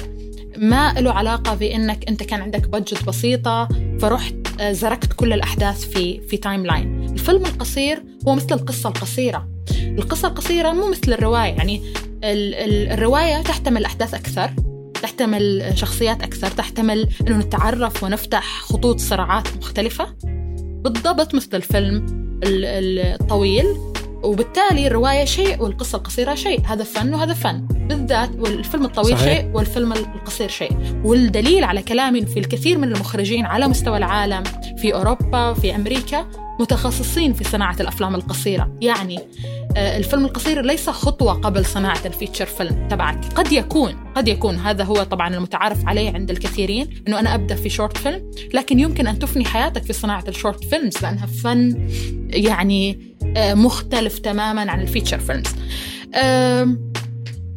ما 0.56 0.92
له 0.92 1.12
علاقة 1.12 1.54
بأنك 1.54 2.08
أنت 2.08 2.22
كان 2.22 2.42
عندك 2.42 2.68
budget 2.68 3.04
بسيطة 3.04 3.68
فرحت 4.00 4.34
آه، 4.60 4.72
زركت 4.72 5.12
كل 5.12 5.32
الأحداث 5.32 5.84
في 5.84 6.20
في 6.20 6.36
timeline 6.36 7.04
الفيلم 7.12 7.46
القصير 7.46 8.02
هو 8.28 8.34
مثل 8.34 8.54
القصة 8.54 8.88
القصيرة. 8.88 9.48
القصة 9.84 10.28
القصيرة 10.28 10.72
مو 10.72 10.90
مثل 10.90 11.12
الرواية 11.12 11.52
يعني 11.52 11.82
الرواية 12.24 13.42
تحتمل 13.42 13.84
أحداث 13.84 14.14
أكثر 14.14 14.50
تحتمل 15.02 15.72
شخصيات 15.74 16.22
أكثر 16.22 16.50
تحتمل 16.50 17.08
أنه 17.28 17.38
نتعرف 17.38 18.04
ونفتح 18.04 18.60
خطوط 18.60 19.00
صراعات 19.00 19.48
مختلفة. 19.56 20.14
بالضبط 20.84 21.34
مثل 21.34 21.56
الفيلم 21.56 22.06
الطويل. 22.44 23.93
وبالتالي 24.24 24.86
الرواية 24.86 25.24
شيء 25.24 25.62
والقصة 25.62 25.98
القصيرة 25.98 26.34
شيء. 26.34 26.60
هذا 26.66 26.84
فن 26.84 27.14
وهذا 27.14 27.34
فن. 27.34 27.66
بالذات 27.66 28.30
والفيلم 28.38 28.84
الطويل 28.84 29.18
صحيح. 29.18 29.32
شيء 29.34 29.50
والفيلم 29.54 29.92
القصير 29.92 30.48
شيء. 30.48 30.72
والدليل 31.04 31.64
على 31.64 31.82
كلامي 31.82 32.26
في 32.26 32.38
الكثير 32.38 32.78
من 32.78 32.92
المخرجين 32.92 33.46
على 33.46 33.68
مستوى 33.68 33.98
العالم 33.98 34.42
في 34.78 34.94
أوروبا 34.94 35.54
في 35.54 35.76
أمريكا 35.76 36.26
متخصصين 36.60 37.32
في 37.32 37.44
صناعة 37.44 37.76
الأفلام 37.80 38.14
القصيرة. 38.14 38.78
يعني 38.80 39.18
آه، 39.76 39.96
الفيلم 39.96 40.24
القصير 40.24 40.62
ليس 40.62 40.90
خطوة 40.90 41.32
قبل 41.32 41.64
صناعة 41.64 42.00
ال 42.06 42.11
feature 42.11 42.46
film 42.46 42.88
تبعك. 42.88 43.24
قد 43.34 43.52
يكون 43.52 44.04
قد 44.14 44.28
يكون 44.28 44.56
هذا 44.56 44.84
هو 44.84 44.94
طبعا 44.94 45.34
المتعارف 45.34 45.88
عليه 45.88 46.12
عند 46.12 46.30
الكثيرين 46.30 47.02
إنه 47.08 47.20
أنا 47.20 47.34
أبدأ 47.34 47.54
في 47.54 47.68
short 47.68 47.96
film 47.96 48.30
لكن 48.54 48.80
يمكن 48.80 49.06
أن 49.06 49.18
تفني 49.18 49.44
حياتك 49.44 49.82
في 49.82 49.92
صناعة 49.92 50.24
ال 50.28 50.34
short 50.34 50.64
films 50.64 51.02
لأنها 51.02 51.26
فن 51.26 51.88
يعني 52.30 53.14
آه، 53.36 53.54
مختلف 53.54 54.18
تماما 54.18 54.70
عن 54.70 54.80
ال 54.80 54.85
feature 54.85 55.18
films 55.18 55.54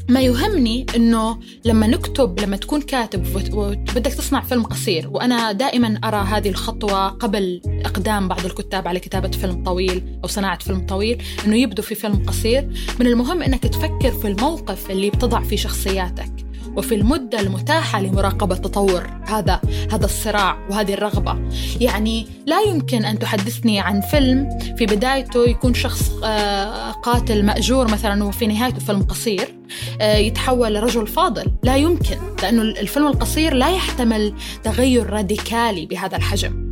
ما 0.10 0.22
يهمني 0.22 0.86
إنه 0.96 1.40
لما 1.66 1.88
نكتب 1.88 2.40
لما 2.40 2.58
تكون 2.58 2.82
كاتب 2.82 3.54
وبدك 3.54 4.14
تصنع 4.14 4.42
فيلم 4.42 4.64
قصير. 4.64 5.10
وأنا 5.10 5.52
دائما 5.52 6.00
أرى 6.04 6.18
هذه 6.18 6.50
الخطوة 6.50 7.08
قبل 7.08 7.62
إقدام 7.86 8.28
بعض 8.28 8.46
الكتاب 8.46 8.88
على 8.88 9.00
كتابة 9.00 9.32
فيلم 9.32 9.64
طويل 9.64 10.20
أو 10.24 10.28
صناعة 10.28 10.60
فيلم 10.60 10.86
طويل 10.86 11.24
إنه 11.46 11.56
يبدو 11.56 11.82
في 11.82 11.96
فيلم 11.96 12.24
قصير. 12.28 12.70
من 13.00 13.08
المهم 13.08 13.42
إنك 13.42 13.64
تفكر 13.64 14.12
في 14.12 14.28
الموقف 14.28 14.92
اللي 14.92 15.10
بتضع 15.10 15.42
فيه 15.42 15.58
شخصياتك. 15.58 16.47
وفي 16.78 16.96
المدة 16.96 17.40
المتاحة 17.40 18.02
لمراقبة 18.02 18.56
تطور 18.56 19.10
هذا 19.28 19.62
هذا 19.92 20.06
الصراع 20.06 20.58
وهذه 20.70 20.94
الرغبة. 20.94 21.40
يعني 21.82 22.28
لا 22.46 22.62
يمكن 22.62 23.06
أن 23.06 23.20
تحدثني 23.20 23.80
عن 23.80 24.02
فيلم 24.02 24.50
في 24.78 24.86
بدايته 24.86 25.50
يكون 25.50 25.74
شخص 25.74 26.12
آه، 26.24 26.92
قاتل 26.92 27.46
مأجور 27.46 27.92
مثلا 27.92 28.24
وفي 28.24 28.48
نهايته 28.48 28.80
فيلم 28.80 29.04
قصير 29.04 29.56
آه، 30.02 30.16
يتحول 30.18 30.74
لرجل 30.74 31.08
فاضل. 31.08 31.52
لا 31.64 31.76
يمكن 31.76 32.18
لأنه 32.44 32.62
الفيلم 32.62 33.08
القصير 33.08 33.54
لا 33.54 33.70
يحتمل 33.70 34.34
تغير 34.64 35.10
راديكالي 35.10 35.86
بهذا 35.86 36.18
الحجم. 36.18 36.67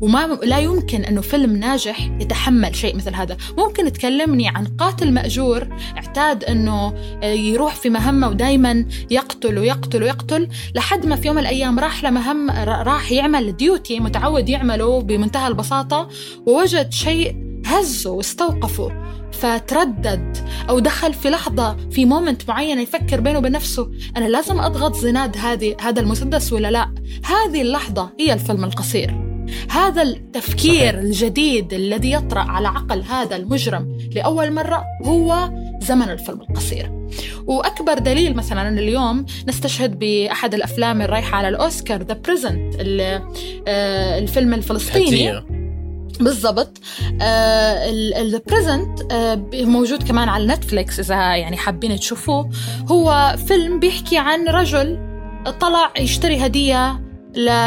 وما 0.00 0.38
لا 0.42 0.58
يمكن 0.58 1.04
أنه 1.04 1.20
فيلم 1.20 1.56
ناجح 1.56 2.10
يتحمل 2.20 2.76
شيء 2.76 2.96
مثل 2.96 3.14
هذا. 3.14 3.36
ممكن 3.58 3.92
تكلمني 3.92 4.48
عن 4.48 4.66
قاتل 4.66 5.12
مأجور 5.12 5.68
اعتاد 5.96 6.44
أنه 6.44 6.94
آه، 7.22 7.32
يروح 7.32 7.74
في 7.74 7.90
مهمة 7.90 8.28
ودايما 8.28 8.84
يقتل 9.10 9.58
ويقتل 9.58 10.02
ويقتل 10.02 10.48
لحد 10.74 11.06
ما 11.06 11.16
في 11.16 11.26
يوم 11.26 11.36
من 11.36 11.42
الأيام 11.42 11.78
راح 11.78 12.04
لمهمة 12.04 12.64
راح 12.64 13.12
يعمل 13.12 13.56
duty 13.56 14.00
متعود 14.00 14.48
يعمله 14.48 15.00
بمنتهى 15.00 15.48
البساطة 15.48 16.08
ووجد 16.46 16.92
شيء 16.92 17.36
هزه 17.66 18.10
واستوقفه 18.10 18.92
فتردد 19.32 20.36
أو 20.68 20.78
دخل 20.78 21.14
في 21.14 21.30
لحظة 21.30 21.76
في 21.90 22.04
moment 22.04 22.48
معين 22.48 22.78
يفكر 22.78 23.20
بينه 23.20 23.38
وبين 23.38 23.52
نفسه 23.52 23.90
أنا 24.16 24.28
لازم 24.28 24.60
أضغط 24.60 24.96
زناد 24.96 25.36
هذه 25.38 25.76
هذا 25.80 26.00
المسدس 26.00 26.52
ولا 26.52 26.70
لا؟ 26.70 26.94
هذه 27.24 27.62
اللحظة 27.62 28.10
هي 28.20 28.32
الفيلم 28.32 28.64
القصير. 28.64 29.29
هذا 29.70 30.02
التفكير 30.02 30.92
صحيح. 30.92 30.94
الجديد 30.94 31.72
الذي 31.72 32.12
يطرأ 32.12 32.40
على 32.40 32.68
عقل 32.68 33.02
هذا 33.02 33.36
المجرم 33.36 33.98
لأول 34.12 34.52
مرة 34.52 34.84
هو 35.04 35.50
زمن 35.80 36.10
الفيلم 36.10 36.40
القصير. 36.40 37.00
وأكبر 37.46 37.98
دليل 37.98 38.36
مثلا 38.36 38.68
اليوم 38.68 39.26
نستشهد 39.48 39.98
بأحد 39.98 40.54
الأفلام 40.54 41.02
الرايحة 41.02 41.36
على 41.36 41.48
الأوسكار 41.48 42.02
The 42.02 42.14
Present 42.14 42.74
الفيلم 44.18 44.54
الفلسطيني. 44.54 45.42
بالضبط. 46.20 46.78
The 47.20 48.40
Present 48.48 49.12
آه 49.12 49.46
موجود 49.52 50.02
كمان 50.02 50.28
على 50.28 50.46
نتفليكس 50.46 51.00
إذا 51.00 51.14
يعني 51.14 51.56
حابين 51.56 51.96
تشوفوه. 51.96 52.50
هو 52.90 53.36
فيلم 53.46 53.80
بيحكي 53.80 54.18
عن 54.18 54.48
رجل 54.48 54.98
طلع 55.60 55.92
يشتري 55.98 56.46
هدية 56.46 57.00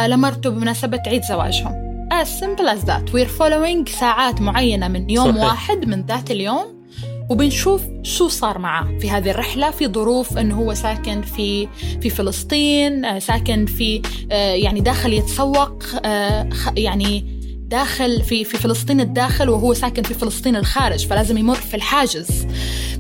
لمرته 0.08 0.50
بمناسبة 0.50 1.00
عيد 1.08 1.24
زواجهم. 1.24 1.84
As 2.24 2.28
simple 2.28 2.68
as 2.68 2.86
that. 2.86 3.14
We're 3.14 3.40
following 3.40 3.90
ساعات 4.00 4.42
معينة 4.42 4.88
من 4.88 5.10
يوم 5.10 5.32
صحيح. 5.32 5.44
واحد 5.44 5.86
من 5.88 6.06
ذات 6.06 6.32
اليوم 6.32 6.84
وبنشوف 7.30 7.82
شو 8.04 8.28
صار 8.28 8.58
معه 8.58 8.98
في 9.00 9.10
هذه 9.10 9.32
الرحلة. 9.32 9.72
في 9.72 9.88
ظروف 9.88 10.38
أنه 10.38 10.56
هو 10.56 10.74
ساكن 10.74 11.22
في 11.22 11.68
في 12.02 12.10
فلسطين 12.10 13.06
آه، 13.06 13.20
ساكن 13.20 13.66
في 13.66 14.02
آه، 14.32 14.54
يعني 14.54 14.80
داخل 14.80 15.14
يتسوق 15.14 15.84
آه، 16.06 16.50
يعني 16.78 17.26
داخل 17.68 18.22
في 18.22 18.44
في 18.44 18.58
فلسطين 18.58 19.02
الداخل 19.02 19.50
وهو 19.50 19.74
ساكن 19.74 20.04
في 20.04 20.14
فلسطين 20.14 20.56
الخارج 20.56 21.08
فلازم 21.08 21.38
يمر 21.38 21.56
في 21.56 21.74
الحاجز. 21.74 22.48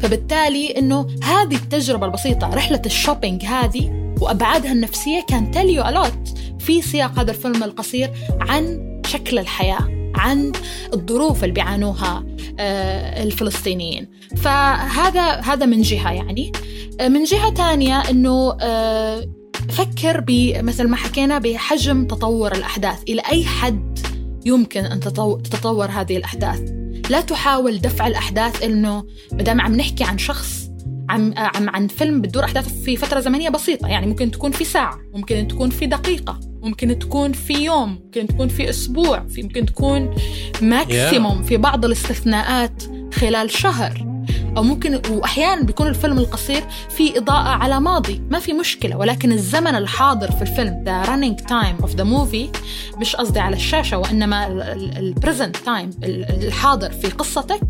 فبالتالي 0.01 0.67
إنه 0.77 1.07
هذه 1.23 1.55
التجربة 1.55 2.05
البسيطة 2.05 2.47
رحلة 2.47 2.81
ال 2.85 2.92
shopping 2.92 3.45
هذه 3.45 4.03
وأبعادها 4.21 4.71
النفسية 4.71 5.25
can 5.29 5.51
tell 5.51 5.87
you 5.87 6.11
a 6.11 6.19
lot 6.19 6.42
في 6.65 6.81
سياق 6.81 7.19
هذا 7.19 7.31
الفيلم 7.31 7.63
القصير 7.63 8.11
عن 8.41 8.79
شكل 9.05 9.39
الحياة 9.39 10.03
عن 10.15 10.51
الظروف 10.93 11.43
اللي 11.43 11.53
بيعانوها 11.53 12.25
آه، 12.59 13.23
الفلسطينيين. 13.23 14.07
فهذا 14.37 15.21
هذا 15.21 15.65
من 15.65 15.81
جهة 15.81 16.11
يعني. 16.11 16.51
آه، 16.99 17.07
من 17.07 17.23
جهة 17.23 17.53
ثانية 17.53 17.99
إنه 17.99 18.57
آه، 18.61 19.29
فكر 19.69 20.23
مثل 20.63 20.87
ما 20.87 20.95
حكينا 20.95 21.39
بحجم 21.39 22.07
تطور 22.07 22.51
الأحداث. 22.51 23.03
إلى 23.09 23.21
أي 23.31 23.45
حد 23.45 23.99
يمكن 24.45 24.85
أن 24.85 24.99
تتطور 24.99 25.85
هذه 25.85 26.17
الأحداث؟ 26.17 26.61
لا 27.09 27.21
تحاول 27.21 27.81
دفع 27.81 28.07
الأحداث 28.07 28.63
إنه 28.63 29.03
مدام 29.31 29.61
عم 29.61 29.75
نحكي 29.75 30.03
عن 30.03 30.17
شخص 30.17 30.69
عم 31.09 31.33
عم 31.37 31.69
عن 31.69 31.87
فيلم 31.87 32.21
بتدور 32.21 32.43
أحداثه 32.43 32.83
في 32.83 32.97
فترة 32.97 33.19
زمنية 33.19 33.49
بسيطة. 33.49 33.87
يعني 33.87 34.07
ممكن 34.07 34.31
تكون 34.31 34.51
في 34.51 34.63
ساعة 34.63 34.99
ممكن 35.13 35.47
تكون 35.47 35.69
في 35.69 35.85
دقيقة. 35.85 36.52
ممكن 36.63 36.99
تكون 36.99 37.31
في 37.31 37.53
يوم 37.53 37.89
ممكن 37.89 38.27
تكون 38.27 38.47
في 38.47 38.69
أسبوع 38.69 39.25
في 39.27 39.43
ممكن 39.43 39.65
تكون 39.65 40.15
ماكسيموم 40.61 41.43
في 41.43 41.57
بعض 41.57 41.85
الاستثناءات 41.85 42.83
خلال 43.13 43.51
شهر. 43.51 44.13
أو 44.57 44.63
ممكن 44.63 45.01
وأحيانا 45.11 45.63
بيكون 45.63 45.87
الفيلم 45.87 46.17
القصير 46.17 46.63
في 46.89 47.17
إضاءة 47.17 47.47
على 47.47 47.79
ماضي. 47.79 48.21
ما 48.31 48.39
في 48.39 48.53
مشكلة 48.53 48.97
ولكن 48.97 49.31
الزمن 49.31 49.75
الحاضر 49.75 50.31
في 50.31 50.41
الفيلم 50.41 50.83
the 50.85 51.07
running 51.07 51.45
time 51.45 51.85
of 51.85 51.97
the 51.97 52.05
movie 52.05 52.59
مش 52.99 53.15
قصدي 53.15 53.39
على 53.39 53.55
الشاشة 53.55 53.97
وإنما 53.97 54.47
ال 54.47 55.15
present 55.25 55.57
time 55.67 56.03
الحاضر 56.43 56.89
في 56.91 57.07
قصتك 57.07 57.61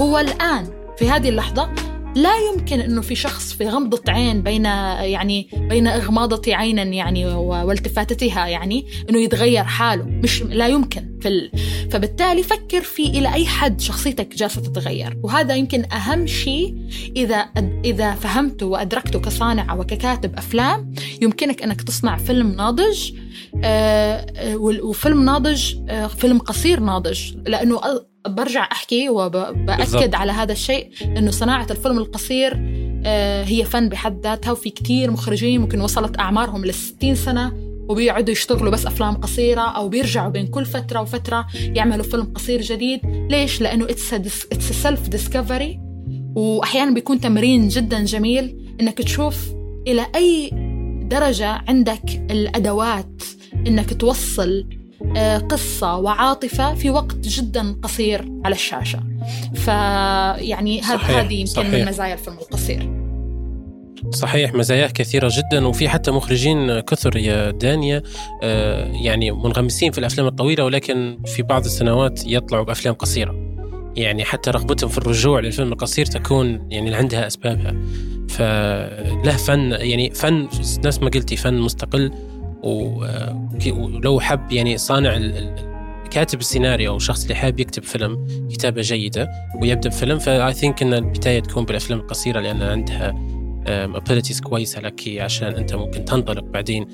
هو 0.00 0.18
الآن. 0.18 0.66
في 0.98 1.10
هذه 1.10 1.28
اللحظة 1.28 1.68
لا 2.16 2.32
يمكن 2.52 2.80
إنه 2.80 3.00
في 3.00 3.14
شخص 3.14 3.52
في 3.52 3.68
غمضة 3.68 4.02
عين 4.08 4.42
بين 4.42 4.64
يعني 4.64 5.48
بين 5.52 5.86
اغماضة 5.86 6.42
عين 6.54 6.94
يعني 6.94 7.26
والتفاتتها 7.36 8.46
يعني 8.46 8.86
إنه 9.10 9.18
يتغير 9.18 9.64
حاله. 9.64 10.04
مش 10.04 10.42
لا 10.42 10.68
يمكن. 10.68 11.16
في 11.20 11.28
ال... 11.28 11.50
فبالتالي 11.90 12.42
فكر 12.42 12.80
في 12.80 13.06
إلى 13.06 13.34
أي 13.34 13.46
حد 13.46 13.80
شخصيتك 13.80 14.36
جالسة 14.36 14.60
تتغير. 14.60 15.18
وهذا 15.22 15.54
يمكن 15.54 15.92
أهم 15.92 16.26
شيء 16.26 16.76
إذا 17.16 17.36
إذا 17.84 18.14
فهمته 18.14 18.66
وادركته 18.66 19.20
كصانع 19.20 19.74
وككاتب 19.74 20.36
أفلام 20.36 20.94
يمكنك 21.22 21.62
إنك 21.62 21.82
تصنع 21.82 22.16
فيلم 22.16 22.52
ناضج 22.52 23.12
آه، 23.64 24.26
آه، 24.36 24.56
وفيلم 24.56 25.24
ناضج 25.24 25.74
آه، 25.88 26.06
فيلم 26.06 26.38
قصير 26.38 26.80
ناضج. 26.80 27.34
لأنه 27.46 27.80
برجع 28.26 28.68
أحكي 28.72 29.08
وبأكد 29.08 30.14
على 30.14 30.32
هذا 30.32 30.52
الشيء 30.52 30.90
إنه 31.02 31.30
صناعة 31.30 31.66
الفيلم 31.70 31.98
القصير 31.98 32.52
آه، 33.06 33.44
هي 33.44 33.64
فن 33.64 33.88
بحد 33.88 34.20
ذاتها 34.22 34.52
وفي 34.52 34.70
كتير 34.70 35.10
مخرجين 35.10 35.60
ممكن 35.60 35.80
وصلت 35.80 36.18
أعمارهم 36.18 36.64
ل 36.64 36.74
60 36.74 37.14
سنة 37.14 37.52
وبيقعدوا 37.88 38.32
يشتغلوا 38.32 38.72
بس 38.72 38.86
أفلام 38.86 39.14
قصيرة 39.14 39.60
أو 39.60 39.88
بيرجعوا 39.88 40.30
بين 40.30 40.46
كل 40.46 40.64
فترة 40.64 41.00
وفترة 41.00 41.46
يعملوا 41.54 42.04
فيلم 42.04 42.32
قصير 42.34 42.60
جديد. 42.60 43.00
ليش؟ 43.30 43.60
لأنه 43.60 43.84
it's 43.84 44.72
self 44.82 45.08
discovery 45.08 45.80
واحيانا 46.36 46.94
بيكون 46.94 47.20
تمرين 47.20 47.68
جدا 47.68 48.04
جميل 48.04 48.74
إنك 48.80 48.98
تشوف 48.98 49.36
إلى 49.86 50.06
أي 50.14 50.50
درجة 51.02 51.62
عندك 51.68 52.10
الأدوات 52.30 53.22
إنك 53.66 54.00
توصل 54.00 54.66
قصة 55.50 55.96
وعاطفة 55.96 56.74
في 56.74 56.90
وقت 56.90 57.16
جدا 57.16 57.76
قصير 57.82 58.28
على 58.44 58.54
الشاشة. 58.54 59.02
فيعني 59.54 60.80
هذه 60.80 61.34
يمكن 61.34 61.46
صحيح. 61.46 61.74
من 61.74 61.88
مزايا 61.88 62.14
الفيلم 62.14 62.36
القصير. 62.38 63.06
صحيح 64.10 64.54
مزاياه 64.54 64.86
كثيرة 64.86 65.30
جدا. 65.36 65.66
وفي 65.66 65.88
حتى 65.88 66.10
مخرجين 66.10 66.80
كثر 66.80 67.16
يا 67.16 67.50
دانيا 67.50 68.02
آه، 68.42 68.92
يعني 69.02 69.30
منغمسين 69.30 69.92
في 69.92 69.98
الأفلام 69.98 70.26
الطويلة 70.26 70.64
ولكن 70.64 71.18
في 71.26 71.42
بعض 71.42 71.64
السنوات 71.64 72.26
يطلعوا 72.26 72.64
بأفلام 72.64 72.94
قصيرة. 72.94 73.34
يعني 73.96 74.24
حتى 74.24 74.50
رغبتهم 74.50 74.90
في 74.90 74.98
الرجوع 74.98 75.40
للفيلم 75.40 75.72
القصير 75.72 76.06
تكون 76.06 76.68
يعني 76.70 76.94
عندها 76.94 77.26
أسبابها. 77.26 77.76
فله 78.28 79.36
فن 79.36 79.70
يعني 79.70 80.10
فن 80.10 80.48
نفس 80.84 80.98
ما 80.98 81.10
قلتي 81.10 81.36
فن 81.36 81.54
مستقل. 81.54 82.12
ولو 82.62 84.20
حب 84.20 84.52
يعني 84.52 84.78
صانع 84.78 85.18
كاتب 86.10 86.40
السيناريو 86.40 86.90
أو 86.90 86.96
الشخص 86.96 87.22
اللي 87.22 87.34
حاب 87.34 87.60
يكتب 87.60 87.82
فيلم 87.82 88.26
كتابة 88.50 88.82
جيدة 88.82 89.30
ويبدأ 89.62 89.88
بفيلم 89.88 90.18
ف 90.18 90.52
I 90.54 90.59
think 90.59 90.82
إن 90.82 90.94
البداية 90.94 91.40
تكون 91.40 91.64
بالأفلام 91.64 91.98
القصيرة 91.98 92.40
لأن 92.40 92.62
عندها 92.62 93.14
abilities 93.68 94.40
كويسة 94.40 94.80
لك 94.80 95.08
عشان 95.18 95.54
أنت 95.54 95.74
ممكن 95.74 96.04
تنطلق 96.04 96.44
بعدين. 96.44 96.88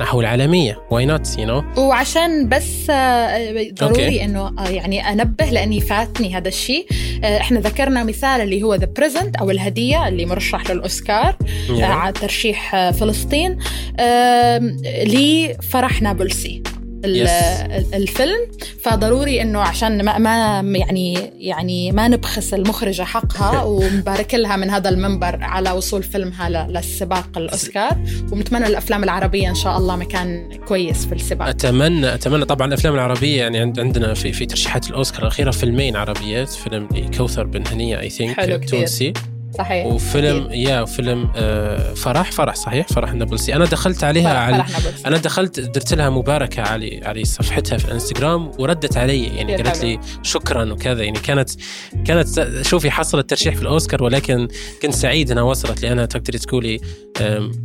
نحو 0.00 0.20
العالمية 0.20 0.78
why 0.90 1.06
not 1.06 1.38
you 1.38 1.46
know 1.46 1.64
وعشان 1.76 2.48
بس 2.48 2.90
آه، 2.90 3.70
ضروري 3.72 4.18
okay. 4.18 4.22
إنه 4.22 4.54
آه، 4.58 4.68
يعني 4.68 5.08
أنبه 5.12 5.44
لأني 5.44 5.80
فاتني 5.80 6.36
هذا 6.36 6.48
الشيء 6.48 6.86
آه، 7.24 7.40
إحنا 7.40 7.60
ذكرنا 7.60 8.04
مثال 8.04 8.40
اللي 8.40 8.62
هو 8.62 8.74
The 8.74 8.88
Present 8.96 9.36
أو 9.36 9.50
الهدية 9.50 10.08
اللي 10.08 10.26
مرشح 10.26 10.70
للأوسكار 10.70 11.36
yeah. 11.68 11.82
على 11.82 12.12
ترشيح 12.12 12.90
فلسطين 12.90 13.58
لفرح 15.04 16.02
نابلسي 16.02 16.62
الفيلم 17.04 18.46
فضروري 18.82 19.42
إنه 19.42 19.60
عشان 19.60 20.04
ما, 20.04 20.18
ما 20.18 20.78
يعني 20.78 21.14
يعني 21.38 21.92
ما 21.92 22.08
نبخس 22.08 22.54
المخرجة 22.54 23.02
حقها 23.02 23.62
ونبارك 23.72 24.34
لها 24.34 24.56
من 24.56 24.70
هذا 24.70 24.88
المنبر 24.88 25.38
على 25.42 25.70
وصول 25.70 26.02
فيلمها 26.02 26.66
للسباق 26.68 27.38
الأوسكار. 27.38 27.96
ونتمنى 28.32 28.66
الأفلام 28.66 29.04
العربية 29.04 29.48
إن 29.48 29.54
شاء 29.54 29.78
الله 29.78 29.96
مكان 29.96 30.58
كويس 30.68 31.06
في 31.06 31.14
السباق. 31.14 31.48
اتمنى 31.48 32.14
أتمنى 32.14 32.44
طبعا 32.44 32.68
الأفلام 32.68 32.94
العربية 32.94 33.38
يعني 33.38 33.58
عندنا 33.58 34.14
في 34.14 34.32
في 34.32 34.46
ترشيحات 34.46 34.90
الأوسكار 34.90 35.22
الأخيرة 35.22 35.50
فيلمين 35.50 35.96
عربيات 35.96 36.48
فيلم 36.48 36.88
كوثر 37.16 37.44
بن 37.44 37.66
هنية 37.66 38.00
I 38.00 38.10
think 38.10 38.70
تونسي. 38.70 39.12
صحيح. 39.58 39.86
وفيلم 39.86 40.48
يا 40.50 40.84
فيلم 40.84 41.30
آه 41.36 41.94
فرح 41.94 42.32
فرح 42.32 42.54
صحيح 42.54 42.86
فرح 42.88 43.10
النابلسي 43.10 43.54
أنا 43.54 43.64
دخلت 43.64 44.04
عليها 44.04 44.32
فرح 44.32 44.54
على 44.54 44.64
فرح 44.64 45.06
أنا 45.06 45.16
دخلت 45.16 45.60
درت 45.60 45.94
لها 45.94 46.10
مباركة 46.10 46.62
على 46.62 47.00
على 47.04 47.24
صفحتها 47.24 47.78
في 47.78 47.84
الانستغرام 47.84 48.50
وردت 48.58 48.96
علي 48.96 49.24
يعني 49.24 49.56
قالت 49.56 49.84
لي 49.84 50.00
شكرا 50.22 50.72
وكذا. 50.72 51.02
يعني 51.02 51.18
كانت 51.18 51.50
كانت 52.06 52.48
شوفي 52.62 52.90
حصلت 52.90 53.30
ترشيح 53.30 53.54
في 53.54 53.62
الأوسكار 53.62 54.02
ولكن 54.02 54.48
كنت 54.82 54.94
سعيد 54.94 55.30
إنها 55.30 55.42
وصلت 55.42 55.82
لأنها 55.82 56.06
تقدري 56.06 56.38
تقولي 56.38 56.80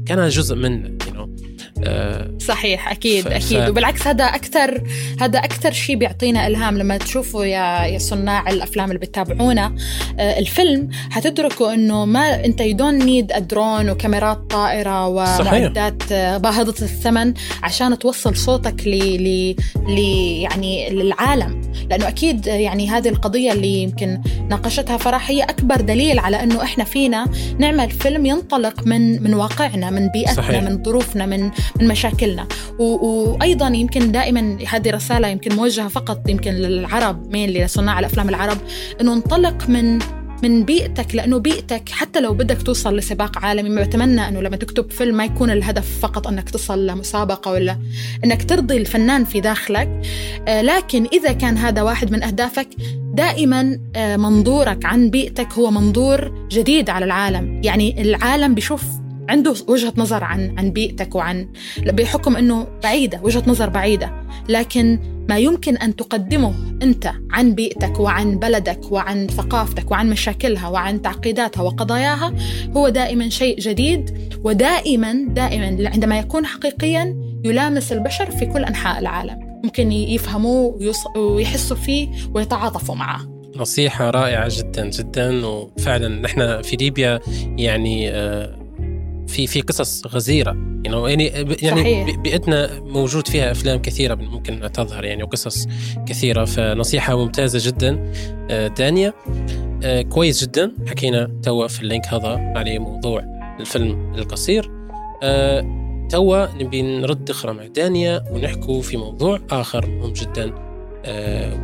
كان 0.06 0.30
جزء 0.30 0.56
من 0.56 0.98
you 0.98 1.16
know 1.16 1.52
آه، 1.84 2.32
صحيح 2.40 2.92
أكيد 2.92 3.24
ف... 3.24 3.28
أكيد. 3.28 3.70
وبالعكس 3.70 4.08
هذا 4.08 4.24
أكثر 4.24 4.84
هذا 5.22 5.40
أكثر 5.40 5.72
شيء 5.72 5.96
بيعطينا 5.96 6.48
إلهام. 6.48 6.78
لما 6.78 6.98
تشوفوا 6.98 7.46
يا 7.46 7.86
يا 7.86 7.98
صناع 7.98 8.50
الأفلام 8.50 8.88
اللي 8.88 9.00
بتتابعونا 9.00 9.76
آه، 10.20 10.40
الفلم 10.40 10.90
حتدركوا 11.10 11.74
إنه 11.82 12.06
ما 12.06 12.46
أنت 12.46 12.62
you 12.62 12.76
don't 12.76 13.04
need 13.04 13.48
drone 13.48 13.90
وكاميرات 13.90 14.38
طائرة 14.50 15.08
ومعدات 15.08 16.14
باهظه 16.14 16.86
الثمن 16.86 17.34
عشان 17.64 18.00
توصل 18.00 18.36
صوتك 18.36 18.88
ل 18.88 18.92
ل 19.24 19.56
ل 19.88 20.00
يعني 20.42 20.90
للعالم. 20.90 21.62
لأنه 21.90 22.08
أكيد 22.08 22.48
يعني 22.48 22.90
هذه 22.90 23.10
القضية 23.10 23.52
اللي 23.52 23.74
يمكن 23.84 24.22
ناقشتها 24.50 24.98
فرح 24.98 25.30
هي 25.30 25.44
أكبر 25.44 25.82
دليل 25.82 26.20
على 26.20 26.44
إنه 26.44 26.64
إحنا 26.64 26.84
فينا 26.84 27.26
نعمل 27.60 27.92
فيلم 27.92 28.26
ينطلق 28.26 28.88
من 28.88 29.24
من 29.24 29.34
واقعنا 29.34 29.90
من 29.90 30.08
بيئتنا 30.08 30.34
صحيح. 30.34 30.64
من 30.64 30.84
ظروفنا 30.84 31.26
من 31.26 31.52
من 31.80 31.88
مشاكلنا. 31.88 32.48
وأيضا 32.80 33.68
يمكن 33.68 34.12
دائما 34.12 34.58
هذه 34.68 34.90
رسالة 34.90 35.28
يمكن 35.28 35.56
موجهة 35.56 35.88
فقط 35.88 36.30
يمكن 36.30 36.52
للعرب 36.52 37.32
مين 37.32 37.50
لصناع 37.50 38.00
الأفلام 38.00 38.30
العرب 38.30 38.58
إنه 39.02 39.14
انطلق 39.14 39.70
من 39.70 40.00
من 40.44 40.64
بيئتك 40.66 41.16
لأنه 41.16 41.38
بيئتك 41.38 41.90
حتى 41.90 42.22
لو 42.22 42.34
بدك 42.34 42.62
توصل 42.62 42.98
لسباق 42.98 43.38
عالمي 43.38 43.70
ما 43.70 43.84
بتمنى 43.84 44.28
إنه 44.28 44.42
لما 44.42 44.56
تكتب 44.56 44.92
فيلم 44.92 45.18
ما 45.18 45.26
يكون 45.26 45.50
الهدف 45.50 46.00
فقط 46.00 46.28
إنك 46.28 46.50
تصل 46.50 46.88
لمسابقة 46.88 47.52
ولا 47.52 47.78
إنك 48.26 48.44
ترضي 48.44 48.78
الفنان 48.78 49.26
في 49.26 49.42
داخلك. 49.42 50.02
آه 50.48 50.62
لكن 50.62 51.08
إذا 51.14 51.32
كان 51.32 51.58
هذا 51.58 51.82
واحد 51.82 52.12
من 52.12 52.24
أهدافك 52.24 52.68
دائما 53.14 53.80
آه 53.96 54.18
منظورك 54.18 54.86
عن 54.86 55.10
بيئتك 55.10 55.54
هو 55.54 55.72
منظور 55.72 56.48
جديد 56.52 56.90
على 56.90 57.06
العالم. 57.06 57.62
يعني 57.64 58.02
العالم 58.02 58.56
بيشوف 58.56 58.84
عنده 59.30 59.54
وجهة 59.68 59.94
نظر 59.98 60.24
عن 60.24 60.60
عن 60.60 60.72
بيئتك 60.72 61.16
وعن 61.16 61.48
بحكم 61.80 62.36
إنه 62.36 62.68
بعيدة 62.84 63.20
وجهة 63.24 63.44
نظر 63.48 63.70
بعيدة. 63.70 64.12
لكن 64.50 65.00
ما 65.32 65.38
يمكن 65.38 65.78
أن 65.78 65.96
تقدمه 65.96 66.54
أنت 66.84 67.12
عن 67.32 67.56
بيئتك 67.56 68.00
وعن 68.00 68.40
بلدك 68.40 68.92
وعن 68.92 69.28
ثقافتك 69.28 69.92
وعن 69.92 70.10
مشاكلها 70.10 70.68
وعن 70.68 71.02
تعقيداتها 71.02 71.62
وقضاياها 71.62 72.34
هو 72.78 72.90
دائما 72.90 73.30
شيء 73.30 73.60
جديد 73.60 74.34
ودائما 74.44 75.26
دائما 75.28 75.90
عندما 75.90 76.20
يكون 76.20 76.46
حقيقيا 76.46 77.16
يلامس 77.46 77.92
البشر 77.92 78.32
في 78.32 78.46
كل 78.46 78.64
أنحاء 78.64 79.00
العالم. 79.00 79.62
ممكن 79.64 79.92
يفهموه 79.92 80.94
ويحسوا 81.16 81.78
فيه 81.78 82.10
ويتعاطفوا 82.34 82.96
معه. 82.96 83.22
نصيحة 83.56 84.10
رائعة 84.10 84.50
جدا 84.58 84.90
جدا 84.90 85.46
وفعلا 85.46 86.08
نحن 86.08 86.62
في 86.62 86.76
ليبيا 86.76 87.20
يعني 87.58 88.12
آه 88.12 88.61
في 89.32 89.48
في 89.48 89.62
قصص 89.62 90.08
غزيرة. 90.08 90.58
يعني 90.86 91.26
يعني 91.26 91.92
يعني 91.92 92.18
بيئتنا 92.18 92.80
موجود 92.80 93.28
فيها 93.28 93.52
أفلام 93.52 93.82
كثيرة 93.82 94.16
ممكن 94.16 94.72
تظهر 94.74 95.06
يعني 95.06 95.24
وقصص 95.24 95.68
كثيرة. 96.08 96.46
فنصيحة 96.46 97.18
ممتازة 97.18 97.70
جدا. 97.70 98.12
آه، 98.50 98.68
دانيا 98.68 99.14
آه، 99.84 100.02
كويس 100.02 100.44
جدا. 100.44 100.72
حكينا 100.88 101.40
توا 101.44 101.68
في 101.68 101.82
اللينك 101.82 102.08
هذا 102.08 102.54
على 102.56 102.80
موضوع 102.80 103.24
الفيلم 103.60 104.16
القصير. 104.16 104.72
آه، 105.24 105.82
توا 106.10 106.64
نبي 106.64 106.82
نرد 106.82 107.30
أخرى 107.30 107.54
مع 107.54 107.66
دانيا 107.66 108.24
ونحكوا 108.32 108.82
في 108.82 108.98
موضوع 108.98 109.40
آخر 109.52 109.90
مهم 109.90 110.14
جدا. 110.14 110.71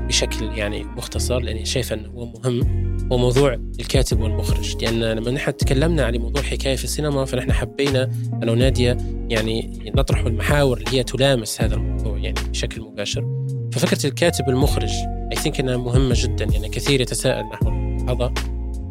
بشكل 0.07 0.45
يعني 0.45 0.83
مختصر 0.83 1.39
لأني 1.39 1.65
شايف 1.65 1.93
أنه 1.93 2.09
هو 2.09 2.25
مهم 2.25 2.87
هو 3.11 3.17
موضوع 3.17 3.53
الكاتب 3.79 4.21
والمخرج. 4.21 4.83
لأن 4.83 5.03
لما 5.03 5.31
نحن 5.31 5.57
تكلمنا 5.57 6.05
عن 6.05 6.15
موضوع 6.15 6.41
حكاية 6.41 6.75
في 6.75 6.83
السينما 6.83 7.25
فنحن 7.25 7.51
حبينا 7.51 8.11
أنا 8.43 8.51
وناديه 8.51 8.97
يعني 9.29 9.79
نطرح 9.95 10.19
المحاور 10.19 10.77
اللي 10.77 10.97
هي 10.97 11.03
تلامس 11.03 11.61
هذا 11.61 11.75
الموضوع 11.75 12.17
يعني 12.17 12.39
بشكل 12.49 12.81
مباشر. 12.81 13.47
ففكرة 13.71 14.07
الكاتب 14.07 14.49
المخرج 14.49 14.91
اي 15.31 15.35
ثينك 15.35 15.59
إنها 15.59 15.77
مهمة 15.77 16.15
جدا 16.17 16.45
يعني 16.45 16.69
كثير 16.69 17.01
يتساءل 17.01 17.43
نحو 17.53 17.69
هذا 18.09 18.33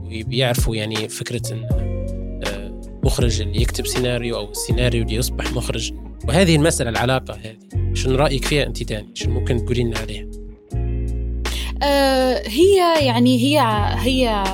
وبيعرفوا 0.05 0.77
يعني 0.77 1.09
فكرة 1.09 1.43
إن 1.52 1.66
مخرج 3.05 3.40
اللي 3.40 3.62
يكتب 3.62 3.86
سيناريو 3.86 4.36
أو 4.36 4.51
السيناريو 4.51 5.02
اللي 5.02 5.14
يصبح 5.14 5.52
مخرج 5.52 5.93
وهذه 6.29 6.57
المسألة 6.57 6.91
العلاقة 6.91 7.35
هذه. 7.35 7.95
شنو 7.95 8.17
رأيك 8.17 8.45
فيها 8.45 8.67
أنت 8.67 8.83
داني 8.83 9.09
شنو 9.15 9.35
ممكن 9.35 9.65
تقولين 9.65 9.87
لنا 9.87 9.99
عليها؟ 9.99 10.27
آه 11.83 12.43
هي 12.47 13.07
يعني 13.07 13.39
هي 13.39 13.61
هي 13.99 14.45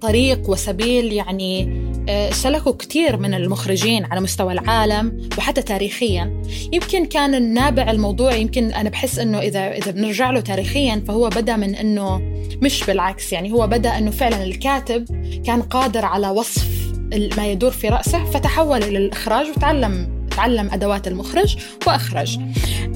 طريق 0.00 0.50
وسبيل 0.50 1.12
يعني 1.12 1.82
آه، 2.08 2.30
سلكوا 2.30 2.72
كثير 2.72 3.16
من 3.16 3.34
المخرجين 3.34 4.04
على 4.04 4.20
مستوى 4.20 4.52
العالم 4.52 5.28
وحتى 5.38 5.62
تاريخيا. 5.62 6.42
يمكن 6.72 7.04
كان 7.04 7.34
النابع 7.34 7.90
الموضوع 7.90 8.34
يمكن 8.34 8.72
أنا 8.72 8.90
بحس 8.90 9.18
إنه 9.18 9.38
إذا 9.38 9.72
إذا 9.72 9.90
بنرجع 9.90 10.30
له 10.30 10.40
تاريخيا 10.40 11.04
فهو 11.08 11.28
بدأ 11.28 11.56
من 11.56 11.74
إنه 11.74 12.18
مش 12.62 12.84
بالعكس. 12.84 13.32
يعني 13.32 13.52
هو 13.52 13.66
بدأ 13.66 13.98
إنه 13.98 14.10
فعلا 14.10 14.44
الكاتب 14.44 15.04
كان 15.46 15.62
قادر 15.62 16.04
على 16.04 16.30
وصف 16.30 16.92
ما 17.36 17.46
يدور 17.46 17.70
في 17.70 17.88
رأسه 17.88 18.24
فتحول 18.24 18.82
إلى 18.82 18.98
الإخراج 18.98 19.46
وتعلم 19.56 20.21
تعلم 20.36 20.70
أدوات 20.72 21.08
المخرج 21.08 21.56
وأخرج 21.86 22.38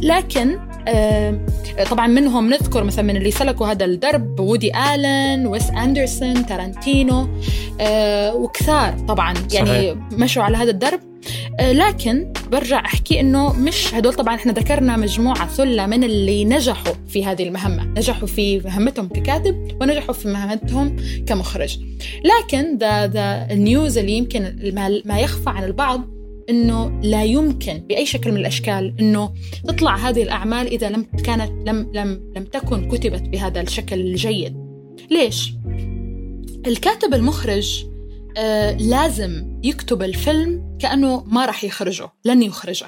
لكن 0.03 0.59
طبعا 1.91 2.07
منهم 2.07 2.51
نذكر 2.51 2.85
مثلا 2.85 3.05
من 3.05 3.17
اللي 3.17 3.31
سلكوا 3.31 3.67
هذا 3.67 3.85
الدرب 3.85 4.41
وودي 4.41 4.73
آلن 4.95 5.47
ويس 5.47 5.71
أندرسون 5.71 6.47
تارانتينو 6.47 7.29
آه، 7.81 8.35
وكثار 8.35 8.99
طبعا 9.09 9.35
يعني 9.53 9.69
صحيح. 9.69 9.97
مشوا 10.13 10.43
على 10.43 10.57
هذا 10.57 10.71
الدرب 10.71 11.01
آه، 11.61 11.73
لكن 11.73 12.33
برجع 12.53 12.85
أحكي 12.85 13.21
إنه 13.21 13.53
مش 13.53 13.95
هدول 13.95 14.15
طبعا 14.15 14.35
إحنا 14.35 14.53
ذكرنا 14.53 14.97
مجموعة 14.97 15.49
ثلة 15.49 15.87
من 15.87 16.05
اللي 16.05 16.45
نجحوا 16.45 16.95
في 17.09 17.25
هذه 17.25 17.43
المهمة، 17.43 17.85
نجحوا 17.85 18.29
في 18.29 18.59
مهمتهم 18.61 19.09
ككاتب 19.09 19.79
ونجحوا 19.81 20.15
في 20.15 20.29
مهمتهم 20.29 20.97
كمخرج. 21.27 21.79
لكن 22.25 22.79
the 22.79 23.07
the 23.07 23.47
ال 23.51 23.60
news 23.60 23.99
اللي 23.99 24.13
يمكن 24.13 24.73
ما 25.05 25.21
يخفى 25.21 25.51
عن 25.51 25.65
البعض 25.65 26.16
إنه 26.51 27.01
لا 27.03 27.25
يمكن 27.25 27.79
بأي 27.79 28.07
شكل 28.07 28.33
من 28.33 28.37
الأشكال 28.37 28.95
إنه 29.01 29.35
تطلع 29.69 29.97
هذه 29.97 30.23
الأعمال 30.23 30.67
إذا 30.67 30.89
لم 30.91 31.03
كانت 31.25 31.69
لم 31.69 31.91
لم 31.95 32.33
لم 32.37 32.45
تكن 32.45 32.89
كتبت 32.89 33.23
بهذا 33.23 33.61
الشكل 33.61 34.01
الجيد. 34.01 34.57
ليش؟ 35.11 35.53
الكاتب 36.67 37.15
المخرج 37.15 37.85
آه 38.37 38.77
لازم 38.77 39.61
يكتب 39.65 40.03
الفيلم 40.03 40.77
كأنه 40.81 41.25
ما 41.25 41.47
راح 41.47 41.65
يخرجه، 41.65 42.09
لن 42.25 42.43
يخرجه. 42.43 42.87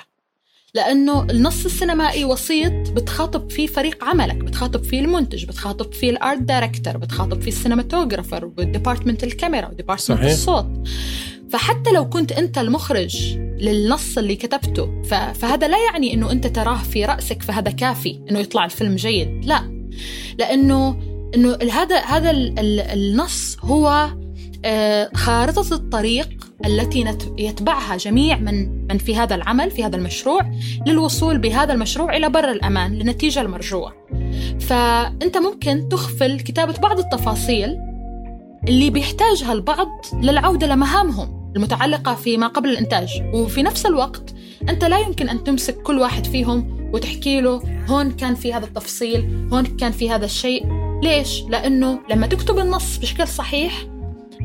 لأنه 0.75 1.23
النص 1.23 1.65
السينمائي 1.65 2.25
وسيط 2.25 2.91
بتخاطب 2.91 3.51
فيه 3.51 3.67
فريق 3.67 4.05
عملك 4.05 4.37
بتخاطب 4.37 4.83
فيه 4.85 5.01
المنتج 5.01 5.45
بتخاطب 5.45 5.93
فيه 5.93 6.11
ال 6.11 6.19
art 6.19 6.43
director 6.43 6.97
بتخاطب 6.97 7.41
فيه 7.41 7.51
ال 7.51 7.57
cinematographer 7.57 8.45
و 8.45 8.52
department 8.52 9.25
الكاميرا 9.25 9.69
و 9.69 9.74
department 9.74 10.25
الصوت 10.25 10.67
فحتى 11.51 11.93
لو 11.93 12.09
كنت 12.09 12.33
أنت 12.33 12.59
المخرج 12.59 13.39
للنص 13.39 14.19
اللي 14.19 14.37
كتبته 14.37 15.03
فهذا 15.35 15.69
لا 15.69 15.77
يعني 15.93 16.15
إنه 16.15 16.33
أنت 16.33 16.47
تراه 16.47 16.83
في 16.83 17.05
رأسك 17.05 17.43
فهذا 17.43 17.71
كافي 17.71 18.21
إنه 18.31 18.39
يطلع 18.39 18.65
الفيلم 18.65 18.97
جيد 18.97 19.45
لا. 19.45 19.79
لأنه 20.39 20.97
إنه 21.35 21.59
هذا 21.73 21.99
هذا 21.99 22.31
النص 22.95 23.57
هو 23.61 24.09
آه، 24.65 25.11
خارطة 25.15 25.75
الطريق 25.75 26.29
التي 26.67 27.17
يتبعها 27.39 27.97
جميع 27.97 28.37
من 28.37 28.87
من 28.87 28.99
في 28.99 29.17
هذا 29.17 29.35
العمل 29.35 29.71
في 29.71 29.85
هذا 29.85 29.97
المشروع 29.97 30.41
للوصول 30.87 31.39
بهذا 31.39 31.73
المشروع 31.73 32.17
إلى 32.17 32.29
بر 32.29 32.51
الأمان 32.51 32.95
للنتيجة 32.95 33.41
المرجوة. 33.41 33.93
فأنت 34.61 35.39
ممكن 35.39 35.89
تخفل 35.89 36.41
كتابة 36.41 36.75
بعض 36.83 36.99
التفاصيل 36.99 37.77
اللي 38.69 38.91
بيحتاجها 38.91 39.53
البعض 39.53 39.89
للعودة 40.13 40.67
لمهامهم. 40.67 41.38
المتعلقة 41.57 42.15
فيما 42.15 42.47
قبل 42.47 42.69
الإنتاج 42.69 43.23
وفي 43.35 43.63
نفس 43.63 43.87
الوقت 43.87 44.35
أنت 44.69 44.85
لا 44.85 44.99
يمكن 44.99 45.29
أن 45.29 45.45
تمسك 45.45 45.83
كل 45.83 45.99
واحد 45.99 46.27
فيهم 46.27 46.91
وتحكي 46.93 47.41
له 47.41 47.63
هون 47.89 48.11
كان 48.11 48.35
في 48.35 48.55
هذا 48.55 48.65
التفصيل 48.65 49.49
هون 49.53 49.65
كان 49.65 49.93
في 49.93 50.11
هذا 50.11 50.25
الشيء 50.25 50.67
ليش؟ 51.03 51.43
لأنه 51.43 51.99
لما 52.11 52.27
تكتب 52.27 52.59
النص 52.59 52.97
بشكل 52.97 53.29
صحيح 53.29 53.87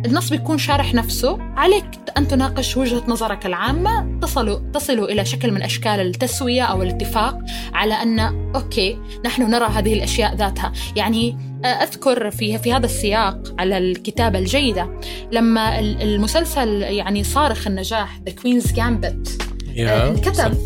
النص 0.05 0.29
بيكون 0.29 0.57
شارح 0.57 0.93
نفسه. 0.93 1.37
عليك 1.41 1.85
أن 2.17 2.27
تناقش 2.27 2.77
وجهة 2.77 3.03
نظرك 3.07 3.45
العامة. 3.45 4.19
تصلوا, 4.19 4.59
تصلوا 4.73 5.07
إلى 5.07 5.25
شكل 5.25 5.51
من 5.51 5.61
أشكال 5.61 5.99
التسوية 5.99 6.63
أو 6.63 6.81
الاتفاق 6.81 7.39
على 7.73 7.93
أن 7.93 8.19
أوكي 8.55 8.97
نحن 9.25 9.41
نرى 9.51 9.65
هذه 9.65 9.93
الأشياء 9.93 10.35
ذاتها. 10.35 10.73
يعني 10.95 11.37
آه، 11.65 11.67
أذكر 11.67 12.31
في 12.31 12.57
في 12.57 12.73
هذا 12.73 12.85
السياق 12.85 13.55
على 13.59 13.77
الكتابة 13.77 14.39
الجيدة 14.39 14.99
لما 15.31 15.79
المسلسل 15.79 16.81
يعني 16.81 17.23
صارخ 17.23 17.67
النجاح 17.67 18.19
The 18.29 18.31
Queen's 18.31 18.67
Gambit 18.75 19.43
انكتب 19.77 20.57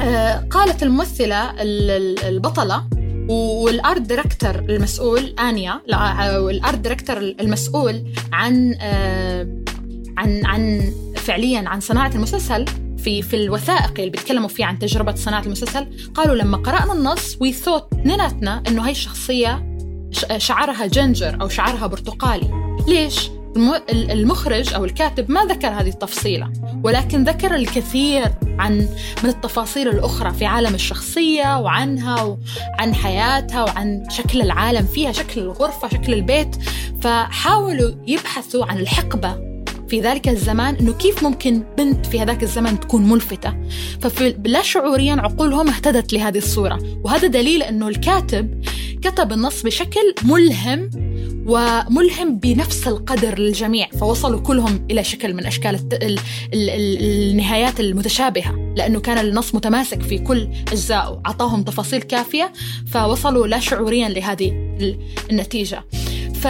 آه، 0.00 0.36
قالت 0.50 0.82
الممثلة 0.82 1.62
البطلة 2.28 2.86
وال 3.30 3.58
art 3.58 4.00
director 4.00 4.50
المسؤول 4.50 5.34
آنيا 5.38 5.80
ال 6.50 6.57
art 6.57 6.78
director 6.78 7.16
المسؤول 7.18 8.04
عن 8.32 8.76
آه، 8.80 9.62
عن 10.16 10.46
عن 10.46 10.92
فعليا 11.16 11.68
عن 11.68 11.80
صناعة 11.80 12.10
المسلسل 12.14 12.64
في 12.98 13.22
في 13.22 13.36
الوثائق 13.36 13.92
اللي 13.98 14.10
بيتكلموا 14.10 14.48
فيه 14.48 14.64
عن 14.64 14.78
تجربة 14.78 15.14
صناعة 15.14 15.42
المسلسل. 15.42 15.86
قالوا 16.14 16.34
لما 16.34 16.56
قرأنا 16.56 16.92
النص 16.92 17.36
وي 17.40 17.52
ثوت 17.52 17.88
اثنيناتنا 17.92 18.62
إنه 18.68 18.86
هي 18.86 18.90
الشخصية 18.90 19.76
شعرها 20.36 20.86
جنجر 20.86 21.38
أو 21.40 21.48
شعرها 21.48 21.86
برتقالي. 21.86 22.50
ليش؟ 22.88 23.30
المخرج 23.90 24.74
أو 24.74 24.84
الكاتب 24.84 25.30
ما 25.30 25.44
ذكر 25.44 25.68
هذه 25.68 25.88
التفصيلة 25.88 26.52
ولكن 26.84 27.24
ذكر 27.24 27.54
الكثير 27.54 28.32
عن 28.58 28.88
من 29.24 29.30
التفاصيل 29.30 29.88
الأخرى 29.88 30.32
في 30.32 30.46
عالم 30.46 30.74
الشخصية 30.74 31.58
وعنها 31.58 32.22
وعن 32.22 32.94
حياتها 32.94 33.62
وعن 33.62 34.04
شكل 34.10 34.40
العالم 34.40 34.86
فيها 34.86 35.12
شكل 35.12 35.40
الغرفة 35.40 35.88
شكل 35.88 36.14
البيت. 36.14 36.56
فحاولوا 37.00 37.90
يبحثوا 38.06 38.66
عن 38.66 38.78
الحقبة 38.78 39.49
في 39.90 40.00
ذلك 40.00 40.28
الزمان 40.28 40.74
إنه 40.74 40.92
كيف 40.92 41.22
ممكن 41.22 41.62
بنت 41.78 42.06
في 42.06 42.20
هذاك 42.20 42.42
الزمن 42.42 42.80
تكون 42.80 43.08
ملفتة؟ 43.08 43.54
ففي 44.00 44.36
لا 44.44 44.62
شعوريا 44.62 45.12
عقولهم 45.12 45.68
اهتدت 45.68 46.12
لهذه 46.12 46.38
الصورة. 46.38 46.78
وهذا 47.04 47.26
دليل 47.28 47.62
إنه 47.62 47.88
الكاتب 47.88 48.64
كتب 49.02 49.32
النص 49.32 49.62
بشكل 49.62 50.14
ملهم 50.24 50.90
وملهم 51.46 52.38
بنفس 52.38 52.88
القدر 52.88 53.38
للجميع 53.38 53.88
فوصلوا 54.00 54.40
كلهم 54.40 54.86
إلى 54.90 55.04
شكل 55.04 55.34
من 55.34 55.46
أشكال 55.46 55.74
الت... 55.74 55.94
ال... 55.94 56.18
ال... 56.54 56.70
ال... 56.70 57.30
النهايات 57.30 57.80
المتشابهة 57.80 58.74
لأنه 58.76 59.00
كان 59.00 59.26
النص 59.26 59.54
متماسك 59.54 60.02
في 60.02 60.18
كل 60.18 60.48
أجزائه 60.72 61.22
أعطاهم 61.26 61.62
تفاصيل 61.62 62.02
كافية 62.02 62.52
فوصلوا 62.86 63.46
لا 63.46 63.60
شعوريا 63.60 64.08
لهذه 64.08 64.52
النتيجة. 65.30 65.84
ف... 66.40 66.46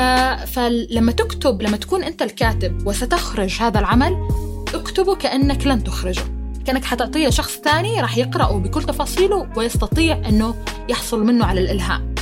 فلما 0.51 1.13
تكتب 1.13 1.63
لما 1.63 1.77
تكون 1.77 2.05
أنت 2.05 2.23
الكاتب 2.23 2.87
وستخرج 2.87 3.57
هذا 3.61 3.79
العمل 3.81 4.29
اكتبه 4.75 5.15
كأنك 5.15 5.67
لن 5.67 5.85
تخرجه. 5.85 6.23
كأنك 6.65 6.85
حتعطيه 6.85 7.29
لشخص 7.29 7.57
ثاني 7.57 8.01
راح 8.01 8.19
يقرأه 8.19 8.59
بكل 8.59 8.83
تفاصيله 8.83 9.49
ويستطيع 9.57 10.29
أنه 10.29 10.55
يحصل 10.89 11.25
منه 11.25 11.45
على 11.45 11.61
الإلهام. 11.61 12.15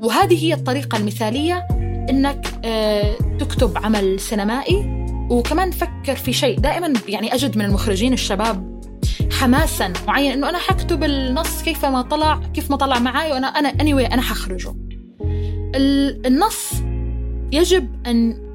وهذه 0.00 0.44
هي 0.44 0.54
الطريقة 0.54 0.98
المثالية 0.98 1.66
إنك 2.10 2.60
آه، 2.64 3.16
تكتب 3.38 3.78
عمل 3.78 4.20
سينمائي 4.20 5.06
وكمان 5.30 5.70
فكر 5.70 6.16
في 6.16 6.32
شيء. 6.32 6.60
دائما 6.60 6.92
يعني 7.08 7.34
أجد 7.34 7.56
من 7.56 7.64
المخرجين 7.64 8.12
الشباب 8.12 8.80
حماسا 9.32 9.92
معين 10.06 10.32
إنه 10.32 10.48
أنا 10.48 10.58
حكتب 10.58 11.04
النص 11.04 11.62
كيف 11.62 11.84
ما 11.84 12.02
طلع 12.02 12.40
كيف 12.54 12.70
ما 12.70 12.76
طلع 12.76 12.98
معي 12.98 13.32
وأنا 13.32 13.46
أنا 13.46 13.68
اني 13.68 13.94
anyway 13.94 14.12
أنا 14.12 14.22
حخرجه. 14.22 14.74
النص 16.26 16.72
يجب 17.52 17.88
أن 18.06 18.48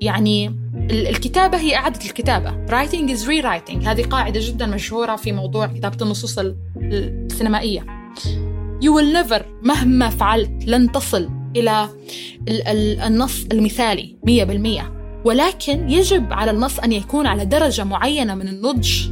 يعني 0.00 0.54
الكتابة 0.90 1.58
هي 1.58 1.76
إعادة 1.76 2.04
الكتابة. 2.04 2.66
Writing 2.66 3.16
is 3.16 3.26
rewriting. 3.26 3.86
هذه 3.86 4.02
قاعدة 4.02 4.40
جدا 4.42 4.66
مشهورة 4.66 5.16
في 5.16 5.32
موضوع 5.32 5.66
كتابة 5.66 5.96
النصوص 6.02 6.38
السينمائية. 6.76 7.86
You 8.82 8.92
will 8.92 9.14
never 9.16 9.42
مهما 9.62 10.08
فعلت 10.08 10.64
لن 10.66 10.92
تصل 10.92 11.30
إلى 11.56 11.88
النص 13.06 13.46
المثالي 13.52 14.16
مية 14.24 14.44
بالمية. 14.44 14.92
ولكن 15.24 15.90
يجب 15.90 16.32
على 16.32 16.50
النص 16.50 16.78
أن 16.78 16.92
يكون 16.92 17.26
على 17.26 17.44
درجة 17.44 17.84
معينة 17.84 18.34
من 18.34 18.48
النضج 18.48 19.08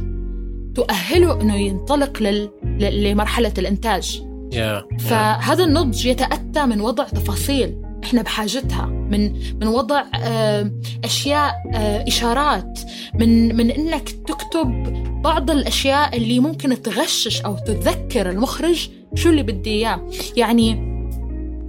تؤهله 0.75 1.41
أنه 1.41 1.55
ينطلق 1.55 2.21
لل... 2.21 2.49
لمرحلة 2.79 3.53
الإنتاج. 3.57 4.23
Yeah. 4.53 4.99
فهذا 4.99 5.63
النضج 5.63 6.05
يتأتى 6.05 6.65
من 6.65 6.81
وضع 6.81 7.03
تفاصيل. 7.03 7.81
إحنا 8.03 8.21
بحاجتها 8.21 8.85
من 8.85 9.33
من 9.59 9.67
وضع 9.67 10.03
آه، 10.23 10.71
أشياء 11.03 11.53
آه، 11.73 12.05
إشارات 12.07 12.79
من 13.13 13.55
من 13.55 13.71
إنك 13.71 14.09
تكتب 14.09 14.83
بعض 15.21 15.51
الأشياء 15.51 16.17
اللي 16.17 16.39
ممكن 16.39 16.81
تغشش 16.81 17.41
أو 17.41 17.57
تذكر 17.57 18.29
المخرج 18.29 18.89
شو 19.15 19.29
اللي 19.29 19.43
بدي 19.43 19.69
إياه. 19.69 20.09
يعني 20.37 20.89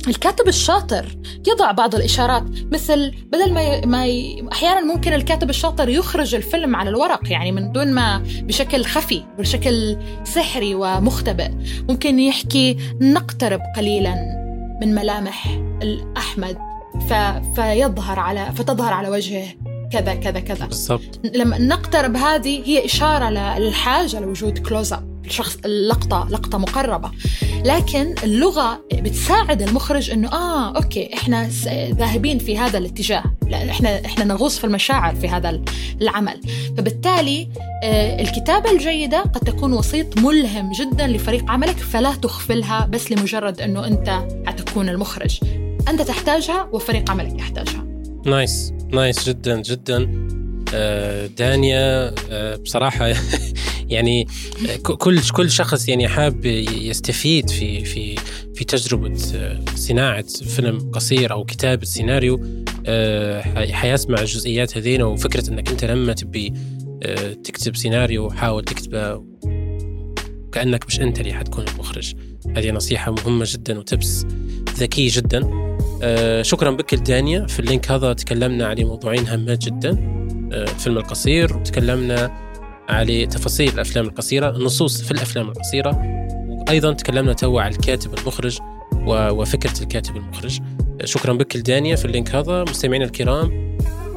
الكاتب 0.08 0.48
الشاطر 0.48 1.18
يضع 1.48 1.70
بعض 1.70 1.94
الإشارات. 1.94 2.44
مثل 2.72 3.14
بدل 3.32 3.52
ما 3.52 3.62
ي... 3.62 3.80
ما 3.80 4.06
ي... 4.06 4.44
أحيانا 4.52 4.94
ممكن 4.94 5.12
الكاتب 5.12 5.50
الشاطر 5.50 5.88
يخرج 5.88 6.34
الفيلم 6.34 6.76
على 6.76 6.90
الورق 6.90 7.32
يعني 7.32 7.52
من 7.52 7.72
دون 7.72 7.92
ما 7.92 8.22
بشكل 8.42 8.84
خفي 8.84 9.22
بشكل 9.38 9.96
سحري 10.24 10.74
ومختبئ. 10.74 11.50
ممكن 11.88 12.18
يحكي 12.18 12.76
نقترب 13.00 13.60
قليلا. 13.76 14.39
من 14.80 14.94
ملامح 14.94 15.46
الأحمد. 15.82 16.58
ف... 17.08 17.12
فيظهر 17.60 18.18
على 18.18 18.52
فتظهر 18.54 18.92
على 18.92 19.08
وجهه. 19.08 19.48
كذا 19.92 20.14
كذا 20.14 20.40
كذا. 20.40 20.66
بالضبط. 20.66 21.20
لما 21.34 21.58
نقترب 21.58 22.16
هذه 22.16 22.62
هي 22.64 22.84
إشارة 22.84 23.30
للحاجة 23.58 24.20
لوجود 24.20 24.58
close 24.58 24.92
up 24.92 25.10
الشخص 25.24 25.56
اللقطة 25.64 26.26
لقطة 26.30 26.58
مقربة. 26.58 27.10
لكن 27.64 28.14
اللغة 28.24 28.84
بتساعد 28.92 29.62
المخرج 29.62 30.10
إنه 30.10 30.28
آه 30.32 30.76
okay 30.76 31.14
إحنا 31.14 31.50
ذاهبين 31.74 32.38
في 32.38 32.58
هذا 32.58 32.78
الاتجاه. 32.78 33.24
لا 33.48 33.70
إحنا 33.70 34.04
إحنا 34.04 34.24
نغوص 34.24 34.58
في 34.58 34.64
المشاعر 34.64 35.14
في 35.14 35.28
هذا 35.28 35.62
العمل. 36.00 36.40
فبالتالي 36.78 37.48
آه 37.84 38.20
الكتابة 38.22 38.70
الجيدة 38.70 39.20
قد 39.20 39.40
تكون 39.40 39.72
وسيط 39.72 40.18
ملهم 40.18 40.72
جدا 40.72 41.06
لفريق 41.06 41.50
عملك 41.50 41.76
فلا 41.76 42.14
تغفلها 42.14 42.86
بس 42.86 43.12
لمجرد 43.12 43.60
إنه 43.60 43.86
أنت 43.86 44.22
حتكون 44.46 44.88
المخرج. 44.88 45.40
أنت 45.88 46.02
تحتاجها 46.02 46.68
وفريق 46.72 47.10
عملك 47.10 47.38
يحتاجها. 47.38 47.89
nice 48.26 48.72
nice 48.92 49.28
جدا 49.28 49.62
جدا. 49.62 50.26
آه، 50.74 51.26
دانيا 51.26 52.14
آه، 52.30 52.56
بصراحة 52.56 53.12
يعني 53.88 54.26
كل 54.82 55.20
كل 55.32 55.50
شخص 55.50 55.88
يعني 55.88 56.08
حاب 56.08 56.46
يستفيد 56.46 57.50
في 57.50 57.84
في 57.84 58.16
في 58.54 58.64
تجربة 58.64 59.14
صناعة 59.74 60.24
فيلم 60.56 60.90
قصير 60.90 61.32
أو 61.32 61.44
كتابة 61.44 61.84
سيناريو. 61.84 62.64
آه، 62.86 63.42
حيسمع 63.72 64.20
الجزئيات 64.20 64.76
هذين 64.76 65.02
وفكرة 65.02 65.50
إنك 65.50 65.70
أنت 65.70 65.84
لما 65.84 66.12
تبي 66.12 66.52
آه، 67.02 67.32
تكتب 67.32 67.76
سيناريو 67.76 68.30
حاول 68.30 68.64
تكتبه. 68.64 69.24
كأنك 70.52 70.86
مش 70.86 71.00
أنت 71.00 71.20
اللي 71.20 71.32
حتكون 71.32 71.64
المخرج. 71.68 72.14
هذه 72.56 72.70
نصيحة 72.70 73.12
مهمة 73.12 73.46
جدا 73.48 73.78
و 73.78 73.88
tips 73.88 74.26
ذكي 74.78 75.06
جدا. 75.06 75.69
آه، 76.02 76.42
شكرا 76.42 76.70
لك 76.70 76.94
دانيا. 76.94 77.46
في 77.46 77.60
ال 77.60 77.66
link 77.66 77.90
هذا 77.90 78.12
تكلمنا 78.12 78.66
عن 78.66 78.76
موضوعين 78.78 79.26
هامات 79.26 79.58
جدا. 79.58 79.90
الفيلم 80.52 80.98
القصير 80.98 81.56
وتكلمنا 81.56 82.30
على 82.88 83.26
تفاصيل 83.26 83.74
الأفلام 83.74 84.06
القصيرة 84.06 84.56
النصوص 84.56 85.02
في 85.02 85.10
الأفلام 85.10 85.48
القصيرة. 85.48 86.02
وأيضا 86.48 86.92
تكلمنا 86.92 87.32
تو 87.32 87.58
على 87.58 87.74
الكاتب 87.74 88.18
المخرج 88.18 88.58
وفكرة 89.06 89.82
الكاتب 89.82 90.16
المخرج. 90.16 90.60
شكرا 91.04 91.32
بك 91.32 91.56
لدانيا. 91.56 91.96
في 91.96 92.04
ال 92.04 92.10
link 92.10 92.34
هذا 92.34 92.62
مستمعينا 92.62 93.04
الكرام 93.04 93.70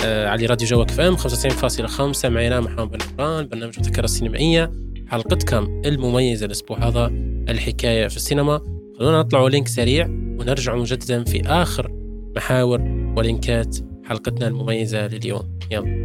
آه، 0.06 0.28
على 0.28 0.46
راديو 0.46 0.68
جوك 0.68 0.90
اف 0.90 1.00
ام 1.00 1.18
95.5 1.18 2.30
معنا 2.30 2.60
محمد 2.60 2.90
بن 2.90 2.98
عمران 3.20 3.48
برنامج 3.48 3.74
الذاكرة 3.78 4.06
السينمائية. 4.06 4.72
حلقتكم 5.08 5.82
المميزة 5.86 6.46
الأسبوع 6.46 6.88
هذا؟ 6.88 7.12
الحكاية 7.50 8.08
في 8.08 8.16
السينما. 8.16 8.83
خلونا 9.00 9.20
نطلع 9.20 9.48
link 9.48 9.68
سريع 9.68 10.08
ونرجع 10.10 10.76
مجددا 10.76 11.24
في 11.24 11.42
آخر 11.46 11.92
محاور 12.36 12.82
ولينكات 13.18 13.78
حلقتنا 14.06 14.48
المميزة 14.48 15.08
لليوم. 15.08 15.60
يلا. 15.72 16.04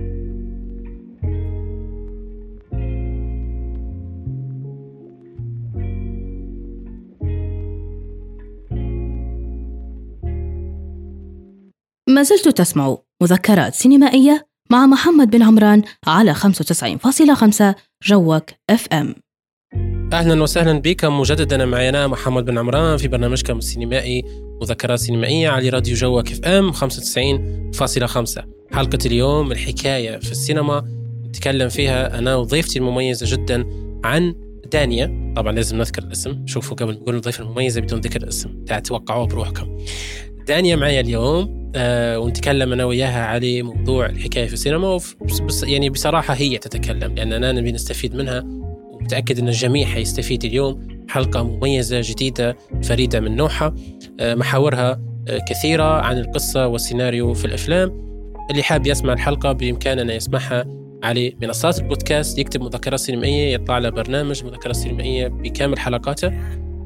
ما 12.09 12.23
زلت 12.23 12.49
تسمع 12.49 12.97
مذكرات 13.23 13.75
سينمائية 13.75 14.49
مع 14.71 14.87
محمد 14.87 15.31
بن 15.31 15.43
عمران 15.43 15.83
على 16.07 16.35
95.5 16.35 17.75
جوك 18.03 18.51
اف 18.71 18.89
ام 18.93 19.15
أهلا 20.13 20.43
وسهلا 20.43 20.79
بكم 20.79 21.21
مجددا 21.21 21.65
معي 21.65 21.89
أنا 21.89 22.07
محمد 22.07 22.45
بن 22.45 22.59
عمران 22.59 22.97
في 22.97 23.09
برنامجكم 23.09 23.59
السينمائي 23.59 24.25
مذكرات 24.63 24.99
سينمائية 24.99 25.49
على 25.49 25.69
راديو 25.69 25.95
جوك 25.95 26.33
اف 26.33 26.45
أم 26.45 26.73
95.5 26.73 28.43
حلقة 28.73 28.99
اليوم 29.07 29.53
الحكاية 29.53 30.19
في 30.19 30.33
السينما. 30.33 30.85
نتكلم 31.27 31.69
فيها 31.69 32.19
أنا 32.19 32.37
وضيفتي 32.37 32.79
المميزة 32.79 33.37
جدا 33.37 33.67
عن 34.05 34.35
دانيا. 34.73 35.35
طبعا 35.37 35.53
لازم 35.53 35.79
نذكر 35.79 36.03
الاسم. 36.03 36.47
شوفوا 36.47 36.77
قبل 36.77 36.93
نقول 36.93 37.15
الضيفة 37.15 37.45
المميزة 37.45 37.81
بدون 37.81 38.01
ذكر 38.01 38.23
الاسم. 38.23 38.65
توقعوها 38.85 39.27
بروحكم. 39.27 39.79
دانيا 40.47 40.77
معي 40.77 41.01
اليوم. 41.01 41.73
آه 41.77 42.19
ونتكلم 42.19 42.73
أنا 42.73 42.85
وياها 42.85 43.25
على 43.25 43.63
موضوع 43.63 44.07
الحكاية 44.07 44.47
في 44.47 44.53
السينما. 44.53 45.01
بس 45.47 45.63
يعني 45.63 45.91
بصراحة 45.91 46.35
هي 46.35 46.59
تتكلم 46.59 47.15
لأننا 47.15 47.53
نبي 47.53 47.73
نستفيد 47.73 48.15
منها 48.15 48.45
ومتاكد 49.09 49.39
إن 49.39 49.49
الجميع 49.49 49.87
حيستفيد 49.87 50.45
اليوم. 50.45 50.89
حلقة 51.09 51.43
مميزة 51.43 52.01
جديدة 52.05 52.57
فريدة 52.83 53.21
من 53.21 53.37
نوعها 53.37 53.75
آه 54.21 54.35
محاورها 54.35 55.01
آه 55.29 55.39
كثيرة 55.49 56.01
عن 56.01 56.19
القصة 56.19 56.67
والسيناريو 56.67 57.35
في 57.35 57.45
الأفلام. 57.45 58.09
اللي 58.51 58.63
حاب 58.63 58.87
يسمع 58.87 59.13
الحلقة 59.13 59.53
بامكانه 59.53 60.03
انه 60.03 60.13
يسمعها 60.13 60.65
على 61.03 61.33
منصات 61.43 61.79
البودكاست. 61.79 62.39
يكتب 62.39 62.61
مذكرات 62.63 63.01
سينمائية 63.01 63.55
يطلع 63.55 63.79
له 63.79 63.91
برنامج 63.91 64.45
مذكرات 64.45 64.77
سينمائية 64.77 65.29
بكامل 65.29 65.79
حلقاته. 65.79 66.33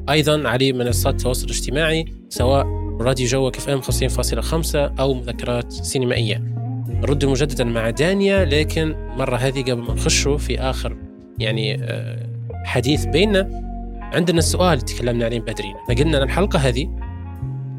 أيضا 0.09 0.49
على 0.49 0.73
منصات 0.73 1.13
التواصل 1.13 1.45
الاجتماعي 1.45 2.05
سواء 2.29 2.65
راديو 3.01 3.27
جوك 3.27 3.57
إف 3.57 3.69
إم 3.69 3.81
50.5 3.81 4.75
أو 4.75 5.13
مذكرات 5.13 5.71
سينمائية. 5.71 6.43
نرد 6.89 7.25
مجددا 7.25 7.63
مع 7.63 7.89
دانيا 7.89 8.45
لكن 8.45 8.95
مرة 9.17 9.35
هذه 9.35 9.61
قبل 9.61 9.81
ما 9.81 9.93
نخشوا 9.93 10.37
في 10.37 10.59
آخر 10.59 10.97
يعني 11.39 11.83
آه، 11.83 12.29
حديث 12.65 13.05
بيننا 13.05 13.63
عندنا 14.01 14.39
السؤال 14.39 14.81
تكلمنا 14.81 15.25
عليه 15.25 15.39
بدري. 15.39 15.73
قلنا 15.89 16.17
إن 16.17 16.23
الحلقة 16.23 16.59
هذه 16.59 16.89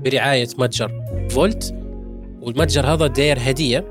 برعاية 0.05 0.48
متجر 0.59 0.93
فولت 1.31 1.74
والمتجر 2.40 2.86
هذا 2.86 3.06
داير 3.06 3.39
هدية 3.40 3.85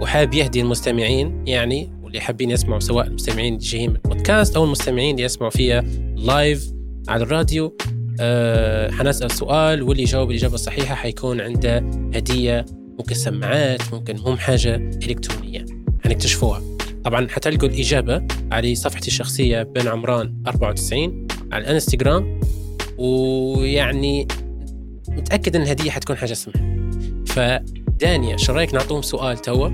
وحاب 0.00 0.34
يهدي 0.34 0.60
المستمعين 0.60 1.44
يعني 1.46 1.92
واللي 2.02 2.20
حابين 2.20 2.50
يسمعوا 2.50 2.80
سواء 2.80 3.06
المستمعين 3.06 3.54
اللي 3.54 3.66
جايين 3.66 3.90
من 3.90 3.96
البودكاست 3.96 4.56
أو 4.56 4.64
المستمعين 4.64 5.10
اللي 5.14 5.22
يسمعوا 5.22 5.50
فيها 5.50 5.80
لايف 6.16 6.72
على 7.08 7.22
الراديو. 7.22 7.76
أه 8.20 8.90
حنسأل 8.90 9.30
سؤال 9.30 9.82
واللي 9.82 10.02
يجاوب 10.02 10.30
الإجابة 10.30 10.54
الصحيحة 10.54 10.94
حيكون 10.94 11.40
عنده 11.40 11.76
هدية 12.14 12.64
ممكن 12.98 13.14
سماعات 13.14 13.94
ممكن 13.94 14.18
هم 14.18 14.36
حاجة 14.36 14.74
إلكترونية 14.76 15.64
حنكتشفوها. 16.04 16.71
طبعا 17.04 17.28
حتلقوا 17.30 17.68
الإجابة 17.68 18.26
على 18.52 18.74
صفحتي 18.74 19.08
الشخصية 19.08 19.62
بن 19.62 19.88
عمران 19.88 20.34
94 20.46 21.26
على 21.52 21.64
الإنستغرام 21.64 22.40
ويعني 22.98 24.28
متأكد 25.08 25.56
أن 25.56 25.62
الهدية 25.62 25.90
حتكون 25.90 26.16
حاجة 26.16 26.32
سمحة 26.32 26.60
فدانيا 27.26 28.36
شو 28.36 28.52
رايك 28.52 28.74
نعطوهم 28.74 29.02
سؤال 29.02 29.38
توا 29.38 29.68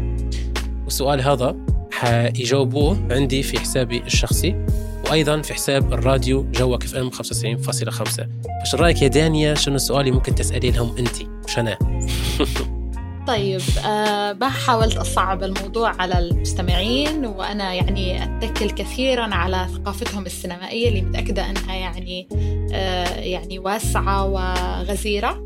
والسؤال 0.84 1.20
هذا 1.20 1.56
حيجاوبوه 1.92 3.08
عندي 3.10 3.42
في 3.42 3.60
حسابي 3.60 3.98
الشخصي 3.98 4.64
وأيضا 5.06 5.42
في 5.42 5.54
حساب 5.54 5.92
الراديو 5.92 6.46
جوك 6.50 6.84
اف 6.84 6.94
إم 6.94 7.10
95.5 7.10 7.22
فش 8.64 8.74
رأيك 8.74 9.02
يا 9.02 9.08
دانيا؟ 9.08 9.54
شنو 9.54 9.74
السؤال 9.74 10.00
اللي 10.00 10.10
ممكن 10.10 10.34
تسالي 10.34 10.70
لهم 10.70 10.96
انت؟ 10.98 11.16
مش 11.48 11.58
أنا 11.58 11.78
طيب 13.28 13.60
آه 13.86 14.32
ما 14.32 14.48
حاولت 14.48 14.96
أصعب 14.96 15.42
الموضوع 15.42 16.02
على 16.02 16.18
المستمعين؟ 16.18 17.26
وأنا 17.26 17.74
يعني 17.74 18.24
أتكل 18.24 18.70
كثيرا 18.70 19.34
على 19.34 19.66
ثقافتهم 19.74 20.26
السينمائية 20.26 20.88
اللي 20.88 21.02
متأكدة 21.02 21.50
أنها 21.50 21.74
يعني 21.74 22.28
آه 22.72 23.20
يعني 23.20 23.58
واسعة 23.58 24.26
وغزيرة. 24.26 25.44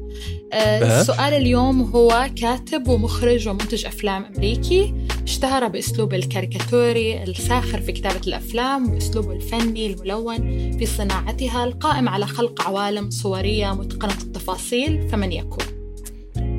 آه 0.52 1.00
السؤال 1.00 1.34
اليوم 1.34 1.82
هو 1.82 2.30
كاتب 2.36 2.88
ومخرج 2.88 3.48
ومنتج 3.48 3.86
أفلام 3.86 4.24
أمريكي 4.24 4.94
اشتهر 5.24 5.68
بأسلوب 5.68 6.14
الكاريكاتوري 6.14 7.22
الساخر 7.22 7.80
في 7.80 7.92
كتابة 7.92 8.20
الأفلام 8.26 8.94
وأسلوبه 8.94 9.32
الفني 9.32 9.86
الملون 9.86 10.38
في 10.78 10.86
صناعتها 10.86 11.64
القائم 11.64 12.08
على 12.08 12.26
خلق 12.26 12.62
عوالم 12.62 13.10
صورية 13.10 13.72
متقنة 13.72 14.22
التفاصيل. 14.22 15.08
فمن 15.08 15.32
يكون؟ 15.32 15.64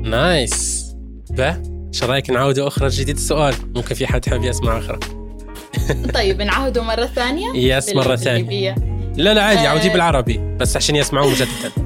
Nice. 0.02 0.93
به. 1.34 1.62
شو 1.92 2.06
رايك 2.06 2.30
نعاوده 2.30 2.66
أخرى 2.66 2.88
جديد 2.88 3.16
السؤال. 3.16 3.54
ممكن 3.74 3.94
في 3.94 4.06
حد 4.06 4.28
حاب 4.28 4.44
يسمع 4.44 4.78
آخر. 4.78 4.98
طيب 6.14 6.42
نعاوده 6.42 6.82
مرة 6.82 7.06
ثانية 7.06 7.76
yes 7.76 7.94
مرة 7.94 8.16
ثانية. 8.16 8.74
لا 9.16 9.34
لا 9.34 9.42
عادي 9.42 9.60
آه. 9.60 9.68
عودي 9.68 9.88
بالعربي. 9.88 10.56
بس 10.56 10.76
عشان 10.76 10.96
يسمعوه 10.96 11.30
مجددا. 11.30 11.84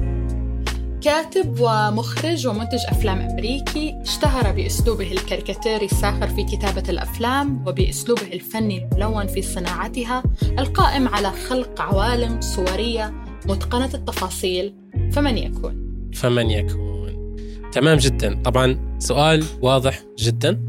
كاتب 1.01 1.59
ومخرج 1.59 2.47
ومنتج 2.47 2.79
أفلام 2.87 3.19
أمريكي 3.19 3.95
اشتهر 4.01 4.51
بأسلوبه 4.51 5.11
الكاريكاتيري 5.11 5.85
الساخر 5.85 6.27
في 6.27 6.43
كتابة 6.43 6.89
الأفلام 6.89 7.67
وبأسلوبه 7.67 8.33
الفني 8.33 8.89
الملون 8.91 9.27
في 9.27 9.41
صناعتها 9.41 10.23
القائم 10.59 11.07
على 11.07 11.31
خلق 11.31 11.81
عوالم 11.81 12.41
صورية 12.41 13.13
متقنة 13.45 13.89
التفاصيل. 13.93 14.73
فمن 15.11 15.37
يكون؟ 15.37 15.89
فمن 16.13 16.49
يكون؟ 16.49 16.98
تمام 17.71 17.97
جدا. 17.97 18.41
طبعا 18.43 18.95
سؤال 18.99 19.43
واضح 19.61 20.03
جدا. 20.19 20.61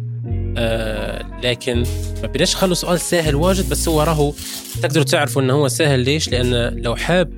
آه 0.58 1.40
لكن 1.42 1.84
ما 2.22 2.26
بدناش 2.26 2.54
نخلوا 2.54 2.74
سؤال 2.74 3.00
سهل 3.00 3.34
واجد 3.34 3.68
بس 3.70 3.88
هو 3.88 4.02
راهو 4.02 4.32
تقدروا 4.82 5.04
تعرفوا 5.04 5.42
إنه 5.42 5.52
هو 5.52 5.68
سهل 5.68 6.00
ليش؟ 6.00 6.28
لأن 6.28 6.78
لو 6.82 6.96
حاب 6.96 7.32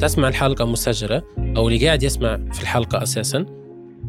تسمع 0.00 0.28
الحلقة 0.28 0.64
مسجلة 0.64 1.22
أو 1.56 1.68
اللي 1.68 1.86
قاعد 1.86 2.02
يسمع 2.02 2.40
في 2.52 2.62
الحلقة 2.62 3.02
أساسا 3.02 3.46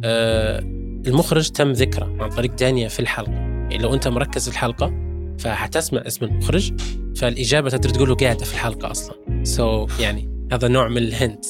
آه 0.04 0.60
المخرج 1.08 1.50
تم 1.50 1.72
ذكره 1.72 2.16
عن 2.20 2.30
طريق 2.30 2.56
دانيا 2.56 2.88
في 2.88 3.00
الحلقة. 3.00 3.32
يعني 3.32 3.78
لو 3.78 3.94
أنت 3.94 4.08
مركز 4.08 4.44
في 4.44 4.56
الحلقة 4.56 4.94
فحتسمع 5.40 6.04
اسم 6.08 6.26
المخرج 6.26 6.74
فالإجابة 7.16 7.70
تقدر 7.70 7.90
تقول 7.90 8.10
له 8.10 8.16
قاعدة 8.16 8.46
في 8.46 8.54
الحلقة 8.54 8.92
أصلا. 8.92 9.16
So 9.44 9.88
so, 9.88 10.02
يعني 10.02 10.48
هذا 10.52 10.68
نوع 10.68 10.88
من 10.88 10.98
ال 10.98 11.06
hint. 11.06 11.46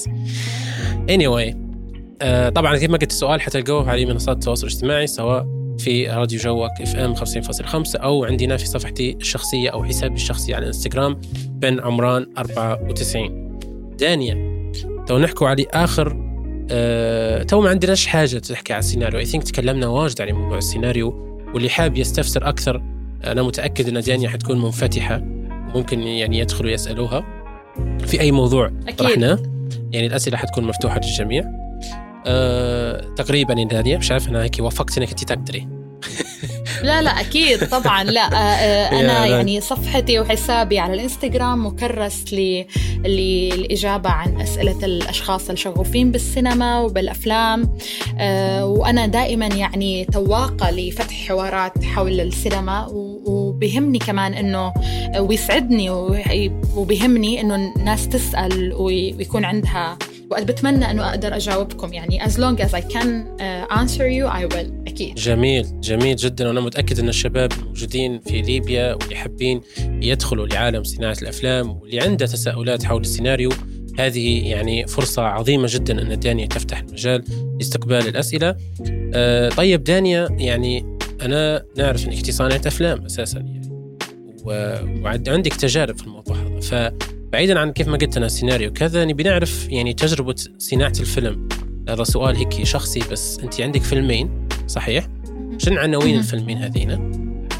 Anyway 1.10 1.73
آه 2.22 2.50
طبعا 2.50 2.78
كيف 2.78 2.90
ما 2.90 2.98
قلت 2.98 3.12
السؤال 3.12 3.42
حتلقوه 3.42 3.90
على 3.90 4.06
منصات 4.06 4.36
التواصل 4.36 4.68
الاجتماعي 4.68 5.08
سواء 5.08 5.48
في 5.80 6.08
راديو 6.08 6.40
جوك 6.40 6.72
اف 6.82 6.96
ام 6.96 7.16
50.5 7.16 7.96
أو 7.96 8.26
عندنا 8.26 8.58
في 8.58 8.66
صفحتي 8.66 9.18
الشخصية 9.22 9.70
أو 9.70 9.84
حسابي 9.84 10.16
الشخصي 10.16 10.54
على 10.54 10.64
الانستغرام 10.64 11.22
بن 11.50 11.80
عمران 11.80 12.28
94 12.38 13.58
دانيا 14.00 14.54
تو 15.08 15.18
نحكوا 15.18 15.48
على 15.48 15.66
آخر 15.72 16.18
آه 16.72 17.44
تو 17.44 17.62
ما 17.62 17.70
عندناش 17.70 18.08
حاجة 18.08 18.38
تحكي 18.38 18.74
على 18.74 18.80
السيناريو. 18.80 19.20
I 19.20 19.26
think 19.26 19.44
تكلمنا 19.44 19.88
واجد 19.88 20.22
على 20.22 20.34
موضوع 20.34 20.58
السيناريو 20.58 21.40
واللي 21.54 21.70
حاب 21.70 21.98
يستفسر 21.98 22.50
أكثر 22.50 22.82
أنا 23.24 23.44
متأكد 23.44 23.88
إن 23.88 24.02
دانيا 24.02 24.30
حتكون 24.30 24.62
منفتحة 24.62 25.18
ممكن 25.76 26.00
يعني 26.00 26.40
يدخلوا 26.40 26.72
يسألوها. 26.72 27.44
في 28.00 28.22
أي 28.22 28.32
موضوع 28.32 28.66
أكيد. 28.66 28.96
طرحناه؟ 28.96 29.40
يعني 29.92 30.08
الأسئلة 30.08 30.38
حتكون 30.38 30.64
مفتوحة 30.64 31.02
للجميع. 31.04 31.63
أه 32.26 33.02
تقريبا 33.16 33.54
يا 33.86 33.98
مش 33.98 34.12
عارف 34.12 34.30
أنا 34.30 34.44
هيك 34.44 34.56
وفقت 34.60 34.98
إنك 34.98 35.10
أنت 35.10 35.24
تقدري. 35.24 35.68
لا 36.84 37.02
لا 37.02 37.10
أكيد 37.22 37.68
طبعا 37.70 38.04
لا 38.04 38.22
آه، 38.34 38.36
آه، 38.36 39.02
لا. 39.08 39.26
يعني 39.26 39.62
صفحتي 39.62 40.20
وحسابي 40.20 40.80
على 40.80 40.94
الإنستغرام 40.94 41.66
مكرس 41.66 42.34
ل- 42.34 42.66
للإجابة 43.06 44.10
عن 44.10 44.42
أسئلة 44.42 44.86
الأشخاص 44.86 45.50
الشغوفين 45.50 46.12
بالسينما 46.12 46.80
وبالأفلام. 46.80 47.78
آه، 48.20 48.66
وأنا 48.66 49.06
دائما 49.08 49.46
يعني 49.48 50.06
تواقة 50.06 50.72
لفتح 50.72 51.28
حوارات 51.28 51.84
حول 51.84 52.22
السينما 52.22 52.88
وبهمني 53.26 54.00
كمان 54.00 54.34
إنه 54.34 54.74
ويسعدني 55.20 55.90
وي- 55.90 56.52
وبهمني 56.76 57.42
إنه 57.42 57.56
الناس 57.56 58.08
تسأل 58.10 58.74
وي- 58.74 59.14
ويكون 59.14 59.46
عندها 59.46 59.98
وقت 60.34 60.44
بتمنى 60.44 60.92
إنه 60.92 61.10
أقدر 61.10 61.36
أجاوبكم. 61.36 61.94
يعني 61.94 62.20
as 62.24 62.32
long 62.32 62.66
as 62.66 62.74
I 62.74 62.82
can 62.82 63.08
uh, 63.40 63.76
answer 63.82 64.08
you 64.08 64.28
I 64.28 64.56
will. 64.56 64.72
أكيد. 64.88 65.16
جميل 65.16 65.82
جميل 65.82 66.16
جدا. 66.16 66.48
وأنا 66.48 66.62
متأكد 66.62 67.00
إن 67.00 67.10
الشباب 67.10 67.52
الموجودين 67.52 68.20
في 68.20 68.42
ليبيا 68.42 68.94
واللي 68.94 69.16
حابين 69.16 69.62
يدخلوا 69.80 70.48
لعالم 70.48 70.84
صناعة 70.84 71.18
الأفلام 71.22 71.70
واللي 71.70 72.00
عنده 72.00 72.26
تساؤلات 72.26 72.84
حول 72.84 73.02
السيناريو 73.02 73.50
هذه 74.00 74.48
يعني 74.50 74.88
فرصة 74.88 75.22
عظيمة 75.22 75.68
جدا 75.70 76.02
أن 76.02 76.20
دانيا 76.20 76.46
تفتح 76.46 76.80
المجال 76.80 77.24
لاستقبال 77.60 78.08
الأسئلة. 78.08 78.56
آه 79.14 79.50
طيب 79.50 79.84
دانيا 79.84 80.28
يعني 80.32 80.98
أنا 81.22 81.64
نعرف 81.78 82.06
أنك 82.06 82.32
صانعة 82.32 82.62
أفلام 82.66 83.06
أساسا 83.06 83.40
يعني 83.40 83.72
وعندك 85.04 85.54
تجارب 85.54 85.98
في 85.98 86.04
الموضوع 86.04 86.36
هذا. 86.38 86.94
فبعيدا 87.34 87.60
عن 87.60 87.72
كيف 87.72 87.88
ما 87.88 87.98
قلت 87.98 88.18
أنا 88.18 88.28
سيناريو 88.28 88.74
كذا 88.74 89.06
نبي 89.06 89.24
نعرف 89.24 89.70
يعني 89.70 89.94
تجربة 89.94 90.36
صناعة 90.58 90.94
الفيلم 91.00 91.50
هذا 91.90 92.04
سؤال 92.04 92.36
هيك 92.36 92.64
شخصي 92.64 93.00
بس 93.12 93.40
أنت 93.40 93.62
عندك 93.62 93.82
فيلمين 93.82 94.48
صحيح؟ 94.68 95.08
شنو 95.58 95.78
عناوين. 95.80 96.18
الفيلمين 96.18 96.58
هذين؟ 96.58 96.92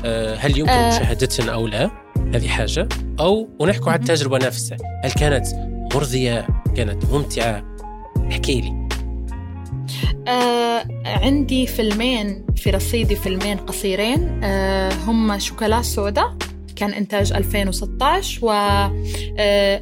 آه، 0.06 0.36
هل 0.36 0.58
يمكن 0.58 0.72
آه. 0.72 0.90
مشاهدتهن 0.90 1.50
أو 1.50 1.68
لا؟ 1.68 1.92
هذه 2.34 2.48
حاجة 2.48 2.90
أو 3.20 3.50
ونحكوا 3.60 3.92
على. 3.92 4.00
التجربة 4.00 4.38
نفسها، 4.38 4.78
هل 5.04 5.12
كانت 5.12 5.48
مرضية؟ 5.94 6.48
كانت 6.76 7.06
ممتعة؟ 7.06 7.78
احكي 8.32 8.62
لي. 8.62 8.88
آه 10.28 10.88
عندي 11.06 11.68
فيلمين 11.68 12.46
في 12.56 12.70
رصيدي 12.70 13.16
فيلمين 13.16 13.58
قصيرين 13.58 14.44
آه 14.44 14.94
هم 14.94 15.40
شوكولا 15.40 15.82
سودا 15.82 16.38
كان 16.76 16.90
إنتاج 16.90 17.34
2016 17.34 18.46
و 18.46 18.52
آه 19.40 19.82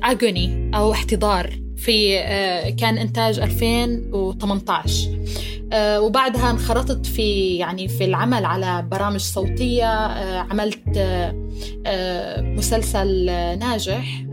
أو 0.75 0.91
احتضار 0.91 1.59
في 1.77 2.19
آه 2.19 2.69
كان 2.69 2.97
إنتاج 2.97 3.39
2018 3.39 5.09
آه 5.73 6.01
وبعدها 6.01 6.51
انخرطت 6.51 7.05
في 7.05 7.55
يعني 7.55 7.87
في 7.87 8.05
العمل 8.05 8.45
على 8.45 8.87
برامج 8.91 9.19
صوتية. 9.19 9.85
عملت 10.51 10.83
مسلسل 12.37 13.25
ناجح 13.59 14.23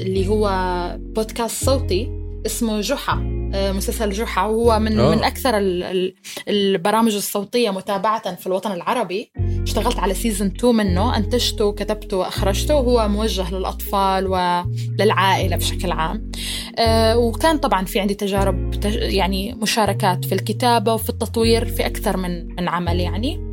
اللي 0.00 0.28
هو 0.28 0.50
بودكاست 0.98 1.64
صوتي 1.64 2.08
اسمه 2.46 2.80
جحا. 2.80 3.37
مسلسل 3.54 4.10
جحا. 4.10 4.46
وهو 4.46 4.78
من 4.78 4.98
أوه. 4.98 5.14
من 5.16 5.24
أكثر 5.24 5.58
ال- 5.58 5.82
ال- 5.82 6.14
البرامج 6.48 7.14
الصوتية 7.14 7.70
متابعة 7.70 8.34
في 8.34 8.46
الوطن 8.46 8.72
العربي. 8.72 9.30
اشتغلت 9.62 9.98
على 9.98 10.14
سيزون 10.14 10.46
2 10.46 10.74
منه 10.74 11.16
أنتجته 11.16 11.72
كتبته 11.72 12.16
واخرجته 12.16 12.74
وهو 12.74 13.08
موجه 13.08 13.54
للأطفال 13.54 14.26
وللعائله 14.26 15.56
بشكل 15.56 15.92
عام. 15.92 16.30
آه، 16.78 17.18
وكان 17.18 17.58
طبعا 17.58 17.84
في 17.84 18.00
عندي 18.00 18.14
تجارب 18.14 18.70
تج- 18.70 19.12
يعني 19.14 19.54
مشاركات 19.54 20.24
في 20.24 20.34
الكتابة 20.34 20.94
وفي 20.94 21.08
التطوير 21.10 21.64
في 21.64 21.86
أكثر 21.86 22.16
من 22.16 22.46
من 22.54 22.68
عمل 22.68 23.00
يعني. 23.00 23.48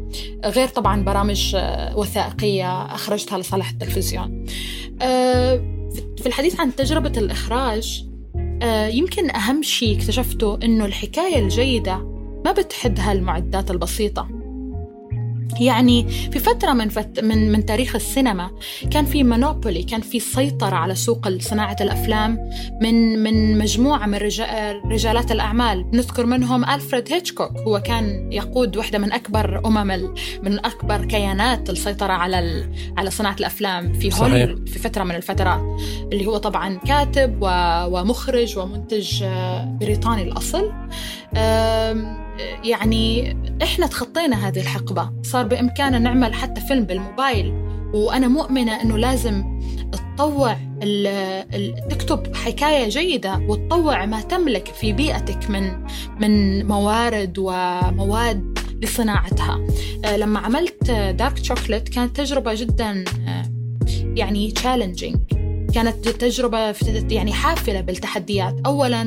غير 0.46 0.68
طبعا 0.68 1.04
برامج 1.04 1.52
آه، 1.56 1.98
وثائقية 1.98 2.86
أخرجتها 2.86 3.38
لصالح 3.38 3.70
التلفزيون. 3.70 4.46
آه، 5.02 5.56
في 6.18 6.26
الحديث 6.26 6.60
عن 6.60 6.76
تجربة 6.76 7.12
الإخراج 7.20 8.06
آه، 8.62 8.88
يمكن 8.88 9.30
أهم 9.30 9.64
شيء 9.64 9.98
اكتشفته 9.98 10.60
إنه 10.64 10.86
الحكاية 10.86 11.40
الجيدة 11.40 11.98
ما 12.46 12.52
بتحدها 12.52 13.12
المعدات 13.12 13.72
البسيطة. 13.72 14.45
يعني 15.60 16.08
في 16.32 16.40
فترة 16.40 16.74
من, 16.74 16.90
فت... 16.90 17.20
من 17.20 17.52
من 17.52 17.66
تاريخ 17.66 17.96
السينما 17.96 18.52
كان 18.92 19.06
في 19.06 19.24
مونوبولي 19.24 19.84
كان 19.84 20.02
في 20.02 20.20
سيطرة 20.20 20.76
على 20.76 20.96
سوق 20.96 21.30
صناعة 21.40 21.76
الأفلام 21.82 22.50
من 22.82 23.24
من 23.24 23.58
مجموعة 23.58 24.06
من 24.06 24.16
رجال 24.16 24.82
رجالات 24.86 25.32
الأعمال 25.32 25.86
نذكر 25.94 26.26
منهم 26.26 26.66
ألفريد 26.66 27.14
هيتشكوك 27.14 27.52
هو 27.68 27.80
كان 27.80 28.32
يقود 28.32 28.78
واحدة 28.78 29.00
من 29.00 29.12
أكبر 29.14 29.62
أمم 29.66 29.92
ال... 29.92 30.14
من 30.44 30.66
أكبر 30.66 31.06
كيانات 31.06 31.70
السيطرة 31.70 32.14
على 32.14 32.40
ال... 32.40 32.70
على 32.98 33.10
صناعة 33.12 33.36
الأفلام 33.40 33.94
في. 33.94 34.10
هوليوود 34.44 34.70
في 34.70 34.80
فترة 34.80 35.04
من 35.04 35.16
الفترات 35.16 35.62
اللي 36.14 36.26
هو 36.26 36.38
طبعا 36.38 36.78
كاتب 36.78 37.38
و... 37.42 37.48
ومخرج 37.88 38.58
ومنتج 38.58 39.24
آه، 39.24 39.78
بريطاني 39.82 40.24
الأصل 40.24 40.72
آم، 41.38 42.25
يعني 42.64 43.38
إحنا 43.64 43.88
تخطينا 43.88 44.48
هذه 44.48 44.60
الحقبة. 44.60 45.10
صار 45.24 45.46
بإمكاننا 45.48 46.00
نعمل 46.00 46.34
حتى 46.34 46.62
فيلم 46.62 46.84
بالموبايل. 46.84 47.54
وأنا 47.94 48.28
مؤمنة 48.28 48.82
أنه 48.82 48.98
لازم 48.98 49.60
تطوع 49.92 50.58
تكتب 51.90 52.36
حكاية 52.36 52.90
جيدة 52.90 53.38
وتطوع 53.48 54.06
ما 54.06 54.22
تملك 54.22 54.68
في 54.68 54.94
بيئتك 54.94 55.50
من 55.50 55.72
من 56.22 56.66
موارد 56.68 57.36
ومواد 57.38 58.60
لصناعتها. 58.82 59.60
آه، 60.06 60.18
لما 60.18 60.40
عملت 60.40 60.92
Dark 60.92 61.44
Chocolate 61.44 61.90
كانت 61.90 62.16
تجربة 62.18 62.54
جدا 62.54 63.04
آه، 63.28 63.46
يعني 64.16 64.52
challenging 64.52 65.18
كانت 65.74 66.08
تجربة 66.10 66.72
في- 66.72 67.06
يعني 67.12 67.34
حافلة 67.34 67.82
بالتحديات. 67.82 68.56
أولا 68.66 69.06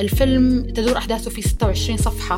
الفيلم 0.00 0.60
تدور 0.74 0.96
أحداثه 0.98 1.30
في 1.30 1.42
26 1.42 1.96
صفحة. 1.98 2.36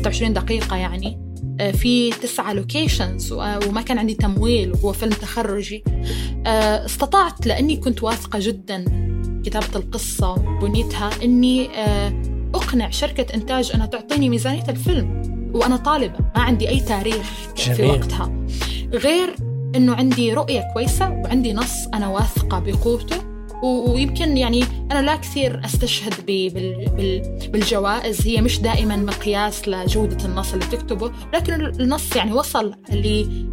26 0.00 0.32
دقيقة 0.32 0.76
يعني 0.76 1.18
آه، 1.60 1.70
في 1.70 2.10
تسعة 2.10 2.52
locations 2.52 3.32
وما 3.32 3.82
كان 3.82 3.98
عندي 3.98 4.14
تمويل 4.14 4.72
وهو 4.72 4.92
فيلم 4.92 5.12
تخرجي. 5.12 5.84
آه، 6.46 6.84
استطعت 6.86 7.46
لأني 7.46 7.76
كنت 7.76 8.02
واثقة 8.02 8.38
جدا 8.42 8.84
كتابة 9.44 9.66
القصة 9.76 10.30
وبنيتها 10.32 11.10
أني 11.24 11.68
آه، 11.78 12.22
أقنع 12.54 12.90
شركة 12.90 13.34
إنتاج 13.34 13.70
أنها 13.74 13.86
تعطيني 13.86 14.28
ميزانية 14.28 14.64
الفيلم 14.68 15.22
وأنا 15.54 15.76
طالبة 15.76 16.18
ما 16.36 16.42
عندي 16.42 16.68
أي 16.68 16.80
تاريخ 16.80 17.30
في 17.56 17.72
جميل. 17.74 17.90
وقتها. 17.90 18.44
غير 18.92 19.34
أنه 19.76 19.94
عندي 19.94 20.32
رؤية 20.32 20.62
كويسة 20.74 21.10
وعندي 21.10 21.52
نص 21.52 21.86
أنا 21.94 22.08
واثقة 22.08 22.58
بقوته. 22.58 23.16
ويمكن 23.62 24.36
يعني 24.36 24.64
أنا 24.92 25.02
لا 25.02 25.16
كثير 25.16 25.64
أستشهد 25.64 26.14
بالجوائز. 27.52 28.26
هي 28.26 28.40
مش 28.40 28.60
دائما 28.60 28.96
مقياس 28.96 29.68
لجودة 29.68 30.24
النص 30.24 30.52
اللي 30.52 30.66
بتكتبه 30.66 31.12
لكن 31.34 31.52
النص 31.52 32.16
يعني 32.16 32.32
وصل 32.32 32.74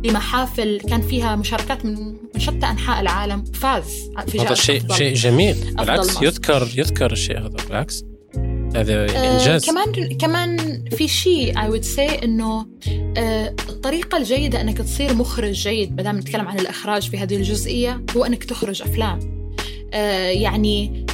لمحافل 0.06 0.82
كان 0.90 1.02
فيها 1.02 1.36
مشاركات 1.36 1.86
من 1.86 2.18
شتى 2.38 2.66
أنحاء 2.66 3.02
العالم. 3.02 3.44
فاز 3.44 4.12
في 4.28 4.40
هذا 4.40 4.54
شيء 4.54 4.94
شيء 4.94 5.14
جميل. 5.14 5.56
بالعكس 5.78 6.22
يذكر 6.22 6.70
يذكر 6.76 7.12
الشيء 7.12 7.40
هذا. 7.40 7.58
بالعكس 7.68 8.04
هذا 8.76 9.06
آه، 9.06 9.34
إنجاز. 9.34 9.64
آه 9.64 9.72
كمان 9.72 10.18
كمان 10.18 10.84
في 10.98 11.08
شيء 11.08 11.62
I 11.62 11.70
would 11.70 11.82
say 11.82 12.08
إنه 12.08 12.66
آه 13.18 13.56
الطريقة 13.70 14.18
الجيدة 14.18 14.62
إنك 14.62 14.78
تصير 14.78 15.14
مخرج 15.14 15.52
جيد 15.52 15.96
ما 15.96 16.04
دام 16.04 16.18
نتكلم 16.18 16.48
عن 16.48 16.60
الإخراج 16.60 17.10
في 17.10 17.18
هذه 17.18 17.36
الجزئية 17.36 18.02
هو 18.18 18.26
إنك 18.26 18.44
تخرج 18.44 18.82
أفلام. 18.82 19.37
يعني 19.94 21.06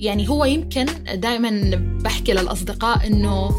يعني 0.00 0.28
هو 0.28 0.44
يمكن 0.44 0.86
دائما 1.14 1.70
بحكي 2.04 2.32
للأصدقاء 2.32 3.06
إنه 3.06 3.50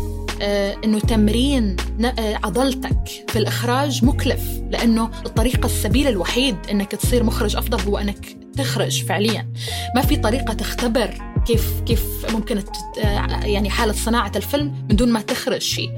آه 0.41 0.75
إنه 0.83 0.99
تمرين 0.99 1.75
آه، 2.05 2.39
عضلتك 2.43 3.25
في 3.27 3.39
الإخراج 3.39 4.05
مكلف 4.05 4.61
لأنه 4.71 5.09
الطريقة 5.25 5.65
السبيل 5.65 6.07
الوحيد 6.07 6.55
إنك 6.71 6.91
تصير 6.91 7.23
مخرج 7.23 7.55
أفضل 7.55 7.81
هو 7.81 7.97
إنك 7.97 8.37
تخرج 8.57 9.03
فعليا. 9.03 9.47
ما 9.95 10.01
في 10.01 10.15
طريقة 10.15 10.53
تختبر 10.53 11.36
كيف 11.47 11.81
كيف 11.85 12.25
ممكن 12.33 12.63
يعني 13.43 13.69
حالة 13.69 13.93
صناعة 13.93 14.31
الفيلم 14.35 14.85
من 14.89 14.95
دون 14.95 15.11
ما 15.11 15.21
تخرج 15.21 15.61
شيء. 15.61 15.89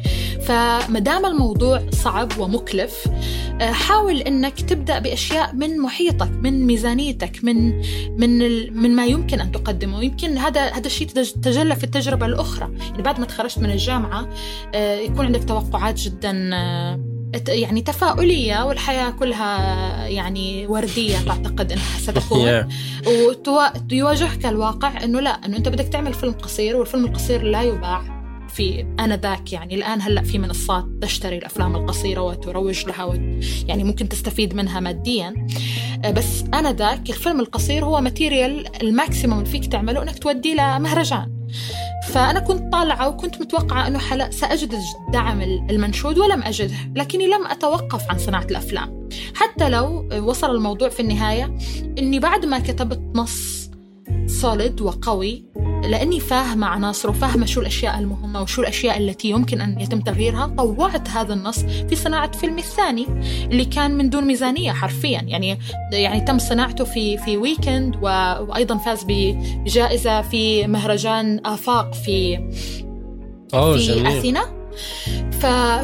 فما 0.41 0.99
دام 0.99 1.26
الموضوع 1.26 1.81
صعب 1.91 2.39
ومكلف 2.39 3.07
آه، 3.61 3.71
حاول 3.71 4.21
إنك 4.21 4.61
تبدأ 4.61 4.99
بأشياء 4.99 5.55
من 5.55 5.80
محيطك 5.80 6.31
من 6.31 6.65
ميزانيتك 6.65 7.43
من 7.43 7.81
من 8.17 8.39
من 8.73 8.95
ما 8.95 9.05
يمكن 9.05 9.39
أن 9.39 9.51
تقدمه. 9.51 10.03
يمكن 10.03 10.38
هذا 10.38 10.65
هذا 10.65 10.85
الشيء 10.85 11.07
تجلى 11.07 11.76
في 11.76 11.84
التجربة 11.84 12.26
الأخرى. 12.26 12.69
يعني 12.80 13.03
بعد 13.03 13.19
ما 13.19 13.26
تخرجت 13.26 13.59
من 13.59 13.71
الجامعة 13.71 14.30
آه، 14.76 14.95
يكون 14.95 15.26
عندك 15.26 15.43
توقعات 15.43 15.99
جدا 15.99 16.49
آه، 16.53 17.18
يعني 17.47 17.81
تفاؤلية 17.81 18.65
والحياة 18.65 19.10
كلها 19.10 20.07
يعني 20.07 20.68
وردية 20.68 21.18
تعتقد 21.18 21.72
أنها 21.72 21.97
ستكون. 21.99 22.68
ويواجهك 23.91 24.45
الواقع 24.45 25.03
أنه 25.03 25.19
لا 25.19 25.45
أنه 25.45 25.57
أنت 25.57 25.69
بدك 25.69 25.85
تعمل 25.88 26.14
فيلم 26.14 26.34
قصير 26.34 26.76
والفيلم 26.76 27.06
القصير 27.06 27.43
لا 27.43 27.61
يباع 27.61 28.19
في 28.49 28.85
آنذاك 28.99 29.53
يعني 29.53 29.76
الآن 29.76 30.01
هلأ 30.01 30.22
في 30.22 30.38
منصات 30.38 30.85
تشتري 31.01 31.38
الأفلام 31.38 31.76
القصيرة 31.76 32.22
وتروج 32.22 32.85
لها 32.85 33.03
و 33.03 33.14
يعني 33.68 33.84
ممكن 33.84 34.10
تستفيد 34.10 34.53
منها 34.53 34.80
ماديا. 34.80 35.47
آه، 36.06 36.11
بس 36.11 36.43
آنذاك 36.53 37.10
الفيلم 37.10 37.39
القصير 37.39 37.85
هو 37.85 38.01
material 38.01 38.81
ال 38.81 38.89
maximum 38.89 39.39
اللي 39.39 39.49
فيك 39.49 39.65
تعمله 39.65 40.03
أنك 40.03 40.19
توديه 40.19 40.53
لمهرجان. 40.53 41.39
فأنا 42.07 42.39
كنت 42.39 42.71
طالعة 42.73 43.09
وكنت 43.09 43.41
متوقعة 43.41 43.88
أنه 43.88 43.99
حلا 43.99 44.31
سأجد 44.31 44.73
الدعم 45.07 45.41
المنشود 45.41 46.17
ولم 46.17 46.43
أجده 46.43 46.76
لكني 46.95 47.27
لم 47.27 47.47
أتوقف 47.47 48.11
عن 48.11 48.17
صناعة 48.17 48.45
الأفلام. 48.51 49.09
حتى 49.35 49.69
لو 49.69 50.09
وصل 50.13 50.55
الموضوع 50.55 50.89
في 50.89 50.99
النهاية 50.99 51.57
أني 51.97 52.19
بعد 52.19 52.45
ما 52.45 52.59
كتبت 52.59 53.01
نص 53.15 53.59
صولد 54.27 54.81
وقوي 54.81 55.45
لأني 55.84 56.19
فاهمة 56.19 56.68
عناصره 56.68 57.10
وفاهمة 57.10 57.45
شو 57.45 57.61
الأشياء 57.61 57.99
المهمة 57.99 58.41
وشو 58.41 58.61
الأشياء 58.61 58.98
التي 58.98 59.30
يمكن 59.30 59.61
أن 59.61 59.80
يتم 59.80 59.99
تغييرها 59.99 60.48
طوعت 60.57 61.10
هذا 61.10 61.34
النص 61.34 61.60
في 61.60 61.95
صناعة 61.95 62.31
فيلمي 62.31 62.61
الثاني 62.61 63.07
اللي 63.52 63.65
كان 63.65 63.98
من 63.98 64.10
دون 64.10 64.23
ميزانية 64.23 64.72
حرفيا. 64.72 65.22
يعني 65.27 65.60
يعني 65.94 66.22
تم 66.22 66.40
صناعته 66.40 66.84
في 66.84 67.18
في 67.18 67.38
ويكند 67.38 67.95
وأيضا 67.95 68.77
فاز 68.77 69.06
بجائزة 69.07 70.22
في 70.22 70.68
مهرجان 70.68 71.41
آفاق 71.45 71.94
في 71.94 72.38
أوه 73.53 73.77
في 73.77 73.84
جميل. 73.84 74.07
أثينا. 74.07 74.60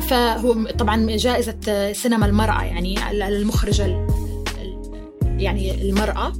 فهو 0.01 0.53
طبعا 0.79 1.15
جائزة 1.15 1.93
سينما 1.93 2.25
المرأة 2.25 2.63
يعني 2.63 2.95
المخرجة 3.11 4.07
يعني 5.37 5.89
المرأة. 5.89 6.33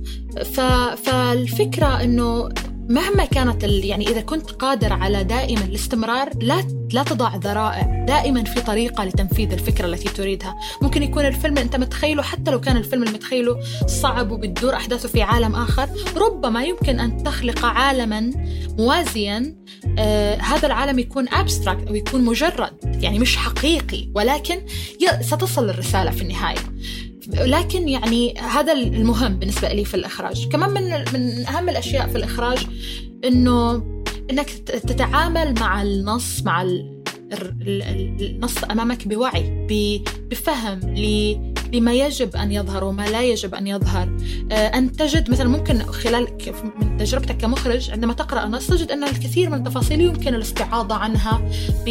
فالفكرة 1.04 2.04
إنه 2.04 2.50
مهما 2.90 3.26
كانت 3.26 3.64
ال... 3.64 3.86
يعني 3.86 4.08
إذا 4.08 4.22
كنت 4.22 4.52
قادر 4.52 4.94
على 4.94 5.24
دائما 5.24 5.62
الاستمرار 5.62 6.30
لا 6.42 6.68
لا 6.94 7.04
تضع 7.04 7.36
ذرائع. 7.36 8.06
دائما 8.08 8.44
في 8.44 8.62
طريقة 8.62 9.04
لتنفيذ 9.04 9.52
الفكرة 9.52 9.86
التي 9.86 10.10
تريدها. 10.10 10.56
ممكن 10.82 11.04
يكون 11.04 11.26
الفيلم 11.26 11.58
أنت 11.58 11.76
متخيله 11.76 12.24
حتى 12.24 12.52
لو 12.52 12.62
كان 12.62 12.78
الفيلم 12.78 13.04
المتخيله 13.04 13.60
صعب 13.88 14.32
وبتدور 14.32 14.76
أحداثه 14.76 15.10
في 15.10 15.22
عالم 15.22 15.56
آخر 15.56 15.90
ربما 16.16 16.64
يمكن 16.64 17.00
أن 17.00 17.24
تخلق 17.24 17.66
عالما 17.66 18.32
موازيا 18.78 19.56
آه 20.00 20.36
هذا 20.36 20.66
العالم 20.68 21.00
يكون 21.00 21.30
ابستراكت 21.30 21.88
أو 21.88 21.96
يكون 21.96 22.26
مجرد 22.26 22.74
يعني 22.84 23.20
مش 23.20 23.38
حقيقي 23.38 24.10
ولكن 24.16 24.62
ستصل 25.22 25.70
الرسالة 25.70 26.12
في 26.12 26.22
النهاية. 26.22 26.60
لكن 27.34 27.88
يعني 27.90 28.34
هذا 28.40 28.74
المهم 28.74 29.40
بالنسبة 29.40 29.74
لي 29.74 29.86
في 29.86 29.94
الإخراج. 29.94 30.48
كمان 30.48 30.70
من, 30.70 30.84
من 31.14 31.46
أهم 31.48 31.70
الأشياء 31.70 32.08
في 32.08 32.18
الإخراج 32.18 32.58
إنه 33.26 33.84
إنك 34.32 34.50
تتعامل 34.66 35.54
مع 35.60 35.82
النص 35.82 36.44
مع 36.44 36.62
النص 37.32 38.64
أمامك 38.64 39.08
بوعي 39.08 39.68
بفهم 40.32 40.80
لما 41.74 41.94
يجب 41.94 42.36
أن 42.36 42.52
يظهر 42.52 42.84
وما 42.84 43.08
لا 43.08 43.24
يجب 43.24 43.56
أن 43.56 43.68
يظهر. 43.68 44.18
آه، 44.52 44.68
أن 44.68 44.92
تجد 44.92 45.30
مثلا 45.30 45.50
ممكن 45.50 45.80
خلال 45.80 46.28
من 46.82 46.98
تجربتك 46.98 47.38
كمخرج 47.38 47.92
عندما 47.92 48.14
تقرأ 48.14 48.46
النص 48.46 48.68
تجد 48.68 48.92
أن 48.92 49.04
الكثير 49.04 49.50
من 49.50 49.58
التفاصيل 49.58 50.02
يمكن 50.02 50.36
الاستعاضة 50.36 50.96
عنها 50.96 51.42
ب 51.86 51.90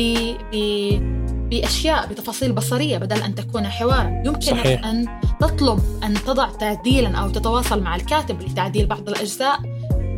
بأشياء 1.55 2.07
بتفاصيل 2.07 2.53
بصرية 2.53 2.99
بدل 2.99 3.23
أن 3.23 3.35
تكون 3.35 3.67
حوارا 3.67 4.23
يمكن 4.27 4.41
صحيح. 4.41 4.87
أن 4.87 5.21
تطلب 5.41 5.81
أن 6.05 6.15
تضع 6.15 6.51
تعديلا 6.51 7.19
أو 7.19 7.29
تتواصل 7.31 7.83
مع 7.83 7.97
الكاتب 7.97 8.43
لتعديل 8.43 8.87
بعض 8.87 9.09
الأجزاء 9.09 9.61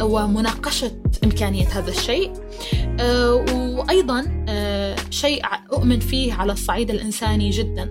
ومناقشة 0.03 0.91
إمكانية 1.25 1.67
هذا 1.69 1.91
الشيء. 1.91 2.33
آه، 3.01 3.35
وأيضا 3.35 4.45
آه، 4.49 4.97
شيء 5.11 5.43
أؤمن 5.73 6.01
فيه 6.01 6.33
على 6.33 6.53
الصعيد 6.53 6.91
الإنساني 6.91 7.51
جدا. 7.51 7.91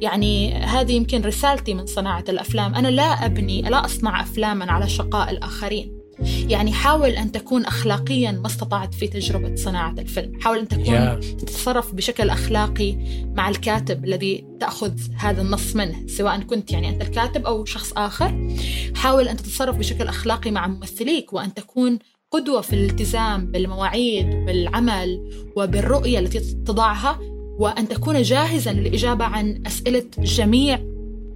يعني 0.00 0.54
هذه 0.54 0.92
يمكن 0.92 1.22
رسالتي 1.22 1.74
من 1.74 1.86
صناعة 1.86 2.24
الأفلام. 2.28 2.74
أنا 2.74 2.88
لا 2.88 3.26
أبني 3.26 3.62
لا 3.62 3.84
أصنع 3.84 4.22
أفلاما 4.22 4.72
على 4.72 4.88
شقاء 4.88 5.30
الآخرين. 5.30 6.01
يعني 6.48 6.72
حاول 6.72 7.10
أن 7.10 7.32
تكون 7.32 7.64
أخلاقيا 7.64 8.32
ما 8.32 8.46
استطعت 8.46 8.94
في 8.94 9.08
تجربة 9.08 9.54
صناعة 9.54 9.94
الفيلم 9.98 10.40
حاول 10.40 10.58
أن 10.58 10.68
تكون 10.68 11.20
yeah. 11.20 11.24
تتصرف 11.40 11.94
بشكل 11.94 12.30
أخلاقي 12.30 12.96
مع 13.34 13.48
الكاتب 13.48 14.04
الذي 14.04 14.44
تأخذ 14.60 14.92
هذا 15.16 15.42
النص 15.42 15.76
منه 15.76 16.06
سواء 16.06 16.40
كنت 16.40 16.72
يعني 16.72 16.88
أنت 16.88 17.02
الكاتب 17.02 17.46
أو 17.46 17.64
شخص 17.64 17.92
آخر 17.96 18.56
حاول 18.94 19.28
أن 19.28 19.36
تتصرف 19.36 19.76
بشكل 19.76 20.08
أخلاقي 20.08 20.50
مع 20.50 20.66
ممثليك 20.66 21.32
وأن 21.32 21.54
تكون 21.54 21.98
قدوة 22.30 22.60
في 22.60 22.72
الالتزام 22.72 23.46
بالمواعيد 23.46 24.26
بالعمل 24.26 25.30
وبالرؤية 25.56 26.18
التي 26.18 26.40
تضعها 26.40 27.18
وأن 27.58 27.88
تكون 27.88 28.22
جاهزا 28.22 28.72
للإجابة 28.72 29.24
عن 29.24 29.62
أسئلة 29.66 30.04
جميع 30.18 30.91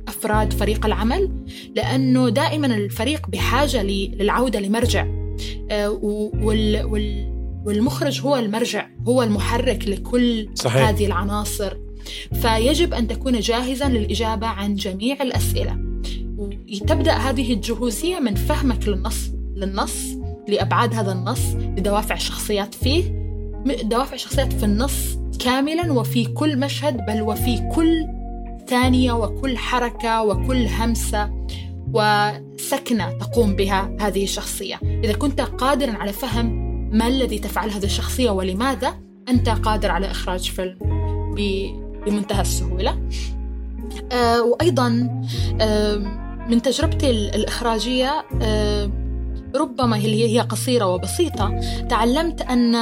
أفراد 0.08 0.52
فريق 0.52 0.86
العمل 0.86 1.30
لأنه 1.74 2.28
دائما 2.28 2.66
الفريق 2.66 3.28
بحاجة 3.28 3.82
للعودة 3.82 4.60
لمرجع. 4.60 5.06
آه، 5.70 5.90
والمخرج 7.66 8.20
هو 8.20 8.36
المرجع 8.36 8.88
هو 9.08 9.22
المحرك 9.22 9.88
لكل 9.88 10.48
صحيح. 10.54 10.88
هذه 10.88 11.06
العناصر. 11.06 11.76
فيجب 12.42 12.94
أن 12.94 13.08
تكون 13.08 13.40
جاهزا 13.40 13.88
للإجابة 13.88 14.46
عن 14.46 14.74
جميع 14.74 15.22
الأسئلة. 15.22 15.78
وتبدأ 16.38 17.12
هذه 17.12 17.52
الجهوزية 17.52 18.18
من 18.18 18.34
فهمك 18.34 18.88
للنص 18.88 19.30
للنص 19.56 19.96
لأبعاد 20.48 20.94
هذا 20.94 21.12
النص 21.12 21.54
لدوافع 21.54 22.14
الشخصيات 22.14 22.74
فيه. 22.74 23.26
دوافع 23.66 24.14
الشخصيات 24.14 24.52
في 24.52 24.64
النص 24.64 25.18
كاملا 25.38 25.92
وفي 25.92 26.24
كل 26.24 26.58
مشهد 26.58 26.96
بل 27.06 27.22
وفي 27.22 27.68
كل 27.74 28.06
ثانية 28.68 29.12
وكل 29.12 29.58
حركة 29.58 30.22
وكل 30.22 30.66
همسة 30.66 31.30
وسكنة 31.92 33.10
تقوم 33.10 33.56
بها 33.56 33.96
هذه 34.00 34.24
الشخصية. 34.24 34.80
إذا 35.04 35.12
كنت 35.12 35.40
قادرا 35.40 35.92
على 35.92 36.12
فهم 36.12 36.66
ما 36.92 37.06
الذي 37.08 37.38
تفعل 37.38 37.70
هذه 37.70 37.84
الشخصية 37.84 38.30
ولماذا 38.30 38.94
أنت 39.28 39.48
قادر 39.48 39.90
على 39.90 40.10
إخراج 40.10 40.50
فيلم 40.50 40.78
بمنتهى 42.06 42.40
السهولة. 42.40 43.08
آه 44.12 44.42
وأيضا 44.42 45.08
آه 45.60 45.96
من 46.48 46.62
تجربتي 46.62 47.10
الإخراجية 47.10 48.24
آه 48.42 48.90
ربما 49.56 49.96
هي 49.96 50.36
هي 50.36 50.40
قصيرة 50.40 50.86
وبسيطة 50.86 51.60
تعلمت 51.90 52.42
أن 52.42 52.74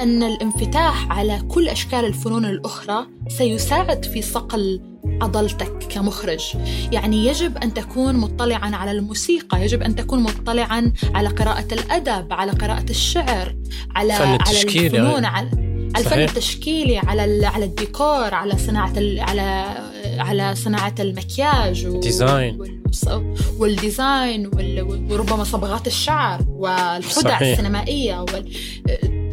أن 0.00 0.22
الانفتاح 0.22 1.12
على 1.12 1.42
كل 1.48 1.68
أشكال 1.68 2.04
الفنون 2.04 2.44
الأخرى 2.44 3.06
سيساعد 3.28 4.04
في 4.04 4.22
صقل 4.22 4.80
عضلتك 5.22 5.78
كمخرج 5.88 6.54
يعني 6.92 7.26
يجب 7.26 7.56
أن 7.58 7.74
تكون 7.74 8.16
مطلعا 8.16 8.76
على 8.76 8.90
الموسيقى 8.90 9.62
يجب 9.62 9.82
أن 9.82 9.96
تكون 9.96 10.22
مطلعا 10.22 10.92
على 11.14 11.28
قراءة 11.28 11.66
الأدب 11.74 12.32
على 12.32 12.52
قراءة 12.52 12.90
الشعر 12.90 13.56
على 13.96 14.12
على 14.12 14.36
الفنون 14.62 15.22
يعني. 15.22 15.26
على 15.26 15.48
الفن 15.96 16.10
صحيح. 16.10 16.30
التشكيلي 16.30 16.98
على 16.98 17.46
على 17.46 17.64
الديكور 17.64 18.34
على 18.34 18.58
صناعة 18.58 18.92
ال- 18.96 19.20
على 19.20 19.64
على 20.18 20.54
صناعة 20.54 20.94
المكياج 21.00 21.86
design. 21.86 22.58
وال 23.58 23.80
design 23.80 24.46
وال- 24.46 25.06
وربما 25.12 25.44
صبغات 25.44 25.86
الشعر 25.86 26.40
والخدع 26.48 27.38
وال... 28.20 28.44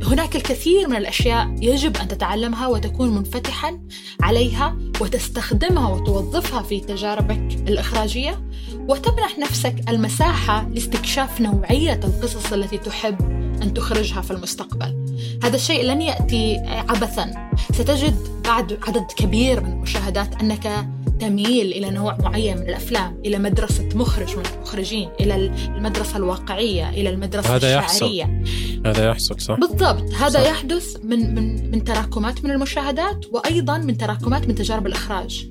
هناك 0.06 0.36
الكثير 0.36 0.88
من 0.88 0.96
الأشياء 0.96 1.56
يجب 1.62 1.98
أن 1.98 2.08
تتعلمها 2.08 2.68
وتكون 2.68 3.16
منفتحا 3.16 3.80
عليها 4.22 4.78
وتستخدمها 5.02 5.90
وتوظفها 5.90 6.62
في 6.62 6.80
تجاربك 6.80 7.58
الإخراجية. 7.68 8.48
وتمنح 8.90 9.40
نفسك 9.40 9.76
المساحة 9.90 10.70
لاستكشاف 10.70 11.42
نوعية 11.42 12.00
القصص 12.04 12.54
التي 12.54 12.78
تحب 12.78 13.22
أن 13.62 13.74
تخرجها 13.74 14.22
في 14.22 14.32
المستقبل. 14.32 15.05
هذا 15.44 15.56
الشيء 15.56 15.84
لن 15.84 16.02
يأتي 16.02 16.58
عبثا 16.68 17.50
ستجد 17.74 18.16
بعد 18.46 18.80
عدد 18.88 19.06
كبير 19.18 19.62
من 19.62 19.72
المشاهدات 19.72 20.42
أنك 20.42 20.88
تميل 21.20 21.72
إلى 21.72 21.90
نوع 21.90 22.18
معين 22.18 22.58
من 22.58 22.64
الأفلام 22.70 23.18
إلى 23.26 23.38
مدرسة 23.38 23.90
مخرج 23.96 24.38
من 24.38 24.44
المخرجين 24.56 25.10
إلى 25.20 25.36
المدرسة 25.68 26.18
الواقعية 26.18 26.90
إلى 26.90 27.10
المدرسة 27.10 27.56
هذا 27.56 27.74
يحصل. 27.74 28.06
الشعريه 28.06 28.44
هذا 28.86 29.10
يحصل 29.10 29.42
صح 29.42 29.60
بالضبط 29.60 30.14
هذا 30.14 30.44
صح. 30.44 30.50
يحدث 30.50 30.98
من 31.04 31.36
من 31.36 31.72
من 31.72 31.84
تراكمات 31.84 32.44
من 32.44 32.52
المشاهدات 32.52 33.26
وأيضا 33.32 33.78
من 33.78 33.98
تراكمات 33.98 34.48
من 34.48 34.56
تجارب 34.56 34.88
الإخراج 34.88 35.48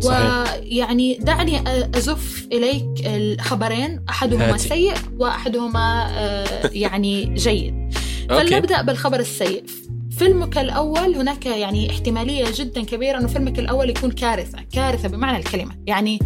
صحيح. 0.00 0.44
ويعني 0.62 1.14
دعني 1.14 1.60
أزف 1.96 2.46
إليك 2.52 3.06
الخبرين 3.06 4.00
أحدهما 4.08 4.54
هاتي. 4.54 4.68
سيء 4.68 4.94
وأحدهما 5.18 6.06
آه، 6.18 6.70
يعني 6.72 7.34
جيد 7.34 7.94
أوكي. 8.30 8.46
فلنبدأ 8.46 8.82
بالخبر 8.82 9.20
السيء. 9.20 9.64
فيلمك 10.18 10.58
الأول 10.58 11.14
هناك 11.14 11.46
يعني 11.46 11.90
احتمالية 11.90 12.44
جدا 12.54 12.84
كبيرة 12.84 13.18
إنه 13.18 13.26
فيلمك 13.28 13.58
الأول 13.58 13.90
يكون 13.90 14.10
كارثة. 14.10 14.58
كارثة 14.72 15.08
بمعنى 15.08 15.38
الكلمة. 15.38 15.74
يعني. 15.86 16.18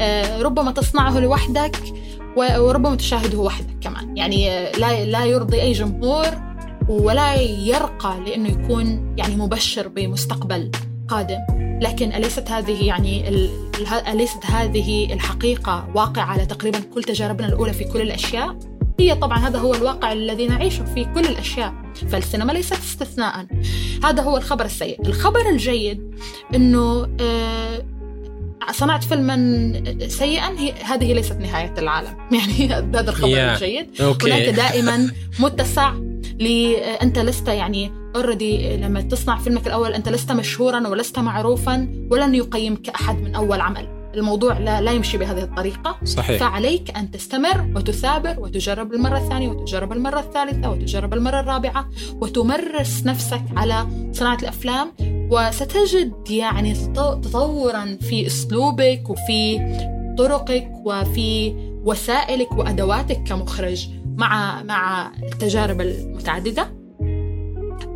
آه، 0.00 0.42
ربما 0.42 0.70
تصنعه 0.72 1.18
لوحدك 1.18 1.76
وربما 2.36 2.94
تشاهده 2.96 3.38
وحدك 3.38 3.76
كمان. 3.80 4.16
يعني 4.16 4.50
آه، 4.50 4.72
لا 4.78 5.04
لا 5.04 5.24
يرضي 5.24 5.62
أي 5.62 5.72
جمهور 5.72 6.26
ولا 6.88 7.34
يرقى 7.42 8.20
لأنه 8.26 8.48
يكون 8.48 9.14
يعني 9.18 9.36
مبشر 9.36 9.88
بمستقبل 9.88 10.70
قادم. 11.08 11.38
لكن 11.82 12.12
أليست 12.12 12.50
هذه 12.50 12.84
يعني 12.86 13.28
ال- 13.28 13.50
أليست 14.08 14.46
هذه 14.46 15.12
الحقيقة 15.12 15.88
واقع 15.94 16.22
على 16.22 16.46
تقريبا 16.46 16.78
كل 16.94 17.04
تجاربنا 17.04 17.46
الأولى 17.48 17.72
في 17.72 17.84
كل 17.84 18.00
الأشياء؟ 18.00 18.56
هي 19.00 19.14
طبعا 19.14 19.38
هذا 19.38 19.58
هو 19.58 19.74
الواقع 19.74 20.12
الذي 20.12 20.46
نعيشه 20.46 20.84
في 20.84 21.04
كل 21.04 21.20
الأشياء 21.26 21.74
فالسينما 22.08 22.52
ليست 22.52 22.72
استثناء 22.72 23.46
هذا 24.04 24.22
هو 24.22 24.36
الخبر 24.36 24.64
السيء. 24.64 25.06
الخبر 25.06 25.48
الجيد 25.50 26.14
إنه 26.54 27.08
آه، 27.20 27.84
صنعت 28.72 29.04
فيلما 29.04 29.36
سيئا 30.08 30.58
هي 30.58 30.72
هذه 30.72 31.12
ليست 31.12 31.32
نهاية 31.32 31.74
العالم. 31.78 32.16
يعني 32.32 32.74
هذا 32.74 33.10
الخبر 33.10 33.34
Yeah. 33.34 33.62
الجيد. 33.62 33.86
هناك 34.00 34.00
أوكي 34.00 34.52
دائما 34.52 35.12
متسع 35.40 35.92
ل 36.40 36.74
أنت 37.02 37.18
لست 37.18 37.48
يعني 37.48 37.92
already 38.16 38.76
لما 38.76 39.00
تصنع 39.00 39.38
فيلمك 39.38 39.66
الأول 39.66 39.92
أنت 39.92 40.08
لست 40.08 40.32
مشهورا 40.32 40.88
ولست 40.88 41.18
معروفا 41.18 42.06
ولن 42.10 42.34
يقيمك 42.34 42.88
أحد 42.88 43.22
من 43.22 43.34
أول 43.34 43.60
عمل. 43.60 43.93
الموضوع 44.14 44.58
لا, 44.58 44.80
لا 44.80 44.92
يمشي 44.92 45.18
بهذه 45.18 45.42
الطريقة. 45.42 45.96
صحيح. 46.04 46.40
فعليك 46.40 46.96
أن 46.96 47.10
تستمر 47.10 47.66
وتثابر 47.76 48.40
وتجرب 48.40 48.92
المرة 48.92 49.18
الثانية 49.18 49.48
وتجرب 49.48 49.92
المرة 49.92 50.20
الثالثة 50.20 50.70
وتجرب 50.70 51.14
المرة 51.14 51.40
الرابعة 51.40 51.88
وتمرس 52.20 53.02
نفسك 53.06 53.42
على 53.56 53.86
صناعة 54.12 54.38
الأفلام. 54.42 54.92
وستجد 55.30 56.12
يعني 56.30 56.74
تطو- 56.74 57.20
تطورا 57.20 57.98
في 58.00 58.26
أسلوبك 58.26 59.02
وفي 59.10 59.58
طرقك 60.18 60.68
وفي 60.84 61.54
وسائلك 61.84 62.52
وأدواتك 62.52 63.22
كمخرج 63.26 63.88
مع 64.16 64.62
مع 64.62 65.10
التجارب 65.22 65.80
المتعددة. 65.80 66.74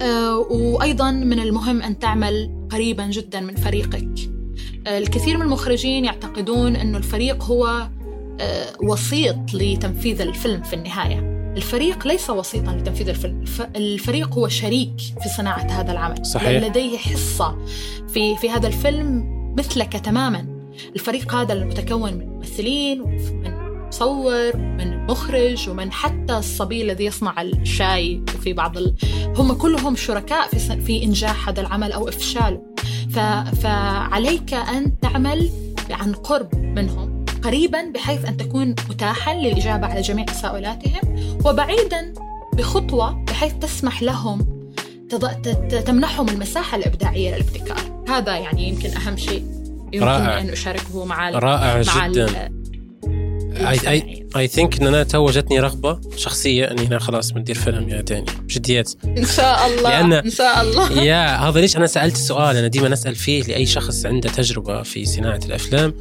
آه، 0.03 0.39
وأيضا 0.39 1.11
من 1.11 1.41
المهم 1.41 1.83
أن 1.83 1.99
تعمل 1.99 2.67
قريبا 2.71 3.07
جدا 3.07 3.41
من 3.41 3.55
فريقك. 3.57 4.09
الكثير 4.89 5.37
من 5.37 5.43
المخرجين 5.43 6.05
يعتقدون 6.05 6.77
أن 6.77 6.97
الفريق 6.97 7.45
هو 7.45 7.89
آه، 8.41 8.67
وسيط 8.83 9.37
لتنفيذ 9.55 10.21
الفيلم 10.21 10.63
في 10.63 10.75
النهاية 10.77 11.39
الفريق 11.57 12.07
ليس 12.07 12.31
وسيطا 12.31 12.73
لتنفيذ 12.73 13.09
الفيلم 13.09 13.41
الف- 13.41 13.69
الفريق 13.77 14.35
هو 14.35 14.49
شريك 14.49 14.93
في 15.23 15.29
صناعة 15.37 15.67
هذا 15.71 15.93
العمل 15.93 16.27
صحيح. 16.27 16.63
لديه 16.65 16.99
حصة 16.99 17.59
في, 18.09 18.37
في 18.37 18.51
هذا 18.51 18.67
الفيلم 18.67 19.25
مثلك 19.59 19.93
تماما 19.93 20.47
الفريق 20.95 21.35
هذا 21.35 21.53
المتكون 21.53 22.13
من 22.15 22.29
ممثلين 22.29 23.01
ومن 23.01 23.59
مصور 23.89 24.57
من 24.57 25.07
مخرج 25.07 25.69
ومن 25.69 25.93
حتى 25.93 26.37
الصبي 26.37 26.83
الذي 26.83 27.05
يصنع 27.05 27.43
الشاي 27.43 28.23
في 28.43 28.53
بعض 28.53 28.79
ال... 28.79 28.95
هم 29.37 29.53
كلهم 29.53 29.97
شركاء 29.97 30.49
في, 30.49 30.59
س- 30.59 30.73
في 30.73 31.03
إنجاح 31.05 31.49
هذا 31.49 31.61
العمل 31.61 31.93
أو 31.93 32.09
إفشاله. 32.09 32.63
فعليك 33.63 34.55
أن 34.55 35.01
تعمل 35.01 35.51
عن 35.91 36.13
قرب 36.13 36.55
منهم 36.55 37.25
قريبا 37.45 37.93
بحيث 37.95 38.25
أن 38.25 38.37
تكون 38.37 38.69
متاحا 38.91 39.35
للإجابة 39.35 39.87
على 39.87 40.01
جميع 40.01 40.25
تساؤلاتهم 40.25 41.01
وبعيدا 41.45 42.15
بخطوة 42.55 43.25
بحيث 43.25 43.53
تسمح 43.55 44.03
لهم 44.03 44.39
تض- 45.11 45.43
ت- 45.43 45.49
ت- 45.49 45.87
المساحة 46.29 46.77
الإبداعية 46.77 47.35
للابتكار 47.35 48.05
هذا 48.09 48.37
يعني 48.37 48.69
يمكن 48.69 48.91
أهم 48.97 49.17
شيء 49.17 49.45
يمكن 49.93 50.07
رائع. 50.07 50.41
أن 50.41 50.49
أشاركه 50.49 51.05
مع 51.05 51.31
رائع 51.31 51.83
مع 51.97 52.07
جدا 52.09 52.58
اي. 53.67 54.27
I 54.37 54.47
think 54.49 54.81
ان 54.81 54.87
أنا 54.87 55.03
تو 55.03 55.31
جتني 55.31 55.61
رغبه 55.61 56.01
شخصيه 56.17 56.65
اني 56.71 56.87
أنا 56.87 56.99
خلاص 56.99 57.31
بندير 57.33 57.55
فيلم 57.55 57.89
يا 57.89 58.01
تاني 58.01 58.25
بجديات 58.43 58.93
إن 59.05 59.27
شاء 59.27 59.67
الله 59.67 59.91
لأن- 59.91 60.25
إن 60.25 60.31
شاء 60.31 60.63
الله 60.63 61.03
yeah 61.03 61.37
هذا 61.37 61.61
ليش 61.61 61.77
أنا 61.77 61.87
سألت 61.87 62.15
السؤال 62.15 62.57
أنا 62.57 62.67
ديما 62.69 62.93
اسال 62.93 63.15
فيه 63.15 63.43
لأي 63.43 63.67
شخص 63.67 64.07
عنده 64.07 64.29
تجربة 64.31 64.83
في 64.83 65.05
صناعة 65.05 65.41
الأفلام 65.47 65.95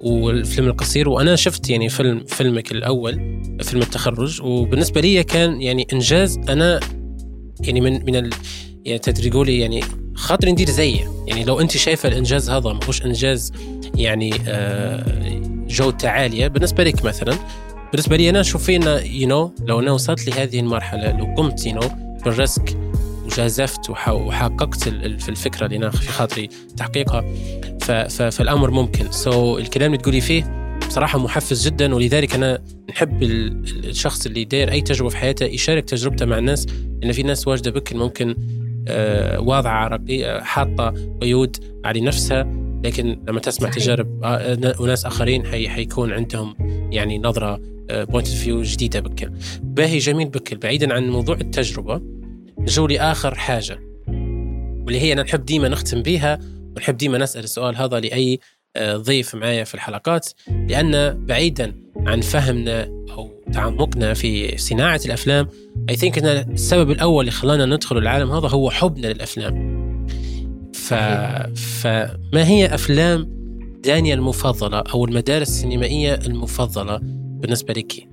والفيلم 0.00 0.68
القصير. 0.68 1.08
وأنا 1.08 1.36
شفت 1.36 1.70
يعني 1.70 1.88
فيلم 1.88 2.24
فيلمك 2.24 2.72
الأول 2.72 3.42
فيلم 3.62 3.82
التخرج. 3.82 4.42
وبالنسبة 4.42 5.00
لي 5.00 5.24
كان 5.24 5.62
يعني 5.62 5.86
إنجاز. 5.92 6.38
أنا 6.48 6.80
يعني 7.60 7.80
من 7.80 8.04
من 8.04 8.16
ال 8.16 8.30
يعني 8.84 8.98
تدري 8.98 9.44
لي 9.44 9.58
يعني 9.60 9.80
خاطري 10.14 10.52
ندير 10.52 10.70
زيه 10.70 11.10
يعني 11.26 11.44
لو 11.44 11.60
أنت 11.60 11.76
شايفة 11.76 12.08
الإنجاز 12.08 12.50
هذا 12.50 12.78
مش 12.88 13.02
إنجاز 13.04 13.52
يعني 13.94 14.32
آه، 14.48 15.04
جودة 15.72 16.10
عاليه 16.10 16.48
بالنسبة 16.48 16.84
لك 16.84 17.04
مثلا 17.04 17.34
بالنسبة 17.92 18.16
لي 18.16 18.30
أنا 18.30 18.40
أشوف 18.40 18.64
فيه 18.64 18.76
انه 18.76 18.90
you 18.98 19.28
know 19.28 19.52
لو 19.66 19.80
أنا 19.80 19.92
وصلت 19.92 20.28
لهذه 20.28 20.60
المرحلة 20.60 21.16
لو 21.18 21.34
قمت 21.36 21.66
you 21.66 21.74
know 21.74 21.80
بال 22.24 22.41
risk 22.41 22.76
وجازفت 23.24 23.90
وح- 23.90 24.08
وحققت 24.08 24.82
في 25.22 25.28
الفكرة 25.28 25.66
اللي 25.66 25.76
أنا 25.76 25.90
في 25.90 26.08
خاطري 26.08 26.48
تحقيقها 26.76 27.24
فالأمر 28.08 28.70
ممكن. 28.70 29.10
so, 29.10 29.56
so, 29.56 29.60
الكلام 29.60 29.86
اللي 29.92 30.02
تقولي 30.02 30.20
فيه 30.20 30.62
بصراحه 30.88 31.18
محفز 31.18 31.66
جدا 31.68 31.94
ولذلك 31.94 32.34
أنا 32.34 32.58
نحب 32.90 33.22
ال- 33.22 33.46
ال- 33.68 33.88
الشخص 33.88 34.26
اللي 34.26 34.44
داير 34.44 34.72
أي 34.72 34.80
تجربة 34.80 35.08
في 35.10 35.16
حياته 35.16 35.46
يشارك 35.46 35.84
تجربته 35.84 36.26
مع 36.26 36.38
الناس 36.38 36.66
لأن 37.02 37.12
في 37.12 37.22
ناس 37.22 37.48
واجدة 37.48 37.70
بك 37.70 37.92
ممكن 37.92 38.34
آه، 38.88 39.40
واضعة 39.40 40.00
حاطة 40.42 40.94
قيود 41.22 41.56
على 41.84 42.00
نفسها. 42.00 42.42
لكن 42.84 43.22
لما 43.28 43.40
تسمع 43.40 43.70
صحيح. 43.70 43.84
تجارب 43.84 44.24
آه، 44.24 44.74
وناس 44.80 45.06
آخرين 45.06 45.46
حي 45.46 45.68
حيكون 45.68 46.12
عندهم 46.12 46.54
يعني 46.92 47.18
نظرة 47.18 47.60
point 47.90 48.28
view 48.28 48.62
جديدة 48.62 49.00
بك 49.00 49.32
باهي 49.62 49.98
جميل 49.98 50.28
بك 50.28 50.54
بعيدا 50.54 50.94
عن 50.94 51.10
موضوع 51.10 51.36
التجربة 51.36 52.00
نجو 52.58 52.86
لي 52.86 53.00
اخر 53.00 53.34
حاجة 53.34 53.78
واللي 54.84 55.00
هي 55.00 55.12
أنا 55.12 55.22
نحب 55.22 55.44
ديما 55.44 55.68
نختم 55.68 56.02
بيها 56.02 56.38
ونحب 56.76 56.96
ديما 56.96 57.18
نسأل 57.18 57.44
السؤال 57.44 57.76
هذا 57.76 58.00
لأي 58.00 58.38
آه، 58.76 58.96
ضيف 58.96 59.34
معايا 59.34 59.64
في 59.64 59.74
الحلقات 59.74 60.28
لأن 60.68 61.24
بعيدا 61.26 61.74
عن 61.96 62.20
فهمنا 62.20 62.82
أو 63.10 63.42
تعمقنا 63.52 64.14
في 64.14 64.58
صناعة 64.58 65.00
الأفلام 65.06 65.48
اي 65.90 65.96
ثينك 65.96 66.18
إن 66.18 66.26
السبب 66.26 66.90
الأول 66.90 67.20
اللي 67.20 67.30
خلانا 67.30 67.66
ندخل 67.66 67.98
العالم 67.98 68.32
هذا 68.32 68.48
هو 68.48 68.70
حبنا 68.70 69.06
للأفلام 69.06 69.82
ف... 70.82 70.94
فما 71.54 72.46
هي 72.46 72.74
أفلام 72.74 73.28
دانيا 73.84 74.14
المفضلة 74.14 74.78
أو 74.94 75.04
المدارس 75.04 75.48
السينمائية 75.48 76.14
المفضلة 76.14 77.00
بالنسبة 77.40 77.74
لك؟ 77.74 78.08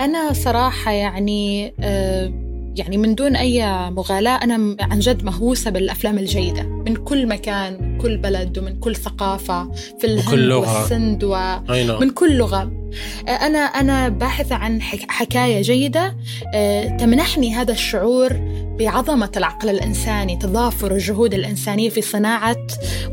أنا 0.00 0.32
صراحة 0.32 0.92
يعني 0.92 1.74
آه، 1.80 2.32
يعني 2.76 2.96
من 2.96 3.14
دون 3.14 3.36
أي 3.36 3.90
مغالاة 3.90 4.36
أنا 4.36 4.76
عن 4.80 4.98
جد 4.98 5.24
مهووسة 5.24 5.70
بالأفلام 5.70 6.18
الجيدة. 6.18 6.62
من 6.62 6.96
كل 6.96 7.26
مكان 7.26 7.82
من 7.82 7.98
كل 7.98 8.16
بلد 8.16 8.58
ومن 8.58 8.80
كل 8.80 8.96
ثقافة 8.96 9.70
في 9.98 10.06
الهند. 10.06 10.52
والسند 10.52 11.24
و... 11.24 11.34
أي 11.70 11.86
نعم. 11.86 12.00
من 12.00 12.10
كل 12.10 12.36
لغة. 12.36 12.83
أنا 13.28 13.58
أنا 13.58 14.08
باحثة 14.08 14.54
عن 14.54 14.82
حك- 14.82 15.10
حكاية 15.10 15.62
جيدة. 15.62 16.16
آه، 16.54 16.96
تمنحني 16.96 17.54
هذا 17.54 17.72
الشعور 17.72 18.32
بعظمة 18.78 19.30
العقل 19.36 19.68
الإنساني 19.68 20.36
تضافر 20.36 20.92
الجهود 20.92 21.34
الإنسانية 21.34 21.90
في 21.90 22.02
صناعة 22.02 22.56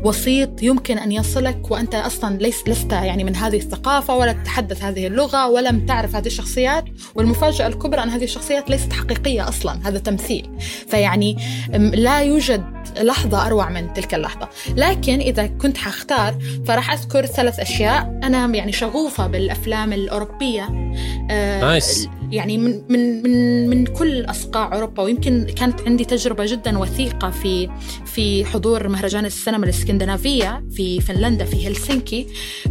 وسيط 0.04 0.62
يمكن 0.62 0.98
أن 0.98 1.12
يصلك 1.12 1.70
وأنت 1.70 1.94
أصلا 1.94 2.36
ليس 2.38 2.68
لست 2.68 2.92
يعني 2.92 3.24
من 3.24 3.36
هذه 3.36 3.56
الثقافة 3.56 4.16
ولا 4.16 4.32
تتحدث 4.32 4.82
هذه 4.84 5.06
اللغة 5.06 5.48
ولم 5.48 5.86
تعرف 5.86 6.16
هذه 6.16 6.26
الشخصيات. 6.26 6.84
والمفاجأة 7.14 7.66
الكبرى 7.66 8.02
أن 8.02 8.08
هذه 8.08 8.24
الشخصيات 8.24 8.70
ليست 8.70 8.92
حقيقية 8.92 9.48
أصلا 9.48 9.88
هذا 9.88 9.98
تمثيل. 9.98 10.50
فيعني 10.88 11.36
لا 11.94 12.20
يوجد 12.20 12.64
لحظة 13.00 13.46
أروع 13.46 13.68
من 13.70 13.92
تلك 13.92 14.14
اللحظة. 14.14 14.48
لكن 14.76 15.20
إذا 15.20 15.46
كنت 15.46 15.76
حختار 15.78 16.34
فراح 16.66 16.92
أذكر 16.92 17.26
ثلاث 17.26 17.60
أشياء. 17.60 18.20
أنا 18.24 18.46
يعني 18.46 18.72
شغوفة 18.72 19.26
بالأفلام 19.26 19.71
الأوروبية 19.92 20.62
آه، 21.30 21.60
نايس. 21.60 22.08
يعني 22.32 22.58
من 22.58 22.82
من 22.88 23.22
من 23.22 23.68
من 23.68 23.86
كل 23.86 24.24
اصقاع 24.24 24.74
أوروبا 24.74 25.02
ويمكن 25.02 25.46
كانت 25.56 25.80
عندي 25.80 26.04
تجربة 26.04 26.46
جدا 26.46 26.78
وثيقة 26.78 27.30
في 27.30 27.70
في 28.06 28.44
حضور 28.44 28.88
مهرجان 28.88 29.24
السينما 29.24 29.64
الإسكندنافية 29.64 30.64
في 30.70 31.00
فنلندا 31.00 31.44
في 31.44 31.68
هلسنكي. 31.68 32.26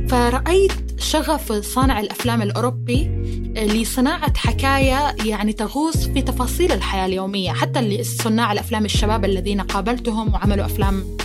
فرأيت 0.09 0.71
شغف 0.97 1.51
صانع 1.51 1.99
الأفلام 1.99 2.41
الأوروبي 2.41 3.11
لصناعة 3.55 4.37
حكايه 4.37 5.15
يعني 5.25 5.53
تغوص 5.53 5.97
في 5.97 6.21
تفاصيل 6.21 6.71
الحياة 6.71 7.05
اليومية 7.05 7.51
حتى 7.51 8.03
صناع 8.03 8.51
الأفلام 8.51 8.85
الشباب 8.85 9.25
الذين 9.25 9.61
قابلتهم 9.61 10.33
وعملوا 10.33 10.65
أفلام 10.65 11.17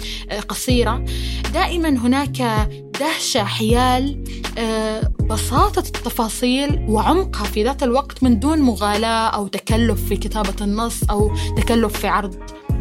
قصيرة. 0.49 1.05
دائما 1.55 1.89
هناك 1.89 2.69
دهشة 3.01 3.45
حيال 3.45 4.25
آه، 4.59 5.13
بساطة 5.31 5.79
التفاصيل 5.79 6.87
وعمقها 6.89 7.45
في 7.45 7.65
ذات 7.65 7.83
الوقت 7.83 8.23
من 8.27 8.39
دون 8.39 8.59
مغالاة 8.59 9.29
أو 9.29 9.47
تكلف 9.47 10.09
في 10.09 10.17
كتابة 10.17 10.55
النص 10.61 11.03
أو 11.11 11.31
تكلف 11.57 11.99
في 11.99 12.07
عرض. 12.07 12.35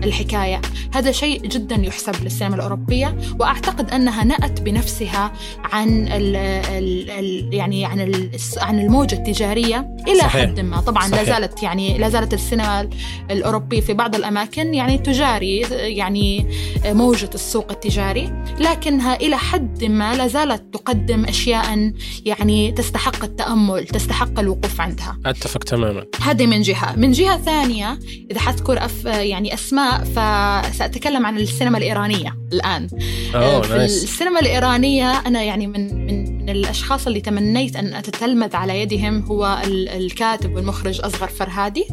الحكاية. 0.03 0.61
هذا 0.93 1.11
شيء 1.11 1.41
جدا 1.47 1.76
يحسب 1.76 2.23
للسينما 2.23 2.55
الأوروبية 2.55 3.17
وأعتقد 3.39 3.91
أنها 3.91 4.23
نأت 4.23 4.61
بنفسها 4.61 5.31
عن 5.63 6.07
ال 6.07 6.35
ال 6.35 7.09
ال 7.09 7.53
يعني 7.53 7.85
عن 7.85 8.01
ال 8.01 8.30
عن 8.57 8.80
الموجة 8.80 9.15
التجارية 9.15 9.95
إلى 10.07 10.19
صحيح. 10.19 10.41
حد 10.41 10.59
ما. 10.59 10.81
طبعا 10.81 11.07
لا. 11.07 11.23
زالت 11.23 11.63
يعني 11.63 11.97
لا 11.97 12.09
زالت 12.09 12.34
السينما 12.34 12.89
الأوروبية 13.31 13.81
في 13.81 13.93
بعض 13.93 14.15
الأماكن 14.15 14.73
يعني 14.73 14.97
تجاري 14.97 15.59
يعني 15.72 16.47
موجة 16.85 17.30
السوق 17.34 17.72
التجاري 17.72 18.43
لكنها 18.59 19.15
إلى 19.15 19.38
حد 19.38 19.84
ما 19.84 20.15
لا 20.15 20.27
زالت 20.27 20.73
تقدم 20.73 21.26
أشياء 21.26 21.91
يعني 22.26 22.72
تستحق 22.72 23.23
التأمل 23.23 23.85
تستحق 23.88 24.39
الوقوف 24.39 24.81
عندها. 24.81 25.17
أتفق 25.26 25.63
تماما. 25.63 26.05
هذه 26.22 26.47
من 26.47 26.61
جهة. 26.61 26.95
من 26.95 27.11
جهة 27.11 27.38
ثانية 27.38 27.99
إذا 28.31 28.39
حذكر 28.39 28.85
أف 28.85 29.05
يعني 29.05 29.53
أسماء 29.53 29.94
فسأتكلم 30.03 31.26
عن 31.26 31.38
السينما 31.38 31.77
الإيرانية 31.77 32.35
الآن. 32.53 32.88
أوه 33.35 33.61
في 33.61 33.73
نايس 33.77 34.03
السينما 34.03 34.39
الإيرانية 34.39 35.11
أنا 35.11 35.43
يعني 35.43 35.67
من 35.67 36.05
من 36.05 36.35
من 36.45 36.49
الأشخاص 36.49 37.07
اللي 37.07 37.22
تمنيت 37.22 37.76
أن 37.76 37.93
أتتلمذ 37.93 38.55
على 38.55 38.81
يدهم 38.81 39.22
هو 39.26 39.61
ال- 39.63 39.89
الكاتب 39.89 40.55
والمخرج 40.55 41.01
أصغر 41.01 41.27
فرهادي. 41.27 41.85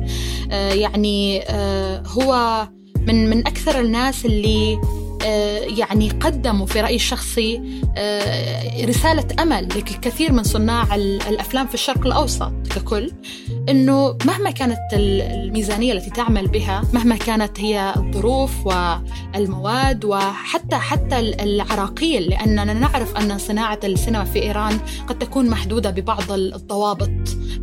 آه، 0.50 0.72
يعني 0.72 1.42
آه، 1.48 2.02
هو 2.06 2.62
من 3.06 3.30
من 3.30 3.38
أكثر 3.46 3.80
الناس 3.80 4.24
اللي 4.26 4.74
آه، 4.74 5.11
يعني 5.78 6.10
قدموا 6.10 6.66
في 6.66 6.80
رأيي 6.80 6.96
الشخصي 6.96 7.60
آه، 7.96 8.84
رسالة 8.84 9.24
أمل 9.42 9.68
لكثير 9.68 10.32
من 10.32 10.42
صناع 10.42 10.94
ال- 10.94 11.22
الأفلام 11.22 11.66
في 11.66 11.74
الشرق 11.74 12.06
الأوسط 12.06 12.52
ككل 12.74 13.10
إنه 13.68 14.16
مهما 14.26 14.50
كانت 14.50 14.78
ال- 14.92 15.22
الميزانية 15.22 15.92
التي 15.92 16.10
تعمل 16.10 16.48
بها 16.48 16.82
مهما 16.92 17.16
كانت 17.16 17.60
هي 17.60 17.94
الظروف 17.96 18.50
والمواد 18.66 20.04
وحتى 20.04 20.76
حتى 20.76 21.18
ال- 21.18 21.40
العراقيل 21.40 22.22
لأننا 22.22 22.72
نعرف 22.72 23.16
أن 23.16 23.38
صناعة 23.38 23.80
السينما 23.84 24.24
في 24.24 24.42
إيران 24.42 24.78
قد 25.06 25.18
تكون 25.18 25.48
محدودة 25.50 25.90
ببعض 25.90 26.32
ال- 26.32 26.54
الضوابط 26.54 27.10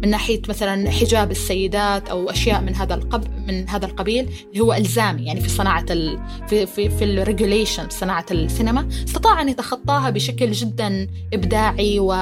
من 0.03 0.09
ناحية 0.09 0.41
مثلا 0.49 0.91
حجاب 0.91 1.31
السيدات 1.31 2.09
أو 2.09 2.29
أشياء 2.29 2.61
من 2.61 2.75
هذا 2.75 2.95
القب 2.95 3.23
من 3.47 3.69
هذا 3.69 3.85
القبيل 3.85 4.29
اللي 4.51 4.59
هو 4.63 4.73
ألزامي 4.73 5.25
يعني 5.25 5.41
في 5.41 5.49
صناعة 5.49 5.85
ال 5.89 6.19
في 6.47 6.65
في 6.65 6.89
في 6.89 7.03
الريجوليشن 7.49 7.89
صناعة 7.89 8.25
السينما 8.31 8.87
استطاع 9.07 9.41
أن 9.41 9.49
يتخطاها 9.49 10.09
بشكل 10.09 10.51
جدا 10.51 11.07
إبداعي 11.33 11.99
و 11.99 12.13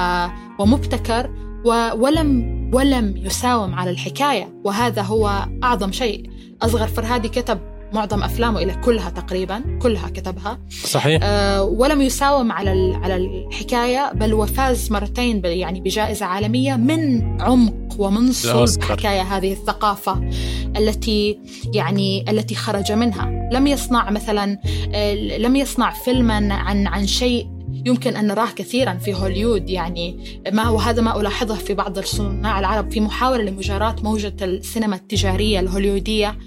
ومبتكر 0.58 1.30
و- 1.64 1.90
ولم 2.04 2.58
ولم 2.74 3.16
يساوم 3.16 3.74
على 3.74 3.90
الحكاية 3.90 4.52
وهذا 4.64 5.02
هو 5.02 5.46
أعظم 5.64 5.92
شيء. 5.92 6.30
أصغر 6.62 6.86
فرهادي 6.86 7.28
كتب 7.28 7.58
معظم 7.92 8.22
أفلامه 8.22 8.62
إلى 8.62 8.74
كلها 8.74 9.10
تقريبا 9.10 9.78
كلها 9.82 10.08
كتبها. 10.08 10.58
صحيح. 10.84 11.20
أه 11.24 11.62
ولم 11.62 12.02
يساوم 12.02 12.52
على 12.52 12.72
ال- 12.72 12.94
على 12.94 13.16
الحكاية 13.16 14.12
بل 14.14 14.34
وفاز 14.34 14.92
مرتين 14.92 15.40
يعني 15.44 15.80
بجائزة 15.80 16.26
عالمية 16.26 16.76
من 16.76 17.22
عمق 17.42 17.74
ومن 17.98 18.32
صلب. 18.32 18.82
حكاية 18.84 19.22
هذه 19.22 19.52
الثقافة 19.52 20.30
التي 20.76 21.38
يعني 21.74 22.30
التي 22.30 22.54
خرج 22.54 22.92
منها. 22.92 23.48
لم 23.52 23.66
يصنع 23.66 24.10
مثلا 24.10 24.58
آه، 24.94 25.14
لم 25.14 25.56
يصنع 25.56 25.90
فيلما 25.90 26.54
عن 26.54 26.86
عن 26.86 27.06
شيء 27.06 27.46
يمكن 27.88 28.16
أن 28.16 28.26
نراه 28.26 28.48
كثيرا 28.56 28.94
في 28.94 29.14
هوليود 29.14 29.70
يعني 29.70 30.16
ما 30.52 30.68
وهذا 30.68 31.02
ما 31.02 31.20
ألاحظه 31.20 31.54
في 31.54 31.74
بعض 31.74 31.98
الصناع 31.98 32.58
العرب 32.58 32.90
في 32.92 33.00
محاولة 33.00 33.42
لمجاراة 33.42 33.96
موجة 34.02 34.34
السينما 34.42 34.96
التجارية 34.96 35.60
الهوليودية 35.60 36.38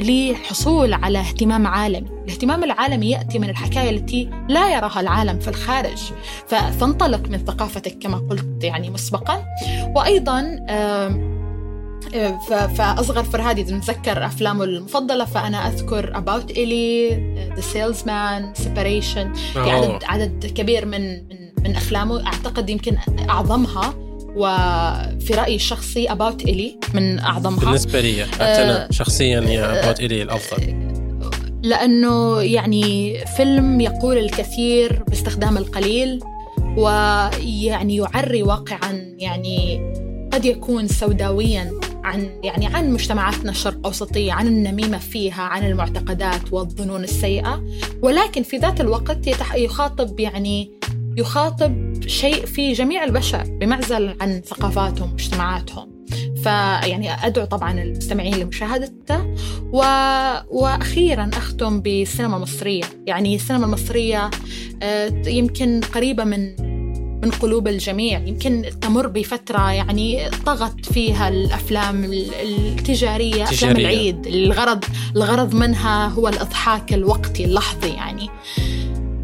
للحصول 0.00 0.92
على 0.92 1.18
اهتمام 1.18 1.66
عالمي. 1.66 2.08
الاهتمام 2.24 2.64
العالمي 2.64 3.10
يأتي 3.10 3.38
من 3.38 3.50
الحكاية 3.50 3.90
التي 3.90 4.30
لا 4.48 4.76
يراها 4.76 5.00
العالم 5.00 5.38
في 5.38 5.48
الخارج 5.48 5.98
ف- 6.46 6.54
فانطلق 6.54 7.28
من 7.28 7.38
ثقافتك 7.38 7.98
كما 7.98 8.18
قلت 8.18 8.64
يعني 8.64 8.90
مسبقا. 8.90 9.44
وأيضا 9.96 10.56
فأصغر 12.48 13.24
فرهادي 13.24 13.62
نتذكر 13.62 14.26
أفلامه 14.26 14.64
المفضلة 14.64 15.24
فأنا 15.24 15.68
أذكر 15.68 16.12
About 16.14 16.50
Ellie, 16.50 17.14
The 17.56 17.62
Salesman, 17.62 18.62
Separation. 18.64 19.36
في. 19.52 19.58
عدد 19.70 20.04
عدد 20.04 20.46
كبير 20.46 20.86
من 20.86 21.28
من 21.28 21.50
من 21.64 21.76
أفلامه. 21.76 22.26
أعتقد 22.26 22.70
يمكن 22.70 22.96
أعظمها 23.30 23.94
وفي 24.36 25.34
رأيي 25.34 25.54
الشخصي 25.54 26.12
اباوت 26.12 26.42
الي 26.42 26.78
من 26.94 27.18
أعظمها. 27.18 27.64
بالنسبة 27.64 28.00
لي 28.00 28.24
حتى 28.24 28.42
أنا 28.44 28.84
آه، 28.84 28.88
شخصيا 28.90 29.40
يا 29.40 29.84
أبوت 29.84 30.00
إلي 30.00 30.22
الأفضل. 30.22 30.74
لأنه 31.62 32.40
يعني 32.42 33.18
فيلم 33.36 33.80
يقول 33.80 34.18
الكثير 34.18 35.02
باستخدام 35.08 35.56
القليل 35.58 36.20
ويعني 36.76 37.96
يعري 37.96 38.42
واقعا 38.42 39.14
يعني 39.18 39.80
قد 40.34 40.44
يكون 40.44 40.88
سوداويا 40.88 41.72
عن 42.04 42.40
يعني 42.42 42.66
عن 42.66 42.92
مجتمعاتنا 42.92 43.50
الشرق 43.50 43.86
أوسطية 43.86 44.32
عن 44.32 44.46
النميمة 44.46 44.98
فيها 44.98 45.42
عن 45.42 45.66
المعتقدات 45.66 46.52
والظنون 46.52 47.04
السيئة. 47.04 47.64
ولكن 48.02 48.42
في 48.42 48.56
ذات 48.56 48.80
الوقت 48.80 49.26
يتح- 49.26 49.54
يخاطب 49.54 50.20
يعني 50.20 50.70
يخاطب 51.16 51.94
شيء 52.06 52.46
في 52.46 52.72
جميع 52.72 53.04
البشر 53.04 53.42
بمعزل 53.60 54.16
عن 54.20 54.40
ثقافاتهم 54.46 55.10
ومجتمعاتهم 55.10 56.04
فيعني 56.42 57.26
أدعو 57.26 57.44
طبعا 57.44 57.82
المستمعين 57.82 58.34
لمشاهدته. 58.34 59.34
و... 59.72 59.78
وأخيرا 60.50 61.30
أختم 61.32 61.80
بالسينما 61.80 62.36
المصرية 62.36 62.84
يعني 63.06 63.34
السينما 63.34 63.66
المصرية 63.66 64.30
آه، 64.82 65.12
يمكن 65.26 65.80
قريبة 65.94 66.24
من 66.24 66.54
من 67.24 67.30
قلوب 67.30 67.68
الجميع. 67.68 68.18
يمكن 68.18 68.64
تمر 68.80 69.06
بفترة 69.06 69.70
يعني 69.72 70.30
طغت 70.46 70.86
فيها 70.92 71.28
الأفلام 71.28 72.04
ال- 72.04 72.34
التجارية 72.34 73.42
أفلام 73.44 73.56
تجارية. 73.72 73.80
العيد. 73.84 74.26
الغرض 74.26 74.84
الغرض 75.16 75.54
منها 75.54 76.08
هو 76.08 76.28
الإضحاك 76.28 76.92
الوقتي 76.94 77.44
اللحظي 77.44 77.88
يعني 77.88 78.30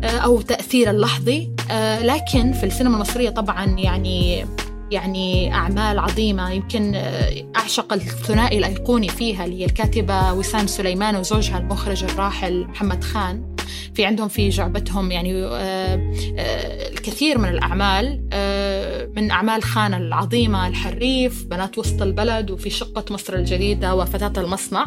آه، 0.04 0.06
أو 0.18 0.40
تأثير 0.40 0.90
اللحظي. 0.90 1.50
آه، 1.70 2.02
لكن 2.02 2.52
في 2.52 2.66
السينما 2.66 2.94
المصرية 2.96 3.30
طبعا 3.30 3.64
يعني 3.64 4.46
يعني 4.90 5.54
أعمال 5.54 5.98
عظيمة. 5.98 6.50
يمكن 6.52 6.92
آه، 6.94 7.44
أعشق 7.56 7.92
الثنائي 7.92 8.58
الأيقوني 8.58 9.08
فيها 9.08 9.44
اللي 9.44 9.60
هي 9.60 9.64
الكاتبة 9.64 10.32
وسام 10.32 10.66
سليمان 10.66 11.16
وزوجها 11.16 11.58
المخرج 11.58 12.04
الراحل 12.04 12.66
محمد 12.68 13.04
خان. 13.04 13.49
في 13.94 14.04
عندهم 14.04 14.28
في 14.28 14.48
جعبتهم 14.48 15.10
يعني 15.10 15.44
آه، 15.44 16.12
آه، 16.38 16.88
الكثير 16.88 17.38
من 17.38 17.48
الأعمال 17.48 18.28
آه، 18.32 19.10
من 19.16 19.30
أعمال 19.30 19.62
خان 19.62 19.94
العظيمة 19.94 20.68
الحريف 20.68 21.44
بنات 21.44 21.78
وسط 21.78 22.02
البلد 22.02 22.50
وفي 22.50 22.70
شقة 22.70 23.04
مصر 23.10 23.34
الجديدة 23.34 23.94
وفتاة 23.94 24.42
المصنع. 24.42 24.86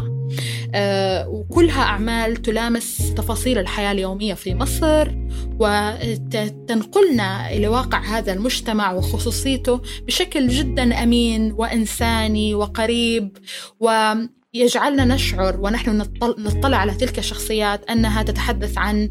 وكلها 1.27 1.81
أعمال 1.83 2.35
تلامس 2.35 3.13
تفاصيل 3.13 3.57
الحياة 3.57 3.91
اليومية 3.91 4.33
في 4.33 4.55
مصر 4.55 5.11
وتنقلنا 5.59 7.53
إلى 7.53 7.67
واقع 7.67 7.99
هذا 7.99 8.33
المجتمع 8.33 8.93
وخصوصيته 8.93 9.81
بشكل 10.07 10.47
جدا 10.47 11.03
أمين 11.03 11.51
وإنساني 11.51 12.55
وقريب. 12.55 13.37
و 13.79 14.13
يجعلنا 14.55 15.05
نشعر 15.05 15.59
ونحن 15.61 16.05
نطلع 16.23 16.77
على 16.77 16.93
تلك 16.93 17.19
الشخصيات 17.19 17.89
أنها 17.89 18.23
تتحدث 18.23 18.77
عن 18.77 19.09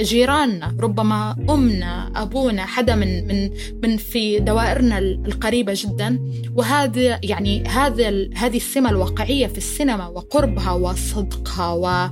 جيراننا. 0.00 0.76
ربما 0.80 1.36
أمنا 1.50 2.12
أبونا 2.16 2.66
حدا 2.66 2.94
من 2.94 3.26
من 3.26 3.50
من 3.82 3.96
في 3.96 4.38
دوائرنا 4.38 4.98
القريبة 4.98 5.72
جدا. 5.76 6.18
وهذا 6.56 7.20
يعني 7.22 7.64
هذا 7.64 8.28
هذه 8.34 8.56
السمة 8.56 8.90
الواقعية 8.90 9.46
في 9.46 9.58
السينما 9.58 10.06
وقربها 10.06 10.72
وصدقها 10.72 11.72
و 11.72 12.08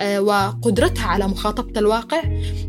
آه، 0.00 0.20
وقدرتها 0.20 1.06
على 1.06 1.28
مخاطبة 1.28 1.80
الواقع 1.80 2.22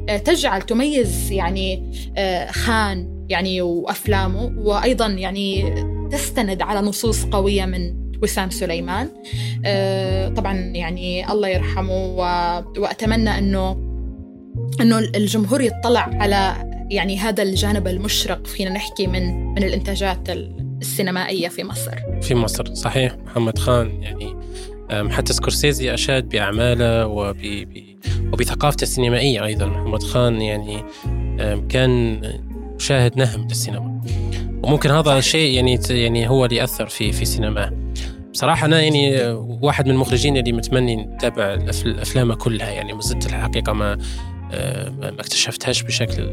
آه، 0.10 0.18
تجعل 0.18 0.62
تميز 0.62 1.32
يعني 1.32 1.92
آه، 2.18 2.52
خان 2.52 3.26
يعني 3.30 3.62
وأفلامه 3.62 4.54
وأيضا 4.58 5.08
يعني 5.08 5.76
تستند 6.12 6.62
على 6.62 6.82
نصوص 6.82 7.26
قوية 7.26 7.66
من 7.66 8.01
وسام 8.24 8.50
سليمان. 8.50 9.08
طبعا 10.36 10.54
يعني 10.54 11.32
الله 11.32 11.48
يرحمه 11.48 12.06
وأتمنى 12.78 13.38
أنه 13.38 13.72
أنه 14.82 15.00
الجمهور 15.00 15.62
يطلع 15.62 16.10
على 16.14 16.72
يعني 16.92 17.18
هذا 17.18 17.44
الجانب 17.44 17.88
المشرق 17.88 18.48
فينا 18.48 18.70
نحكي 18.70 19.08
من 19.08 19.54
من 19.54 19.64
الإنتاجات 19.64 20.30
السينمائية 20.82 21.48
في 21.48 21.64
مصر. 21.64 21.92
في 22.22 22.36
مصر 22.36 22.74
صحيح. 22.74 23.16
محمد 23.26 23.58
خان 23.58 24.04
يعني 24.04 24.36
حتى 24.92 25.34
سكورسيزي 25.34 25.94
أشاد 25.94 26.30
بأعماله 26.30 27.08
وبثقافته 28.32 28.84
السينمائية 28.84 29.46
أيضا. 29.46 29.66
محمد 29.66 30.04
خان 30.04 30.42
يعني 30.42 30.84
كان 31.70 32.22
مشاهد 32.76 33.18
نهم 33.18 33.48
للسينما 33.48 34.02
وممكن 34.64 34.92
هذا 34.92 35.18
الشيء 35.18 35.56
يعني 35.56 35.80
يعني 35.90 36.30
هو 36.30 36.46
اللي 36.46 36.64
أثر 36.64 36.88
في 36.88 37.12
في 37.12 37.26
سينماه 37.26 37.72
بصراحة 38.34 38.66
أنا 38.66 38.82
يعني 38.82 39.32
واحد 39.62 39.86
من 39.86 39.92
المخرجين 39.92 40.38
اللي 40.38 40.52
متمني 40.52 40.96
نتابع 40.96 41.54
الأفلام 41.86 42.34
كلها 42.34 42.70
يعني 42.70 42.94
ما 42.94 43.02
زلت 43.02 43.26
الحقيقة 43.26 43.74
ما 43.74 43.98
ما 45.00 45.20
اكتشفتهاش 45.20 45.84
بشكل 45.84 46.30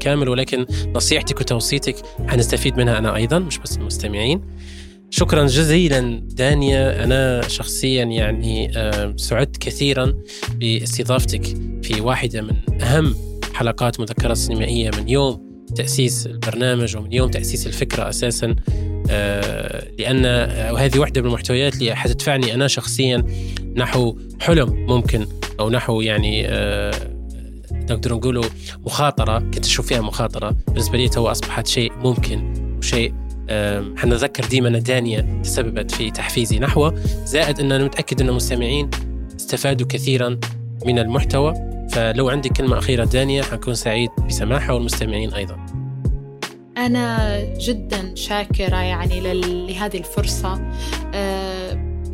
كامل 0.00 0.28
ولكن 0.28 0.66
نصيحتك 0.94 1.40
وتوصيتك 1.40 1.96
حنستفيد 2.28 2.76
منها 2.76 2.98
أنا 2.98 3.16
أيضا 3.16 3.38
مش 3.38 3.58
بس 3.58 3.76
المستمعين. 3.76 4.40
شكرا 5.10 5.46
جزيلا 5.46 6.22
دانيا. 6.24 7.04
أنا 7.04 7.48
شخصيا 7.48 8.04
يعني 8.04 8.70
سعدت 9.16 9.56
كثيرا 9.56 10.14
باستضافتك 10.54 11.44
في 11.82 12.00
واحدة 12.00 12.42
من 12.42 12.82
أهم 12.82 13.14
حلقات 13.54 14.00
مذكرات 14.00 14.36
سينمائية 14.36 14.90
من 14.98 15.08
يوم. 15.08 15.45
تأسيس 15.76 16.26
البرنامج 16.26 16.96
ومن 16.96 17.12
يوم 17.12 17.30
تأسيس 17.30 17.66
الفكرة 17.66 18.08
أساسا 18.08 18.56
لأن 19.98 20.24
وهذه 20.72 20.98
واحدة 20.98 21.20
من 21.20 21.26
المحتويات 21.26 21.74
اللي 21.74 21.94
حتدفعني 21.94 22.54
أنا 22.54 22.68
شخصيا 22.68 23.26
نحو 23.76 24.18
حلم 24.40 24.86
ممكن 24.86 25.26
أو 25.60 25.70
نحو 25.70 26.00
يعني 26.00 26.42
نقدر 27.72 28.14
نقوله 28.14 28.42
مخاطرة 28.86 29.38
كنت 29.38 29.64
أشوف 29.64 29.86
فيها 29.86 30.00
مخاطرة. 30.00 30.56
بالنسبة 30.68 30.98
لي 30.98 31.08
تو 31.08 31.26
أصبحت 31.26 31.66
شيء 31.66 31.92
ممكن 31.92 32.54
وشيء 32.78 33.14
حنذكر 33.96 34.44
ديما 34.44 34.68
أن 34.68 34.82
دانيا 34.82 35.40
تسببت 35.42 35.90
في 35.90 36.10
تحفيزي 36.10 36.58
نحوه. 36.58 36.94
زائد 37.24 37.60
أن 37.60 37.72
أنا 37.72 37.84
متأكد 37.84 38.20
أن 38.20 38.28
المستمعين 38.28 38.90
استفادوا 39.36 39.86
كثيرا 39.86 40.40
من 40.86 40.98
المحتوى. 40.98 41.75
فلو 41.92 42.28
عندك 42.28 42.52
كلمة 42.52 42.78
أخيرة 42.78 43.04
دانيا 43.04 43.42
حنكون 43.42 43.74
سعيد 43.74 44.10
بسماحة 44.28 44.74
والمستمعين 44.74 45.34
أيضا. 45.34 45.66
أنا 46.76 47.38
جدا 47.54 48.14
شاكرة 48.14 48.76
يعني 48.76 49.20
لهذه 49.66 49.98
الفرصة. 49.98 50.70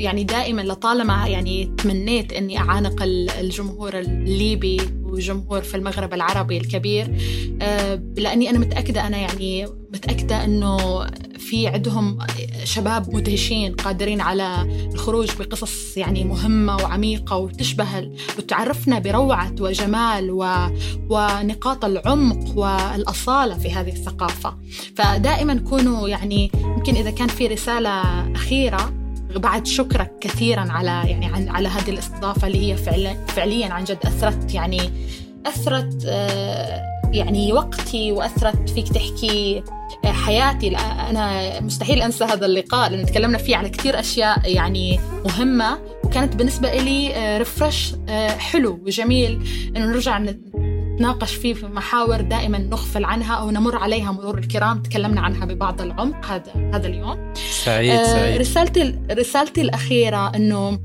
يعني 0.03 0.25
دائما 0.25 0.63
لطالما 0.63 1.27
يعني 1.27 1.75
تمنيت 1.79 2.33
إني 2.33 2.59
أعانق 2.59 3.03
الجمهور 3.41 3.99
الليبي 3.99 4.81
وجمهور 5.03 5.61
في 5.61 5.77
المغرب 5.77 6.15
العربي 6.15 6.57
الكبير 6.57 7.17
آه، 7.63 8.03
لأني 8.17 8.51
أنا 8.51 8.59
متأكدة 8.59 9.07
أنا 9.07 9.19
يعني 9.19 9.67
متأكدة 9.95 10.45
إنه 10.45 11.07
في 11.39 11.67
عندهم 11.67 12.19
شباب 12.65 13.15
مدهشين 13.15 13.73
قادرين 13.73 14.21
على 14.21 14.69
الخروج 14.93 15.29
بقصص 15.39 15.97
يعني 15.97 16.25
مهمة 16.25 16.77
وعميقة 16.77 17.37
وتشبه 17.37 18.11
وتعرفنا 18.39 18.99
بروعة 18.99 19.55
وجمال 19.61 20.31
و... 20.31 20.47
ونقاط 21.11 21.85
العمق 21.85 22.59
والأصالة 22.59 23.59
في 23.59 23.73
هذه 23.73 23.93
الثقافة. 23.93 24.57
فدائما 24.97 25.55
كونوا 25.55 26.09
يعني 26.09 26.51
يمكن 26.55 26.95
إذا 26.95 27.11
كان 27.11 27.29
في 27.29 27.47
رسالة 27.47 27.91
أخيرة 28.35 29.02
بعد 29.39 29.67
شكرك 29.67 30.13
كثيرا 30.21 30.67
على 30.73 31.11
يعني 31.11 31.27
عن 31.27 31.49
على 31.49 31.69
هذه 31.69 31.91
الاستضافة 31.91 32.47
اللي 32.47 32.73
هي 32.73 32.77
فعلا 32.77 33.27
فعليا 33.27 33.67
عن 33.73 33.85
جد 33.85 33.99
أثرت 34.07 34.55
يعني 34.55 34.91
أثرت 35.47 36.05
آه، 36.07 36.83
يعني 37.13 37.53
وقتي 37.53 38.13
وأثرت 38.13 38.71
فيك 38.71 38.89
تحكي 38.89 39.63
آه، 40.05 40.13
حياتي. 40.13 40.77
أنا 41.11 41.61
مستحيل 41.61 42.03
أنسى 42.03 42.25
هذا 42.25 42.47
اللقاء 42.47 42.91
لأن 42.91 43.07
تكلمنا 43.07 43.39
فيه 43.39 43.57
على 43.57 43.69
كثير 43.69 44.01
أشياء 44.01 44.41
يعني 44.45 45.01
مهمة 45.25 45.79
وكانت 46.05 46.37
بالنسبة 46.37 46.75
لي 46.75 47.39
ريفرش 47.39 47.95
آه، 48.09 48.29
حلو 48.29 48.81
وجميل. 48.87 49.47
إنه 49.77 49.87
نرجع 49.87 50.19
نتناقش 50.95 51.35
فيه 51.35 51.55
في 51.55 51.67
محاور 51.67 52.21
دائما 52.21 52.59
نغفل 52.59 53.05
عنها 53.05 53.35
أو 53.35 53.51
نمر 53.51 53.77
عليها 53.77 54.13
مرور 54.13 54.39
الكرام. 54.39 54.83
تكلمنا 54.83 55.21
عنها 55.21 55.45
ببعض 55.45 55.81
العمق 55.81 56.27
هذا 56.27 56.71
هذا 56.75 56.87
اليوم. 56.87 57.33
سعيد 57.65 57.91
آه 57.91 58.05
سعيد. 58.05 58.41
رسالتي 58.41 58.99
رسالتي 59.11 59.61
الأخيرة 59.61 60.37
إنه 60.37 60.79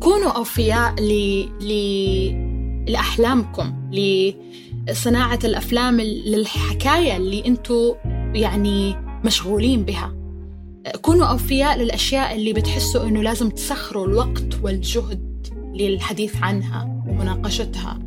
كونوا 0.00 0.30
أوفياء 0.30 0.94
ل 1.00 1.12
ل 1.60 1.72
لأحلامكم 2.92 3.90
لصناعة 4.88 5.38
الأفلام 5.44 6.00
للحكاية 6.00 7.16
اللي 7.16 7.46
أنتم 7.46 7.94
يعني 8.34 8.96
مشغولين 9.24 9.84
بها. 9.84 10.14
كونوا 11.02 11.26
أوفياء 11.26 11.78
للأشياء 11.78 12.34
اللي 12.34 12.52
بتحسوا 12.52 13.04
إنه 13.04 13.22
لازم 13.22 13.50
تسخروا 13.50 14.06
الوقت 14.06 14.60
والجهد 14.62 15.46
للحديث 15.74 16.36
عنها 16.42 17.02
ومناقشتها. 17.08 17.98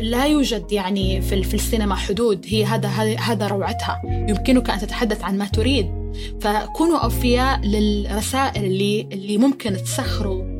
لا 0.00 0.26
يوجد 0.26 0.72
يعني 0.72 1.20
في 1.20 1.42
في 1.42 1.54
السينما 1.54 1.94
حدود. 1.94 2.46
هي 2.48 2.64
هذا 2.64 2.88
هذا 3.18 3.46
روعتها. 3.46 4.02
يمكنك 4.04 4.70
أن 4.70 4.78
تتحدث 4.78 5.24
عن 5.24 5.38
ما 5.38 5.46
تريد. 5.46 5.90
فكونوا 6.40 6.98
أوفياء 6.98 7.60
للرسائل 7.60 8.64
اللي 8.64 9.08
اللي 9.12 9.38
ممكن 9.38 9.72
تسخروا 9.72 10.58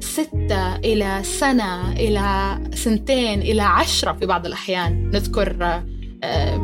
ستة 0.00 0.76
إلى 0.76 1.20
سنة 1.22 1.92
إلى 1.92 2.58
سنتين 2.74 3.40
إلى 3.40 3.62
عشرة 3.62 4.12
في 4.12 4.26
بعض 4.26 4.46
الأحيان. 4.46 5.10
نذكر 5.10 5.82
آه، 6.24 6.56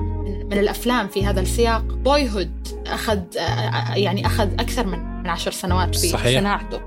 من 0.51 0.59
الأفلام 0.59 1.09
في 1.09 1.27
هذا 1.27 1.41
السياق. 1.41 1.83
بوي 1.83 2.31
هود 2.31 2.69
أخذ 2.87 3.21
آه، 3.39 3.95
يعني 3.95 4.27
أخذ 4.27 4.53
أكثر 4.53 4.87
من 4.87 5.17
من 5.27 5.31
عشر 5.31 5.51
سنوات 5.51 5.95
في 5.97 6.09
صحيح. 6.09 6.41
صناعته 6.41 6.81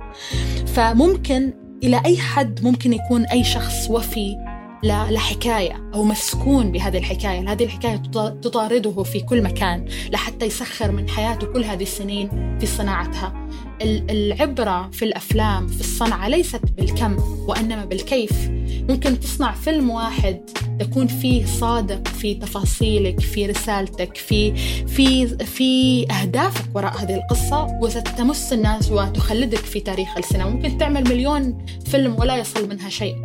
فممكن 0.65 1.53
إلى 1.83 2.01
أي 2.05 2.17
حد 2.17 2.63
ممكن 2.63 2.93
يكون 2.93 3.25
أي 3.25 3.43
شخص 3.43 3.89
وفي 3.89 4.37
لحكاية 4.83 5.91
أو 5.93 6.03
مسكون 6.03 6.71
بهذه 6.71 6.97
الحكاية. 6.97 7.51
هذه 7.51 7.63
الحكاية 7.63 7.95
تطارده 8.41 9.03
في 9.03 9.19
كل 9.19 9.41
مكان 9.41 9.85
لحتى 10.11 10.45
يسخر 10.45 10.91
من 10.91 11.09
حياته 11.09 11.47
كل 11.47 11.63
هذه 11.63 11.83
السنين 11.83 12.57
في 12.59 12.65
صناعتها. 12.65 13.49
العبرة 13.81 14.89
في 14.91 15.05
الأفلام 15.05 15.67
في 15.67 15.79
الصنعة 15.79 16.27
ليست 16.27 16.61
بالكم 16.77 17.17
وإنما 17.47 17.85
بالكيف. 17.85 18.49
ممكن 18.89 19.19
تصنع 19.19 19.51
فيلم 19.51 19.89
واحد 19.89 20.41
تكون 20.79 21.07
فيه 21.07 21.45
صادق 21.45 22.07
في 22.07 22.35
تفاصيلك 22.35 23.19
في 23.19 23.45
رسالتك 23.45 24.17
في 24.17 24.55
في 24.87 25.27
في 25.27 26.05
أهدافك 26.11 26.65
وراء 26.75 27.03
هذه 27.03 27.15
القصة 27.15 27.65
وستمس 27.81 28.53
الناس 28.53 28.91
وتخلدك 28.91 29.57
في 29.57 29.79
تاريخ 29.79 30.17
السينما. 30.17 30.49
ممكن 30.49 30.77
تعمل 30.77 31.03
مليون 31.03 31.65
فيلم 31.85 32.15
ولا 32.19 32.37
يصل 32.37 32.69
منها 32.69 32.89
شيء. 32.89 33.15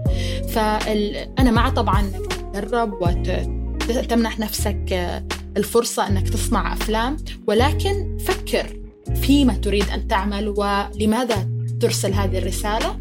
فأنا 0.48 1.50
مع 1.50 1.68
طبعا 1.68 2.12
تدرب 2.52 2.92
وتمنح 3.88 4.38
نفسك 4.38 5.20
الفرصة 5.56 6.08
أنك 6.08 6.28
تصنع 6.28 6.72
أفلام. 6.72 7.16
ولكن 7.46 8.18
فكر 8.18 8.76
فيما 9.14 9.54
تريد 9.54 9.88
أن 9.88 10.08
تعمل 10.08 10.48
ولماذا 10.48 11.48
ترسل 11.80 12.12
هذه 12.12 12.38
الرسالة. 12.38 13.00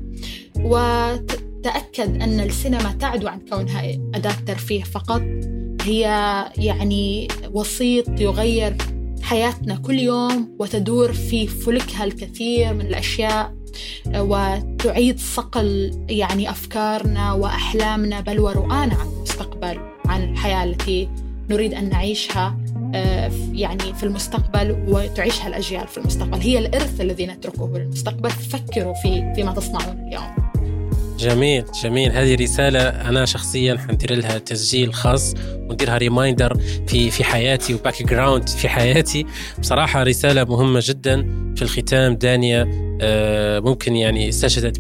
وتأكد 1.64 2.22
أن 2.22 2.40
السينما 2.40 2.91
تعدو 2.99 3.27
عن 3.27 3.40
كونها 3.49 3.84
أداة 4.15 4.35
ترفيه 4.48 4.84
فقط. 4.84 5.22
هي 5.81 6.02
يعني 6.57 7.27
وسيط 7.53 8.22
يغير 8.22 8.77
حياتنا 9.22 9.76
كل 9.76 9.99
يوم 9.99 10.56
وتدور 10.60 11.14
في 11.14 11.48
فلكها 11.48 12.03
الكثير 12.03 12.73
من 12.73 12.81
الأشياء 12.81 13.53
وتعيد 14.15 15.19
صقل 15.19 15.91
يعني 16.10 16.49
أفكارنا 16.49 17.34
وأحلامنا 17.34 18.22
بل 18.22 18.40
ورؤانا 18.40 18.95
عن 18.95 19.07
المستقبل 19.18 19.80
عن 20.06 20.23
الحياة 20.23 20.64
التي 20.64 21.10
نريد 21.49 21.73
أن 21.73 21.90
نعيشها 21.90 22.57
آه، 22.95 23.31
يعني 23.52 23.94
في 23.94 24.03
المستقبل 24.03 24.85
وتعيشها 24.88 25.48
الأجيال 25.48 25.88
في 25.88 25.98
المستقبل. 25.98 26.41
هي 26.41 26.60
الإرث 26.60 27.02
الذي 27.02 27.26
نتركه 27.26 27.77
للمستقبل. 27.77 28.30
فكروا 28.30 28.94
في 28.94 29.34
فيما 29.35 29.52
تصنعون 29.52 30.07
اليوم. 30.07 30.53
جميل 31.24 31.64
جميل. 31.84 32.12
هذه 32.12 32.36
رسالة 32.36 32.80
أنا 32.80 33.26
شخصيا 33.26 33.78
حندير 33.78 34.16
لها 34.16 34.38
تسجيل 34.38 34.94
خاص 34.94 35.34
ونديرها 35.70 35.98
reminder 35.98 36.57
في 36.88 37.12
في 37.12 37.24
حياتي 37.24 37.74
و 37.74 38.03
background 38.03 38.49
في 38.50 38.70
حياتي. 38.70 39.26
بصراحة 39.60 40.04
رسالة 40.04 40.44
مهمة 40.44 40.80
جدا 40.84 41.22
في 41.56 41.62
الختام. 41.62 42.16
دانيا 42.16 42.70
آه، 43.02 43.60
ممكن 43.60 43.95
يعني 43.95 44.30
استشهدت 44.30 44.80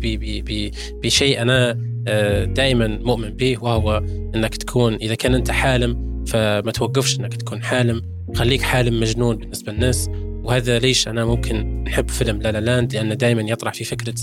بشيء 1.03 1.41
أنا 1.41 1.79
آه، 2.07 2.45
دائما 2.45 2.87
مؤمن 2.87 3.29
به 3.29 3.57
وهو 3.61 4.03
أنك 4.35 4.55
تكون 4.55 4.93
إذا 4.93 5.15
كان 5.15 5.35
أنت 5.35 5.51
حالم 5.51 6.23
فما 6.27 6.71
توقفش 6.71 7.19
أنك 7.19 7.33
تكون 7.33 7.63
حالم. 7.63 8.01
خليك 8.35 8.61
حالم 8.61 8.99
مجنون 8.99 9.35
بالنسبة 9.35 9.71
للناس. 9.71 10.09
وهذا 10.43 10.79
ليش 10.79 11.07
أنا 11.07 11.25
ممكن 11.25 11.83
نحب 11.83 12.09
فيلم 12.09 12.41
لا 12.41 12.51
لا 12.51 12.59
لاند؟ 12.59 12.95
لأنه 12.95 13.13
دائما 13.13 13.41
يطرح 13.41 13.73
في 13.73 13.83
فكرة 13.83 14.15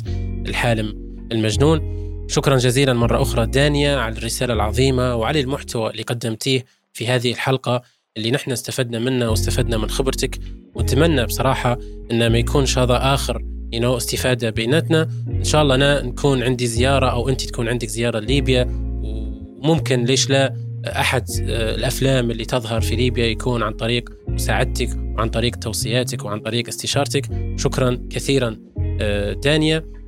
الحالم 0.47 1.11
المجنون. 1.33 2.01
شكرا 2.31 2.57
جزيلا 2.57 2.93
مرة 2.93 3.23
أخرى 3.23 3.47
دانيا 3.47 3.97
على 3.97 4.19
الرسالة 4.19 4.55
العظيمة 4.55 5.15
وعلى 5.15 5.41
المحتوى 5.41 5.91
اللي 5.91 6.03
قدمتيه 6.03 6.65
في 6.93 7.07
هذه 7.07 7.33
الحلقة 7.33 7.83
اللي 8.17 8.31
نحن 8.31 8.53
استفدنا 8.53 8.99
منها 8.99 9.29
واستفدنا 9.29 9.77
من 9.79 9.91
خبرتك. 9.91 10.39
ونتمنى 10.75 11.25
بصراحة 11.25 11.79
إنه 12.11 12.29
ما 12.29 12.39
يكونش 12.39 12.79
هذا 12.79 13.15
آخر 13.15 13.43
know, 13.75 13.85
استفادة 13.85 14.51
بيناتنا. 14.51 15.09
إن 15.29 15.45
شاء 15.45 15.63
الله 15.63 15.75
أنا 15.75 16.03
نكون 16.03 16.43
عندي 16.43 16.67
زيارة 16.67 17.07
أو 17.07 17.29
أنت 17.29 17.43
تكون 17.43 17.69
عندك 17.69 17.89
زيارة 17.89 18.19
لليبيا. 18.19 18.69
وممكن 19.03 20.05
ليش 20.05 20.31
لا 20.31 20.55
أحد 20.87 21.25
آه، 21.43 21.75
الأفلام 21.75 22.31
اللي 22.31 22.45
تظهر 22.45 22.81
في 22.81 22.97
ليبيا 22.97 23.27
يكون 23.27 23.63
عن 23.63 23.73
طريق 23.73 24.11
مساعدتك 24.29 24.89
وعن 25.17 25.29
طريق 25.29 25.57
توصياتك 25.57 26.25
وعن 26.25 26.41
طريق 26.41 26.69
استشارتك. 26.69 27.25
شكرا 27.57 28.09
كثيرا 28.11 28.57
آه، 29.01 29.33
دانيا. 29.33 30.00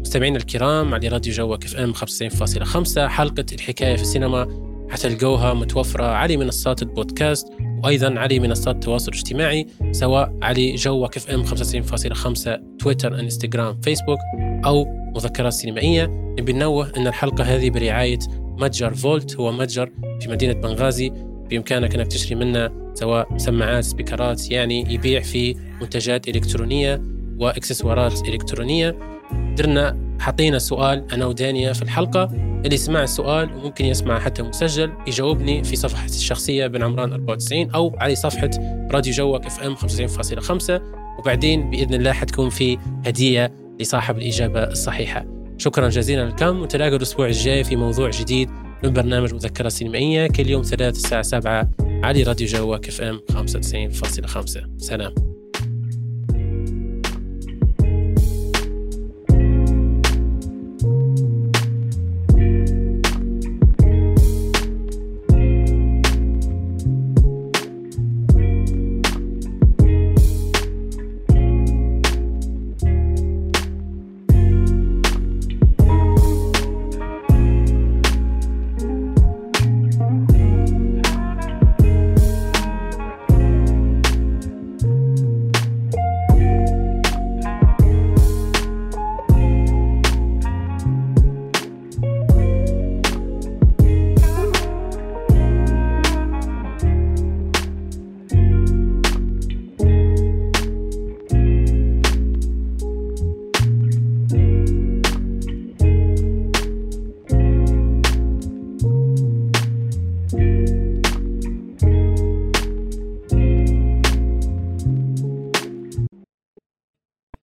مستمعينا 0.00 0.36
الكرام 0.36 0.94
على 0.94 1.08
راديو 1.08 1.32
جوك 1.32 1.64
اف 1.64 1.76
أم 1.76 1.94
95.5 1.94 2.98
حلقة 2.98 3.46
الحكاية 3.52 3.96
في 3.96 4.02
السينما 4.02 4.64
حتلقوها 4.90 5.54
متوفرة 5.54 6.04
على 6.04 6.36
منصات 6.36 6.82
البودكاست 6.82 7.46
وأيضا 7.84 8.18
على 8.18 8.38
منصات 8.38 8.74
التواصل 8.74 9.12
الاجتماعي 9.12 9.66
سواء 9.92 10.38
على 10.42 10.74
جوك 10.74 11.16
FM 11.16 11.44
95.5 11.44 12.78
تويتر 12.78 13.20
إنستغرام 13.20 13.80
فيسبوك 13.80 14.18
أو 14.64 14.86
مذكرات 15.14 15.52
سينمائية. 15.52 16.06
نبي 16.38 16.52
ننوه 16.52 16.92
أن 16.96 17.06
الحلقة 17.06 17.44
هذه 17.44 17.70
برعاية 17.70 18.18
متجر 18.58 18.94
فولت 18.94 19.36
هو 19.36 19.52
متجر 19.52 19.90
في 20.20 20.28
مدينة 20.28 20.52
بنغازي. 20.52 21.12
بإمكانك 21.50 21.94
أنك 21.94 22.06
تشتري 22.06 22.34
منه 22.34 22.70
سواء 22.94 23.36
سماعات 23.36 23.84
سبيكرات 23.84 24.50
يعني 24.50 24.94
يبيع 24.94 25.20
في 25.20 25.54
منتجات 25.80 26.28
إلكترونية 26.28 27.02
وإكسسوارات 27.38 28.28
إلكترونية. 28.28 29.13
درنا 29.56 30.04
حطينا 30.20 30.58
سؤال 30.58 31.12
أنا 31.12 31.26
ودانيا 31.26 31.72
في 31.72 31.82
الحلقة. 31.82 32.30
اللي 32.64 32.76
سمع 32.76 33.02
السؤال 33.02 33.54
وممكن 33.56 33.84
يسمع 33.84 34.18
حتى 34.18 34.42
مسجل 34.42 34.92
يجاوبني 35.06 35.64
في 35.64 35.76
صفحتي 35.76 36.16
الشخصية 36.16 36.66
بن 36.66 36.82
عمران 36.82 37.12
94 37.12 37.70
أو 37.70 37.96
على 37.98 38.14
صفحة 38.14 38.50
راديو 38.90 39.12
جوك 39.12 39.46
FM 39.46 39.74
95.5 39.74 40.80
وبعدين 41.18 41.70
بإذن 41.70 41.94
الله 41.94 42.12
حتكون 42.12 42.50
في 42.50 42.78
هدية 43.06 43.52
لصاحب 43.80 44.18
الإجابة 44.18 44.64
الصحيحة. 44.64 45.26
شكرا 45.58 45.88
جزيلا 45.88 46.28
لكم 46.28 46.60
ونتلاقى 46.60 46.96
الأسبوع 46.96 47.26
الجاي 47.26 47.64
في 47.64 47.76
موضوع 47.76 48.10
جديد 48.10 48.50
من 48.84 48.92
برنامج 48.92 49.34
مذكرة 49.34 49.68
سينمائية 49.68 50.26
كل 50.26 50.50
يوم 50.50 50.62
ثلاث 50.62 50.96
الساعة 50.96 51.22
7 51.22 51.68
على 52.02 52.22
راديو 52.22 52.46
جوك 52.46 52.88
FM 52.88 53.20
95.5 53.30 54.60
سلام. 54.78 55.33